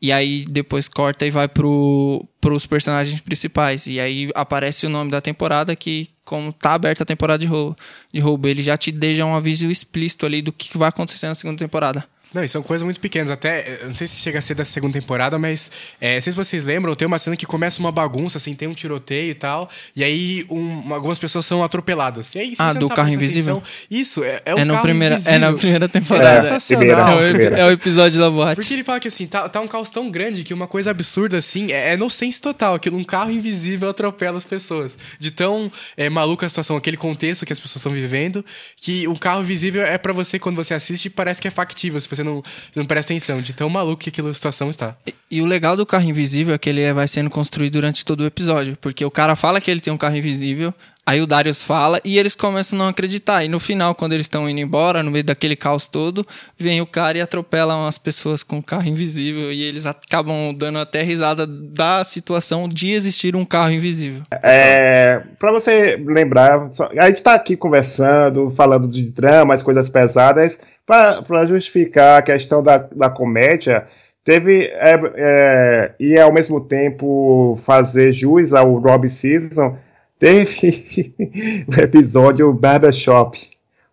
E 0.00 0.10
aí 0.10 0.44
depois 0.48 0.88
corta 0.88 1.26
e 1.26 1.30
vai 1.30 1.46
pro, 1.46 2.24
pros 2.40 2.64
personagens 2.64 3.20
principais. 3.20 3.86
E 3.86 4.00
aí 4.00 4.30
aparece 4.34 4.86
o 4.86 4.90
nome 4.90 5.10
da 5.10 5.20
temporada 5.20 5.76
que, 5.76 6.08
como 6.24 6.52
tá 6.52 6.72
aberta 6.72 7.02
a 7.02 7.06
temporada 7.06 7.38
de 7.38 7.46
roubo, 7.46 7.76
de 8.12 8.20
roubo, 8.20 8.48
ele 8.48 8.62
já 8.62 8.76
te 8.78 8.90
deixa 8.90 9.24
um 9.24 9.34
aviso 9.34 9.70
explícito 9.70 10.24
ali 10.24 10.40
do 10.40 10.52
que 10.52 10.78
vai 10.78 10.88
acontecer 10.88 11.26
na 11.26 11.34
segunda 11.34 11.58
temporada. 11.58 12.04
Não, 12.32 12.44
e 12.44 12.48
são 12.48 12.62
coisas 12.62 12.84
muito 12.84 13.00
pequenas. 13.00 13.30
Até, 13.30 13.80
não 13.84 13.92
sei 13.92 14.06
se 14.06 14.16
chega 14.16 14.38
a 14.38 14.42
ser 14.42 14.54
da 14.54 14.64
segunda 14.64 14.92
temporada, 14.92 15.38
mas 15.38 15.70
é, 16.00 16.14
não 16.14 16.20
sei 16.20 16.32
se 16.32 16.36
vocês 16.36 16.64
lembram, 16.64 16.94
tem 16.94 17.06
uma 17.06 17.18
cena 17.18 17.36
que 17.36 17.44
começa 17.44 17.80
uma 17.80 17.90
bagunça, 17.90 18.38
assim, 18.38 18.54
tem 18.54 18.68
um 18.68 18.72
tiroteio 18.72 19.30
e 19.30 19.34
tal, 19.34 19.68
e 19.96 20.04
aí 20.04 20.46
um, 20.48 20.94
algumas 20.94 21.18
pessoas 21.18 21.44
são 21.44 21.62
atropeladas. 21.64 22.34
E 22.34 22.38
aí, 22.38 22.54
ah, 22.58 22.72
do 22.72 22.88
tá 22.88 22.96
carro 22.96 23.10
invisível? 23.10 23.58
Atenção, 23.58 23.86
isso, 23.90 24.24
é, 24.24 24.42
é 24.44 24.54
o 24.54 24.58
é 24.58 24.66
carro 24.66 24.82
primeira, 24.82 25.14
invisível. 25.16 25.34
É 25.34 25.38
na 25.38 25.52
primeira 25.52 25.88
temporada. 25.88 26.38
É, 26.38 26.40
sensacional. 26.42 27.20
É, 27.20 27.60
é, 27.60 27.64
o, 27.64 27.70
episódio 27.72 28.20
da 28.20 28.30
boate. 28.30 28.56
Porque 28.60 28.74
ele 28.74 28.84
fala 28.84 29.00
que, 29.00 29.08
assim, 29.08 29.26
tá, 29.26 29.48
tá 29.48 29.60
um 29.60 29.66
caos 29.66 29.90
tão 29.90 30.10
grande 30.10 30.44
que 30.44 30.54
uma 30.54 30.68
coisa 30.68 30.90
absurda, 30.90 31.38
assim, 31.38 31.72
é, 31.72 31.90
é 31.90 31.94
inocência 31.94 32.40
total, 32.40 32.78
que 32.78 32.88
um 32.88 33.02
carro 33.02 33.30
invisível 33.30 33.88
atropela 33.88 34.38
as 34.38 34.44
pessoas. 34.44 34.96
De 35.18 35.30
tão 35.30 35.70
é, 35.96 36.08
maluca 36.08 36.46
a 36.46 36.48
situação, 36.48 36.76
aquele 36.76 36.96
contexto 36.96 37.44
que 37.44 37.52
as 37.52 37.58
pessoas 37.58 37.80
estão 37.80 37.92
vivendo, 37.92 38.44
que 38.76 39.08
um 39.08 39.16
carro 39.16 39.40
invisível 39.42 39.82
é 39.82 39.98
para 39.98 40.12
você, 40.12 40.38
quando 40.38 40.56
você 40.56 40.74
assiste, 40.74 41.10
parece 41.10 41.40
que 41.40 41.48
é 41.48 41.50
factível, 41.50 42.00
se 42.00 42.08
você 42.08 42.19
não, 42.22 42.42
você 42.70 42.78
não 42.78 42.86
presta 42.86 43.12
atenção 43.12 43.40
de 43.40 43.52
tão 43.52 43.68
maluco 43.68 44.02
que 44.02 44.10
aquela 44.10 44.32
situação 44.32 44.70
está. 44.70 44.94
E, 45.06 45.14
e, 45.30 45.42
o 45.42 45.46
legal 45.46 45.76
do 45.76 45.86
carro 45.86 46.08
invisível 46.08 46.54
é 46.54 46.58
que 46.58 46.68
ele 46.68 46.92
vai 46.92 47.06
sendo 47.08 47.30
construído 47.30 47.74
durante 47.74 48.04
todo 48.04 48.22
o 48.22 48.26
episódio. 48.26 48.76
Porque 48.80 49.04
o 49.04 49.10
cara 49.10 49.36
fala 49.36 49.60
que 49.60 49.70
ele 49.70 49.80
tem 49.80 49.92
um 49.92 49.98
carro 49.98 50.16
invisível, 50.16 50.74
aí 51.06 51.20
o 51.20 51.26
Darius 51.26 51.62
fala 51.62 52.00
e 52.04 52.18
eles 52.18 52.34
começam 52.34 52.78
a 52.78 52.82
não 52.82 52.88
acreditar. 52.88 53.44
E 53.44 53.48
no 53.48 53.58
final, 53.58 53.94
quando 53.94 54.12
eles 54.12 54.26
estão 54.26 54.48
indo 54.48 54.60
embora, 54.60 55.02
no 55.02 55.10
meio 55.10 55.24
daquele 55.24 55.56
caos 55.56 55.86
todo, 55.86 56.26
vem 56.58 56.80
o 56.80 56.86
cara 56.86 57.18
e 57.18 57.20
atropela 57.20 57.76
umas 57.76 57.98
pessoas 57.98 58.42
com 58.42 58.56
um 58.56 58.62
carro 58.62 58.88
invisível. 58.88 59.52
E 59.52 59.62
eles 59.62 59.86
acabam 59.86 60.54
dando 60.54 60.78
até 60.78 61.02
risada 61.02 61.46
da 61.46 62.04
situação 62.04 62.68
de 62.68 62.92
existir 62.92 63.34
um 63.34 63.44
carro 63.44 63.72
invisível. 63.72 64.22
É, 64.42 65.22
para 65.38 65.52
você 65.52 65.96
lembrar, 66.06 66.70
a 66.98 67.06
gente 67.06 67.22
tá 67.22 67.34
aqui 67.34 67.56
conversando, 67.56 68.52
falando 68.56 68.88
de 68.88 69.10
dramas, 69.10 69.62
coisas 69.62 69.88
pesadas 69.88 70.58
para 70.90 71.46
justificar 71.46 72.18
a 72.18 72.22
questão 72.22 72.60
da, 72.60 72.78
da 72.78 73.08
comédia, 73.08 73.86
teve 74.24 74.64
é, 74.64 75.00
é, 75.14 75.94
e 76.00 76.18
ao 76.18 76.32
mesmo 76.32 76.60
tempo 76.60 77.60
fazer 77.64 78.12
jus 78.12 78.52
ao 78.52 78.74
Rob 78.74 79.08
Season, 79.08 79.76
teve 80.18 81.14
o 81.68 81.80
episódio 81.80 82.52
Barbershop, 82.52 83.38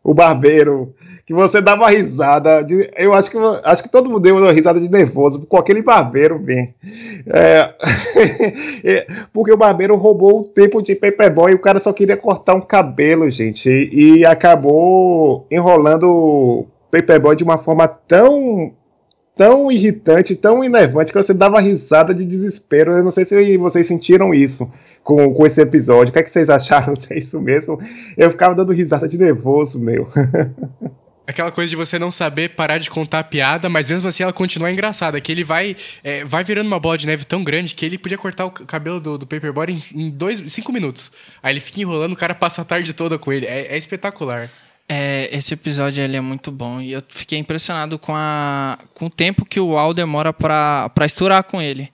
o 0.04 0.12
barbeiro 0.12 0.96
que 1.28 1.36
você 1.36 1.62
dava 1.62 1.88
risada. 1.90 2.64
De, 2.64 2.90
eu 2.98 3.14
acho 3.14 3.30
que, 3.30 3.38
acho 3.64 3.84
que 3.84 3.92
todo 3.92 4.10
mundo 4.10 4.22
deu 4.22 4.36
uma 4.36 4.52
risada 4.52 4.80
de 4.80 4.90
nervoso 4.90 5.46
com 5.46 5.58
aquele 5.58 5.84
barbeiro 5.84 6.40
bem. 6.40 6.74
É, 7.28 7.76
porque 9.32 9.52
o 9.52 9.58
barbeiro 9.58 9.96
roubou 9.98 10.40
o 10.40 10.46
tempo 10.46 10.82
de 10.82 10.96
Paperboy 10.96 11.52
e 11.52 11.56
o 11.56 11.60
cara 11.60 11.80
só 11.80 11.94
queria 11.94 12.18
cortar 12.18 12.56
um 12.56 12.62
cabelo, 12.62 13.30
gente. 13.30 13.70
E, 13.70 14.20
e 14.20 14.26
acabou 14.26 15.46
enrolando 15.52 16.66
Paperboy 16.92 17.36
de 17.36 17.44
uma 17.44 17.58
forma 17.58 17.88
tão 17.88 18.74
tão 19.36 19.72
irritante, 19.72 20.36
tão 20.36 20.64
enervante 20.64 21.12
que 21.12 21.22
você 21.22 21.34
dava 21.34 21.62
risada 21.62 22.14
de 22.14 22.26
desespero. 22.26 22.94
Eu 22.94 23.04
não 23.04 23.12
sei 23.12 23.24
se 23.24 23.58
vocês 23.58 23.88
sentiram 23.88 24.34
isso 24.34 24.70
com, 25.04 25.34
com 25.34 25.46
esse 25.46 25.62
episódio. 25.62 26.10
O 26.10 26.14
que, 26.14 26.20
é 26.20 26.24
que 26.24 26.32
vocês 26.32 26.50
acharam? 26.50 26.96
Se 27.00 27.14
é 27.14 27.20
isso 27.20 27.40
mesmo? 27.40 27.80
Eu 28.18 28.32
ficava 28.32 28.56
dando 28.56 28.74
risada 28.74 29.08
de 29.08 29.18
nervoso, 29.18 29.80
meu. 29.80 30.12
Aquela 31.28 31.52
coisa 31.52 31.70
de 31.70 31.76
você 31.76 32.00
não 32.00 32.10
saber 32.10 32.56
parar 32.56 32.78
de 32.78 32.90
contar 32.90 33.20
a 33.20 33.24
piada, 33.24 33.68
mas 33.68 33.90
mesmo 33.90 34.08
assim 34.08 34.24
ela 34.24 34.32
continua 34.32 34.72
engraçada. 34.72 35.20
Que 35.20 35.30
ele 35.30 35.44
vai 35.44 35.76
é, 36.02 36.24
vai 36.24 36.42
virando 36.42 36.68
uma 36.68 36.80
bola 36.80 36.98
de 36.98 37.06
neve 37.06 37.26
tão 37.26 37.44
grande 37.44 37.76
que 37.76 37.86
ele 37.86 37.98
podia 37.98 38.18
cortar 38.18 38.46
o 38.46 38.52
cabelo 38.52 39.00
do, 39.02 39.18
do 39.18 39.28
Paperboy 39.28 39.68
em, 39.70 40.04
em 40.04 40.10
dois, 40.10 40.42
cinco 40.48 40.72
minutos. 40.72 41.12
Aí 41.44 41.54
ele 41.54 41.60
fica 41.60 41.82
enrolando, 41.82 42.14
o 42.14 42.18
cara 42.18 42.34
passa 42.34 42.62
a 42.62 42.66
tarde 42.66 42.94
toda 42.94 43.20
com 43.20 43.32
ele. 43.32 43.46
É, 43.46 43.76
é 43.76 43.78
espetacular. 43.78 44.50
É, 44.90 45.30
esse 45.36 45.54
episódio 45.54 46.02
ele 46.02 46.16
é 46.16 46.22
muito 46.22 46.50
bom 46.50 46.80
e 46.80 46.94
eu 46.94 47.04
fiquei 47.10 47.38
impressionado 47.38 48.00
com, 48.00 48.14
a, 48.16 48.78
com 48.94 49.08
o 49.08 49.10
tempo 49.10 49.46
que 49.46 49.60
o 49.60 49.78
Al 49.78 49.94
demora 49.94 50.32
pra, 50.32 50.90
pra 50.90 51.06
estourar 51.06 51.44
com 51.44 51.62
ele. 51.62 51.90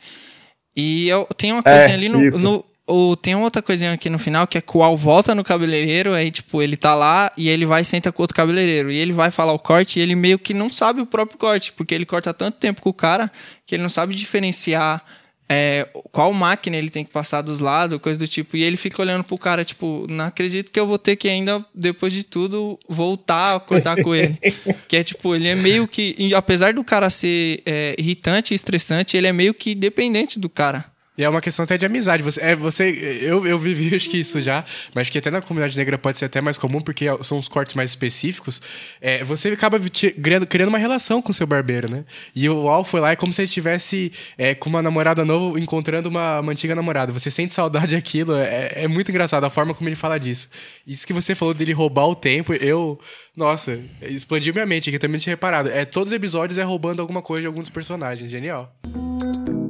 E 0.75 1.07
eu, 1.09 1.27
tem 1.35 1.51
uma 1.51 1.63
coisinha 1.63 1.91
é, 1.91 1.93
ali 1.93 2.07
no, 2.07 2.19
no, 2.37 2.65
o, 2.85 3.15
tem 3.15 3.33
outra 3.35 3.61
coisinha 3.61 3.93
aqui 3.93 4.09
no 4.09 4.19
final 4.19 4.45
que 4.45 4.57
é 4.57 4.61
que 4.61 4.77
o 4.77 4.83
Al 4.83 4.97
volta 4.97 5.33
no 5.33 5.43
cabeleireiro, 5.43 6.13
aí, 6.13 6.29
tipo, 6.29 6.61
ele 6.61 6.75
tá 6.75 6.93
lá 6.93 7.31
e 7.37 7.47
ele 7.47 7.65
vai 7.65 7.81
e 7.81 7.85
senta 7.85 8.11
com 8.11 8.21
outro 8.21 8.35
cabeleireiro. 8.35 8.91
E 8.91 8.97
ele 8.97 9.13
vai 9.13 9.31
falar 9.31 9.53
o 9.53 9.59
corte 9.59 9.99
e 9.99 10.01
ele 10.01 10.15
meio 10.15 10.37
que 10.37 10.53
não 10.53 10.69
sabe 10.69 11.01
o 11.01 11.05
próprio 11.05 11.37
corte, 11.37 11.71
porque 11.71 11.95
ele 11.95 12.05
corta 12.05 12.33
tanto 12.33 12.57
tempo 12.57 12.81
com 12.81 12.89
o 12.89 12.93
cara 12.93 13.31
que 13.65 13.75
ele 13.75 13.83
não 13.83 13.89
sabe 13.89 14.13
diferenciar 14.13 15.03
é, 15.49 15.87
qual 16.11 16.33
máquina 16.33 16.77
ele 16.77 16.89
tem 16.89 17.03
que 17.03 17.11
passar 17.11 17.41
dos 17.41 17.59
lados, 17.59 17.99
coisa 17.99 18.17
do 18.17 18.27
tipo. 18.27 18.55
E 18.57 18.63
ele 18.63 18.77
fica 18.77 19.01
olhando 19.01 19.23
pro 19.23 19.37
cara, 19.37 19.63
tipo, 19.63 20.07
não 20.09 20.25
acredito 20.25 20.71
que 20.71 20.79
eu 20.79 20.87
vou 20.87 20.97
ter 20.97 21.15
que 21.15 21.27
ainda, 21.27 21.63
depois 21.73 22.13
de 22.13 22.23
tudo, 22.23 22.79
voltar 22.87 23.55
a 23.55 23.59
cortar 23.59 24.01
com 24.01 24.15
ele. 24.15 24.37
que 24.87 24.97
é 24.97 25.03
tipo, 25.03 25.35
ele 25.35 25.47
é 25.47 25.55
meio 25.55 25.87
que. 25.87 26.33
Apesar 26.33 26.73
do 26.73 26.83
cara 26.83 27.09
ser 27.09 27.61
é, 27.65 27.95
irritante 27.97 28.53
e 28.53 28.55
estressante, 28.55 29.17
ele 29.17 29.27
é 29.27 29.33
meio 29.33 29.53
que 29.53 29.75
dependente 29.75 30.39
do 30.39 30.49
cara. 30.49 30.92
E 31.17 31.23
é 31.23 31.29
uma 31.29 31.41
questão 31.41 31.63
até 31.63 31.77
de 31.77 31.85
amizade. 31.85 32.23
Você, 32.23 32.41
é, 32.41 32.55
você 32.55 32.89
eu, 33.21 33.45
eu 33.45 33.59
vivi 33.59 33.95
acho 33.95 34.09
que 34.09 34.17
isso 34.17 34.41
já, 34.41 34.65
mas 34.95 35.09
que 35.09 35.17
até 35.17 35.29
na 35.29 35.41
comunidade 35.41 35.77
negra 35.77 35.97
pode 35.97 36.17
ser 36.17 36.25
até 36.25 36.41
mais 36.41 36.57
comum, 36.57 36.81
porque 36.81 37.05
são 37.21 37.37
os 37.37 37.47
cortes 37.47 37.75
mais 37.75 37.91
específicos. 37.91 38.61
É, 38.99 39.23
você 39.23 39.49
acaba 39.49 39.79
criando, 40.21 40.47
criando 40.47 40.69
uma 40.69 40.77
relação 40.77 41.21
com 41.21 41.31
o 41.31 41.33
seu 41.33 41.45
barbeiro, 41.45 41.89
né? 41.89 42.03
E 42.35 42.49
o 42.49 42.67
Al 42.67 42.83
foi 42.83 42.99
lá 42.99 43.11
é 43.11 43.15
como 43.15 43.31
se 43.31 43.41
ele 43.41 43.47
estivesse 43.47 44.11
é, 44.37 44.55
com 44.55 44.69
uma 44.69 44.81
namorada 44.81 45.23
nova 45.23 45.59
encontrando 45.59 46.09
uma, 46.09 46.39
uma, 46.39 46.51
antiga 46.51 46.73
namorada. 46.73 47.11
Você 47.11 47.29
sente 47.29 47.53
saudade 47.53 47.95
daquilo, 47.95 48.35
é, 48.35 48.71
é 48.75 48.87
muito 48.87 49.09
engraçado 49.09 49.43
a 49.43 49.49
forma 49.49 49.73
como 49.73 49.87
ele 49.87 49.95
fala 49.95 50.19
disso. 50.19 50.49
Isso 50.85 51.05
que 51.05 51.13
você 51.13 51.35
falou 51.35 51.53
dele 51.53 51.73
roubar 51.73 52.07
o 52.07 52.15
tempo, 52.15 52.53
eu. 52.53 52.99
Nossa, 53.35 53.79
expandiu 54.01 54.53
minha 54.53 54.65
mente 54.65 54.89
aqui, 54.89 54.99
também 54.99 55.19
tinha 55.19 55.33
reparado. 55.33 55.69
É, 55.69 55.85
todos 55.85 56.11
os 56.11 56.15
episódios 56.15 56.57
é 56.57 56.63
roubando 56.63 57.01
alguma 57.01 57.21
coisa 57.21 57.41
de 57.41 57.47
alguns 57.47 57.69
personagens. 57.69 58.29
Genial. 58.29 58.75
O 58.85 59.62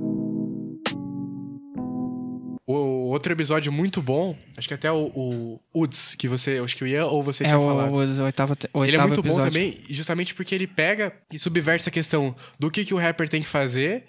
outro 3.13 3.31
episódio 3.31 3.71
muito 3.71 4.01
bom, 4.01 4.37
acho 4.57 4.67
que 4.67 4.73
até 4.73 4.91
o, 4.91 5.11
o 5.15 5.59
Uds, 5.73 6.15
que 6.15 6.27
você, 6.27 6.57
acho 6.57 6.75
que 6.75 6.83
o 6.83 6.87
Ian 6.87 7.05
ou 7.05 7.23
você 7.23 7.43
é 7.43 7.47
tinha 7.47 7.59
o, 7.59 7.65
falado. 7.65 7.91
O, 7.91 8.21
o 8.21 8.25
oitavo, 8.25 8.55
o 8.73 8.85
ele 8.85 8.97
é 8.97 8.99
muito 8.99 9.19
episódio. 9.19 9.45
bom 9.45 9.49
também, 9.49 9.77
justamente 9.89 10.33
porque 10.33 10.53
ele 10.53 10.67
pega 10.67 11.13
e 11.31 11.39
subverte 11.39 11.83
essa 11.83 11.91
questão 11.91 12.35
do 12.59 12.69
que, 12.69 12.83
que 12.83 12.93
o 12.93 12.97
rapper 12.97 13.29
tem 13.29 13.41
que 13.41 13.47
fazer 13.47 14.05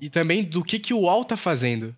e 0.00 0.08
também 0.08 0.42
do 0.42 0.62
que, 0.62 0.78
que 0.78 0.94
o 0.94 1.08
Al 1.08 1.24
tá 1.24 1.36
fazendo. 1.36 1.94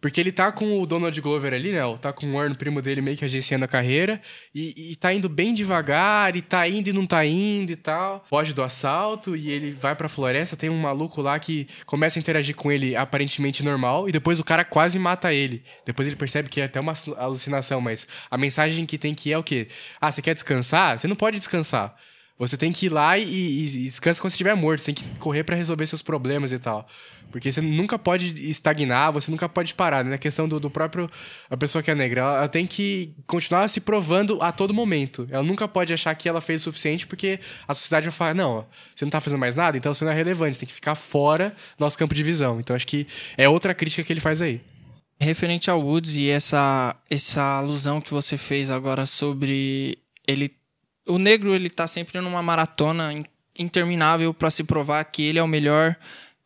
Porque 0.00 0.20
ele 0.20 0.32
tá 0.32 0.50
com 0.50 0.80
o 0.80 0.86
Donald 0.86 1.20
Glover 1.20 1.52
ali, 1.52 1.72
né? 1.72 1.80
Tá 2.00 2.12
com 2.12 2.26
o 2.26 2.40
Earn, 2.40 2.54
primo 2.54 2.80
dele, 2.80 3.02
meio 3.02 3.16
que 3.16 3.24
agenciando 3.24 3.64
a 3.64 3.68
carreira. 3.68 4.20
E, 4.54 4.92
e 4.92 4.96
tá 4.96 5.12
indo 5.12 5.28
bem 5.28 5.52
devagar, 5.52 6.34
e 6.34 6.40
tá 6.40 6.66
indo 6.66 6.88
e 6.88 6.92
não 6.92 7.04
tá 7.06 7.24
indo 7.24 7.70
e 7.70 7.76
tal. 7.76 8.24
Foge 8.28 8.54
do 8.54 8.62
assalto 8.62 9.36
e 9.36 9.50
ele 9.50 9.72
vai 9.72 9.94
pra 9.94 10.08
floresta. 10.08 10.56
Tem 10.56 10.70
um 10.70 10.80
maluco 10.80 11.20
lá 11.20 11.38
que 11.38 11.66
começa 11.84 12.18
a 12.18 12.20
interagir 12.20 12.54
com 12.54 12.72
ele 12.72 12.96
aparentemente 12.96 13.62
normal. 13.62 14.08
E 14.08 14.12
depois 14.12 14.40
o 14.40 14.44
cara 14.44 14.64
quase 14.64 14.98
mata 14.98 15.32
ele. 15.34 15.62
Depois 15.84 16.08
ele 16.08 16.16
percebe 16.16 16.48
que 16.48 16.60
é 16.60 16.64
até 16.64 16.80
uma 16.80 16.94
alucinação, 17.18 17.80
mas 17.80 18.08
a 18.30 18.38
mensagem 18.38 18.86
que 18.86 18.96
tem 18.96 19.14
que 19.14 19.32
é 19.32 19.38
o 19.38 19.42
quê? 19.42 19.68
Ah, 20.00 20.10
você 20.10 20.22
quer 20.22 20.34
descansar? 20.34 20.98
Você 20.98 21.06
não 21.06 21.16
pode 21.16 21.38
descansar. 21.38 21.94
Você 22.40 22.56
tem 22.56 22.72
que 22.72 22.86
ir 22.86 22.88
lá 22.88 23.18
e, 23.18 23.22
e, 23.22 23.66
e 23.66 23.84
descansa 23.84 24.18
quando 24.18 24.30
você 24.30 24.36
estiver 24.36 24.54
morto. 24.54 24.80
Você 24.80 24.92
tem 24.92 24.94
que 24.94 25.10
correr 25.18 25.44
para 25.44 25.54
resolver 25.54 25.84
seus 25.86 26.00
problemas 26.00 26.52
e 26.52 26.58
tal. 26.58 26.88
Porque 27.30 27.52
você 27.52 27.60
nunca 27.60 27.98
pode 27.98 28.34
estagnar, 28.50 29.12
você 29.12 29.30
nunca 29.30 29.46
pode 29.46 29.74
parar. 29.74 30.02
Né? 30.02 30.12
Na 30.12 30.18
questão 30.18 30.48
do, 30.48 30.58
do 30.58 30.70
próprio. 30.70 31.10
A 31.50 31.56
pessoa 31.56 31.82
que 31.82 31.90
é 31.90 31.94
negra, 31.94 32.22
ela, 32.22 32.36
ela, 32.38 32.48
tem 32.48 32.66
que 32.66 33.14
continuar 33.26 33.68
se 33.68 33.78
provando 33.78 34.40
a 34.40 34.50
todo 34.50 34.72
momento. 34.72 35.28
Ela 35.30 35.42
nunca 35.42 35.68
pode 35.68 35.92
achar 35.92 36.14
que 36.14 36.30
ela 36.30 36.40
fez 36.40 36.62
o 36.62 36.64
suficiente, 36.64 37.06
porque 37.06 37.38
a 37.68 37.74
sociedade 37.74 38.06
vai 38.06 38.12
falar: 38.12 38.34
não, 38.34 38.66
você 38.94 39.04
não 39.04 39.10
tá 39.10 39.20
fazendo 39.20 39.38
mais 39.38 39.54
nada, 39.54 39.76
então 39.76 39.92
você 39.92 40.02
não 40.02 40.10
é 40.10 40.14
relevante, 40.14 40.54
você 40.54 40.60
tem 40.60 40.68
que 40.68 40.74
ficar 40.74 40.94
fora 40.94 41.54
do 41.76 41.84
nosso 41.84 41.98
campo 41.98 42.14
de 42.14 42.22
visão. 42.22 42.58
Então 42.58 42.74
acho 42.74 42.86
que 42.86 43.06
é 43.36 43.50
outra 43.50 43.74
crítica 43.74 44.02
que 44.02 44.12
ele 44.14 44.20
faz 44.20 44.40
aí. 44.40 44.62
Referente 45.20 45.70
ao 45.70 45.78
Woods 45.78 46.16
e 46.16 46.30
essa, 46.30 46.96
essa 47.10 47.58
alusão 47.58 48.00
que 48.00 48.10
você 48.10 48.38
fez 48.38 48.70
agora 48.70 49.04
sobre 49.04 49.98
ele 50.26 50.50
o 51.10 51.18
negro 51.18 51.54
ele 51.54 51.68
tá 51.68 51.86
sempre 51.86 52.20
numa 52.20 52.42
maratona 52.42 53.12
interminável 53.58 54.32
para 54.32 54.50
se 54.50 54.64
provar 54.64 55.04
que 55.04 55.22
ele 55.22 55.38
é 55.38 55.42
o 55.42 55.48
melhor, 55.48 55.96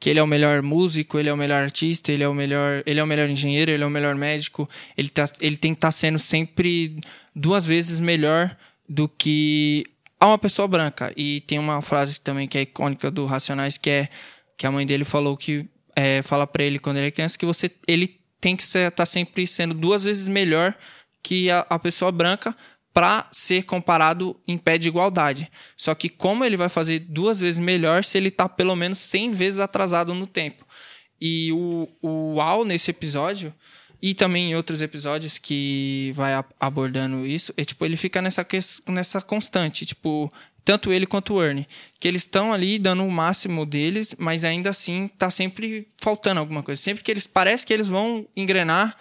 que 0.01 0.11
ele 0.11 0.19
é 0.19 0.23
o 0.23 0.27
melhor 0.27 0.63
músico, 0.63 1.19
ele 1.19 1.29
é 1.29 1.33
o 1.33 1.37
melhor 1.37 1.63
artista, 1.63 2.13
ele 2.13 2.23
é 2.23 2.29
o 2.29 2.35
melhor, 2.35 2.83
ele 2.85 3.01
é 3.01 3.05
o 3.05 3.07
melhor 3.07 3.29
engenheiro, 3.29 3.71
ele 3.71 3.83
é 3.83 3.87
o 3.87 3.91
melhor 3.91 4.15
médico. 4.15 4.69
Ele, 4.97 5.09
tá, 5.09 5.27
ele 5.41 5.57
tem 5.57 5.73
que 5.73 5.79
estar 5.79 5.89
tá 5.89 5.93
sendo 5.93 6.19
sempre 6.19 7.01
duas 7.35 7.65
vezes 7.65 8.01
melhor 8.01 8.57
do 8.89 9.09
que 9.09 9.85
a 10.19 10.27
uma 10.27 10.39
pessoa 10.39 10.67
branca. 10.67 11.13
E 11.17 11.41
tem 11.43 11.59
uma 11.59 11.81
frase 11.81 12.21
também 12.21 12.49
que 12.49 12.59
é 12.59 12.63
icônica 12.63 13.11
do 13.11 13.27
Racionais 13.27 13.79
que 13.79 13.91
é 13.91 14.09
que 14.57 14.67
a 14.67 14.71
mãe 14.71 14.87
dele 14.87 15.05
falou 15.05 15.37
que 15.37 15.67
é, 15.97 16.23
fala 16.23 16.47
para 16.47 16.65
ele 16.65 16.79
quando 16.79 16.97
ele 16.97 17.09
é 17.09 17.11
criança 17.11 17.39
que 17.39 17.47
você 17.47 17.71
ele 17.89 18.21
tem 18.41 18.57
que 18.57 18.63
estar 18.63 18.91
tá 18.91 19.07
sempre 19.07 19.47
sendo 19.47 19.75
duas 19.75 20.05
vezes 20.05 20.29
melhor 20.29 20.75
que 21.23 21.51
a, 21.51 21.67
a 21.71 21.79
pessoa 21.79 22.13
branca 22.13 22.55
para 22.95 23.27
ser 23.33 23.65
comparado 23.65 24.41
em 24.47 24.57
pé 24.57 24.79
de 24.79 24.87
igualdade. 24.87 25.51
Só 25.77 25.95
que 25.97 26.09
como 26.09 26.45
ele 26.45 26.57
vai 26.57 26.69
fazer 26.69 27.01
duas 27.01 27.41
vezes 27.41 27.59
melhor 27.59 28.05
se 28.05 28.17
ele 28.17 28.29
está 28.29 28.49
pelo 28.49 28.77
menos 28.77 28.99
100 29.01 29.33
vezes 29.33 29.61
atrasado 29.61 30.15
no 30.15 30.27
tempo? 30.27 30.65
E 31.21 31.51
o, 31.53 31.89
o 32.01 32.41
Al 32.41 32.65
nesse 32.65 32.93
episódio 32.93 33.53
e 34.01 34.15
também 34.15 34.51
em 34.51 34.55
outros 34.55 34.81
episódios 34.81 35.39
que 35.39 36.13
vai 36.15 36.33
abordando 36.61 37.27
isso, 37.27 37.53
é 37.57 37.65
tipo, 37.65 37.85
ele 37.85 37.97
fica 37.97 38.21
nessa 38.21 38.47
nessa 38.87 39.23
constante, 39.23 39.87
tipo, 39.87 40.31
tanto 40.65 40.93
ele 40.93 41.07
quanto 41.07 41.35
o 41.35 41.43
Ernie, 41.43 41.67
que 41.99 42.07
eles 42.07 42.23
estão 42.23 42.53
ali 42.53 42.79
dando 42.79 43.05
o 43.05 43.11
máximo 43.11 43.67
deles, 43.67 44.15
mas 44.19 44.45
ainda 44.45 44.71
assim 44.71 45.09
tá 45.09 45.31
sempre 45.31 45.89
faltando 45.99 46.41
alguma 46.41 46.63
coisa. 46.63 46.81
Sempre 46.81 47.03
que 47.03 47.11
eles 47.11 47.27
parece 47.27 47.67
que 47.67 47.73
eles 47.73 47.89
vão 47.89 48.27
engrenar, 48.37 48.97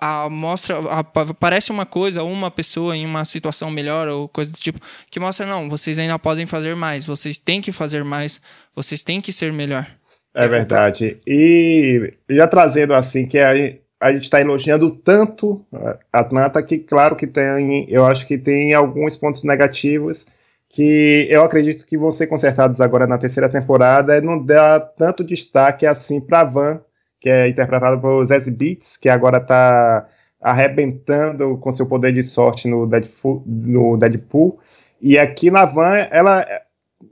a, 0.00 0.28
mostra 0.30 0.78
a, 0.78 1.00
aparece 1.00 1.70
uma 1.70 1.86
coisa 1.86 2.22
uma 2.22 2.50
pessoa 2.50 2.96
em 2.96 3.04
uma 3.04 3.24
situação 3.24 3.70
melhor 3.70 4.08
ou 4.08 4.28
coisa 4.28 4.50
do 4.50 4.58
tipo 4.58 4.80
que 5.10 5.20
mostra 5.20 5.46
não 5.46 5.68
vocês 5.68 5.98
ainda 5.98 6.18
podem 6.18 6.46
fazer 6.46 6.74
mais 6.74 7.06
vocês 7.06 7.38
têm 7.38 7.60
que 7.60 7.72
fazer 7.72 8.04
mais 8.04 8.40
vocês 8.74 9.02
têm 9.02 9.20
que 9.20 9.32
ser 9.32 9.52
melhor. 9.52 9.86
É 10.34 10.48
verdade. 10.48 11.16
E 11.24 12.12
já 12.28 12.48
trazendo 12.48 12.92
assim 12.92 13.24
que 13.24 13.38
a, 13.38 13.52
a 14.00 14.12
gente 14.12 14.24
está 14.24 14.40
elogiando 14.40 14.90
tanto 14.90 15.64
a 16.12 16.20
Atlanta 16.20 16.62
que 16.62 16.78
claro 16.78 17.14
que 17.14 17.26
tem 17.26 17.86
eu 17.88 18.04
acho 18.04 18.26
que 18.26 18.36
tem 18.36 18.74
alguns 18.74 19.16
pontos 19.16 19.44
negativos 19.44 20.26
que 20.68 21.28
eu 21.30 21.42
acredito 21.42 21.86
que 21.86 21.96
vão 21.96 22.12
ser 22.12 22.26
consertados 22.26 22.80
agora 22.80 23.06
na 23.06 23.18
terceira 23.18 23.48
temporada 23.48 24.20
não 24.20 24.44
dá 24.44 24.80
tanto 24.80 25.22
destaque 25.22 25.86
assim 25.86 26.20
para 26.20 26.42
Van 26.42 26.80
que 27.24 27.30
é 27.30 27.48
interpretado 27.48 27.98
por 28.02 28.26
Zazie 28.26 28.52
Beats, 28.52 28.98
que 28.98 29.08
agora 29.08 29.38
está 29.38 30.06
arrebentando 30.42 31.56
com 31.56 31.74
seu 31.74 31.86
poder 31.86 32.12
de 32.12 32.22
sorte 32.22 32.68
no 32.68 32.86
Deadpool, 32.86 33.42
no 33.46 33.96
Deadpool. 33.96 34.58
E 35.00 35.18
aqui 35.18 35.50
na 35.50 35.64
Van, 35.64 36.06
ela 36.10 36.46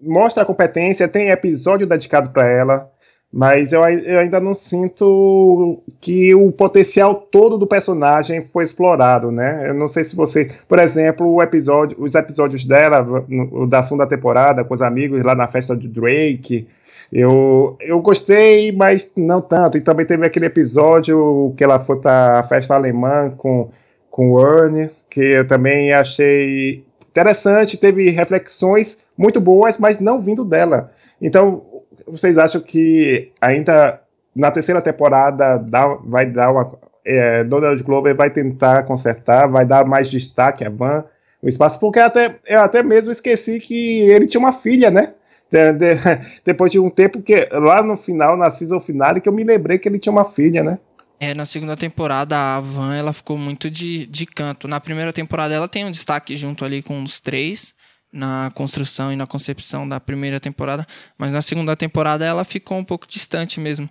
mostra 0.02 0.42
a 0.42 0.46
competência, 0.46 1.08
tem 1.08 1.30
episódio 1.30 1.86
dedicado 1.86 2.28
para 2.28 2.46
ela, 2.46 2.90
mas 3.32 3.72
eu, 3.72 3.80
eu, 3.80 4.18
ainda 4.18 4.38
não 4.38 4.52
sinto 4.52 5.82
que 5.98 6.34
o 6.34 6.52
potencial 6.52 7.14
todo 7.14 7.56
do 7.56 7.66
personagem 7.66 8.44
foi 8.52 8.64
explorado, 8.64 9.32
né? 9.32 9.66
Eu 9.66 9.72
não 9.72 9.88
sei 9.88 10.04
se 10.04 10.14
você, 10.14 10.50
por 10.68 10.78
exemplo, 10.78 11.42
episódio, 11.42 11.96
os 11.98 12.14
episódios 12.14 12.66
dela, 12.66 13.24
no, 13.26 13.66
da 13.66 13.82
segunda 13.82 14.06
temporada, 14.06 14.62
com 14.62 14.74
os 14.74 14.82
amigos 14.82 15.22
lá 15.22 15.34
na 15.34 15.48
festa 15.48 15.74
de 15.74 15.88
Drake, 15.88 16.68
eu, 17.12 17.76
eu 17.80 18.00
gostei, 18.00 18.72
mas 18.72 19.12
não 19.14 19.42
tanto. 19.42 19.76
E 19.76 19.82
também 19.82 20.06
teve 20.06 20.24
aquele 20.24 20.46
episódio 20.46 21.52
que 21.58 21.62
ela 21.62 21.78
foi 21.78 22.00
para 22.00 22.40
a 22.40 22.42
festa 22.44 22.74
alemã 22.74 23.30
com, 23.36 23.70
com 24.10 24.32
o 24.32 24.40
Ernie, 24.40 24.90
que 25.10 25.20
eu 25.20 25.46
também 25.46 25.92
achei 25.92 26.82
interessante. 27.10 27.76
Teve 27.76 28.08
reflexões 28.08 28.98
muito 29.16 29.40
boas, 29.42 29.76
mas 29.76 30.00
não 30.00 30.22
vindo 30.22 30.42
dela. 30.42 30.90
Então, 31.20 31.62
vocês 32.06 32.38
acham 32.38 32.62
que 32.62 33.30
ainda 33.38 34.00
na 34.34 34.50
terceira 34.50 34.80
temporada 34.80 35.58
dá, 35.58 35.86
vai 36.02 36.24
dar 36.24 36.50
uma. 36.50 36.72
É, 37.04 37.44
Donald 37.44 37.82
Glover 37.82 38.14
vai 38.14 38.30
tentar 38.30 38.84
consertar, 38.84 39.48
vai 39.48 39.66
dar 39.66 39.84
mais 39.84 40.10
destaque 40.10 40.64
a 40.64 40.70
Van, 40.70 41.04
o 41.42 41.48
espaço, 41.48 41.78
porque 41.80 41.98
até, 41.98 42.36
eu 42.46 42.60
até 42.60 42.82
mesmo 42.82 43.10
esqueci 43.10 43.58
que 43.58 44.02
ele 44.02 44.28
tinha 44.28 44.38
uma 44.38 44.60
filha, 44.60 44.88
né? 44.90 45.12
De, 45.52 45.72
de, 45.72 46.00
depois 46.44 46.72
de 46.72 46.78
um 46.78 46.88
tempo 46.88 47.20
que 47.20 47.46
lá 47.52 47.82
no 47.82 47.98
final, 47.98 48.36
na 48.36 48.50
season 48.50 48.80
final, 48.80 49.20
que 49.20 49.28
eu 49.28 49.32
me 49.32 49.44
lembrei 49.44 49.78
que 49.78 49.86
ele 49.86 49.98
tinha 49.98 50.12
uma 50.12 50.32
filha, 50.32 50.64
né? 50.64 50.78
É, 51.20 51.34
na 51.34 51.44
segunda 51.44 51.76
temporada 51.76 52.36
a 52.36 52.58
Van 52.58 52.96
ela 52.96 53.12
ficou 53.12 53.38
muito 53.38 53.70
de, 53.70 54.06
de 54.06 54.26
canto. 54.26 54.66
Na 54.66 54.80
primeira 54.80 55.12
temporada 55.12 55.54
ela 55.54 55.68
tem 55.68 55.84
um 55.84 55.90
destaque 55.90 56.34
junto 56.34 56.64
ali 56.64 56.82
com 56.82 57.00
os 57.00 57.20
três, 57.20 57.74
na 58.12 58.50
construção 58.54 59.12
e 59.12 59.16
na 59.16 59.26
concepção 59.26 59.88
da 59.88 60.00
primeira 60.00 60.40
temporada, 60.40 60.86
mas 61.16 61.32
na 61.32 61.40
segunda 61.40 61.76
temporada 61.76 62.24
ela 62.24 62.42
ficou 62.42 62.76
um 62.76 62.84
pouco 62.84 63.06
distante 63.06 63.60
mesmo. 63.60 63.88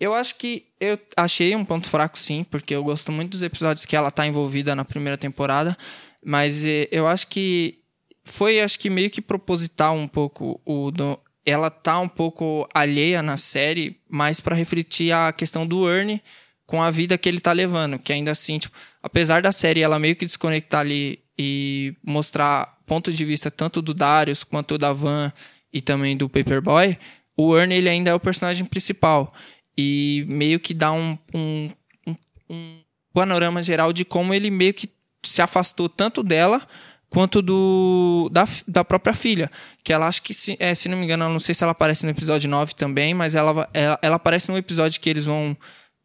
Eu 0.00 0.14
acho 0.14 0.36
que 0.36 0.64
eu 0.80 0.98
achei 1.16 1.54
um 1.54 1.64
ponto 1.64 1.88
fraco 1.88 2.18
sim, 2.18 2.42
porque 2.42 2.74
eu 2.74 2.82
gosto 2.82 3.12
muito 3.12 3.32
dos 3.32 3.42
episódios 3.42 3.84
que 3.84 3.94
ela 3.94 4.10
tá 4.10 4.26
envolvida 4.26 4.74
na 4.74 4.84
primeira 4.84 5.18
temporada, 5.18 5.76
mas 6.24 6.64
eh, 6.64 6.88
eu 6.90 7.06
acho 7.06 7.28
que 7.28 7.81
foi 8.24 8.60
acho 8.60 8.78
que 8.78 8.88
meio 8.88 9.10
que 9.10 9.20
proposital 9.20 9.96
um 9.96 10.08
pouco 10.08 10.60
o 10.64 10.90
do, 10.90 11.18
ela 11.44 11.70
tá 11.70 11.98
um 11.98 12.08
pouco 12.08 12.68
alheia 12.72 13.22
na 13.22 13.36
série, 13.36 14.00
mais 14.08 14.40
para 14.40 14.54
refletir 14.54 15.12
a 15.12 15.32
questão 15.32 15.66
do 15.66 15.88
Ernie 15.88 16.22
com 16.66 16.82
a 16.82 16.90
vida 16.90 17.18
que 17.18 17.28
ele 17.28 17.40
tá 17.40 17.52
levando, 17.52 17.98
que 17.98 18.12
ainda 18.12 18.30
assim, 18.30 18.58
tipo, 18.58 18.76
apesar 19.02 19.42
da 19.42 19.52
série 19.52 19.82
ela 19.82 19.98
meio 19.98 20.16
que 20.16 20.24
desconectar 20.24 20.80
ali 20.80 21.18
e 21.36 21.94
mostrar 22.02 22.78
ponto 22.86 23.12
de 23.12 23.24
vista 23.24 23.50
tanto 23.50 23.80
do 23.80 23.94
Darius 23.94 24.44
quanto 24.44 24.78
da 24.78 24.92
Van 24.92 25.32
e 25.72 25.80
também 25.80 26.16
do 26.16 26.28
Paperboy, 26.28 26.98
o 27.36 27.56
Ernie 27.56 27.78
ele 27.78 27.88
ainda 27.88 28.10
é 28.10 28.14
o 28.14 28.20
personagem 28.20 28.64
principal. 28.64 29.32
E 29.76 30.24
meio 30.28 30.60
que 30.60 30.74
dá 30.74 30.92
um, 30.92 31.18
um, 31.34 31.70
um, 32.06 32.14
um 32.50 32.80
panorama 33.12 33.62
geral 33.62 33.92
de 33.92 34.04
como 34.04 34.34
ele 34.34 34.50
meio 34.50 34.74
que 34.74 34.88
se 35.24 35.40
afastou 35.40 35.88
tanto 35.88 36.22
dela 36.22 36.66
quanto 37.12 37.42
do 37.42 38.30
da, 38.32 38.48
da 38.66 38.82
própria 38.82 39.14
filha. 39.14 39.50
Que 39.84 39.92
ela 39.92 40.06
acho 40.06 40.22
que, 40.22 40.32
se, 40.32 40.56
é, 40.58 40.74
se 40.74 40.88
não 40.88 40.96
me 40.96 41.04
engano, 41.04 41.28
não 41.28 41.38
sei 41.38 41.54
se 41.54 41.62
ela 41.62 41.72
aparece 41.72 42.04
no 42.04 42.10
episódio 42.10 42.48
9 42.48 42.74
também, 42.74 43.12
mas 43.12 43.34
ela, 43.34 43.68
ela, 43.74 43.98
ela 44.00 44.16
aparece 44.16 44.50
no 44.50 44.56
episódio 44.56 45.00
que 45.00 45.10
eles 45.10 45.26
vão 45.26 45.56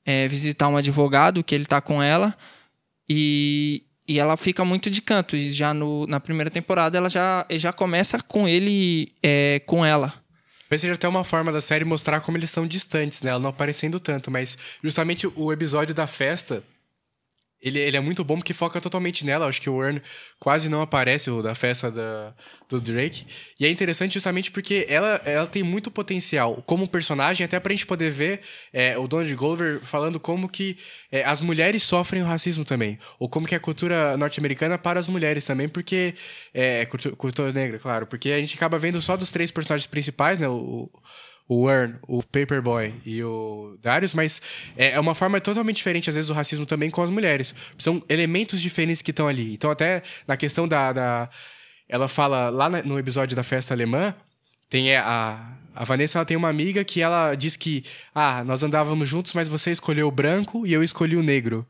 é, 0.06 0.28
visitar 0.28 0.68
um 0.68 0.76
advogado, 0.76 1.44
que 1.44 1.56
ele 1.56 1.66
tá 1.66 1.80
com 1.80 2.04
ela, 2.04 2.36
e, 3.10 3.84
e 4.06 4.20
ela 4.20 4.36
fica 4.36 4.66
muito 4.66 4.90
de 4.90 5.02
canto. 5.02 5.38
E 5.38 5.50
já 5.50 5.74
no, 5.74 6.06
na 6.08 6.20
primeira 6.20 6.52
temporada 6.52 6.98
ela 6.98 7.10
já, 7.10 7.46
já 7.52 7.72
começa 7.72 8.22
com 8.22 8.48
ele 8.48 9.14
é, 9.24 9.62
com 9.66 9.86
ela. 9.86 10.14
Talvez 10.64 10.82
seja 10.82 10.96
até 10.96 11.08
uma 11.08 11.24
forma 11.24 11.54
da 11.54 11.62
série 11.62 11.86
mostrar 11.86 12.20
como 12.20 12.38
eles 12.38 12.50
são 12.50 12.68
distantes, 12.68 13.22
né? 13.22 13.32
Ela 13.32 13.40
não 13.40 13.52
aparecendo 13.52 13.98
tanto, 13.98 14.30
mas 14.30 14.58
justamente 14.84 15.26
o 15.34 15.54
episódio 15.54 15.96
da 15.96 16.06
festa 16.06 16.62
ele, 17.62 17.80
ele 17.80 17.98
é 17.98 18.00
muito 18.00 18.24
bom 18.24 18.36
porque 18.36 18.54
foca 18.54 18.80
totalmente 18.80 19.26
nela. 19.26 19.48
Acho 19.48 19.62
que 19.62 19.70
o 19.70 19.84
Earn 19.84 20.02
quase 20.40 20.70
não 20.70 20.82
aparece, 20.82 21.30
da 21.42 21.56
festa 21.56 21.90
da, 21.90 22.34
do 22.70 22.80
Drake. 22.80 23.26
E 23.60 23.66
é 23.66 23.70
interessante 23.70 24.14
justamente 24.14 24.52
porque 24.52 24.86
ela, 24.88 25.22
ela 25.26 25.48
tem 25.48 25.64
muito 25.64 25.90
potencial 25.90 26.64
como 26.66 26.88
personagem, 26.88 27.44
até 27.44 27.60
pra 27.60 27.74
gente 27.74 27.86
poder 27.86 28.12
ver 28.12 28.42
é, 28.72 28.98
o 28.98 29.08
Donald 29.08 29.34
Glover 29.36 29.80
falando 29.82 30.20
como 30.20 30.48
que 30.48 30.78
é, 31.12 31.24
as 31.24 31.42
mulheres 31.42 31.84
sofrem 31.84 32.22
o 32.22 32.26
racismo 32.26 32.64
também. 32.64 33.00
Ou 33.20 33.28
como 33.28 33.48
que 33.48 33.56
é 33.56 33.58
a 33.58 33.62
cultura 33.62 34.16
norte-americana 34.18 34.78
para 34.78 35.00
as 35.00 35.08
mulheres 35.08 35.44
também, 35.46 35.68
porque. 35.68 36.14
É, 36.54 36.86
cultura, 36.86 37.16
cultura 37.16 37.52
negra, 37.52 37.80
claro. 37.80 38.06
Porque 38.06 38.32
a 38.32 38.40
gente 38.40 38.56
acaba 38.56 38.78
vendo 38.78 39.02
só 39.02 39.18
dos 39.18 39.32
três 39.32 39.52
personagens 39.52 39.88
principais, 39.88 40.38
né? 40.38 40.48
O, 40.48 40.90
o 41.48 41.70
Earn, 41.70 41.96
o 42.08 42.22
Paperboy 42.22 42.94
e 43.06 43.24
o 43.24 43.78
Darius, 43.82 44.14
mas 44.14 44.42
é, 44.76 44.92
é 44.92 45.00
uma 45.00 45.16
forma 45.16 45.40
totalmente 45.40 45.78
diferente, 45.78 46.10
às 46.10 46.16
vezes, 46.16 46.28
do 46.28 46.34
racismo 46.34 46.66
também 46.66 46.90
com 46.90 47.02
as 47.02 47.10
mulheres. 47.10 47.56
São 47.78 48.04
elementos 48.10 48.62
diferentes 48.62 49.02
que 49.02 49.12
estão 49.12 49.28
ali. 49.28 49.54
Então, 49.54 49.72
até 49.72 50.04
na 50.28 50.36
questão 50.36 50.68
da. 50.68 50.92
da 50.92 51.30
ela 51.90 52.10
fala 52.10 52.50
lá 52.50 52.70
no 52.70 53.00
episódio 53.00 53.34
da 53.34 53.44
festa 53.44 53.74
alemã, 53.74 54.14
tem 54.70 54.94
a, 54.94 55.58
a 55.74 55.84
Vanessa 55.86 56.18
ela 56.18 56.26
tem 56.26 56.36
uma 56.36 56.50
amiga 56.50 56.84
que 56.84 57.02
ela 57.02 57.34
diz 57.34 57.56
que 57.56 57.82
ah, 58.14 58.44
nós 58.44 58.62
andávamos 58.62 59.08
juntos, 59.08 59.32
mas 59.32 59.48
você 59.48 59.72
escolheu 59.72 60.08
o 60.08 60.12
branco 60.12 60.68
e 60.68 60.74
eu 60.74 60.84
escolhi 60.84 61.16
o 61.16 61.24
negro. 61.24 61.66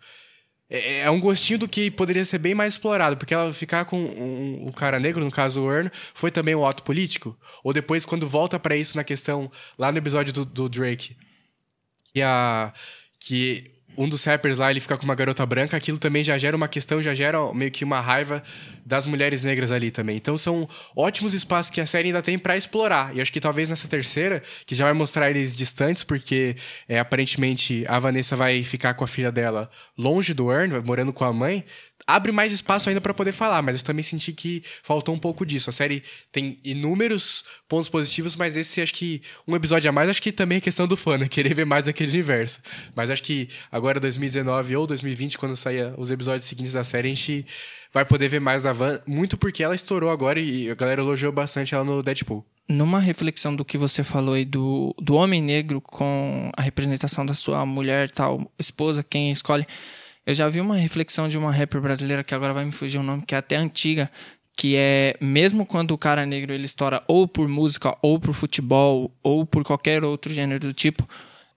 É, 0.69 0.99
é 1.01 1.11
um 1.11 1.19
gostinho 1.19 1.59
do 1.59 1.67
que 1.67 1.89
poderia 1.89 2.25
ser 2.25 2.37
bem 2.39 2.53
mais 2.53 2.73
explorado, 2.73 3.17
porque 3.17 3.33
ela 3.33 3.53
ficar 3.53 3.85
com 3.85 3.97
um, 3.97 4.67
um 4.67 4.71
cara 4.71 4.99
negro, 4.99 5.23
no 5.23 5.31
caso 5.31 5.63
o 5.63 5.71
Earn, 5.71 5.89
foi 6.13 6.31
também 6.31 6.55
um 6.55 6.65
ato 6.65 6.83
político? 6.83 7.37
Ou 7.63 7.73
depois, 7.73 8.05
quando 8.05 8.27
volta 8.27 8.59
para 8.59 8.75
isso 8.75 8.97
na 8.97 9.03
questão, 9.03 9.51
lá 9.77 9.91
no 9.91 9.97
episódio 9.97 10.33
do, 10.33 10.45
do 10.45 10.69
Drake, 10.69 11.15
que, 12.13 12.21
a, 12.21 12.73
que 13.19 13.76
um 13.97 14.07
dos 14.07 14.23
rappers 14.23 14.59
lá, 14.59 14.69
ele 14.69 14.79
fica 14.79 14.95
com 14.95 15.03
uma 15.03 15.15
garota 15.15 15.45
branca, 15.45 15.75
aquilo 15.75 15.97
também 15.97 16.23
já 16.23 16.37
gera 16.37 16.55
uma 16.55 16.67
questão, 16.67 17.01
já 17.01 17.13
gera 17.13 17.51
meio 17.53 17.71
que 17.71 17.83
uma 17.83 17.99
raiva 17.99 18.43
das 18.85 19.05
mulheres 19.05 19.43
negras 19.43 19.71
ali 19.71 19.89
também. 19.89 20.15
Então 20.15 20.37
são 20.37 20.69
ótimos 20.95 21.33
espaços 21.33 21.71
que 21.71 21.81
a 21.81 21.85
série 21.85 22.09
ainda 22.09 22.21
tem 22.21 22.37
para 22.37 22.55
explorar. 22.55 23.15
E 23.15 23.21
acho 23.21 23.33
que 23.33 23.39
talvez 23.39 23.69
nessa 23.69 23.87
terceira, 23.87 24.43
que 24.65 24.75
já 24.75 24.85
vai 24.85 24.93
mostrar 24.93 25.29
eles 25.29 25.55
distantes, 25.55 26.03
porque 26.03 26.55
é, 26.87 26.99
aparentemente 26.99 27.83
a 27.87 27.97
Vanessa 27.97 28.35
vai 28.35 28.63
ficar 28.63 28.93
com 28.93 29.03
a 29.03 29.07
filha 29.07 29.31
dela 29.31 29.69
longe 29.97 30.33
do 30.33 30.51
Earn, 30.51 30.81
morando 30.85 31.11
com 31.11 31.25
a 31.25 31.33
mãe 31.33 31.65
abre 32.07 32.31
mais 32.31 32.53
espaço 32.53 32.87
ainda 32.87 33.01
para 33.01 33.13
poder 33.13 33.33
falar, 33.33 33.61
mas 33.61 33.75
eu 33.75 33.83
também 33.83 34.01
senti 34.01 34.31
que 34.31 34.63
faltou 34.81 35.13
um 35.13 35.19
pouco 35.19 35.45
disso. 35.45 35.69
A 35.69 35.73
série 35.73 36.01
tem 36.31 36.57
inúmeros 36.63 37.43
pontos 37.67 37.89
positivos, 37.89 38.35
mas 38.35 38.55
esse 38.55 38.81
acho 38.81 38.93
que 38.93 39.21
um 39.45 39.55
episódio 39.55 39.89
a 39.89 39.91
mais, 39.91 40.09
acho 40.09 40.21
que 40.21 40.31
também 40.31 40.57
é 40.59 40.61
questão 40.61 40.87
do 40.87 40.95
fã, 40.95 41.17
né? 41.17 41.27
Querer 41.27 41.53
ver 41.53 41.65
mais 41.65 41.83
daquele 41.83 42.11
universo. 42.11 42.61
Mas 42.95 43.11
acho 43.11 43.21
que 43.21 43.49
agora 43.69 43.99
2019 43.99 44.77
ou 44.77 44.87
2020, 44.87 45.37
quando 45.37 45.57
sair 45.57 45.93
os 45.97 46.09
episódios 46.09 46.45
seguintes 46.45 46.71
da 46.71 46.83
série, 46.83 47.09
a 47.09 47.13
gente 47.13 47.45
vai 47.93 48.05
poder 48.05 48.29
ver 48.29 48.39
mais 48.39 48.63
da 48.63 48.71
Van, 48.71 49.01
muito 49.05 49.37
porque 49.37 49.63
ela 49.63 49.75
estourou 49.75 50.09
agora 50.09 50.39
e 50.39 50.69
a 50.69 50.75
galera 50.75 51.01
elogiou 51.01 51.31
bastante 51.31 51.75
ela 51.75 51.83
no 51.83 52.01
Deadpool. 52.01 52.45
Numa 52.69 52.99
reflexão 52.99 53.55
do 53.55 53.65
que 53.65 53.77
você 53.77 54.03
falou 54.03 54.35
aí 54.35 54.45
do, 54.45 54.93
do 55.01 55.15
homem 55.15 55.41
negro 55.41 55.81
com 55.81 56.51
a 56.55 56.61
representação 56.61 57.25
da 57.25 57.33
sua 57.33 57.65
mulher, 57.65 58.09
tal, 58.09 58.51
esposa, 58.59 59.03
quem 59.03 59.31
escolhe 59.31 59.65
eu 60.27 60.33
já 60.33 60.49
vi 60.49 60.59
uma 60.59 60.75
reflexão 60.75 61.29
de 61.29 61.37
uma 61.37 61.53
rapper 61.53 61.79
brasileira 61.79 62.21
que 62.21 62.35
agora 62.35 62.51
vai 62.51 62.65
me 62.65 62.73
fugir 62.73 62.97
o 62.97 63.03
nome, 63.03 63.23
que 63.25 63.33
é 63.33 63.37
até 63.37 63.55
antiga, 63.55 64.11
que 64.57 64.75
é 64.75 65.15
mesmo 65.21 65.65
quando 65.65 65.91
o 65.91 65.97
cara 65.97 66.25
negro 66.25 66.53
ele 66.53 66.65
estoura 66.65 67.01
ou 67.07 67.25
por 67.25 67.47
música, 67.47 67.97
ou 68.01 68.19
por 68.19 68.33
futebol, 68.33 69.09
ou 69.23 69.45
por 69.45 69.63
qualquer 69.63 70.03
outro 70.03 70.33
gênero 70.33 70.59
do 70.59 70.73
tipo, 70.73 71.07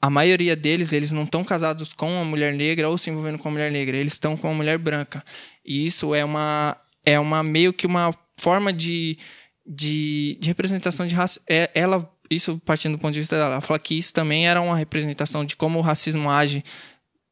a 0.00 0.08
maioria 0.08 0.54
deles 0.54 0.92
eles 0.92 1.10
não 1.10 1.24
estão 1.24 1.42
casados 1.42 1.92
com 1.92 2.12
uma 2.12 2.24
mulher 2.24 2.54
negra 2.54 2.88
ou 2.88 2.96
se 2.96 3.10
envolvendo 3.10 3.38
com 3.38 3.48
uma 3.48 3.54
mulher 3.54 3.72
negra, 3.72 3.96
eles 3.96 4.12
estão 4.12 4.36
com 4.36 4.46
uma 4.46 4.54
mulher 4.54 4.78
branca. 4.78 5.24
E 5.66 5.84
isso 5.84 6.14
é 6.14 6.24
uma 6.24 6.76
é 7.04 7.18
uma 7.18 7.42
meio 7.42 7.72
que 7.72 7.88
uma 7.88 8.14
forma 8.36 8.72
de, 8.72 9.18
de, 9.66 10.38
de 10.40 10.46
representação 10.46 11.08
de 11.08 11.14
raça. 11.14 11.40
É, 11.50 11.68
ela 11.74 12.08
isso 12.30 12.62
partindo 12.64 12.92
do 12.92 13.00
ponto 13.00 13.12
de 13.12 13.18
vista 13.18 13.36
dela, 13.36 13.54
ela 13.54 13.60
fala 13.60 13.80
que 13.80 13.98
isso 13.98 14.14
também 14.14 14.48
era 14.48 14.60
uma 14.60 14.76
representação 14.76 15.44
de 15.44 15.56
como 15.56 15.80
o 15.80 15.82
racismo 15.82 16.30
age 16.30 16.62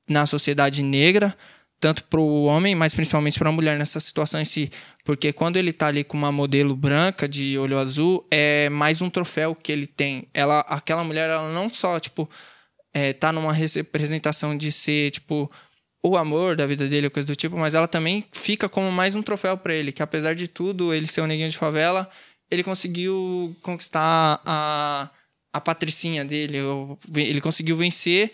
na 0.08 0.26
sociedade 0.26 0.82
negra, 0.82 1.36
tanto 1.80 2.04
para 2.04 2.20
o 2.20 2.44
homem, 2.44 2.74
mas 2.74 2.94
principalmente 2.94 3.38
para 3.38 3.48
a 3.48 3.52
mulher 3.52 3.78
nessa 3.78 4.00
situação 4.00 4.40
em 4.40 4.44
si. 4.44 4.70
Porque 5.04 5.32
quando 5.32 5.56
ele 5.56 5.70
está 5.70 5.86
ali 5.86 6.02
com 6.02 6.16
uma 6.16 6.32
modelo 6.32 6.74
branca 6.74 7.28
de 7.28 7.56
olho 7.58 7.78
azul, 7.78 8.26
é 8.30 8.68
mais 8.68 9.00
um 9.00 9.08
troféu 9.08 9.54
que 9.54 9.70
ele 9.70 9.86
tem. 9.86 10.26
Ela, 10.34 10.60
aquela 10.60 11.04
mulher, 11.04 11.30
ela 11.30 11.52
não 11.52 11.70
só, 11.70 12.00
tipo, 12.00 12.28
é, 12.92 13.12
tá 13.12 13.32
numa 13.32 13.52
representação 13.52 14.56
de 14.56 14.72
ser, 14.72 15.12
tipo, 15.12 15.50
o 16.02 16.16
amor 16.16 16.56
da 16.56 16.66
vida 16.66 16.88
dele, 16.88 17.10
coisa 17.10 17.26
do 17.26 17.36
tipo, 17.36 17.56
mas 17.56 17.74
ela 17.74 17.88
também 17.88 18.24
fica 18.32 18.68
como 18.68 18.90
mais 18.90 19.14
um 19.14 19.22
troféu 19.22 19.56
para 19.56 19.74
ele, 19.74 19.92
que 19.92 20.02
apesar 20.02 20.34
de 20.34 20.48
tudo, 20.48 20.94
ele 20.94 21.06
ser 21.06 21.20
um 21.20 21.26
neguinho 21.26 21.50
de 21.50 21.56
favela, 21.56 22.08
ele 22.50 22.62
conseguiu 22.62 23.56
conquistar 23.62 24.40
a, 24.44 25.10
a 25.52 25.60
patricinha 25.60 26.24
dele, 26.24 26.58
ele 27.14 27.40
conseguiu 27.40 27.76
vencer 27.76 28.32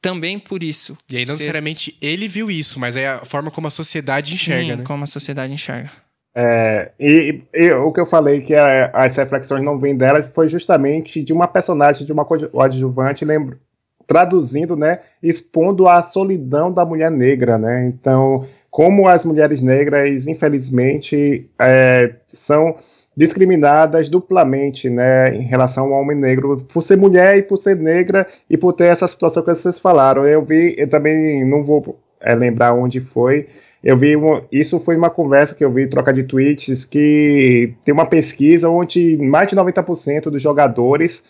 também 0.00 0.38
por 0.38 0.62
isso. 0.62 0.96
E 1.08 1.16
aí, 1.16 1.24
não 1.24 1.34
ser... 1.34 1.40
necessariamente 1.40 1.96
ele 2.00 2.26
viu 2.26 2.50
isso, 2.50 2.80
mas 2.80 2.96
é 2.96 3.08
a 3.08 3.18
forma 3.18 3.50
como 3.50 3.66
a 3.66 3.70
sociedade 3.70 4.28
Sim, 4.28 4.34
enxerga, 4.34 4.76
né? 4.76 4.84
como 4.84 5.04
a 5.04 5.06
sociedade 5.06 5.52
enxerga. 5.52 5.90
É, 6.34 6.92
e, 6.98 7.42
e, 7.52 7.72
o 7.72 7.92
que 7.92 8.00
eu 8.00 8.06
falei 8.06 8.40
que 8.40 8.54
a, 8.54 8.90
as 8.94 9.16
reflexões 9.16 9.64
não 9.64 9.78
vêm 9.78 9.96
dela 9.96 10.22
foi 10.34 10.48
justamente 10.48 11.22
de 11.22 11.32
uma 11.32 11.48
personagem, 11.48 12.06
de 12.06 12.12
uma 12.12 12.24
coadjuvante, 12.24 13.24
lembro, 13.24 13.58
traduzindo, 14.06 14.76
né, 14.76 15.00
expondo 15.22 15.88
a 15.88 16.02
solidão 16.04 16.72
da 16.72 16.84
mulher 16.84 17.10
negra, 17.10 17.58
né? 17.58 17.86
Então, 17.86 18.46
como 18.70 19.08
as 19.08 19.24
mulheres 19.24 19.60
negras, 19.60 20.26
infelizmente, 20.26 21.48
é, 21.60 22.14
são 22.32 22.76
discriminadas 23.20 24.08
duplamente, 24.08 24.88
né, 24.88 25.26
em 25.36 25.42
relação 25.42 25.92
ao 25.92 26.00
homem 26.00 26.16
negro, 26.16 26.66
por 26.72 26.82
ser 26.82 26.96
mulher 26.96 27.36
e 27.36 27.42
por 27.42 27.58
ser 27.58 27.76
negra 27.76 28.26
e 28.48 28.56
por 28.56 28.72
ter 28.72 28.86
essa 28.86 29.06
situação 29.06 29.42
que 29.42 29.54
vocês 29.54 29.78
falaram. 29.78 30.26
Eu 30.26 30.42
vi, 30.42 30.74
eu 30.78 30.88
também 30.88 31.44
não 31.44 31.62
vou 31.62 32.00
é, 32.18 32.34
lembrar 32.34 32.72
onde 32.72 32.98
foi. 32.98 33.46
Eu 33.84 33.98
vi 33.98 34.14
isso 34.50 34.80
foi 34.80 34.96
uma 34.96 35.10
conversa 35.10 35.54
que 35.54 35.62
eu 35.62 35.70
vi 35.70 35.86
troca 35.86 36.14
de 36.14 36.22
tweets 36.22 36.86
que 36.86 37.74
tem 37.84 37.92
uma 37.92 38.06
pesquisa 38.06 38.70
onde 38.70 39.18
mais 39.18 39.48
de 39.48 39.54
90% 39.54 40.30
dos 40.30 40.42
jogadores 40.42 41.22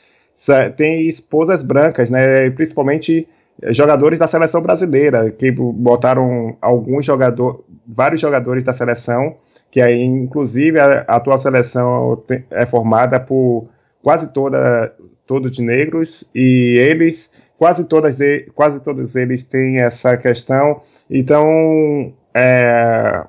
têm 0.76 1.08
esposas 1.08 1.64
brancas, 1.64 2.08
né, 2.08 2.50
principalmente 2.50 3.26
jogadores 3.70 4.16
da 4.16 4.28
seleção 4.28 4.62
brasileira, 4.62 5.28
que 5.32 5.50
botaram 5.50 6.56
alguns 6.62 7.04
jogadores, 7.04 7.58
vários 7.84 8.20
jogadores 8.20 8.62
da 8.62 8.72
seleção 8.72 9.34
que 9.70 9.80
aí, 9.80 10.02
inclusive, 10.02 10.80
a, 10.80 11.04
a 11.06 11.16
atual 11.16 11.38
seleção 11.38 12.22
é 12.50 12.66
formada 12.66 13.20
por 13.20 13.68
quase 14.02 14.28
toda, 14.32 14.94
todos 15.26 15.58
negros 15.58 16.24
e 16.34 16.76
eles, 16.78 17.30
quase, 17.58 17.84
todas, 17.84 18.18
quase 18.54 18.80
todos 18.80 19.14
eles 19.14 19.44
têm 19.44 19.80
essa 19.80 20.16
questão. 20.16 20.82
Então, 21.08 22.12
é, 22.34 23.24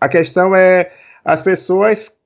a 0.00 0.08
questão 0.08 0.54
é 0.54 0.90
as 1.24 1.42
pessoas 1.42 2.16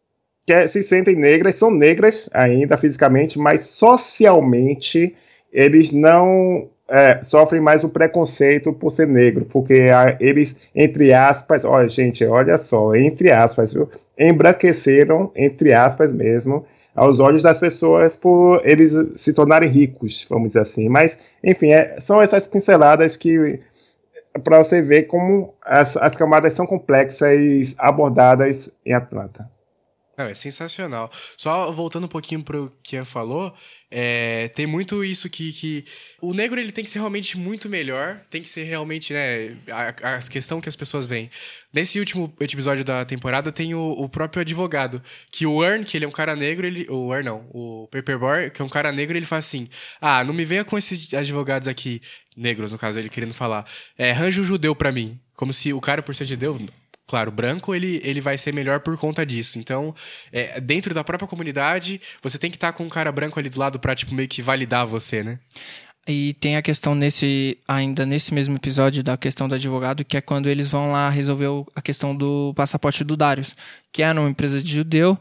que 0.47 0.67
se 0.69 0.83
sentem 0.83 1.15
negras, 1.15 1.55
são 1.55 1.71
negras 1.71 2.29
ainda 2.33 2.77
fisicamente, 2.77 3.39
mas 3.39 3.67
socialmente 3.67 5.17
eles 5.53 5.93
não 5.93 6.69
é, 6.91 7.23
sofrem 7.25 7.61
mais 7.61 7.85
o 7.85 7.89
preconceito 7.89 8.73
por 8.73 8.93
ser 8.93 9.07
negro, 9.07 9.45
porque 9.45 9.75
a, 9.75 10.17
eles, 10.19 10.57
entre 10.75 11.13
aspas, 11.13 11.65
olha, 11.65 11.89
gente, 11.89 12.25
olha 12.25 12.59
só, 12.59 12.95
entre 12.97 13.31
aspas, 13.31 13.73
viu, 13.73 13.89
embranqueceram, 14.19 15.31
entre 15.37 15.73
aspas 15.73 16.13
mesmo, 16.13 16.67
aos 16.95 17.21
olhos 17.21 17.43
das 17.43 17.61
pessoas 17.61 18.17
por 18.17 18.61
eles 18.65 18.93
se 19.17 19.33
tornarem 19.33 19.71
ricos, 19.71 20.27
vamos 20.29 20.49
dizer 20.49 20.61
assim. 20.61 20.89
Mas, 20.89 21.17
enfim, 21.43 21.73
é, 21.73 21.97
são 22.01 22.21
essas 22.21 22.47
pinceladas 22.47 23.17
que 23.17 23.61
para 24.45 24.59
você 24.59 24.83
ver 24.83 25.05
como 25.05 25.55
as, 25.63 25.97
as 25.97 26.15
camadas 26.17 26.55
são 26.55 26.67
complexas 26.67 27.75
abordadas 27.79 28.71
em 28.85 28.93
Atlanta. 28.93 29.49
Não, 30.21 30.29
é 30.29 30.35
sensacional. 30.35 31.11
Só 31.35 31.73
voltando 31.73 32.05
um 32.05 32.09
pouquinho 32.09 32.43
pro 32.43 32.71
que 32.83 32.95
Ian 32.95 33.07
falou, 33.07 33.55
é, 33.91 34.49
tem 34.49 34.67
muito 34.67 35.03
isso 35.03 35.31
que, 35.31 35.51
que. 35.51 35.85
O 36.21 36.35
negro 36.35 36.61
ele 36.61 36.71
tem 36.71 36.85
que 36.85 36.91
ser 36.91 36.99
realmente 36.99 37.39
muito 37.39 37.71
melhor, 37.71 38.21
tem 38.29 38.43
que 38.43 38.49
ser 38.49 38.65
realmente, 38.65 39.15
né? 39.15 39.57
A, 39.71 40.17
a 40.17 40.19
questão 40.19 40.61
que 40.61 40.69
as 40.69 40.77
pessoas 40.77 41.07
veem. 41.07 41.31
Nesse 41.73 41.99
último 41.99 42.31
episódio 42.39 42.85
da 42.85 43.03
temporada 43.03 43.51
tem 43.51 43.75
o, 43.75 43.93
o, 43.93 44.11
próprio 44.11 44.43
advogado, 44.43 45.03
que 45.33 45.47
o 45.47 45.65
Earn, 45.65 45.87
que 45.87 45.97
ele 45.97 46.05
é 46.05 46.09
um 46.09 46.13
cara 46.13 46.37
negro, 46.37 46.67
ele. 46.67 46.87
O 46.91 47.15
Earn 47.15 47.25
não, 47.25 47.47
o 47.51 47.89
Paperboy, 47.91 48.51
que 48.51 48.61
é 48.61 48.65
um 48.65 48.69
cara 48.69 48.93
negro, 48.93 49.17
ele 49.17 49.25
fala 49.25 49.39
assim: 49.39 49.69
Ah, 50.03 50.23
não 50.23 50.35
me 50.35 50.45
venha 50.45 50.67
com 50.67 50.77
esses 50.77 51.15
advogados 51.15 51.67
aqui, 51.67 52.03
negros, 52.37 52.73
no 52.73 52.79
caso, 52.79 52.99
ele 52.99 53.09
querendo 53.09 53.33
falar. 53.33 53.65
É, 53.97 54.11
arranja 54.11 54.43
um 54.43 54.45
judeu 54.45 54.77
pra 54.77 54.93
mim. 54.93 55.19
Como 55.35 55.55
se 55.55 55.73
o 55.73 55.81
cara, 55.81 56.03
por 56.03 56.15
ser 56.15 56.27
judeu, 56.27 56.59
claro, 57.11 57.33
branco 57.33 57.75
ele, 57.75 58.01
ele 58.05 58.21
vai 58.21 58.39
ser 58.39 58.55
melhor 58.55 58.79
por 58.79 58.97
conta 58.97 59.27
disso. 59.27 59.59
Então, 59.59 59.93
é, 60.33 60.61
dentro 60.61 60.95
da 60.95 61.03
própria 61.03 61.27
comunidade, 61.27 62.01
você 62.23 62.39
tem 62.39 62.53
que 62.53 62.57
estar 62.57 62.71
tá 62.71 62.79
com 62.79 62.85
um 62.85 62.89
cara 62.89 63.11
branco 63.11 63.41
ali 63.41 63.49
do 63.49 63.59
lado 63.59 63.81
pra, 63.81 63.97
tipo, 63.97 64.15
meio 64.15 64.29
que 64.29 64.41
validar 64.41 64.87
você, 64.87 65.25
né? 65.25 65.41
E 66.07 66.35
tem 66.35 66.57
a 66.57 66.63
questão 66.63 66.95
nesse, 66.95 67.59
ainda 67.67 68.07
nesse 68.07 68.33
mesmo 68.33 68.55
episódio 68.55 69.03
da 69.03 69.17
questão 69.17 69.49
do 69.49 69.57
advogado, 69.57 70.05
que 70.05 70.17
é 70.17 70.21
quando 70.21 70.49
eles 70.49 70.69
vão 70.69 70.93
lá 70.93 71.11
resolver 71.11 71.49
a 71.75 71.83
questão 71.83 72.15
do 72.15 72.55
passaporte 72.55 73.03
do 73.03 73.17
Darius, 73.17 73.57
que 73.93 74.05
é 74.05 74.13
numa 74.13 74.31
empresa 74.31 74.63
de 74.63 74.73
judeu. 74.73 75.19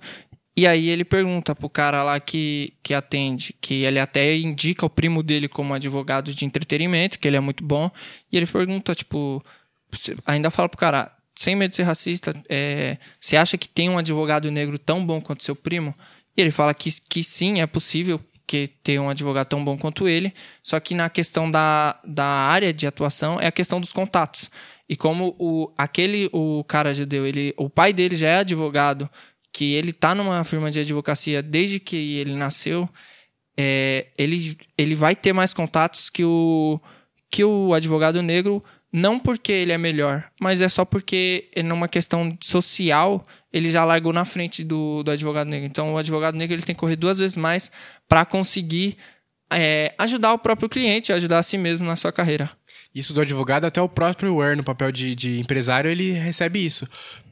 E 0.55 0.67
aí 0.67 0.89
ele 0.89 1.03
pergunta 1.03 1.55
pro 1.55 1.69
cara 1.69 2.03
lá 2.03 2.19
que, 2.19 2.73
que 2.83 2.93
atende, 2.93 3.55
que 3.59 3.83
ele 3.83 3.99
até 3.99 4.37
indica 4.37 4.85
o 4.85 4.89
primo 4.89 5.23
dele 5.23 5.47
como 5.47 5.73
advogado 5.73 6.33
de 6.33 6.45
entretenimento, 6.45 7.17
que 7.17 7.27
ele 7.27 7.37
é 7.37 7.39
muito 7.39 7.63
bom. 7.63 7.89
E 8.31 8.37
ele 8.37 8.45
pergunta, 8.45 8.93
tipo, 8.93 9.43
ainda 10.25 10.51
fala 10.51 10.69
pro 10.69 10.77
cara, 10.77 11.11
sem 11.39 11.55
medo 11.55 11.69
de 11.69 11.77
ser 11.77 11.83
racista, 11.83 12.35
é, 12.49 12.97
você 13.17 13.37
acha 13.37 13.57
que 13.57 13.69
tem 13.69 13.89
um 13.89 13.97
advogado 13.97 14.51
negro 14.51 14.77
tão 14.77 15.05
bom 15.05 15.21
quanto 15.21 15.41
seu 15.41 15.55
primo? 15.55 15.95
E 16.35 16.41
ele 16.41 16.51
fala 16.51 16.73
que, 16.73 16.89
que 17.09 17.23
sim, 17.23 17.61
é 17.61 17.65
possível 17.65 18.19
que 18.45 18.67
ter 18.83 18.99
um 18.99 19.09
advogado 19.09 19.47
tão 19.47 19.63
bom 19.63 19.77
quanto 19.77 20.05
ele, 20.05 20.33
só 20.61 20.77
que 20.81 20.93
na 20.93 21.09
questão 21.09 21.49
da, 21.49 21.97
da 22.03 22.25
área 22.25 22.73
de 22.73 22.85
atuação 22.85 23.39
é 23.39 23.47
a 23.47 23.53
questão 23.53 23.79
dos 23.79 23.93
contatos. 23.93 24.51
E 24.89 24.97
como 24.97 25.33
o, 25.39 25.71
aquele 25.77 26.29
o 26.33 26.61
cara 26.65 26.93
judeu, 26.93 27.25
ele, 27.25 27.53
o 27.55 27.69
pai 27.69 27.93
dele 27.93 28.17
já 28.17 28.27
é 28.27 28.35
advogado, 28.39 29.09
que 29.53 29.73
ele 29.75 29.93
tá 29.93 30.13
numa 30.13 30.43
firma 30.43 30.69
de 30.69 30.81
advocacia 30.81 31.41
desde 31.41 31.79
que 31.79 32.17
ele 32.17 32.33
nasceu, 32.35 32.89
é, 33.57 34.07
ele, 34.17 34.57
ele 34.77 34.93
vai 34.93 35.15
ter 35.15 35.31
mais 35.31 35.53
contatos 35.53 36.09
que 36.09 36.25
o, 36.25 36.81
que 37.29 37.43
o 37.43 37.73
advogado 37.73 38.21
negro 38.21 38.61
não 38.91 39.19
porque 39.19 39.51
ele 39.51 39.71
é 39.71 39.77
melhor, 39.77 40.25
mas 40.41 40.61
é 40.61 40.69
só 40.69 40.83
porque, 40.83 41.47
numa 41.63 41.87
questão 41.87 42.35
social, 42.41 43.23
ele 43.53 43.71
já 43.71 43.85
largou 43.85 44.11
na 44.11 44.25
frente 44.25 44.63
do, 44.63 45.03
do 45.03 45.11
advogado 45.11 45.47
negro. 45.47 45.67
Então, 45.67 45.93
o 45.93 45.97
advogado 45.97 46.35
negro 46.35 46.55
ele 46.55 46.63
tem 46.63 46.73
que 46.73 46.79
correr 46.79 46.95
duas 46.95 47.19
vezes 47.19 47.37
mais 47.37 47.71
para 48.07 48.25
conseguir 48.25 48.97
é, 49.51 49.93
ajudar 49.99 50.33
o 50.33 50.39
próprio 50.39 50.67
cliente, 50.67 51.13
ajudar 51.13 51.37
a 51.37 51.43
si 51.43 51.57
mesmo 51.57 51.85
na 51.85 51.95
sua 51.95 52.11
carreira. 52.11 52.49
Isso 52.93 53.13
do 53.13 53.21
advogado, 53.21 53.65
até 53.65 53.79
o 53.79 53.87
próprio 53.87 54.37
Ware, 54.37 54.57
no 54.57 54.63
papel 54.63 54.91
de, 54.91 55.13
de 55.13 55.39
empresário, 55.39 55.91
ele 55.91 56.11
recebe 56.11 56.65
isso 56.65 56.87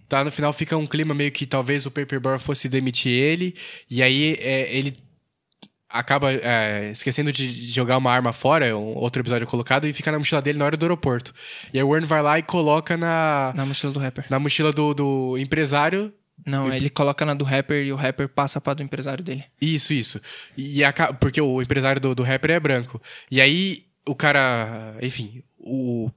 tá? 0.08 0.24
No 0.24 0.32
final 0.32 0.54
fica 0.54 0.78
um 0.78 0.88
clima 0.88 1.14
meio 1.14 1.32
que 1.32 1.46
talvez 1.46 1.86
o 1.86 1.92
Paperboy 1.92 2.40
fosse 2.40 2.70
demitir 2.70 3.12
ele, 3.12 3.54
e 3.90 4.02
aí 4.02 4.38
é, 4.40 4.76
ele 4.76 4.96
acaba 5.90 6.32
é, 6.32 6.90
esquecendo 6.92 7.32
de 7.32 7.50
jogar 7.72 7.98
uma 7.98 8.12
arma 8.12 8.34
fora, 8.34 8.78
um 8.78 8.96
outro 8.96 9.22
episódio 9.22 9.48
colocado, 9.48 9.88
e 9.88 9.94
fica 9.94 10.12
na 10.12 10.18
mochila 10.18 10.42
dele 10.42 10.60
na 10.60 10.66
hora 10.66 10.78
do 10.78 10.84
aeroporto. 10.84 11.34
E 11.74 11.78
aí 11.78 11.84
o 11.84 11.90
Warren 11.90 12.06
vai 12.06 12.22
lá 12.22 12.40
e 12.40 12.44
coloca 12.44 12.98
na. 12.98 13.54
Na 13.56 13.66
mochila 13.66 13.94
do 13.94 14.00
rapper. 14.00 14.26
Na 14.30 14.40
mochila 14.40 14.72
do, 14.72 14.94
do 14.94 15.38
empresário. 15.38 16.14
Não, 16.46 16.72
ele 16.72 16.90
coloca 16.90 17.26
na 17.26 17.34
do 17.34 17.44
rapper 17.44 17.84
e 17.84 17.92
o 17.92 17.96
rapper 17.96 18.30
passa 18.30 18.62
pra 18.62 18.74
do 18.74 18.84
empresário 18.84 19.24
dele. 19.24 19.44
Isso, 19.60 19.92
isso. 19.92 20.22
E 20.56 20.84
a, 20.84 20.94
porque 21.14 21.42
o 21.42 21.62
empresário 21.62 22.00
do, 22.00 22.14
do 22.14 22.24
rapper 22.24 22.52
é 22.52 22.60
branco. 22.60 23.02
E 23.30 23.42
aí 23.42 23.84
o 24.08 24.16
cara. 24.16 24.96
Enfim, 25.02 25.44
o 25.60 26.10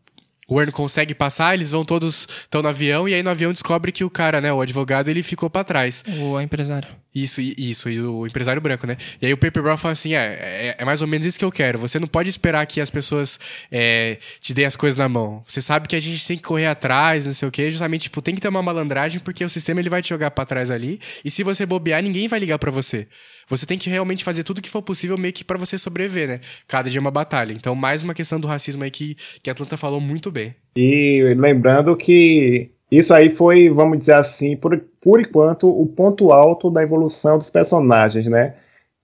o 0.50 0.56
Warren 0.56 0.72
consegue 0.72 1.14
passar, 1.14 1.54
eles 1.54 1.70
vão 1.70 1.84
todos 1.84 2.26
estão 2.28 2.60
no 2.60 2.68
avião 2.68 3.08
e 3.08 3.14
aí 3.14 3.22
no 3.22 3.30
avião 3.30 3.52
descobre 3.52 3.92
que 3.92 4.02
o 4.02 4.10
cara, 4.10 4.40
né, 4.40 4.52
o 4.52 4.60
advogado, 4.60 5.08
ele 5.08 5.22
ficou 5.22 5.48
para 5.48 5.62
trás. 5.62 6.02
O 6.18 6.40
empresário. 6.40 6.88
Isso, 7.12 7.40
isso, 7.40 7.90
e 7.90 8.00
o 8.00 8.24
empresário 8.24 8.62
branco, 8.62 8.86
né? 8.86 8.96
E 9.20 9.26
aí 9.26 9.32
o 9.32 9.36
Paper 9.36 9.62
Brown 9.62 9.76
fala 9.76 9.92
assim: 9.92 10.14
é, 10.14 10.38
é, 10.40 10.76
é, 10.78 10.84
mais 10.84 11.02
ou 11.02 11.08
menos 11.08 11.26
isso 11.26 11.38
que 11.38 11.44
eu 11.44 11.50
quero. 11.50 11.76
Você 11.80 11.98
não 11.98 12.06
pode 12.06 12.28
esperar 12.28 12.64
que 12.66 12.80
as 12.80 12.88
pessoas 12.88 13.38
é, 13.70 14.16
te 14.40 14.54
deem 14.54 14.64
as 14.64 14.76
coisas 14.76 14.96
na 14.96 15.08
mão. 15.08 15.42
Você 15.44 15.60
sabe 15.60 15.88
que 15.88 15.96
a 15.96 16.00
gente 16.00 16.24
tem 16.24 16.36
que 16.36 16.42
correr 16.44 16.66
atrás, 16.66 17.26
não 17.26 17.34
sei 17.34 17.48
o 17.48 17.50
quê. 17.50 17.68
Justamente, 17.68 18.02
tipo, 18.02 18.22
tem 18.22 18.32
que 18.32 18.40
ter 18.40 18.46
uma 18.46 18.62
malandragem, 18.62 19.18
porque 19.18 19.44
o 19.44 19.48
sistema 19.48 19.80
ele 19.80 19.90
vai 19.90 20.00
te 20.00 20.08
jogar 20.10 20.30
para 20.30 20.44
trás 20.44 20.70
ali. 20.70 21.00
E 21.24 21.30
se 21.32 21.42
você 21.42 21.66
bobear, 21.66 22.00
ninguém 22.00 22.28
vai 22.28 22.38
ligar 22.38 22.60
para 22.60 22.70
você. 22.70 23.08
Você 23.48 23.66
tem 23.66 23.76
que 23.76 23.90
realmente 23.90 24.22
fazer 24.22 24.44
tudo 24.44 24.62
que 24.62 24.70
for 24.70 24.80
possível 24.80 25.18
meio 25.18 25.34
que 25.34 25.42
para 25.42 25.58
você 25.58 25.76
sobreviver, 25.76 26.28
né? 26.28 26.40
Cada 26.68 26.88
dia 26.88 27.00
é 27.00 27.02
uma 27.02 27.10
batalha. 27.10 27.52
Então, 27.52 27.74
mais 27.74 28.04
uma 28.04 28.14
questão 28.14 28.38
do 28.38 28.46
racismo 28.46 28.84
aí 28.84 28.90
que, 28.90 29.16
que 29.42 29.50
a 29.50 29.52
Atlanta 29.52 29.76
falou 29.76 30.00
muito 30.00 30.30
bem. 30.30 30.54
E 30.76 31.34
lembrando 31.36 31.96
que 31.96 32.70
isso 32.90 33.14
aí 33.14 33.36
foi, 33.36 33.68
vamos 33.68 34.00
dizer 34.00 34.14
assim, 34.14 34.56
por, 34.56 34.78
por 35.00 35.20
enquanto, 35.20 35.68
o 35.68 35.86
ponto 35.86 36.32
alto 36.32 36.70
da 36.70 36.82
evolução 36.82 37.38
dos 37.38 37.48
personagens, 37.48 38.26
né? 38.26 38.54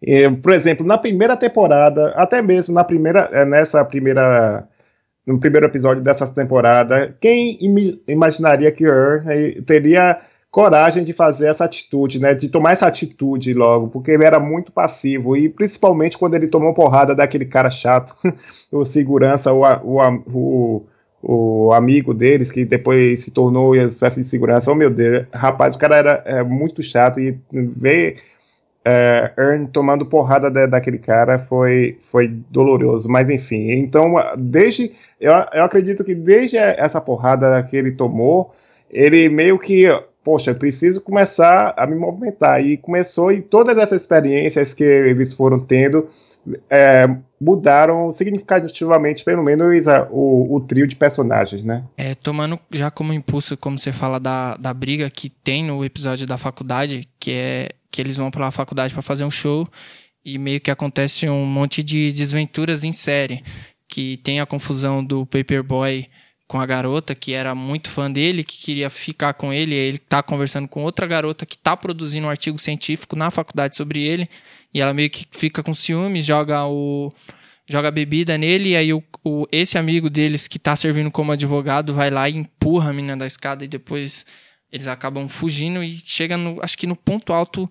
E, 0.02 0.28
por 0.28 0.52
exemplo, 0.52 0.84
na 0.86 0.98
primeira 0.98 1.36
temporada, 1.36 2.08
até 2.16 2.42
mesmo 2.42 2.74
na 2.74 2.84
primeira, 2.84 3.30
é, 3.32 3.44
nessa 3.44 3.84
primeira, 3.84 4.66
no 5.26 5.38
primeiro 5.38 5.66
episódio 5.66 6.02
dessa 6.02 6.26
temporada, 6.26 7.16
quem 7.20 7.58
im 7.64 8.00
imaginaria 8.08 8.72
que 8.72 8.84
Earl 8.84 9.22
teria 9.66 10.20
coragem 10.50 11.04
de 11.04 11.12
fazer 11.12 11.48
essa 11.48 11.64
atitude, 11.64 12.18
né? 12.18 12.34
De 12.34 12.48
tomar 12.48 12.72
essa 12.72 12.86
atitude 12.86 13.52
logo, 13.54 13.88
porque 13.88 14.10
ele 14.10 14.24
era 14.24 14.40
muito 14.40 14.72
passivo 14.72 15.36
e 15.36 15.48
principalmente 15.48 16.18
quando 16.18 16.34
ele 16.34 16.48
tomou 16.48 16.74
porrada 16.74 17.14
daquele 17.14 17.44
cara 17.46 17.70
chato, 17.70 18.16
o 18.72 18.84
segurança, 18.84 19.52
o, 19.52 19.62
o, 19.62 20.00
o 20.26 20.86
o 21.28 21.72
amigo 21.72 22.14
deles, 22.14 22.52
que 22.52 22.64
depois 22.64 23.24
se 23.24 23.32
tornou 23.32 23.74
uma 23.74 23.84
espécie 23.84 24.22
de 24.22 24.28
segurança. 24.28 24.70
Oh, 24.70 24.76
meu 24.76 24.90
Deus, 24.90 25.26
rapaz, 25.32 25.74
o 25.74 25.78
cara 25.78 25.96
era 25.96 26.22
é, 26.24 26.42
muito 26.44 26.84
chato 26.84 27.18
e 27.18 27.36
ver 27.52 28.18
é, 28.84 29.32
Earn 29.36 29.66
tomando 29.66 30.06
porrada 30.06 30.48
daquele 30.68 30.98
cara 30.98 31.40
foi, 31.40 31.98
foi 32.12 32.28
doloroso. 32.28 33.08
Mas 33.08 33.28
enfim, 33.28 33.72
então, 33.72 34.14
desde. 34.38 34.92
Eu, 35.20 35.32
eu 35.52 35.64
acredito 35.64 36.04
que 36.04 36.14
desde 36.14 36.58
essa 36.58 37.00
porrada 37.00 37.60
que 37.64 37.76
ele 37.76 37.90
tomou, 37.90 38.54
ele 38.88 39.28
meio 39.28 39.58
que. 39.58 39.82
Poxa, 40.22 40.54
preciso 40.54 41.00
começar 41.00 41.74
a 41.76 41.86
me 41.86 41.96
movimentar. 41.96 42.64
E 42.64 42.76
começou, 42.76 43.32
e 43.32 43.42
todas 43.42 43.76
essas 43.78 44.02
experiências 44.02 44.72
que 44.72 44.84
eles 44.84 45.32
foram 45.32 45.58
tendo 45.58 46.08
é, 46.70 47.06
mudaram 47.40 48.12
significativamente, 48.12 49.24
pelo 49.24 49.42
menos, 49.42 49.86
a, 49.86 50.08
o, 50.10 50.56
o, 50.56 50.60
trio 50.60 50.86
de 50.86 50.96
personagens, 50.96 51.62
né? 51.62 51.84
É, 51.96 52.14
tomando 52.14 52.58
já 52.70 52.90
como 52.90 53.12
impulso, 53.12 53.56
como 53.56 53.78
você 53.78 53.92
fala, 53.92 54.18
da, 54.18 54.56
da 54.56 54.72
briga 54.72 55.10
que 55.10 55.28
tem 55.28 55.64
no 55.64 55.84
episódio 55.84 56.26
da 56.26 56.38
faculdade, 56.38 57.08
que 57.20 57.30
é 57.32 57.68
que 57.90 58.00
eles 58.02 58.16
vão 58.16 58.30
pra 58.30 58.50
faculdade 58.50 58.92
para 58.92 59.02
fazer 59.02 59.24
um 59.24 59.30
show 59.30 59.66
e 60.24 60.38
meio 60.38 60.60
que 60.60 60.70
acontece 60.70 61.28
um 61.28 61.46
monte 61.46 61.82
de 61.82 62.12
desventuras 62.12 62.84
em 62.84 62.92
série. 62.92 63.42
Que 63.88 64.16
tem 64.18 64.40
a 64.40 64.46
confusão 64.46 65.02
do 65.02 65.24
Paperboy 65.24 66.06
com 66.46 66.60
a 66.60 66.66
garota 66.66 67.14
que 67.14 67.32
era 67.32 67.54
muito 67.54 67.88
fã 67.88 68.10
dele, 68.10 68.44
que 68.44 68.58
queria 68.58 68.88
ficar 68.88 69.34
com 69.34 69.52
ele, 69.52 69.74
e 69.74 69.78
ele 69.78 69.98
tá 69.98 70.22
conversando 70.22 70.68
com 70.68 70.84
outra 70.84 71.06
garota 71.06 71.44
que 71.44 71.58
tá 71.58 71.76
produzindo 71.76 72.26
um 72.26 72.30
artigo 72.30 72.58
científico 72.58 73.16
na 73.16 73.30
faculdade 73.30 73.76
sobre 73.76 74.02
ele, 74.02 74.28
e 74.72 74.80
ela 74.80 74.94
meio 74.94 75.10
que 75.10 75.26
fica 75.30 75.62
com 75.62 75.74
ciúmes, 75.74 76.24
joga 76.24 76.64
o 76.66 77.12
joga 77.68 77.90
bebida 77.90 78.38
nele, 78.38 78.70
e 78.70 78.76
aí 78.76 78.92
o, 78.92 79.02
o, 79.24 79.44
esse 79.50 79.76
amigo 79.76 80.08
deles 80.08 80.46
que 80.46 80.56
tá 80.56 80.76
servindo 80.76 81.10
como 81.10 81.32
advogado 81.32 81.92
vai 81.92 82.10
lá 82.10 82.28
e 82.28 82.36
empurra 82.36 82.90
a 82.90 82.92
menina 82.92 83.16
da 83.16 83.26
escada 83.26 83.64
e 83.64 83.68
depois 83.68 84.24
eles 84.70 84.86
acabam 84.86 85.26
fugindo 85.28 85.82
e 85.82 86.00
chega 86.04 86.36
no, 86.36 86.62
acho 86.62 86.78
que 86.78 86.86
no 86.86 86.94
ponto 86.94 87.32
alto 87.32 87.68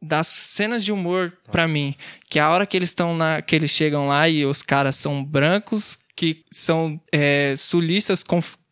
das 0.00 0.26
cenas 0.26 0.84
de 0.84 0.92
humor 0.92 1.32
para 1.50 1.68
mim, 1.68 1.94
que 2.30 2.38
é 2.38 2.42
a 2.42 2.50
hora 2.50 2.66
que 2.66 2.76
eles 2.76 2.90
estão 2.90 3.14
na 3.14 3.42
que 3.42 3.54
eles 3.54 3.70
chegam 3.70 4.08
lá 4.08 4.28
e 4.28 4.46
os 4.46 4.62
caras 4.62 4.96
são 4.96 5.22
brancos, 5.22 5.98
que 6.16 6.42
são 6.50 6.98
é, 7.12 7.54
sulistas 7.56 8.24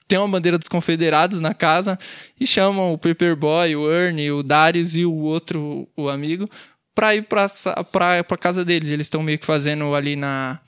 tem 0.08 0.18
uma 0.18 0.28
bandeira 0.28 0.58
dos 0.58 0.68
confederados 0.68 1.40
na 1.40 1.54
casa 1.54 1.98
e 2.38 2.46
chamam 2.46 2.92
o 2.92 2.98
Paperboy, 2.98 3.74
o 3.76 3.90
Ernie, 3.90 4.30
o 4.32 4.42
Darius 4.42 4.96
e 4.96 5.04
o 5.04 5.14
outro, 5.14 5.88
o 5.96 6.08
amigo, 6.08 6.48
pra 6.94 7.14
ir 7.14 7.22
pra, 7.22 7.46
pra 8.24 8.38
casa 8.38 8.64
deles. 8.64 8.90
Eles 8.90 9.06
estão 9.06 9.22
meio 9.22 9.38
que 9.38 9.46
fazendo 9.46 9.94
ali 9.94 10.14
na, 10.14 10.60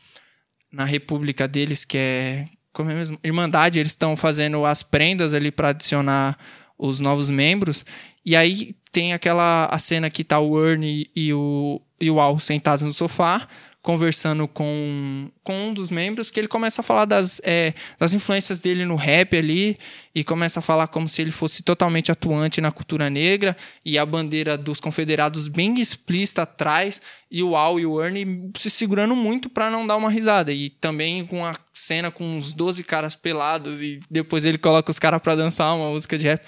na 0.72 0.84
república 0.84 1.46
deles, 1.46 1.84
que 1.84 1.98
é. 1.98 2.44
Como 2.72 2.90
é 2.90 2.94
mesmo? 2.94 3.18
Irmandade, 3.24 3.78
eles 3.78 3.92
estão 3.92 4.16
fazendo 4.16 4.64
as 4.66 4.82
prendas 4.82 5.32
ali 5.32 5.50
para 5.50 5.70
adicionar 5.70 6.36
os 6.78 7.00
novos 7.00 7.30
membros. 7.30 7.86
E 8.24 8.36
aí 8.36 8.74
tem 8.92 9.12
aquela 9.12 9.66
a 9.66 9.78
cena 9.78 10.10
que 10.10 10.24
tá 10.24 10.38
o 10.38 10.62
Ernie 10.62 11.10
e 11.14 11.32
o, 11.32 11.80
e 12.00 12.10
o 12.10 12.20
Al 12.20 12.38
sentados 12.38 12.82
no 12.82 12.92
sofá 12.92 13.46
conversando 13.86 14.48
com, 14.48 15.30
com 15.44 15.68
um 15.68 15.72
dos 15.72 15.92
membros, 15.92 16.28
que 16.28 16.40
ele 16.40 16.48
começa 16.48 16.80
a 16.80 16.84
falar 16.84 17.04
das, 17.04 17.40
é, 17.44 17.72
das 17.96 18.12
influências 18.12 18.58
dele 18.58 18.84
no 18.84 18.96
rap 18.96 19.36
ali, 19.36 19.76
e 20.12 20.24
começa 20.24 20.58
a 20.58 20.62
falar 20.62 20.88
como 20.88 21.06
se 21.06 21.22
ele 21.22 21.30
fosse 21.30 21.62
totalmente 21.62 22.10
atuante 22.10 22.60
na 22.60 22.72
cultura 22.72 23.08
negra, 23.08 23.56
e 23.84 23.96
a 23.96 24.04
bandeira 24.04 24.58
dos 24.58 24.80
confederados 24.80 25.46
bem 25.46 25.78
explícita 25.78 26.42
atrás, 26.42 27.00
e 27.30 27.44
o 27.44 27.54
Al 27.54 27.78
e 27.78 27.86
o 27.86 28.02
Ernie 28.02 28.50
se 28.56 28.70
segurando 28.70 29.14
muito 29.14 29.48
para 29.48 29.70
não 29.70 29.86
dar 29.86 29.94
uma 29.94 30.10
risada, 30.10 30.52
e 30.52 30.68
também 30.68 31.24
com 31.24 31.46
a 31.46 31.54
cena 31.72 32.10
com 32.10 32.24
uns 32.24 32.52
12 32.54 32.82
caras 32.82 33.14
pelados, 33.14 33.80
e 33.82 34.00
depois 34.10 34.44
ele 34.44 34.58
coloca 34.58 34.90
os 34.90 34.98
caras 34.98 35.22
para 35.22 35.36
dançar 35.36 35.76
uma 35.76 35.90
música 35.90 36.18
de 36.18 36.26
rap. 36.26 36.44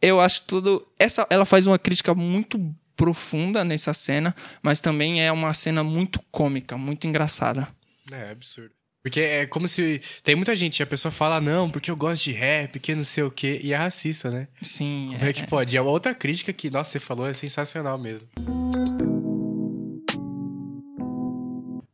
Eu 0.00 0.18
acho 0.18 0.44
tudo. 0.46 0.88
Essa, 0.98 1.26
ela 1.28 1.44
faz 1.44 1.66
uma 1.66 1.78
crítica 1.78 2.14
muito 2.14 2.74
profunda 3.00 3.64
nessa 3.64 3.94
cena, 3.94 4.34
mas 4.62 4.82
também 4.82 5.24
é 5.24 5.32
uma 5.32 5.54
cena 5.54 5.82
muito 5.82 6.20
cômica, 6.30 6.76
muito 6.76 7.06
engraçada. 7.06 7.66
É, 8.12 8.32
absurdo. 8.32 8.72
Porque 9.02 9.20
é 9.20 9.46
como 9.46 9.66
se. 9.66 10.02
Tem 10.22 10.36
muita 10.36 10.54
gente, 10.54 10.82
a 10.82 10.86
pessoa 10.86 11.10
fala, 11.10 11.40
não, 11.40 11.70
porque 11.70 11.90
eu 11.90 11.96
gosto 11.96 12.24
de 12.24 12.32
rap, 12.32 12.78
que 12.78 12.94
não 12.94 13.02
sei 13.02 13.24
o 13.24 13.30
quê, 13.30 13.58
e 13.64 13.72
é 13.72 13.76
racista, 13.76 14.30
né? 14.30 14.48
Sim. 14.60 15.12
Como 15.14 15.24
é, 15.24 15.30
é 15.30 15.32
que 15.32 15.46
pode? 15.46 15.74
É 15.74 15.80
outra 15.80 16.14
crítica 16.14 16.52
que, 16.52 16.68
nossa, 16.68 16.90
você 16.90 17.00
falou, 17.00 17.26
é 17.26 17.32
sensacional 17.32 17.96
mesmo. 17.96 18.28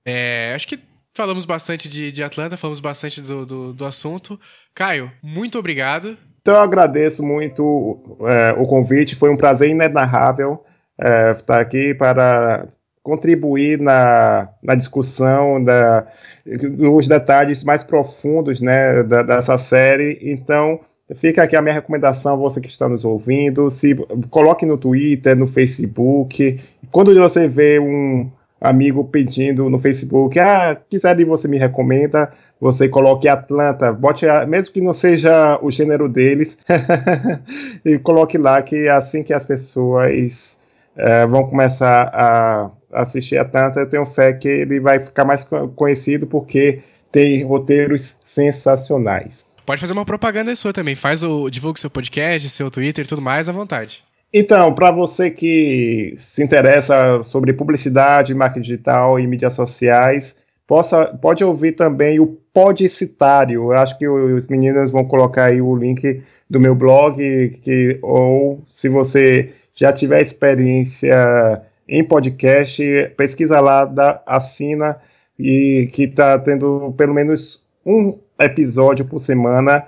É, 0.04 0.54
acho 0.56 0.66
que 0.66 0.80
falamos 1.16 1.44
bastante 1.44 1.88
de, 1.88 2.10
de 2.10 2.24
Atlanta, 2.24 2.56
falamos 2.56 2.80
bastante 2.80 3.20
do, 3.20 3.46
do, 3.46 3.72
do 3.72 3.84
assunto. 3.84 4.40
Caio, 4.74 5.12
muito 5.22 5.56
obrigado. 5.56 6.18
Então 6.42 6.54
eu 6.54 6.60
agradeço 6.62 7.22
muito 7.22 8.18
é, 8.28 8.52
o 8.60 8.66
convite, 8.66 9.14
foi 9.14 9.30
um 9.30 9.36
prazer 9.36 9.70
inenarrável 9.70 10.64
é, 11.00 11.32
estar 11.32 11.60
aqui 11.60 11.94
para 11.94 12.66
contribuir 13.02 13.78
na, 13.78 14.48
na 14.60 14.74
discussão 14.74 15.62
da, 15.62 16.06
dos 16.44 17.06
detalhes 17.06 17.62
mais 17.62 17.84
profundos 17.84 18.60
né, 18.60 19.02
da, 19.04 19.22
dessa 19.22 19.56
série. 19.58 20.18
Então, 20.22 20.80
fica 21.14 21.42
aqui 21.42 21.54
a 21.54 21.62
minha 21.62 21.74
recomendação 21.74 22.36
você 22.36 22.60
que 22.60 22.68
está 22.68 22.88
nos 22.88 23.04
ouvindo. 23.04 23.70
Se 23.70 23.94
coloque 24.28 24.66
no 24.66 24.76
Twitter, 24.76 25.36
no 25.36 25.46
Facebook. 25.46 26.60
Quando 26.90 27.14
você 27.14 27.46
vê 27.46 27.78
um 27.78 28.28
amigo 28.60 29.04
pedindo 29.04 29.70
no 29.70 29.78
Facebook, 29.78 30.38
ah, 30.40 30.76
de 31.14 31.24
você 31.24 31.46
me 31.46 31.58
recomenda, 31.58 32.32
você 32.60 32.88
coloque 32.88 33.28
Atlanta, 33.28 33.92
bote 33.92 34.24
mesmo 34.48 34.72
que 34.72 34.80
não 34.80 34.94
seja 34.94 35.58
o 35.62 35.70
gênero 35.70 36.08
deles, 36.08 36.58
e 37.84 37.98
coloque 37.98 38.38
lá 38.38 38.60
que 38.62 38.86
é 38.86 38.90
assim 38.90 39.22
que 39.22 39.32
as 39.32 39.46
pessoas 39.46 40.55
é, 40.96 41.26
vão 41.26 41.44
começar 41.48 42.10
a 42.12 42.70
assistir 42.92 43.36
a 43.36 43.44
Tanta, 43.44 43.80
eu 43.80 43.88
tenho 43.88 44.06
fé 44.06 44.32
que 44.32 44.48
ele 44.48 44.80
vai 44.80 44.98
ficar 44.98 45.24
mais 45.24 45.46
conhecido 45.74 46.26
porque 46.26 46.80
tem 47.12 47.44
roteiros 47.44 48.16
sensacionais. 48.24 49.44
Pode 49.64 49.80
fazer 49.80 49.92
uma 49.92 50.04
propaganda 50.04 50.54
sua 50.54 50.72
também. 50.72 50.94
Faz 50.94 51.22
o 51.22 51.50
divulgue 51.50 51.80
seu 51.80 51.90
podcast, 51.90 52.48
seu 52.48 52.70
Twitter 52.70 53.04
e 53.04 53.08
tudo 53.08 53.20
mais 53.20 53.48
à 53.48 53.52
vontade. 53.52 54.04
Então, 54.32 54.74
para 54.74 54.90
você 54.90 55.30
que 55.30 56.16
se 56.18 56.42
interessa 56.42 57.22
sobre 57.24 57.52
publicidade, 57.52 58.34
marketing 58.34 58.62
digital 58.62 59.18
e 59.18 59.26
mídias 59.26 59.54
sociais, 59.54 60.36
possa, 60.66 61.06
pode 61.06 61.42
ouvir 61.42 61.72
também 61.72 62.20
o 62.20 62.26
Podicitário. 62.52 63.72
Eu 63.72 63.72
acho 63.72 63.98
que 63.98 64.08
os 64.08 64.48
meninos 64.48 64.90
vão 64.90 65.04
colocar 65.04 65.46
aí 65.46 65.60
o 65.60 65.76
link 65.76 66.22
do 66.48 66.60
meu 66.60 66.74
blog, 66.74 67.16
que, 67.62 67.98
ou 68.02 68.64
se 68.68 68.88
você 68.88 69.52
já 69.76 69.92
tiver 69.92 70.22
experiência 70.22 71.62
em 71.88 72.02
podcast, 72.02 72.82
pesquisa 73.16 73.60
lá, 73.60 73.84
dá, 73.84 74.22
assina 74.26 74.96
e 75.38 75.88
que 75.92 76.04
está 76.04 76.38
tendo 76.38 76.94
pelo 76.96 77.14
menos 77.14 77.62
um 77.84 78.18
episódio 78.38 79.04
por 79.04 79.22
semana. 79.22 79.86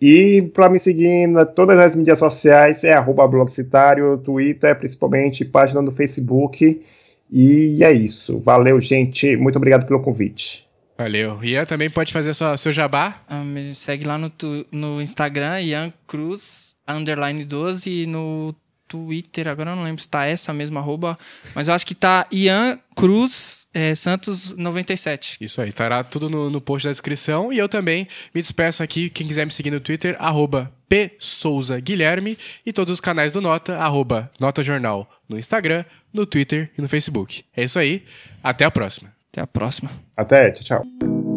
E 0.00 0.42
para 0.54 0.68
me 0.68 0.78
seguir 0.78 1.06
em 1.06 1.32
todas 1.54 1.78
as 1.78 1.94
mídias 1.94 2.18
sociais 2.18 2.82
é 2.82 2.92
arroba 2.92 3.28
blogcitário, 3.28 4.18
Twitter, 4.18 4.76
principalmente, 4.76 5.44
página 5.44 5.80
no 5.80 5.92
Facebook. 5.92 6.82
E 7.30 7.82
é 7.82 7.92
isso. 7.92 8.38
Valeu, 8.40 8.80
gente. 8.80 9.36
Muito 9.36 9.56
obrigado 9.56 9.86
pelo 9.86 10.02
convite. 10.02 10.66
Valeu. 10.98 11.42
Ian 11.42 11.64
também 11.64 11.90
pode 11.90 12.12
fazer 12.12 12.32
sua, 12.34 12.56
seu 12.56 12.72
jabá? 12.72 13.20
Ah, 13.28 13.42
me 13.42 13.74
segue 13.74 14.06
lá 14.06 14.16
no, 14.16 14.32
no 14.72 15.00
Instagram, 15.00 15.60
Ian 15.60 15.92
Cruz, 16.06 16.76
underline 16.88 17.44
12, 17.44 17.90
e 17.90 18.06
no 18.06 18.54
Twitter, 18.88 19.48
agora 19.48 19.70
eu 19.70 19.76
não 19.76 19.84
lembro 19.84 20.00
se 20.00 20.08
tá 20.08 20.26
essa 20.26 20.52
mesma 20.52 20.80
arroba, 20.80 21.18
mas 21.54 21.68
eu 21.68 21.74
acho 21.74 21.86
que 21.86 21.94
tá 21.94 22.26
Ian 22.30 22.78
Cruz 22.94 23.66
é, 23.74 23.94
Santos 23.94 24.52
97. 24.52 25.38
Isso 25.40 25.60
aí, 25.60 25.68
estará 25.68 26.02
tudo 26.02 26.30
no, 26.30 26.48
no 26.48 26.60
post 26.60 26.86
da 26.86 26.92
descrição. 26.92 27.52
E 27.52 27.58
eu 27.58 27.68
também 27.68 28.06
me 28.34 28.40
despeço 28.40 28.82
aqui, 28.82 29.10
quem 29.10 29.26
quiser 29.26 29.44
me 29.44 29.52
seguir 29.52 29.70
no 29.70 29.80
Twitter, 29.80 30.16
arroba 30.18 30.72
P. 30.88 31.12
Souza 31.18 31.78
Guilherme 31.80 32.38
e 32.64 32.72
todos 32.72 32.92
os 32.92 33.00
canais 33.00 33.32
do 33.32 33.40
Nota, 33.40 33.76
arroba 33.76 34.30
Nota 34.38 34.62
Jornal 34.62 35.08
no 35.28 35.38
Instagram, 35.38 35.84
no 36.12 36.24
Twitter 36.24 36.70
e 36.78 36.80
no 36.82 36.88
Facebook. 36.88 37.44
É 37.56 37.64
isso 37.64 37.78
aí, 37.78 38.04
até 38.42 38.64
a 38.64 38.70
próxima. 38.70 39.12
Até 39.32 39.40
a 39.40 39.46
próxima. 39.46 39.90
Até, 40.16 40.52
tchau, 40.52 40.82
tchau. 40.82 41.35